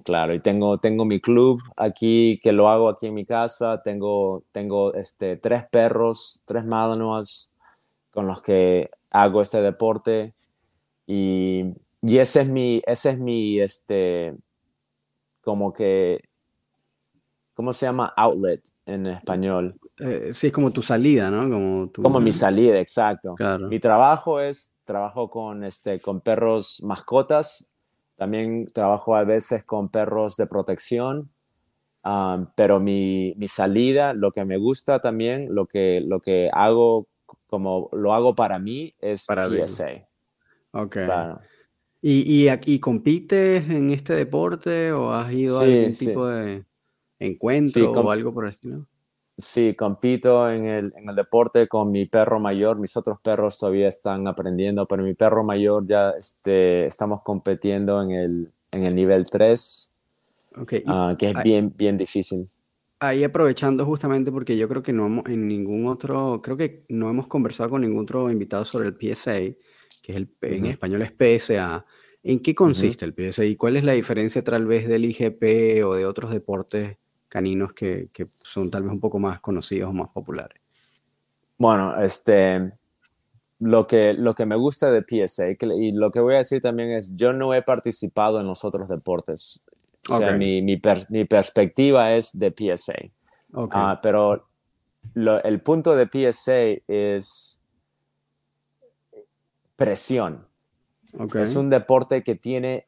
claro, 0.03 0.35
y 0.35 0.41
tengo, 0.41 0.79
tengo 0.79 1.05
mi 1.05 1.21
club 1.21 1.63
aquí 1.77 2.39
que 2.43 2.53
lo 2.53 2.69
hago 2.69 2.89
aquí 2.89 3.07
en 3.07 3.15
mi 3.15 3.25
casa. 3.25 3.83
Tengo, 3.83 4.45
tengo 4.53 4.95
este, 4.95 5.37
tres 5.37 5.65
perros, 5.71 6.43
tres 6.45 6.65
Malinois 6.65 7.53
con 8.11 8.27
los 8.27 8.43
que 8.43 8.91
hago 9.11 9.41
este 9.41 9.63
deporte. 9.63 10.35
Y, 11.07 11.65
y 12.03 12.19
ese 12.19 12.43
es 12.43 12.49
mi, 12.49 12.83
ese 12.87 13.11
es 13.11 13.19
mi, 13.19 13.61
este, 13.61 14.35
como 15.41 15.73
que, 15.73 16.29
¿cómo 17.55 17.73
se 17.73 17.87
llama? 17.87 18.13
Outlet 18.17 18.63
en 18.85 19.07
español. 19.07 19.79
Eh, 19.99 20.31
sí, 20.33 20.49
es 20.49 20.53
como 20.53 20.73
tu 20.73 20.83
salida, 20.83 21.31
¿no? 21.31 21.49
Como, 21.51 21.89
tu, 21.89 22.03
Como 22.03 22.21
mi 22.21 22.33
salida, 22.33 22.79
exacto. 22.79 23.35
Claro. 23.35 23.69
Mi 23.69 23.81
trabajo 23.81 24.41
es, 24.41 24.77
trabajo 24.85 25.31
con, 25.31 25.65
este, 25.65 26.01
con 26.01 26.21
perros 26.21 26.83
mascotas, 26.85 27.71
también 28.17 28.67
trabajo 28.73 29.17
a 29.17 29.25
veces 29.25 29.65
con 29.65 29.89
perros 29.89 30.37
de 30.37 30.47
protección, 30.47 31.31
um, 32.05 32.47
pero 32.55 32.79
mi, 32.79 33.35
mi 33.37 33.47
salida, 33.47 34.13
lo 34.13 34.33
que 34.33 34.45
me 34.45 34.59
gusta 34.59 35.01
también, 35.01 35.55
lo 35.55 35.67
que, 35.67 36.03
lo 36.05 36.21
que 36.21 36.51
hago, 36.53 37.09
como 37.47 37.89
lo 37.93 38.13
hago 38.13 38.35
para 38.35 38.59
mí, 38.59 38.95
es 39.01 39.25
Para. 39.25 39.49
PSA. 39.49 40.07
Ok. 40.73 40.93
Claro. 40.93 41.41
¿Y, 42.03 42.23
y, 42.31 42.49
aquí 42.49 42.79
compites 42.79 43.69
en 43.69 43.91
este 43.91 44.15
deporte 44.15 44.93
o 44.93 45.11
has 45.13 45.33
ido 45.33 45.59
a 45.59 45.63
algún 45.65 45.95
sí. 45.95 46.07
tipo 46.07 46.27
de 46.27 46.65
encuentro 47.19 47.91
o 47.91 48.11
algo 48.11 48.33
por 48.33 48.45
el 48.45 48.51
estilo? 48.51 48.87
Sí, 49.39 49.75
compito 49.75 50.51
en 50.51 50.65
el, 50.67 50.93
en 50.97 51.11
el 51.11 51.15
deporte 51.15 51.69
con 51.69 51.91
mi 51.91 52.07
perro 52.07 52.41
mayor. 52.41 52.79
Mis 52.79 52.97
otros 52.97 53.21
perros 53.21 53.59
todavía 53.59 53.89
están 53.89 54.27
aprendiendo, 54.27 54.87
pero 54.89 55.03
mi 55.03 55.13
perro 55.15 55.45
mayor 55.45 55.87
ya 55.87 56.11
este, 56.19 56.87
estamos 56.87 57.21
compitiendo 57.23 58.03
en 58.03 58.11
el, 58.13 58.53
en 58.71 58.85
el 58.85 58.95
nivel 58.95 59.29
3, 59.29 59.95
Ok, 60.57 60.73
y 60.73 60.83
ah, 60.87 61.15
que 61.19 61.31
es 61.31 61.37
ahí- 61.37 61.45
bien, 61.45 61.73
bien 61.77 61.99
difícil. 61.99 62.49
ahí 62.99 63.25
aprovechando 63.25 63.85
justamente 63.85 64.33
porque 64.33 64.57
yo 64.57 64.69
creo 64.69 64.83
que 64.83 64.93
no 64.95 65.07
hemos 65.07 65.27
en 65.27 65.47
ningún 65.47 65.87
otro, 65.87 66.41
creo 66.43 66.57
que 66.57 66.85
no 66.89 67.11
hemos 67.11 67.27
conversado 67.27 67.69
con 67.71 67.83
ningún 67.83 68.05
otro 68.05 68.31
invitado 68.31 68.65
sobre 68.65 68.89
el 68.89 68.95
PSA, 68.97 69.39
que 70.03 70.13
es 70.13 70.17
el, 70.17 70.31
en 70.41 70.65
Ujú. 70.65 70.71
español 70.73 71.03
es 71.03 71.13
PSA. 71.13 71.85
¿En 72.23 72.41
qué 72.41 72.55
consiste 72.55 73.05
el 73.05 73.13
PSA 73.15 73.45
y 73.45 73.55
cuál 73.57 73.77
es 73.77 73.85
la 73.85 73.93
diferencia 73.93 74.43
tal 74.43 74.67
vez 74.67 74.89
del 74.89 75.05
IGP 75.05 75.85
o 75.85 75.95
de 75.95 76.07
otros 76.07 76.33
deportes 76.33 76.97
caninos 77.37 77.73
que, 77.75 78.09
que 78.15 78.29
son 78.41 78.71
tal 78.71 78.85
vez 78.85 78.93
un 78.93 79.01
poco 79.01 79.19
más 79.19 79.41
conocidos 79.41 79.91
o 79.91 79.93
más 79.93 80.09
populares? 80.09 80.59
Bueno, 81.59 82.01
este, 82.03 82.73
lo 83.59 83.87
que, 83.87 84.15
lo 84.15 84.35
que 84.35 84.47
me 84.47 84.57
gusta 84.57 84.91
de 84.91 85.03
PSA, 85.03 85.51
y 85.51 85.93
lo 85.93 86.11
que 86.11 86.21
voy 86.21 86.35
a 86.35 86.39
decir 86.39 86.63
también 86.63 86.93
es, 86.93 87.15
yo 87.15 87.33
no 87.35 87.53
he 87.55 87.61
participado 87.63 88.41
en 88.41 88.47
los 88.47 88.65
otros 88.65 88.89
deportes. 88.89 89.63
O 90.09 90.17
sea, 90.19 90.33
mi, 90.39 90.63
mi, 90.63 90.77
per- 90.79 91.07
mi 91.11 91.25
perspectiva 91.27 92.15
es 92.15 92.39
de 92.39 92.51
PSA. 92.53 92.95
Ah, 93.73 94.01
pero 94.03 94.47
lo- 95.15 95.43
el 95.43 95.61
punto 95.61 95.95
de 95.97 96.07
PSA 96.07 96.83
es 96.89 97.61
presión. 99.77 100.47
ok, 101.19 101.37
Es 101.37 101.57
un 101.57 101.69
deporte 101.71 102.23
que 102.23 102.35
tiene 102.35 102.87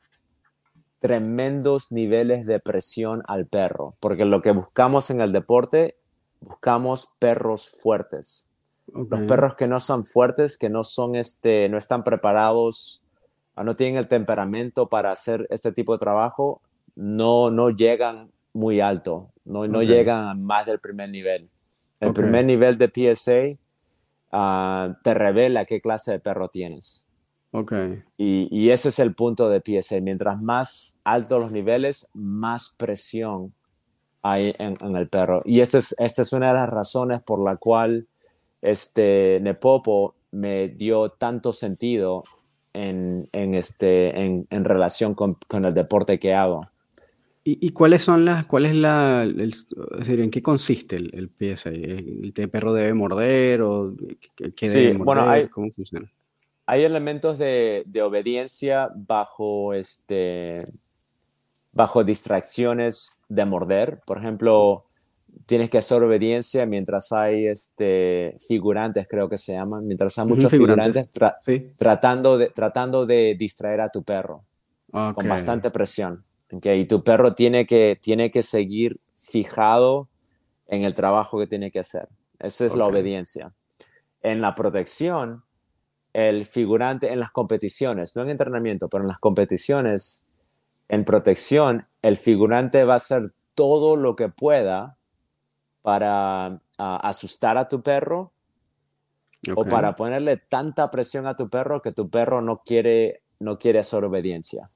tremendos 1.01 1.93
niveles 1.93 2.47
de 2.47 2.61
presión 2.61 3.23
al 3.27 3.47
perro, 3.47 3.95
porque 4.01 4.25
lo 4.25 4.43
que 4.43 4.53
buscamos 4.53 5.11
en 5.11 5.21
el 5.21 5.33
deporte, 5.33 5.97
buscamos 6.41 7.15
perros 7.19 7.69
fuertes. 7.69 8.51
Los 8.93 9.23
perros 9.25 9.55
que 9.55 9.67
no 9.67 9.81
son 9.81 10.07
fuertes, 10.07 10.57
que 10.57 10.71
no 10.71 10.83
son 10.83 11.15
este, 11.15 11.69
no 11.69 11.77
están 11.77 12.05
preparados, 12.05 13.03
o 13.55 13.65
no 13.65 13.75
tienen 13.75 13.97
el 13.97 14.09
temperamento 14.09 14.89
para 14.89 15.11
hacer 15.11 15.47
este 15.51 15.73
tipo 15.73 15.93
de 15.93 15.99
trabajo, 15.99 16.63
no, 16.97 17.51
no 17.51 17.71
llegan 17.71 18.31
muy 18.53 18.81
alto, 18.81 19.31
no, 19.45 19.67
no 19.67 19.83
llegan 19.83 20.29
a 20.29 20.35
más 20.35 20.67
del 20.67 20.79
primer 20.79 21.11
nivel. 21.11 21.49
El 22.01 22.13
primer 22.13 22.45
nivel 22.45 22.79
de 22.79 22.89
PSA 22.89 23.59
ah, 24.33 24.97
te 25.03 25.15
revela 25.15 25.65
qué 25.65 25.81
clase 25.81 26.13
de 26.13 26.21
perro 26.21 26.49
tienes. 26.49 27.08
Ok, 27.53 27.73
Y, 28.17 28.49
y 28.51 28.71
ese 28.71 28.89
es 28.89 28.99
el 28.99 29.15
punto 29.15 29.49
de 29.49 29.61
PSA. 29.61 30.01
Mientras 30.01 30.41
más 30.43 31.01
altos 31.05 31.41
los 31.41 31.53
niveles, 31.53 32.11
más 32.15 32.75
presión 32.77 33.53
hay 34.23 34.55
en, 34.59 34.77
en 34.81 34.97
el 34.97 35.09
perro. 35.09 35.43
Y 35.45 35.61
esta 35.61 35.79
es, 35.79 35.95
esta 36.01 36.23
es 36.23 36.33
una 36.33 36.49
de 36.49 36.55
las 36.55 36.69
razones 36.69 37.23
por 37.23 37.43
la 37.45 37.57
cual 37.57 38.07
este 38.63 39.39
Nepopo 39.41 40.15
me 40.33 40.69
dio 40.69 41.11
tanto 41.11 41.53
sentido 41.53 42.25
en, 42.75 43.29
en 43.33 43.55
este, 43.55 44.19
en, 44.21 44.47
en 44.51 44.65
relación 44.65 45.15
con, 45.15 45.37
con 45.47 45.65
el 45.65 45.75
deporte 45.75 46.19
que 46.19 46.35
hago. 46.35 46.67
¿Y, 47.45 47.67
y 47.67 47.71
cuáles 47.71 48.03
son 48.03 48.25
las, 48.25 48.45
cuál 48.47 48.67
es 48.67 48.75
la, 48.75 49.23
el- 49.23 49.41
es 49.53 49.99
decir, 49.99 50.21
en 50.21 50.31
qué 50.31 50.43
consiste 50.43 50.97
el, 50.97 51.11
el 51.15 51.31
PSA? 51.31 51.71
¿El 51.71 52.33
te- 52.35 52.49
perro 52.49 52.73
debe 52.73 52.93
morder 52.95 53.63
o 53.63 53.95
qué, 54.37 54.53
qué 54.53 54.69
Sí, 54.69 54.83
debe 54.83 54.99
bueno, 54.99 55.23
morder? 55.23 55.45
hay- 55.45 55.49
¿Cómo 55.49 55.71
funciona? 55.71 56.07
Hay 56.71 56.85
elementos 56.85 57.39
de, 57.39 57.83
de 57.87 58.03
obediencia 58.03 58.91
bajo, 58.95 59.73
este, 59.73 60.67
bajo 61.73 62.05
distracciones 62.05 63.25
de 63.29 63.45
morder. 63.47 64.01
Por 64.05 64.19
ejemplo, 64.19 64.85
tienes 65.47 65.71
que 65.71 65.79
hacer 65.79 66.03
obediencia 66.03 66.67
mientras 66.67 67.11
hay 67.13 67.47
este, 67.47 68.35
figurantes, 68.47 69.09
creo 69.09 69.31
que 69.31 69.39
se 69.39 69.55
llaman, 69.55 69.87
mientras 69.87 70.19
hay 70.19 70.27
muchos 70.27 70.51
figurantes. 70.51 71.09
figurantes 71.09 71.13
tra- 71.15 71.37
Sí. 71.43 71.73
tratando, 71.79 72.37
de, 72.37 72.51
tratando 72.51 73.07
de 73.07 73.35
distraer 73.39 73.81
a 73.81 73.89
tu 73.89 74.03
perro 74.03 74.45
con 75.15 75.27
bastante 75.27 75.71
presión. 75.71 76.23
¿ok? 76.53 76.67
Y 76.67 76.85
tu 76.87 77.03
perro 77.03 77.35
tiene 77.35 77.65
que, 77.65 77.99
tiene 78.01 78.31
que 78.31 78.43
seguir 78.43 79.01
fijado 79.15 80.09
en 80.67 80.85
el 80.85 80.93
trabajo 80.93 81.39
que 81.39 81.47
tiene 81.47 81.71
que 81.71 81.79
hacer. 81.79 82.09
Esa 82.39 82.67
es 82.67 82.75
la 82.75 82.85
obediencia. 82.85 83.53
En 84.23 84.43
la 84.43 84.55
protección, 84.55 85.45
el 86.13 86.47
figurante 86.47 87.13
en 87.13 87.21
las 87.21 87.31
competiciones, 87.31 88.17
no 88.17 88.23
en 88.23 88.31
entrenamiento, 88.31 88.89
pero 88.89 89.05
en 89.05 89.09
las 89.09 89.19
competiciones, 89.19 90.27
en 90.89 91.05
protección, 91.05 91.87
el 92.03 92.17
figurante 92.17 92.85
va 92.85 92.95
a 92.95 92.97
hacer 92.97 93.33
todo 93.55 93.97
lo 93.97 94.17
que 94.17 94.29
pueda 94.29 94.97
para 95.83 96.61
ah, 96.79 97.01
asustar 97.03 97.59
a 97.59 97.69
tu 97.69 97.83
perro 97.83 98.33
o 99.55 99.65
para 99.65 99.95
ponerle 99.95 100.37
tanta 100.37 100.91
presión 100.91 101.27
a 101.27 101.37
tu 101.37 101.49
perro 101.49 101.81
que 101.81 101.93
tu 101.93 102.11
perro 102.11 102.43
no 102.43 102.63
quiere, 102.65 103.23
no 103.39 103.59
quiere 103.59 103.79
hacer 103.79 104.05
obediencia. 104.05 104.71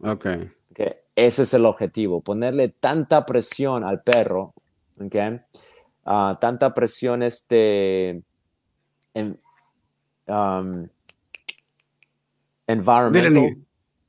Ok. 0.00 0.26
¿ok? 0.70 0.80
Ese 1.16 1.42
es 1.42 1.54
el 1.54 1.64
objetivo, 1.64 2.20
ponerle 2.20 2.68
tanta 2.68 3.24
presión 3.24 3.84
al 3.84 4.02
perro, 4.02 4.54
¿ok? 5.00 5.16
Ah, 6.04 6.36
tanta 6.40 6.74
presión 6.74 7.22
este, 7.22 8.22
en, 9.14 9.38
um, 10.26 10.86
environmental, 12.66 13.56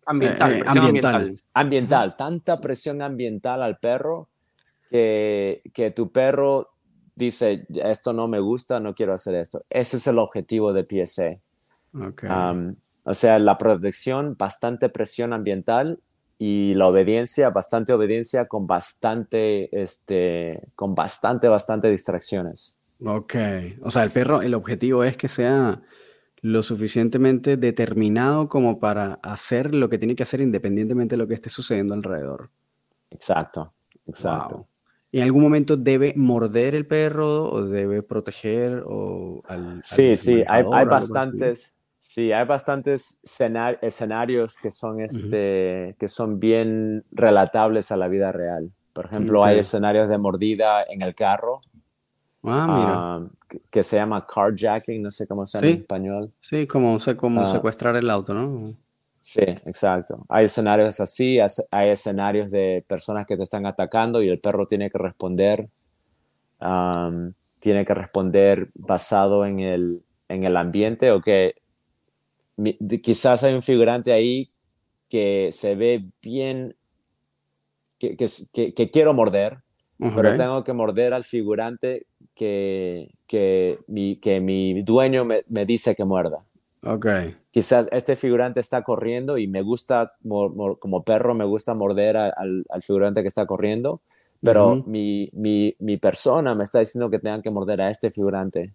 Ambiental, 0.09 0.51
Eh, 0.53 0.57
eh, 0.59 0.63
ambiental. 0.65 1.15
ambiental. 1.15 1.41
ambiental, 1.54 2.16
tanta 2.16 2.62
presión 2.62 3.01
ambiental 3.01 3.62
al 3.62 3.78
perro 3.78 4.29
que, 4.89 5.62
que 5.74 5.91
tu 5.91 6.12
perro 6.12 6.70
dice, 7.13 7.66
"Ya, 7.67 7.89
esto 7.91 8.13
no 8.13 8.28
me 8.29 8.39
gusta, 8.39 8.79
no 8.79 8.93
quiero 8.96 9.13
hacer 9.13 9.36
esto. 9.36 9.66
Ese 9.70 9.97
es 9.97 10.08
el 10.08 10.17
objetivo 10.20 10.71
de 10.71 10.86
PSA. 10.86 11.39
Ok. 11.93 12.24
Um, 12.24 12.75
o 13.04 13.13
sea, 13.13 13.37
la 13.39 13.58
protección, 13.58 14.36
bastante 14.37 14.87
presión 14.87 15.33
ambiental 15.33 16.00
y 16.39 16.74
la 16.75 16.87
obediencia, 16.87 17.50
bastante 17.50 17.91
obediencia 17.91 18.46
con 18.47 18.66
bastante, 18.66 19.70
este, 19.82 20.62
con 20.75 20.96
bastante, 20.96 21.47
bastante 21.50 21.89
distracciones. 21.89 22.78
Ok. 23.04 23.36
O 23.82 23.91
sea, 23.91 24.04
el 24.04 24.12
perro, 24.12 24.41
el 24.41 24.54
objetivo 24.54 25.04
es 25.04 25.17
que 25.17 25.28
sea 25.28 25.82
lo 26.47 26.63
suficientemente 26.63 27.57
determinado 27.57 28.47
como 28.47 28.79
para 28.79 29.19
hacer 29.21 29.75
lo 29.75 29.89
que 29.89 29.97
tiene 29.97 30.15
que 30.15 30.24
hacer 30.24 30.39
independientemente 30.39 31.15
de 31.15 31.17
lo 31.17 31.28
que 31.28 31.33
esté 31.33 31.49
sucediendo 31.49 31.93
alrededor. 31.93 32.49
Exacto, 33.11 33.74
exacto. 34.05 34.55
Wow. 34.55 34.67
¿Y 35.11 35.17
en 35.19 35.24
algún 35.24 35.43
momento 35.43 35.75
debe 35.75 36.13
morder 36.15 36.74
el 36.75 36.86
perro 36.86 37.49
o 37.51 37.65
debe 37.65 38.01
proteger 38.01 38.83
o 38.86 39.41
al, 39.45 39.67
al 39.67 39.83
Sí, 39.83 40.15
sí, 40.15 40.43
hay, 40.47 40.63
hay 40.71 40.86
bastantes, 40.86 41.75
sí, 41.97 42.32
hay 42.32 42.45
bastantes 42.45 43.19
escena- 43.24 43.78
escenarios 43.82 44.57
que 44.57 44.71
son, 44.71 45.01
este, 45.01 45.95
que 45.99 46.07
son 46.07 46.39
bien 46.39 47.03
relatables 47.11 47.91
a 47.91 47.97
la 47.97 48.07
vida 48.07 48.28
real. 48.28 48.71
Por 48.93 49.05
ejemplo, 49.05 49.43
hay 49.43 49.59
escenarios 49.59 50.07
de 50.09 50.17
mordida 50.17 50.83
en 50.83 51.01
el 51.01 51.13
carro, 51.13 51.61
Ah, 52.43 52.68
mira. 52.68 52.93
ah, 52.96 53.28
que, 53.70 53.84
se 53.84 53.97
llama 53.97 54.26
carjacking, 54.26 55.01
no 55.01 55.12
sé 55.12 55.28
cómo 55.28 55.46
se 55.46 55.58
llama 55.58 55.72
en 55.72 55.78
Sí. 55.78 55.82
español. 55.82 56.34
Sí, 56.42 56.68
como, 56.68 56.97
como 57.18 57.42
ah. 57.42 57.47
secuestrar 57.47 57.96
el 57.96 58.09
auto, 58.09 58.34
¿no? 58.34 58.74
Sí, 59.22 59.42
exacto. 59.42 60.26
Hay 60.30 60.46
escenarios 60.46 61.00
así, 61.01 61.39
as- 61.39 61.68
hay 61.72 61.89
escenarios 61.89 62.50
de 62.50 62.86
personas 62.88 63.26
que 63.26 63.36
te 63.36 63.43
están 63.43 63.66
atacando 63.66 64.22
y 64.22 64.30
el 64.30 64.39
perro 64.39 64.66
tiene 64.66 64.89
que 64.89 64.97
responder, 64.97 65.70
am, 66.59 67.34
tiene 67.59 67.86
que 67.86 67.93
responder 67.93 68.70
basado 68.76 69.46
en 69.46 69.59
el, 69.59 70.04
en 70.30 70.43
el 70.43 70.55
ambiente 70.58 71.12
o 71.12 71.22
que 71.22 71.55
mi- 72.58 72.78
quizás 73.01 73.43
hay 73.43 73.54
un 73.54 73.64
figurante 73.64 74.12
ahí 74.14 74.50
que 75.09 75.50
se 75.51 75.76
ve 75.76 76.05
bien, 76.22 76.76
que, 78.00 78.16
que, 78.16 78.26
que- 78.54 78.74
que 78.74 78.92
quiero 78.92 79.14
morder, 79.14 79.59
pero 80.00 80.30
Ok. 80.32 80.38
tengo 80.38 80.64
que 80.64 80.74
morder 80.74 81.14
al 81.14 81.24
figurante 81.24 82.05
que, 82.38 83.09
que, 83.28 83.80
mi, 83.88 84.18
que 84.18 84.39
mi 84.39 84.82
dueño 84.84 85.26
me, 85.26 85.43
me 85.50 85.66
dice 85.66 85.96
que 85.96 86.05
muerda. 86.05 86.43
Ok. 86.84 87.08
Quizás 87.51 87.89
este 87.92 88.16
figurante 88.16 88.59
está 88.59 88.84
corriendo 88.84 89.38
y 89.38 89.47
me 89.47 89.62
gusta, 89.62 90.14
como 90.24 91.04
perro, 91.04 91.34
me 91.34 91.46
gusta 91.46 91.74
morder 91.74 92.16
al, 92.16 92.66
al, 92.70 92.82
figurante 92.82 93.24
que 93.24 93.28
está 93.28 93.46
corriendo, 93.46 94.01
pero 94.42 94.84
mi, 94.86 95.30
mi, 95.34 95.76
mi, 95.80 95.97
persona 95.97 96.54
me 96.54 96.64
está 96.64 96.80
diciendo 96.80 97.09
que 97.09 97.20
tengan 97.20 97.42
que 97.42 97.50
morder 97.50 97.82
a 97.82 97.89
este 97.89 98.12
figurante. 98.12 98.74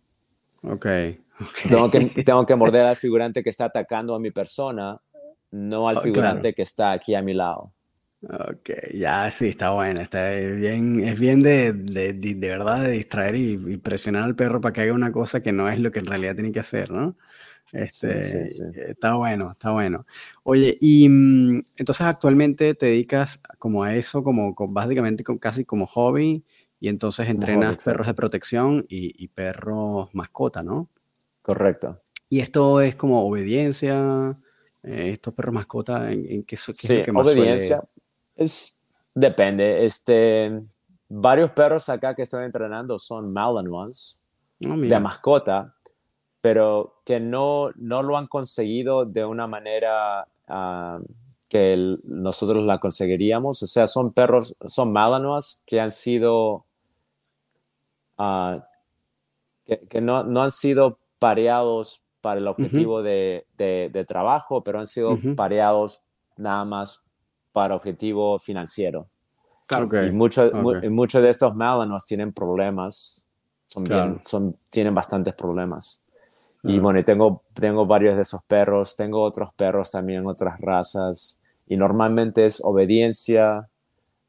Ok. 0.64 0.74
okay. 0.74 1.18
Tengo, 1.70 1.90
que, 1.90 2.00
tengo 2.26 2.44
que 2.44 2.56
morder 2.56 2.84
al 2.86 2.96
figurante 2.96 3.42
que 3.42 3.50
está 3.50 3.66
atacando 3.66 4.14
a 4.14 4.18
mi 4.18 4.32
persona, 4.32 5.00
no 5.52 5.88
al 5.88 5.98
oh, 5.98 6.00
figurante 6.00 6.52
que 6.52 6.62
está 6.62 6.90
aquí 6.90 7.14
a 7.14 7.22
mi 7.22 7.34
lado. 7.34 7.70
Ok, 8.22 8.70
ya 8.94 9.32
sí, 9.32 9.48
está 9.48 9.70
bueno, 9.70 10.00
está 10.00 10.30
bien, 10.30 11.02
es 11.02 11.18
bien 11.18 11.40
de, 11.40 11.72
de, 11.72 12.12
de, 12.12 12.48
verdad 12.48 12.82
de 12.82 12.92
distraer 12.92 13.34
y, 13.34 13.76
presionar 13.78 14.22
al 14.22 14.36
perro 14.36 14.60
para 14.60 14.72
que 14.72 14.82
haga 14.82 14.92
una 14.92 15.10
cosa 15.10 15.42
que 15.42 15.50
no 15.50 15.68
es 15.68 15.80
lo 15.80 15.90
que 15.90 15.98
en 15.98 16.04
realidad 16.04 16.36
tiene 16.36 16.52
que 16.52 16.60
hacer, 16.60 16.92
¿no? 16.92 17.16
Este, 17.72 18.22
sí, 18.22 18.48
sí, 18.48 18.64
Está 18.86 19.14
bueno, 19.14 19.50
está 19.52 19.72
bueno. 19.72 20.06
Oye, 20.44 20.78
y 20.80 21.08
mm, 21.08 21.64
entonces 21.76 22.06
actualmente 22.06 22.74
te 22.74 22.86
dedicas 22.86 23.40
como 23.58 23.82
a 23.82 23.96
eso, 23.96 24.22
como, 24.22 24.54
básicamente 24.68 25.24
casi 25.40 25.64
como 25.64 25.86
hobby, 25.86 26.44
y 26.78 26.88
entonces 26.88 27.28
entrenas 27.28 27.82
perros 27.84 28.06
de 28.06 28.14
protección 28.14 28.86
y, 28.88 29.26
perros 29.28 30.10
mascota, 30.12 30.62
¿no? 30.62 30.90
Correcto. 31.40 32.02
Y 32.28 32.38
esto 32.38 32.80
es 32.80 32.94
como 32.94 33.24
obediencia, 33.24 34.38
eh, 34.84 35.10
estos 35.12 35.34
perros 35.34 35.54
mascota, 35.54 36.12
¿en, 36.12 36.44
qué, 36.44 36.44
qué 36.44 36.54
es 36.56 36.90
lo 36.90 37.02
que 37.02 37.12
más 37.12 37.26
obediencia. 37.26 37.82
Es, 38.36 38.78
depende. 39.14 39.84
Este, 39.84 40.62
varios 41.08 41.50
perros 41.50 41.88
acá 41.88 42.14
que 42.14 42.22
estoy 42.22 42.44
entrenando 42.44 42.98
son 42.98 43.32
Malinois 43.32 44.20
oh, 44.64 44.76
de 44.76 45.00
mascota, 45.00 45.74
pero 46.40 47.00
que 47.04 47.20
no, 47.20 47.70
no 47.76 48.02
lo 48.02 48.16
han 48.16 48.26
conseguido 48.26 49.04
de 49.04 49.24
una 49.24 49.46
manera 49.46 50.26
ah, 50.48 50.98
que 51.48 51.98
nosotros 52.04 52.64
la 52.64 52.78
conseguiríamos. 52.78 53.62
O 53.62 53.66
sea, 53.66 53.86
son 53.86 54.12
perros, 54.12 54.56
son 54.64 54.92
Malinois 54.92 55.62
que 55.66 55.80
han 55.80 55.90
sido, 55.90 56.64
uh, 58.18 58.58
que, 59.64 60.00
no, 60.00 60.24
no, 60.24 60.42
han 60.42 60.50
sido 60.50 60.98
pareados 61.18 62.04
para 62.22 62.40
el 62.40 62.46
objetivo 62.46 63.02
de, 63.02 63.46
de, 63.56 64.04
trabajo, 64.06 64.62
pero 64.64 64.78
han 64.78 64.86
sido 64.86 65.18
pareados 65.36 66.02
nada 66.36 66.64
más 66.64 67.04
para 67.52 67.76
objetivo 67.76 68.38
financiero. 68.38 69.06
Claro. 69.66 69.88
Y 70.06 70.10
muchos 70.10 71.22
de 71.22 71.28
estos 71.28 71.54
Malinois 71.54 72.04
tienen 72.04 72.32
problemas, 72.32 73.26
son 73.66 73.84
bien, 73.84 74.18
son, 74.22 74.56
tienen 74.70 74.94
bastantes 74.94 75.34
problemas. 75.34 76.04
Y 76.64 76.78
bueno, 76.78 77.02
tengo, 77.02 77.42
tengo 77.54 77.86
varios 77.86 78.14
de 78.14 78.22
esos 78.22 78.42
perros, 78.44 78.94
tengo 78.94 79.20
otros 79.20 79.52
perros 79.54 79.90
también, 79.90 80.26
otras 80.26 80.60
razas, 80.60 81.40
y 81.66 81.76
normalmente 81.76 82.46
es 82.46 82.62
obediencia, 82.64 83.68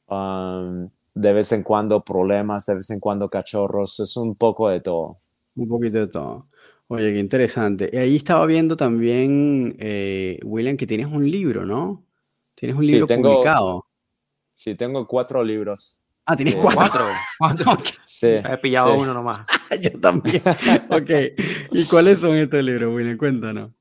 um, 0.07 0.89
de 1.13 1.33
vez 1.33 1.51
en 1.51 1.61
cuando 1.61 2.03
problemas, 2.03 2.65
de 2.65 2.75
vez 2.75 2.89
en 2.89 2.99
cuando 2.99 3.29
cachorros, 3.29 3.99
es 3.99 4.17
un 4.17 4.33
poco 4.33 4.69
de 4.69 4.79
todo. 4.79 5.17
Un 5.55 5.67
poquito 5.67 5.99
de 5.99 6.07
todo. 6.07 6.47
Oye, 6.87 7.13
qué 7.13 7.19
interesante. 7.19 7.89
Y 7.93 7.97
ahí 7.97 8.15
estaba 8.15 8.45
viendo 8.47 8.75
también, 8.75 9.75
eh, 9.79 10.39
William, 10.43 10.75
que 10.75 10.87
tienes 10.87 11.07
un 11.07 11.29
libro, 11.29 11.65
¿no? 11.65 12.03
Tienes 12.63 12.77
un 12.77 12.85
libro 12.85 13.07
publicado. 13.07 13.85
Sí, 14.53 14.73
tengo 14.75 15.05
cuatro 15.05 15.43
libros. 15.43 16.01
Ah, 16.25 16.33
tienes 16.33 16.55
cuatro. 16.55 17.07
¿Cuatro? 17.37 17.65
Sí. 18.03 18.27
He 18.27 18.57
pillado 18.59 18.95
uno 18.95 19.13
nomás. 19.13 19.45
Yo 19.81 19.99
también. 19.99 20.41
ok. 20.89 21.09
¿Y 21.71 21.85
cuáles 21.87 22.19
son 22.19 22.37
estos 22.37 22.63
libros, 22.63 22.95
William? 22.95 23.17
Cuéntanos. 23.17 23.71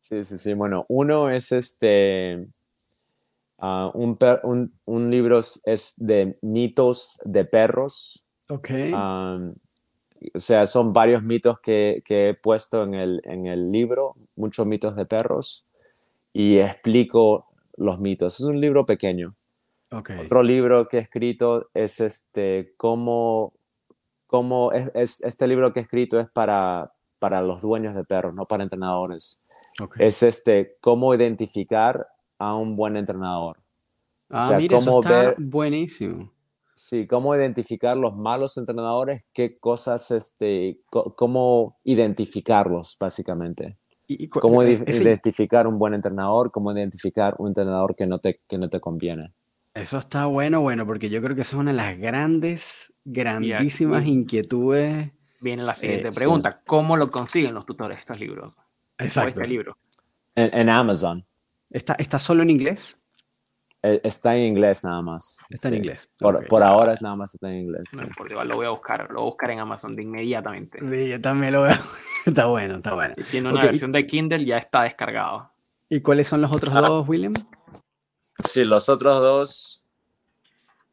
Sí, 0.00 0.24
sí, 0.24 0.38
sí. 0.38 0.52
Bueno, 0.52 0.84
uno 0.88 1.30
es 1.30 1.52
este. 1.52 2.44
Ah, 3.60 3.92
un, 3.94 4.18
un, 4.84 5.10
libro 5.12 5.38
es 5.38 5.94
de 5.98 6.36
mitos 6.42 7.20
de 7.24 7.44
perros. 7.44 8.26
Ok. 8.48 8.70
o 8.92 10.38
sea, 10.40 10.66
son 10.66 10.92
varios 10.92 11.22
mitos 11.22 11.60
que, 11.60 12.02
que, 12.04 12.30
he 12.30 12.34
puesto 12.34 12.82
en 12.82 12.94
el, 12.94 13.20
en 13.22 13.46
el 13.46 13.70
libro, 13.70 14.16
muchos 14.34 14.66
mitos 14.66 14.96
de 14.96 15.06
perros, 15.06 15.68
y 16.32 16.58
explico 16.58 17.46
los 17.76 18.00
mitos. 18.00 18.40
Es 18.40 18.46
un 18.46 18.60
libro 18.60 18.86
pequeño. 18.86 19.36
Otro 19.90 20.42
libro 20.42 20.88
que 20.88 20.98
he 20.98 21.00
escrito 21.00 21.70
es 21.72 22.00
este, 22.00 22.74
cómo, 22.76 23.52
cómo 24.26 24.72
es, 24.72 25.22
este 25.22 25.46
libro 25.46 25.72
que 25.72 25.80
he 25.80 25.82
escrito 25.84 26.18
es 26.18 26.28
para, 26.30 26.92
para 27.20 27.42
los 27.42 27.62
dueños 27.62 27.94
de 27.94 28.04
perros, 28.04 28.34
no 28.34 28.46
para 28.46 28.64
entrenadores. 28.64 29.44
Es 29.98 30.22
este, 30.22 30.76
cómo 30.80 31.14
identificar 31.14 32.08
a 32.38 32.54
un 32.54 32.76
buen 32.76 32.96
entrenador. 32.96 33.58
Ah, 34.30 34.54
mira, 34.56 34.78
cómo 34.78 34.90
eso 34.90 35.00
está 35.00 35.34
buenísimo. 35.38 36.32
Sí, 36.74 37.06
cómo 37.06 37.36
identificar 37.36 37.96
los 37.96 38.16
malos 38.16 38.56
entrenadores, 38.56 39.22
qué 39.32 39.58
cosas, 39.58 40.10
este, 40.10 40.80
cómo 40.90 41.78
identificarlos, 41.84 42.96
básicamente. 42.98 43.78
¿Y, 44.06 44.28
cómo 44.28 44.62
identificar 44.62 45.66
un 45.66 45.78
buen 45.78 45.94
entrenador, 45.94 46.50
cómo 46.50 46.72
identificar 46.72 47.34
un 47.38 47.48
entrenador 47.48 47.96
que 47.96 48.06
no 48.06 48.18
te, 48.18 48.40
que 48.46 48.58
no 48.58 48.68
te 48.68 48.80
conviene. 48.80 49.32
Eso 49.72 49.98
está 49.98 50.26
bueno, 50.26 50.60
bueno, 50.60 50.86
porque 50.86 51.08
yo 51.08 51.20
creo 51.22 51.34
que 51.34 51.42
esa 51.42 51.56
es 51.56 51.60
una 51.60 51.72
de 51.72 51.76
las 51.76 51.98
grandes, 51.98 52.92
grandísimas 53.04 54.06
inquietudes. 54.06 55.10
Viene 55.40 55.62
la 55.62 55.74
siguiente 55.74 56.08
eh, 56.08 56.12
pregunta: 56.14 56.60
¿Cómo 56.66 56.96
lo 56.96 57.10
consiguen 57.10 57.54
los 57.54 57.66
tutores 57.66 57.98
estos 57.98 58.20
libros? 58.20 58.54
Exacto. 58.98 59.40
Este 59.40 59.46
libro? 59.48 59.76
En, 60.36 60.68
Amazon. 60.68 61.24
¿Está, 61.70 61.94
¿Está 61.94 62.18
solo 62.18 62.42
en 62.42 62.50
inglés? 62.50 62.98
Eh, 63.86 64.00
está 64.02 64.34
en 64.34 64.44
inglés 64.44 64.82
nada 64.82 65.02
más. 65.02 65.38
Está 65.50 65.68
en 65.68 65.74
inglés. 65.74 66.08
Por, 66.18 66.48
por 66.48 66.62
ahora 66.62 66.94
es 66.94 67.02
nada 67.02 67.16
más 67.16 67.34
está 67.34 67.50
en 67.50 67.64
inglés. 67.64 67.82
No, 67.92 68.08
por 68.16 68.30
igual 68.30 68.48
lo 68.48 68.56
voy 68.56 68.64
a 68.64 68.70
buscar, 68.70 69.10
lo 69.10 69.16
voy 69.16 69.22
a 69.24 69.30
buscar 69.32 69.50
en 69.50 69.58
Amazon 69.58 69.94
de 69.94 70.02
inmediatamente. 70.02 70.78
Sí, 70.80 71.08
yo 71.10 71.20
también 71.20 71.52
lo 71.52 71.62
veo. 71.62 71.74
está 72.24 72.46
bueno, 72.46 72.76
está 72.76 72.94
bueno. 72.94 73.14
Tiene 73.30 73.50
una 73.50 73.62
versión 73.62 73.92
de 73.92 74.06
Kindle, 74.06 74.42
ya 74.42 74.56
está 74.56 74.84
descargado. 74.84 75.50
¿Y 75.90 76.00
cuáles 76.00 76.26
son 76.26 76.40
los 76.40 76.50
otros 76.50 76.74
ah. 76.74 76.80
dos, 76.80 77.06
William? 77.06 77.34
Sí, 78.42 78.64
los 78.64 78.88
otros 78.88 79.20
dos 79.20 79.82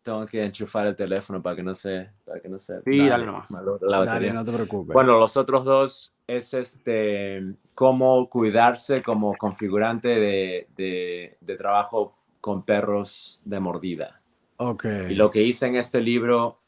tengo 0.04 0.26
que 0.26 0.44
enchufar 0.44 0.88
el 0.88 0.96
teléfono 0.96 1.42
para 1.42 1.56
que 1.56 1.64
no 1.64 1.74
se 1.74 2.10
para 2.26 2.42
que 2.42 2.50
no 2.50 2.60
se 2.60 2.82
sí, 2.82 3.08
dale, 3.08 3.26
nomás. 3.26 3.48
dale, 3.80 4.34
no 4.34 4.44
te 4.44 4.52
preocupes. 4.52 4.94
Bueno, 4.94 5.18
los 5.18 5.38
otros 5.38 5.64
dos 5.64 6.14
es 6.28 6.54
este 6.54 7.42
cómo 7.74 8.28
cuidarse 8.28 9.02
como 9.02 9.38
configurante 9.38 10.10
de, 10.10 10.68
de, 10.76 11.38
de 11.40 11.56
trabajo 11.56 12.18
con 12.42 12.64
perros 12.64 13.42
de 13.46 13.60
mordida. 13.60 14.22
Okay. 14.58 15.12
Y 15.12 15.16
lo 15.16 15.32
que 15.32 15.42
hice 15.42 15.68
en 15.68 15.76
este 15.76 16.02
libro, 16.02 16.60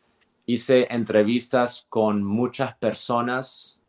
hice 0.45 0.87
entrevistas 0.89 1.85
con 1.89 2.23
muchas 2.23 2.75
personas 2.77 3.79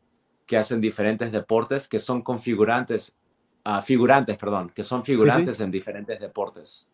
que 0.46 0.56
hacen 0.56 0.80
diferentes 0.80 1.32
deportes, 1.32 1.88
que 1.88 1.98
son 1.98 2.22
configurantes, 2.22 3.16
uh, 3.64 3.80
figurantes, 3.80 4.36
perdón, 4.36 4.70
que 4.74 4.82
son 4.82 5.04
figurantes 5.04 5.60
en 5.60 5.70
diferentes 5.70 6.20
deportes. 6.20 6.90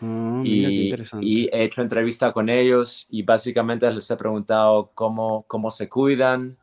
Mm, 0.00 0.42
y, 0.46 0.94
y, 1.20 1.48
he 1.52 1.64
hecho 1.64 1.82
entrevista 1.82 2.32
con 2.32 2.48
ellos 2.48 3.06
y 3.10 3.22
básicamente 3.22 3.90
les 3.90 4.10
he 4.10 4.16
preguntado 4.16 4.90
cómo, 4.94 5.44
cómo 5.46 5.70
se 5.70 5.88
cuidan, 5.88 6.56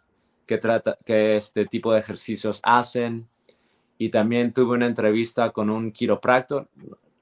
qué, 0.47 0.57
trata, 0.57 0.97
qué 1.05 1.35
este 1.35 1.65
tipo 1.65 1.93
de 1.93 1.99
ejercicios 1.99 2.59
hacen. 2.63 3.27
Y 3.99 4.09
también 4.09 4.53
tuve 4.53 4.75
una 4.75 4.85
entrevista 4.85 5.51
con 5.51 5.69
un 5.69 5.91
quiropráctor. 5.91 6.67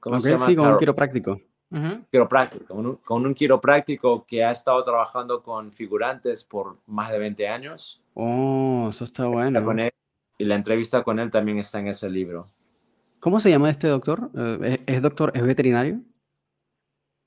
¿Cómo 0.06 0.20
se 0.20 0.30
llama? 0.32 0.46
Sí, 0.46 0.54
con 0.54 0.68
un 0.68 0.78
quiropráctico. 0.78 1.40
Quiropráctico, 2.10 2.74
con 2.74 2.86
un, 2.86 2.96
con 2.96 3.26
un 3.26 3.34
quiropráctico 3.34 4.24
que 4.24 4.44
ha 4.44 4.52
estado 4.52 4.80
trabajando 4.84 5.42
con 5.42 5.72
figurantes 5.72 6.44
por 6.44 6.76
más 6.86 7.10
de 7.10 7.18
20 7.18 7.48
años 7.48 8.00
Oh, 8.18 8.86
eso 8.90 9.04
está 9.04 9.26
bueno. 9.26 9.60
y 10.38 10.44
la 10.46 10.54
entrevista 10.54 11.02
con 11.02 11.18
él 11.18 11.28
también 11.30 11.58
está 11.58 11.80
en 11.80 11.88
ese 11.88 12.08
libro. 12.08 12.48
¿Cómo 13.20 13.40
se 13.40 13.50
llama 13.50 13.68
este 13.68 13.88
doctor? 13.88 14.30
Eh, 14.62 14.80
¿Es, 14.86 15.02
doctor, 15.02 15.32
es 15.34 15.42
veterinario? 15.42 16.00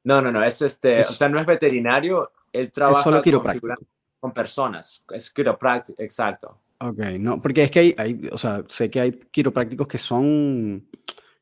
No, 0.03 0.19
no, 0.19 0.31
no, 0.31 0.43
es 0.43 0.63
este, 0.63 1.01
o 1.01 1.13
sea, 1.13 1.29
no 1.29 1.39
es 1.39 1.45
veterinario, 1.45 2.31
él 2.51 2.71
trabaja 2.71 3.03
solo 3.03 3.21
quiropráctico. 3.21 3.75
Con, 4.19 4.31
personas, 4.31 5.05
es 5.11 5.29
quiropráctico, 5.29 6.01
exacto. 6.01 6.57
Ok, 6.79 6.99
no, 7.19 7.39
porque 7.39 7.65
es 7.65 7.71
que 7.71 7.79
hay, 7.79 7.95
hay, 7.97 8.29
o 8.31 8.37
sea, 8.37 8.63
sé 8.67 8.89
que 8.89 9.01
hay 9.01 9.11
quiroprácticos 9.11 9.87
que 9.87 9.97
son, 9.99 10.87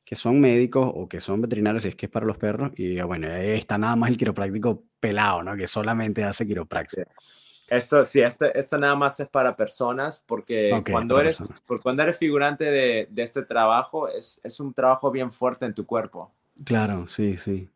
que 0.07 0.15
son 0.15 0.39
médicos 0.39 0.89
o 0.95 1.09
que 1.09 1.19
son 1.19 1.41
veterinarios 1.41 1.83
y 1.83 1.89
es 1.89 1.95
que 1.97 2.05
es 2.05 2.11
para 2.11 2.25
los 2.25 2.37
perros 2.37 2.71
y 2.77 3.01
bueno, 3.01 3.27
ahí 3.27 3.49
está 3.49 3.77
nada 3.77 3.93
más 3.97 4.09
el 4.09 4.15
quiropráctico 4.15 4.85
pelado, 5.01 5.43
¿no? 5.43 5.57
Que 5.57 5.67
solamente 5.67 6.23
hace 6.23 6.47
quiropráctico. 6.47 7.11
Esto 7.67 8.05
sí, 8.05 8.21
esto, 8.21 8.45
esto 8.45 8.77
nada 8.77 8.95
más 8.95 9.19
es 9.19 9.27
para 9.27 9.53
personas 9.53 10.23
porque 10.25 10.81
cuando, 10.89 11.19
eres, 11.19 11.43
por 11.65 11.81
cuando 11.81 12.03
eres 12.03 12.17
figurante 12.17 12.71
de, 12.71 13.09
de 13.11 13.21
este 13.21 13.43
trabajo 13.43 14.07
es, 14.07 14.39
es, 14.45 14.61
un 14.61 14.73
trabajo 14.73 15.11
bien 15.11 15.29
fuerte 15.29 15.65
en 15.65 15.73
tu 15.73 15.85
cuerpo. 15.85 16.31
Claro, 16.63 17.05
sí, 17.09 17.35
sí. 17.35 17.67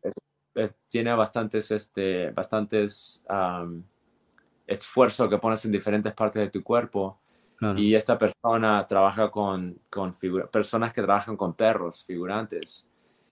Eh, 0.54 0.70
tiene 0.88 1.12
bastantes, 1.12 1.70
este, 1.70 2.30
bastantes 2.30 3.26
esfuerzo 4.66 5.28
que 5.28 5.36
pones 5.36 5.62
en 5.66 5.72
diferentes 5.72 6.14
partes 6.14 6.40
de 6.40 6.48
tu 6.48 6.62
cuerpo 6.62 7.20
Y 7.76 7.94
esta 7.94 8.18
persona 8.18 8.84
trabaja 8.86 9.30
con, 9.30 9.78
con 9.88 10.16
personas 10.50 10.92
que 10.92 11.02
trabajan 11.02 11.36
con 11.36 11.54
perros, 11.54 12.04
figurantes. 12.04 12.88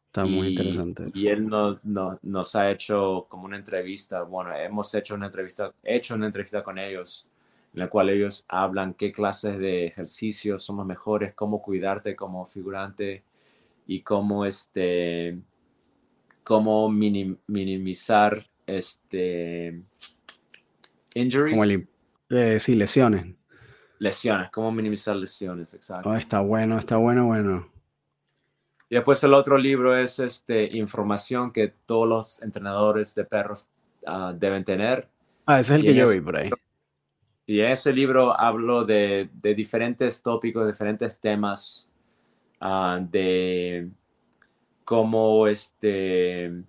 Está 0.06 0.24
muy 0.24 0.48
interesante. 0.48 1.10
Y 1.14 1.28
él 1.28 1.46
nos, 1.46 1.84
nos, 1.84 2.56
ha 2.56 2.70
hecho 2.70 3.26
como 3.28 3.44
una 3.44 3.56
entrevista, 3.56 4.22
bueno, 4.22 4.54
hemos 4.56 4.92
hecho 4.94 5.14
una 5.14 5.26
entrevista, 5.26 5.72
hecho 5.82 6.14
una 6.14 6.26
entrevista 6.26 6.62
con 6.62 6.78
ellos, 6.78 7.28
en 7.72 7.80
la 7.80 7.88
cual 7.88 8.10
ellos 8.10 8.44
hablan 8.48 8.94
qué 8.94 9.12
clases 9.12 9.58
de 9.58 9.86
ejercicios 9.86 10.64
son 10.64 10.78
los 10.78 10.86
mejores, 10.86 11.34
cómo 11.34 11.62
cuidarte 11.62 12.16
como 12.16 12.46
figurante 12.46 13.22
y 13.86 14.02
cómo, 14.02 14.44
este, 14.44 15.38
cómo 16.42 16.88
minimizar 16.88 18.46
este, 18.66 19.80
injuries. 21.14 21.88
Eh, 22.30 22.58
sí, 22.58 22.74
lesiones. 22.74 23.39
Lesiones, 24.00 24.50
cómo 24.50 24.72
minimizar 24.72 25.14
lesiones, 25.14 25.74
exacto. 25.74 26.08
Oh, 26.08 26.14
está 26.14 26.40
bueno, 26.40 26.78
está 26.78 26.96
bueno, 26.96 27.26
bueno. 27.26 27.68
Y 28.88 28.94
después 28.94 29.22
el 29.24 29.34
otro 29.34 29.58
libro 29.58 29.94
es 29.94 30.18
este, 30.20 30.74
información 30.74 31.52
que 31.52 31.68
todos 31.84 32.08
los 32.08 32.42
entrenadores 32.42 33.14
de 33.14 33.26
perros 33.26 33.68
ah, 34.06 34.32
deben 34.34 34.64
tener. 34.64 35.06
Ah, 35.44 35.60
ese 35.60 35.74
es 35.74 35.80
el 35.80 35.84
que 35.84 35.94
yo 35.94 36.08
vi 36.08 36.18
por 36.18 36.34
ahí. 36.38 36.50
Sí, 37.46 37.60
en 37.60 37.72
ese 37.72 37.92
libro 37.92 38.32
hablo 38.40 38.86
de, 38.86 39.28
de 39.34 39.54
diferentes 39.54 40.22
tópicos, 40.22 40.66
diferentes 40.66 41.20
temas, 41.20 41.86
uh, 42.62 43.04
de 43.06 43.90
cómo, 44.82 45.46
este, 45.46 46.64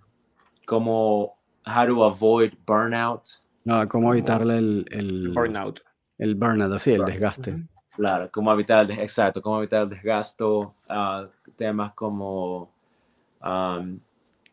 cómo, 0.66 1.38
how 1.66 1.86
to 1.86 2.04
avoid 2.04 2.52
burnout. 2.66 3.22
Ah, 3.66 3.86
cómo 3.88 4.12
evitarle 4.12 4.58
el, 4.58 4.86
el 4.90 5.30
burnout 5.30 5.80
el 6.18 6.34
burnout, 6.34 6.72
así, 6.72 6.92
el 6.92 7.04
desgaste. 7.04 7.62
Claro, 7.94 8.30
cómo 8.30 8.52
evitar 8.52 8.90
el, 8.90 8.98
exacto, 8.98 9.42
cómo 9.42 9.58
evitar 9.58 9.82
el 9.82 9.90
desgasto, 9.90 10.74
ah, 10.88 11.28
temas 11.56 11.92
como 11.94 12.72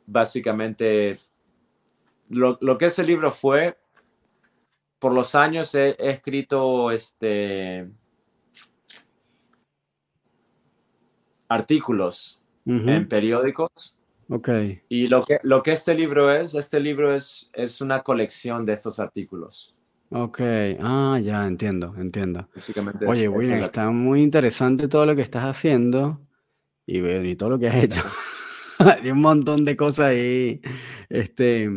básicamente 0.06 1.20
lo, 2.30 2.58
lo, 2.62 2.78
que 2.78 2.86
ese 2.88 3.04
libro 3.04 3.32
fue, 3.32 3.78
por 5.00 5.14
los 5.14 5.36
años 5.36 5.74
he, 5.76 5.96
escrito 6.00 6.92
este, 6.92 7.90
artículos 11.48 12.42
en 12.66 13.08
periódicos. 13.08 13.96
Ok. 14.30 14.50
Y 14.90 15.08
lo 15.08 15.24
que, 15.24 15.40
lo 15.42 15.64
que 15.64 15.72
este 15.72 15.96
libro 15.96 16.32
es, 16.32 16.54
este 16.54 16.80
libro 16.80 17.16
es, 17.16 17.50
es 17.54 17.82
una 17.82 18.04
colección 18.04 18.64
de 18.64 18.74
estos 18.74 19.00
artículos. 19.00 19.76
Ok, 20.12 20.42
ah, 20.82 21.20
ya 21.24 21.46
entiendo, 21.46 21.94
entiendo. 21.98 22.50
Oye, 23.06 23.28
William, 23.28 23.64
está 23.64 23.92
muy 23.92 24.24
interesante 24.24 24.88
todo 24.88 25.06
lo 25.06 25.16
que 25.16 25.22
estás 25.22 25.44
haciendo 25.44 26.20
y, 26.88 27.00
y 27.00 27.36
todo 27.36 27.52
lo 27.52 27.60
que 27.60 27.68
has 27.68 27.76
hecho. 27.84 28.02
Hay 28.80 29.12
un 29.12 29.22
montón 29.22 29.66
de 29.66 29.76
cosas 29.76 30.08
ahí. 30.08 30.62
Este, 31.10 31.70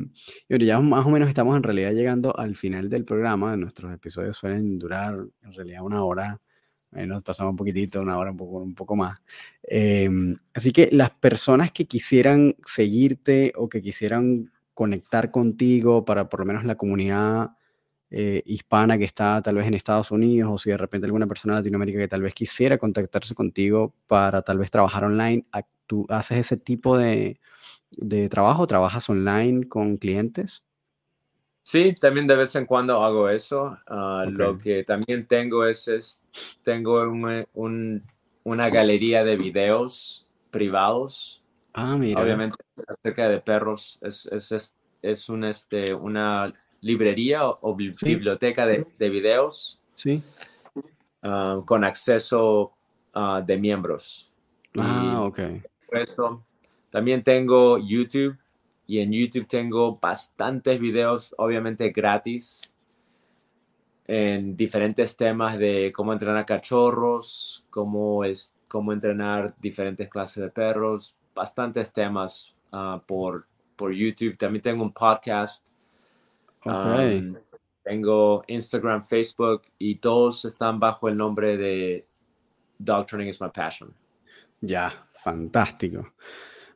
y 0.49 0.65
ya 0.65 0.81
más 0.81 1.05
o 1.05 1.11
menos 1.11 1.29
estamos 1.29 1.57
en 1.57 1.63
realidad 1.63 1.93
llegando 1.93 2.35
al 2.39 2.57
final 2.57 2.89
del 2.89 3.05
programa. 3.05 3.57
Nuestros 3.57 3.93
episodios 3.93 4.37
suelen 4.37 4.79
durar 4.79 5.15
en 5.43 5.53
realidad 5.53 5.83
una 5.83 6.03
hora. 6.03 6.41
nos 6.93 7.23
pasamos 7.23 7.51
un 7.51 7.57
poquitito, 7.57 8.01
una 8.01 8.17
hora, 8.19 8.31
un 8.31 8.37
poco, 8.39 8.59
un 8.59 8.75
poco 8.75 8.97
más. 8.97 9.21
Em, 9.65 10.37
así 10.55 10.73
que 10.73 10.89
las 10.93 11.11
personas 11.11 11.71
que 11.73 11.87
quisieran 11.87 12.55
seguirte 12.65 13.53
o 13.57 13.69
que 13.69 13.83
quisieran 13.83 14.51
conectar 14.73 15.31
contigo 15.31 16.05
para 16.05 16.29
por 16.29 16.41
lo 16.41 16.47
menos 16.47 16.65
la 16.65 16.77
comunidad 16.77 17.51
eh, 18.15 18.43
hispana 18.45 18.99
que 18.99 19.05
está 19.05 19.41
tal 19.41 19.55
vez 19.55 19.67
en 19.67 19.73
Estados 19.73 20.11
Unidos 20.11 20.51
o 20.53 20.59
si 20.59 20.69
de 20.69 20.77
repente 20.77 21.07
alguna 21.07 21.27
persona 21.27 21.55
de 21.55 21.61
Latinoamérica 21.61 21.99
que 21.99 22.09
tal 22.09 22.21
vez 22.21 22.35
quisiera 22.35 22.77
contactarse 22.77 23.35
contigo 23.35 23.95
para 24.07 24.43
tal 24.43 24.59
vez 24.59 24.71
trabajar 24.71 25.05
online, 25.05 25.47
¿tú 25.87 26.05
haces 26.11 26.37
ese 26.37 26.59
tipo 26.59 26.99
de, 26.99 27.41
de 27.93 28.29
trabajo? 28.29 28.67
¿Trabajas 28.67 29.09
online 29.09 29.67
con 29.67 29.97
clientes? 29.97 30.63
Sí, 31.63 31.95
también 31.99 32.27
de 32.27 32.37
vez 32.37 32.55
en 32.55 32.67
cuando 32.67 33.03
hago 33.03 33.31
eso. 33.31 33.79
Ah, 33.87 34.27
lo 34.29 34.59
que 34.59 34.85
también 34.85 35.27
tengo 35.27 35.65
es, 35.65 36.23
tengo 36.63 37.09
un, 37.55 38.03
una 38.45 38.69
galería 38.69 39.25
de 39.25 39.37
videos 39.37 40.27
privados. 40.51 41.43
Ah, 41.73 41.97
mira. 41.97 42.21
Obviamente 42.21 42.59
acerca 42.87 43.27
de 43.31 43.41
perros 43.41 43.99
es, 44.03 44.27
es, 44.27 44.75
es 45.01 45.29
un, 45.31 45.45
este, 45.45 45.95
una 45.95 46.53
librería 46.83 47.47
o, 47.47 47.75
biblioteca 47.75 48.67
de, 48.67 48.87
de, 48.99 49.09
videos. 49.09 49.81
Sí. 49.95 50.23
Ah, 51.23 51.63
con 51.65 51.85
acceso 51.85 52.73
ah, 53.15 53.43
de 53.45 53.57
miembros. 53.57 54.31
Ah, 54.77 55.23
ok. 55.23 55.39
Eso. 55.91 56.45
También 56.91 57.23
tengo 57.23 57.79
YouTube 57.79 58.37
y 58.87 58.99
en 58.99 59.13
YouTube 59.13 59.47
tengo 59.47 59.99
bastantes 59.99 60.79
videos, 60.79 61.35
obviamente 61.39 61.91
gratis, 61.91 62.73
en 64.07 64.57
diferentes 64.57 65.17
temas 65.17 65.57
de 65.57 65.93
cómo 65.95 66.13
entrenar 66.13 66.45
cachorros, 66.45 67.65
cómo, 67.71 68.25
es, 68.25 68.55
cómo 68.67 68.93
entrenar 68.93 69.55
diferentes 69.61 70.09
clases 70.09 70.43
de 70.43 70.51
perros, 70.51 71.17
bastantes 71.35 71.93
temas 71.93 72.53
ah, 72.73 73.01
por, 73.07 73.47
por 73.77 73.93
YouTube. 73.93 74.37
También 74.37 74.63
tengo 74.63 74.83
un 74.83 74.93
podcast 74.93 75.72
tengo 77.83 78.45
Instagram, 78.47 79.05
Facebook 79.05 79.63
y 79.79 79.97
todos 79.97 80.45
están 80.45 80.79
bajo 80.79 81.09
el 81.09 81.17
nombre 81.17 81.57
de 81.57 82.07
Dog 82.79 83.07
Training 83.07 83.29
is 83.29 83.41
My 83.41 83.49
Passion. 83.51 83.95
Ya, 84.61 84.93
fantástico. 85.15 86.13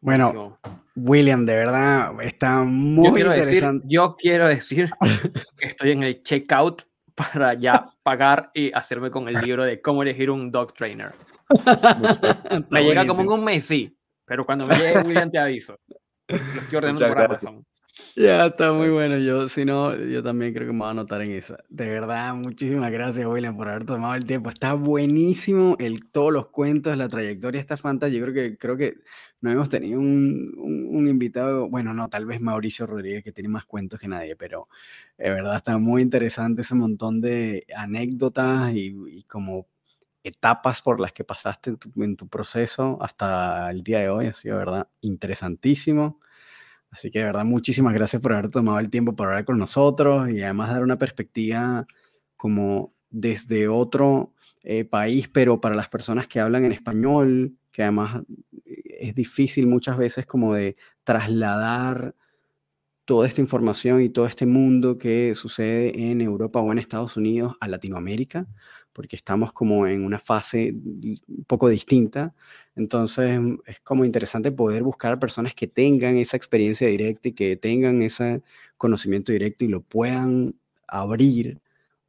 Bueno, 0.00 0.58
William, 0.94 1.46
de 1.46 1.56
verdad 1.56 2.20
está 2.22 2.62
muy 2.62 3.20
interesante. 3.20 3.86
yo 3.88 4.16
quiero 4.16 4.46
decir 4.46 4.90
que 5.58 5.66
estoy 5.68 5.92
en 5.92 6.02
el 6.02 6.22
checkout 6.22 6.82
para 7.14 7.54
ya 7.54 7.86
pagar 8.02 8.50
y 8.52 8.72
hacerme 8.72 9.10
con 9.10 9.28
el 9.28 9.34
libro 9.34 9.64
de 9.64 9.80
cómo 9.80 10.02
elegir 10.02 10.30
un 10.30 10.50
dog 10.50 10.74
trainer. 10.74 11.14
me 12.70 12.82
llega 12.82 13.06
como 13.06 13.22
en 13.22 13.28
un 13.28 13.44
mes, 13.44 13.64
sí, 13.64 13.96
pero 14.24 14.44
cuando 14.44 14.66
me 14.66 14.74
llegue 14.74 15.00
William 15.00 15.30
te 15.30 15.38
aviso. 15.38 15.78
Por 16.70 16.84
Amazon. 16.84 17.64
Ya, 18.14 18.46
está 18.46 18.72
muy 18.72 18.88
bueno. 18.90 19.18
Yo, 19.18 19.48
si 19.48 19.64
no, 19.64 19.94
yo 19.94 20.22
también 20.22 20.52
creo 20.52 20.66
que 20.66 20.72
me 20.72 20.80
voy 20.80 20.88
a 20.88 20.90
anotar 20.90 21.20
en 21.22 21.32
esa. 21.32 21.58
De 21.68 21.88
verdad, 21.88 22.34
muchísimas 22.34 22.90
gracias, 22.90 23.26
William, 23.26 23.56
por 23.56 23.68
haber 23.68 23.84
tomado 23.84 24.14
el 24.14 24.24
tiempo. 24.24 24.50
Está 24.50 24.74
buenísimo 24.74 25.76
el, 25.78 26.10
todos 26.10 26.32
los 26.32 26.48
cuentos, 26.48 26.96
la 26.96 27.08
trayectoria 27.08 27.60
está 27.60 27.76
fantástica. 27.76 28.18
Yo 28.18 28.32
creo 28.32 28.34
que, 28.34 28.58
creo 28.58 28.76
que 28.76 28.94
no 29.40 29.50
hemos 29.50 29.68
tenido 29.68 30.00
un, 30.00 30.54
un, 30.58 31.08
invitado, 31.08 31.68
bueno, 31.68 31.94
no, 31.94 32.08
tal 32.08 32.26
vez 32.26 32.40
Mauricio 32.40 32.86
Rodríguez, 32.86 33.22
que 33.22 33.32
tiene 33.32 33.48
más 33.48 33.64
cuentos 33.66 34.00
que 34.00 34.08
nadie, 34.08 34.36
pero 34.36 34.68
de 35.18 35.30
verdad 35.30 35.56
está 35.56 35.78
muy 35.78 36.02
interesante 36.02 36.62
ese 36.62 36.74
montón 36.74 37.20
de 37.20 37.66
anécdotas 37.76 38.72
y, 38.74 39.24
como 39.24 39.66
etapas 40.22 40.82
por 40.82 41.00
las 41.00 41.12
que 41.12 41.24
pasaste 41.24 41.70
en 41.70 41.76
tu, 41.76 41.92
en 42.02 42.16
tu 42.16 42.28
proceso 42.28 42.98
hasta 43.00 43.70
el 43.70 43.82
día 43.82 44.00
de 44.00 44.08
hoy. 44.08 44.26
Ha 44.26 44.32
sido, 44.32 44.58
de 44.58 44.64
verdad, 44.64 44.88
interesantísimo. 45.00 46.20
Así 46.96 47.10
que 47.10 47.18
de 47.18 47.26
verdad, 47.26 47.44
muchísimas 47.44 47.92
gracias 47.92 48.22
por 48.22 48.32
haber 48.32 48.48
tomado 48.48 48.78
el 48.78 48.88
tiempo 48.88 49.14
para 49.14 49.32
hablar 49.32 49.44
con 49.44 49.58
nosotros 49.58 50.30
y 50.30 50.40
además 50.40 50.70
dar 50.70 50.82
una 50.82 50.98
perspectiva 50.98 51.86
como 52.38 52.94
desde 53.10 53.68
otro 53.68 54.32
eh, 54.62 54.86
país, 54.86 55.28
pero 55.28 55.60
para 55.60 55.74
las 55.74 55.90
personas 55.90 56.26
que 56.26 56.40
hablan 56.40 56.64
en 56.64 56.72
español, 56.72 57.54
que 57.70 57.82
además 57.82 58.22
eh, 58.64 58.82
es 59.00 59.14
difícil 59.14 59.66
muchas 59.66 59.98
veces 59.98 60.24
como 60.24 60.54
de 60.54 60.76
trasladar 61.04 62.14
toda 63.04 63.28
esta 63.28 63.42
información 63.42 64.00
y 64.00 64.08
todo 64.08 64.24
este 64.24 64.46
mundo 64.46 64.96
que 64.96 65.34
sucede 65.34 66.10
en 66.10 66.22
Europa 66.22 66.60
o 66.60 66.72
en 66.72 66.78
Estados 66.78 67.18
Unidos 67.18 67.56
a 67.60 67.68
Latinoamérica, 67.68 68.46
porque 68.94 69.16
estamos 69.16 69.52
como 69.52 69.86
en 69.86 70.02
una 70.02 70.18
fase 70.18 70.72
un 70.72 71.44
poco 71.46 71.68
distinta. 71.68 72.34
Entonces 72.76 73.40
es 73.66 73.80
como 73.80 74.04
interesante 74.04 74.52
poder 74.52 74.82
buscar 74.82 75.18
personas 75.18 75.54
que 75.54 75.66
tengan 75.66 76.18
esa 76.18 76.36
experiencia 76.36 76.86
directa 76.86 77.28
y 77.28 77.32
que 77.32 77.56
tengan 77.56 78.02
ese 78.02 78.42
conocimiento 78.76 79.32
directo 79.32 79.64
y 79.64 79.68
lo 79.68 79.80
puedan 79.80 80.54
abrir 80.86 81.58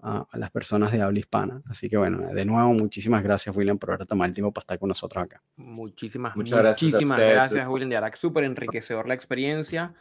a, 0.02 0.28
las 0.34 0.52
personas 0.52 0.92
de 0.92 1.02
habla 1.02 1.20
hispana. 1.20 1.62
Así 1.70 1.90
que 1.90 1.98
bueno, 1.98 2.20
de 2.34 2.46
nuevo, 2.46 2.74
muchísimas 2.74 3.24
gracias, 3.24 3.56
William, 3.56 3.78
por 3.78 3.92
haber 3.92 4.06
tomado 4.06 4.28
el 4.28 4.34
tiempo 4.34 4.52
para 4.52 4.64
estar 4.64 4.80
con 4.80 4.90
nosotros 4.90 5.24
acá. 5.24 5.42
Muchísimas, 5.56 6.36
Muchas 6.36 6.60
gracias 6.60 6.92
muchísimas 6.92 7.20
gracias, 7.20 7.68
William, 7.68 7.90
de 7.90 7.96
verdad, 7.96 8.14
súper 8.18 8.44
enriquecedor 8.44 9.08
la 9.08 9.14
experiencia. 9.14 9.94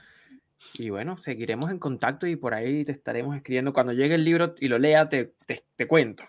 Y 0.79 0.91
bueno, 0.91 1.17
seguiremos 1.17 1.71
en 1.71 1.79
contacto 1.79 2.27
y 2.27 2.35
por 2.35 2.55
ahí 2.55 2.85
te 2.85 2.91
estaremos 2.91 3.37
escribiendo. 3.37 3.73
Cuando 3.73 3.93
llegue 3.93 4.17
el 4.17 4.25
libro 4.25 4.55
y 4.59 4.67
lo 4.67 4.79
lea, 4.79 5.09
te, 5.09 5.33
te, 5.47 5.65
te 5.77 5.87
cuento. 5.87 6.25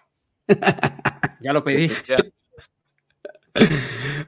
ya 1.42 1.54
lo 1.54 1.64
pedí. 1.64 1.90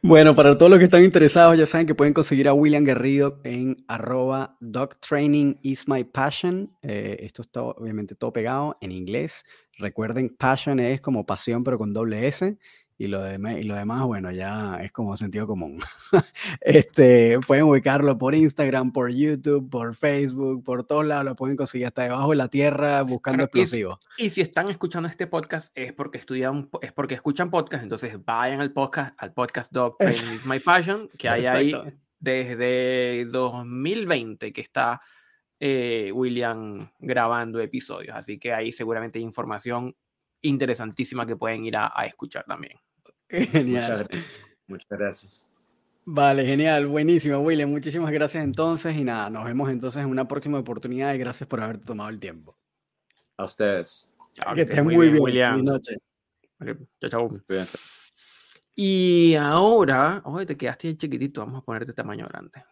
Bueno, 0.01 0.33
para 0.33 0.57
todos 0.57 0.69
los 0.69 0.79
que 0.79 0.85
están 0.85 1.03
interesados, 1.03 1.57
ya 1.57 1.65
saben 1.65 1.85
que 1.85 1.93
pueden 1.93 2.13
conseguir 2.13 2.47
a 2.47 2.53
William 2.53 2.85
Guerrido 2.85 3.41
en 3.43 3.83
arroba 3.89 4.55
dog 4.61 4.97
training 5.01 5.55
is 5.61 5.89
my 5.89 6.05
passion. 6.05 6.71
Eh, 6.81 7.17
esto 7.19 7.41
está 7.41 7.63
obviamente 7.63 8.15
todo 8.15 8.31
pegado 8.31 8.77
en 8.79 8.93
inglés. 8.93 9.43
Recuerden, 9.77 10.29
passion 10.29 10.79
es 10.79 11.01
como 11.01 11.25
pasión, 11.25 11.65
pero 11.65 11.77
con 11.77 11.91
doble 11.91 12.27
S. 12.27 12.57
Y 13.01 13.07
lo, 13.07 13.21
de, 13.21 13.35
y 13.61 13.63
lo 13.63 13.75
demás, 13.75 14.03
bueno, 14.03 14.29
ya 14.29 14.77
es 14.83 14.91
como 14.91 15.15
sentido 15.15 15.47
común. 15.47 15.79
este, 16.59 17.39
pueden 17.47 17.63
ubicarlo 17.63 18.17
por 18.17 18.35
Instagram, 18.35 18.91
por 18.91 19.09
YouTube, 19.09 19.69
por 19.69 19.95
Facebook, 19.95 20.65
por 20.65 20.83
todos 20.83 21.05
lados. 21.05 21.23
Lo 21.23 21.35
pueden 21.37 21.55
conseguir 21.55 21.87
hasta 21.87 22.03
debajo 22.03 22.31
de 22.31 22.35
la 22.35 22.49
tierra 22.49 23.01
buscando 23.03 23.45
explosivos. 23.45 23.99
Y, 24.17 24.31
si 24.31 24.41
están 24.41 24.69
escuchando 24.69 25.07
este 25.07 25.27
podcast 25.27 25.71
es 25.75 25.93
porque 25.93 26.17
estudian, 26.17 26.69
es 26.81 26.91
porque 26.91 27.15
escuchan 27.15 27.49
podcast. 27.49 27.83
Entonces 27.83 28.13
vayan 28.25 28.59
al 28.59 28.73
podcast, 28.73 29.15
al 29.17 29.31
podcast 29.31 29.71
Dog 29.71 29.97
Training 29.97 30.33
is 30.33 30.45
My 30.45 30.59
Passion, 30.59 31.07
que 31.17 31.29
hay 31.29 31.45
ahí 31.45 31.73
desde 32.19 33.23
2020 33.31 34.51
que 34.51 34.59
está 34.59 34.99
eh, 35.57 36.11
William 36.13 36.91
grabando 36.99 37.61
episodios. 37.61 38.13
Así 38.13 38.37
que 38.37 38.51
ahí 38.51 38.73
seguramente 38.73 39.19
hay 39.19 39.23
información 39.23 39.95
interesantísima 40.41 41.25
que 41.25 41.37
pueden 41.37 41.63
ir 41.63 41.77
a 41.77 42.05
escuchar 42.05 42.43
también. 42.43 42.77
Genial. 43.29 44.07
Muchas, 44.67 44.89
gracias. 44.89 45.49
Vale, 46.05 46.45
genial, 46.45 46.87
buenísimo, 46.87 47.39
William. 47.39 47.69
Muchísimas 47.69 48.11
gracias 48.11 48.43
entonces 48.43 48.95
y 48.95 49.03
nada, 49.03 49.29
nos 49.29 49.45
vemos 49.45 49.69
entonces 49.69 50.01
en 50.03 50.09
una 50.09 50.27
próxima 50.27 50.57
oportunidad 50.57 51.13
y 51.13 51.19
gracias 51.19 51.47
por 51.47 51.61
haberte 51.61 51.85
tomado 51.85 52.09
el 52.09 52.19
tiempo. 52.19 52.57
A 53.37 53.43
ustedes. 53.43 54.09
que 54.55 54.61
estén 54.61 54.85
muy, 54.85 55.09
bien, 55.09 55.21
William. 55.21 55.63
Buenas 55.63 55.73
noches. 55.73 55.97
chao, 56.99 57.09
chao. 57.09 57.65
Y 58.75 59.35
ahora, 59.35 60.21
oye, 60.25 60.45
te 60.45 60.57
quedaste 60.57 60.97
chiquitito, 60.97 61.41
vamos 61.41 61.61
a 61.61 61.65
ponerte 61.65 61.93
tamaño 61.93 62.27
grande. 62.27 62.63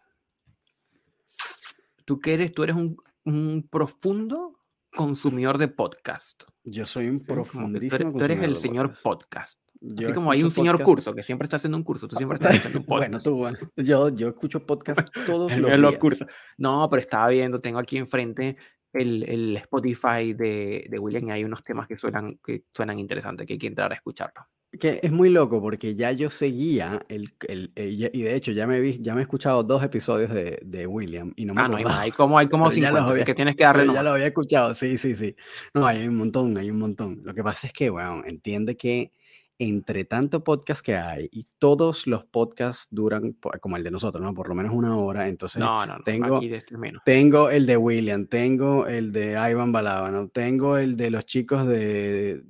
Tú 2.04 2.20
que 2.20 2.34
eres, 2.34 2.52
tú 2.52 2.64
eres 2.64 2.74
un, 2.74 2.96
un 3.24 3.68
profundo 3.70 4.57
consumidor 4.98 5.58
de 5.58 5.68
podcast. 5.68 6.42
Yo 6.64 6.84
soy 6.84 7.06
un 7.06 7.20
profundísimo 7.20 8.12
tú 8.12 8.24
eres, 8.24 8.42
el 8.42 8.56
señor 8.56 8.94
podcast. 9.00 9.56
Así 9.96 10.12
como 10.12 10.32
hay 10.32 10.42
un 10.42 10.50
señor 10.50 10.82
curso 10.82 11.14
que 11.14 11.22
siempre 11.22 11.44
está 11.44 11.54
haciendo 11.54 11.78
un 11.78 11.84
curso, 11.84 12.08
tú 12.08 12.16
siempre 12.16 12.34
estás 12.34 12.56
haciendo 12.56 12.80
un 12.80 12.84
podcast. 12.84 13.28
bueno, 13.28 13.56
tú, 13.56 13.70
yo, 13.80 14.08
yo 14.08 14.28
escucho 14.30 14.66
podcast 14.66 15.08
todos 15.26 15.56
los, 15.56 15.78
los 15.78 15.98
cursos. 15.98 16.26
No, 16.56 16.90
pero 16.90 17.00
estaba 17.00 17.28
viendo, 17.28 17.60
tengo 17.60 17.78
aquí 17.78 17.96
enfrente 17.96 18.56
el, 18.92 19.22
el 19.22 19.56
Spotify 19.58 20.32
de, 20.34 20.88
de, 20.90 20.98
William 20.98 21.28
y 21.28 21.30
hay 21.30 21.44
unos 21.44 21.62
temas 21.62 21.86
que 21.86 21.96
suenan, 21.96 22.40
que 22.44 22.64
suenan 22.74 22.98
interesantes, 22.98 23.46
que 23.46 23.52
hay 23.52 23.58
que 23.58 23.68
entrar 23.68 23.92
a 23.92 23.94
escucharlo. 23.94 24.48
Que 24.78 25.00
es 25.02 25.10
muy 25.10 25.30
loco 25.30 25.62
porque 25.62 25.94
ya 25.94 26.12
yo 26.12 26.28
seguía 26.28 27.00
el, 27.08 27.32
el, 27.48 27.72
y 27.74 28.22
de 28.22 28.34
hecho 28.34 28.52
ya 28.52 28.66
me 28.66 28.80
vi, 28.80 28.98
ya 29.00 29.14
me 29.14 29.20
he 29.20 29.22
escuchado 29.22 29.62
dos 29.62 29.82
episodios 29.82 30.30
de, 30.30 30.60
de 30.62 30.86
William 30.86 31.32
y 31.36 31.46
no 31.46 31.54
me 31.54 31.62
ah, 31.62 31.68
no, 31.68 31.76
hay, 31.76 32.10
como 32.10 32.38
hay 32.38 32.48
como 32.50 32.70
50, 32.70 33.24
que 33.24 33.34
tienes 33.34 33.56
que 33.56 33.64
darle 33.64 33.92
Ya 33.92 34.02
lo 34.02 34.10
había 34.10 34.26
escuchado, 34.26 34.74
sí, 34.74 34.98
sí, 34.98 35.14
sí. 35.14 35.34
No, 35.72 35.86
hay 35.86 36.06
un 36.06 36.16
montón, 36.16 36.56
hay 36.58 36.70
un 36.70 36.78
montón. 36.78 37.22
Lo 37.24 37.32
que 37.32 37.42
pasa 37.42 37.66
es 37.66 37.72
que, 37.72 37.88
bueno, 37.88 38.22
entiende 38.26 38.76
que 38.76 39.12
entre 39.58 40.04
tanto 40.04 40.44
podcast 40.44 40.84
que 40.84 40.96
hay 40.96 41.28
y 41.32 41.44
todos 41.58 42.06
los 42.06 42.24
podcasts 42.24 42.86
duran 42.90 43.36
como 43.60 43.76
el 43.76 43.82
de 43.82 43.90
nosotros, 43.90 44.22
¿no? 44.22 44.32
Por 44.32 44.48
lo 44.48 44.54
menos 44.54 44.72
una 44.72 44.96
hora. 44.96 45.28
Entonces, 45.28 45.60
no, 45.60 45.84
no, 45.84 45.98
tengo, 46.04 46.40
este 46.40 46.76
tengo 47.04 47.50
el 47.50 47.66
de 47.66 47.76
William, 47.76 48.26
tengo 48.26 48.86
el 48.86 49.10
de 49.12 49.32
Ivan 49.32 49.72
Balabano, 49.72 50.28
tengo 50.28 50.76
el 50.76 50.96
de 50.96 51.10
los 51.10 51.26
chicos 51.26 51.66
de 51.66 52.42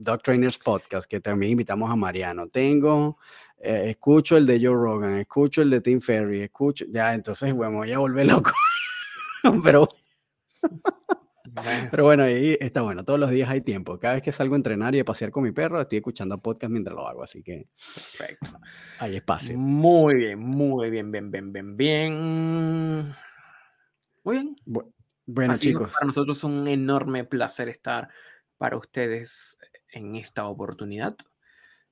Dog 0.00 0.22
Trainers 0.22 0.58
Podcast, 0.58 1.08
que 1.08 1.20
también 1.20 1.52
invitamos 1.52 1.90
a 1.90 1.96
Mariano. 1.96 2.48
Tengo, 2.48 3.18
eh, 3.58 3.90
escucho 3.90 4.36
el 4.36 4.46
de 4.46 4.58
Joe 4.58 4.74
Rogan, 4.74 5.18
escucho 5.18 5.62
el 5.62 5.70
de 5.70 5.80
Tim 5.80 6.00
Ferry, 6.00 6.42
escucho, 6.42 6.84
ya, 6.88 7.14
entonces, 7.14 7.52
bueno, 7.52 7.78
voy 7.78 7.92
a 7.92 7.98
volver 7.98 8.26
loco. 8.26 8.50
Pero 9.64 9.88
pero 11.90 12.04
bueno, 12.04 12.24
ahí 12.24 12.56
está 12.60 12.82
bueno. 12.82 13.04
Todos 13.04 13.18
los 13.18 13.30
días 13.30 13.48
hay 13.48 13.60
tiempo. 13.60 13.98
Cada 13.98 14.14
vez 14.14 14.22
que 14.22 14.32
salgo 14.32 14.54
a 14.54 14.58
entrenar 14.58 14.94
y 14.94 15.00
a 15.00 15.04
pasear 15.04 15.30
con 15.30 15.42
mi 15.42 15.52
perro, 15.52 15.80
estoy 15.80 15.98
escuchando 15.98 16.38
podcast 16.38 16.70
mientras 16.70 16.94
lo 16.94 17.06
hago. 17.06 17.22
Así 17.22 17.42
que. 17.42 17.66
Perfecto. 17.94 18.58
Hay 18.98 19.16
espacio. 19.16 19.58
Muy 19.58 20.14
bien, 20.14 20.38
muy 20.38 20.90
bien, 20.90 21.10
bien, 21.10 21.30
bien, 21.30 21.52
bien, 21.52 21.76
bien. 21.76 23.14
Muy 24.24 24.36
bien. 24.36 24.56
bueno, 25.26 25.56
chicos. 25.56 25.92
Para 25.92 26.06
nosotros 26.06 26.38
es 26.38 26.44
un 26.44 26.68
enorme 26.68 27.24
placer 27.24 27.68
estar 27.68 28.08
para 28.58 28.76
ustedes 28.76 29.58
en 29.92 30.16
esta 30.16 30.46
oportunidad. 30.46 31.16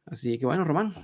Así 0.07 0.39
que 0.39 0.47
bueno, 0.47 0.65
Román. 0.65 0.95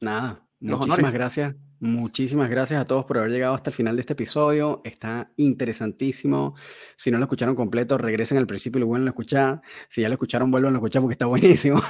Nada, 0.00 0.46
muchísimas 0.60 1.12
gracias. 1.12 1.54
Muchísimas 1.82 2.48
gracias 2.48 2.80
a 2.80 2.84
todos 2.84 3.04
por 3.04 3.18
haber 3.18 3.32
llegado 3.32 3.54
hasta 3.54 3.70
el 3.70 3.74
final 3.74 3.96
de 3.96 4.02
este 4.02 4.12
episodio. 4.12 4.82
Está 4.84 5.32
interesantísimo. 5.36 6.54
Si 6.94 7.10
no 7.10 7.18
lo 7.18 7.24
escucharon 7.24 7.56
completo, 7.56 7.98
regresen 7.98 8.38
al 8.38 8.46
principio 8.46 8.78
y 8.78 8.82
lo 8.82 8.86
vuelven 8.86 9.08
a 9.08 9.10
escuchar. 9.10 9.60
Si 9.88 10.00
ya 10.00 10.08
lo 10.08 10.14
escucharon, 10.14 10.48
vuelvan 10.52 10.74
a 10.74 10.76
escuchar 10.76 11.02
porque 11.02 11.14
está 11.14 11.26
buenísimo. 11.34 11.82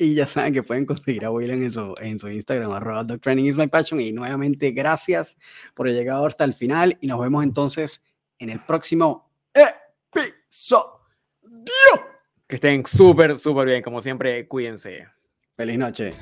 y 0.00 0.16
ya 0.16 0.26
saben 0.26 0.52
que 0.52 0.64
pueden 0.64 0.84
conseguir 0.84 1.24
a 1.24 1.30
William 1.30 1.62
en 1.62 1.70
su, 1.70 1.94
en 2.00 2.18
su 2.18 2.28
Instagram, 2.28 2.72
arroba 2.72 3.06
Training 3.06 3.44
is 3.44 3.56
my 3.56 3.68
passion. 3.68 4.00
Y 4.00 4.10
nuevamente, 4.10 4.72
gracias 4.72 5.38
por 5.74 5.86
haber 5.86 6.00
llegado 6.00 6.26
hasta 6.26 6.42
el 6.42 6.52
final. 6.52 6.98
Y 7.00 7.06
nos 7.06 7.20
vemos 7.20 7.44
entonces 7.44 8.02
en 8.40 8.50
el 8.50 8.58
próximo 8.58 9.30
episodio. 9.54 11.00
Que 12.50 12.56
estén 12.56 12.84
súper, 12.84 13.38
súper 13.38 13.66
bien. 13.68 13.80
Como 13.80 14.02
siempre, 14.02 14.48
cuídense. 14.48 15.06
Feliz 15.54 15.78
noche. 15.78 16.12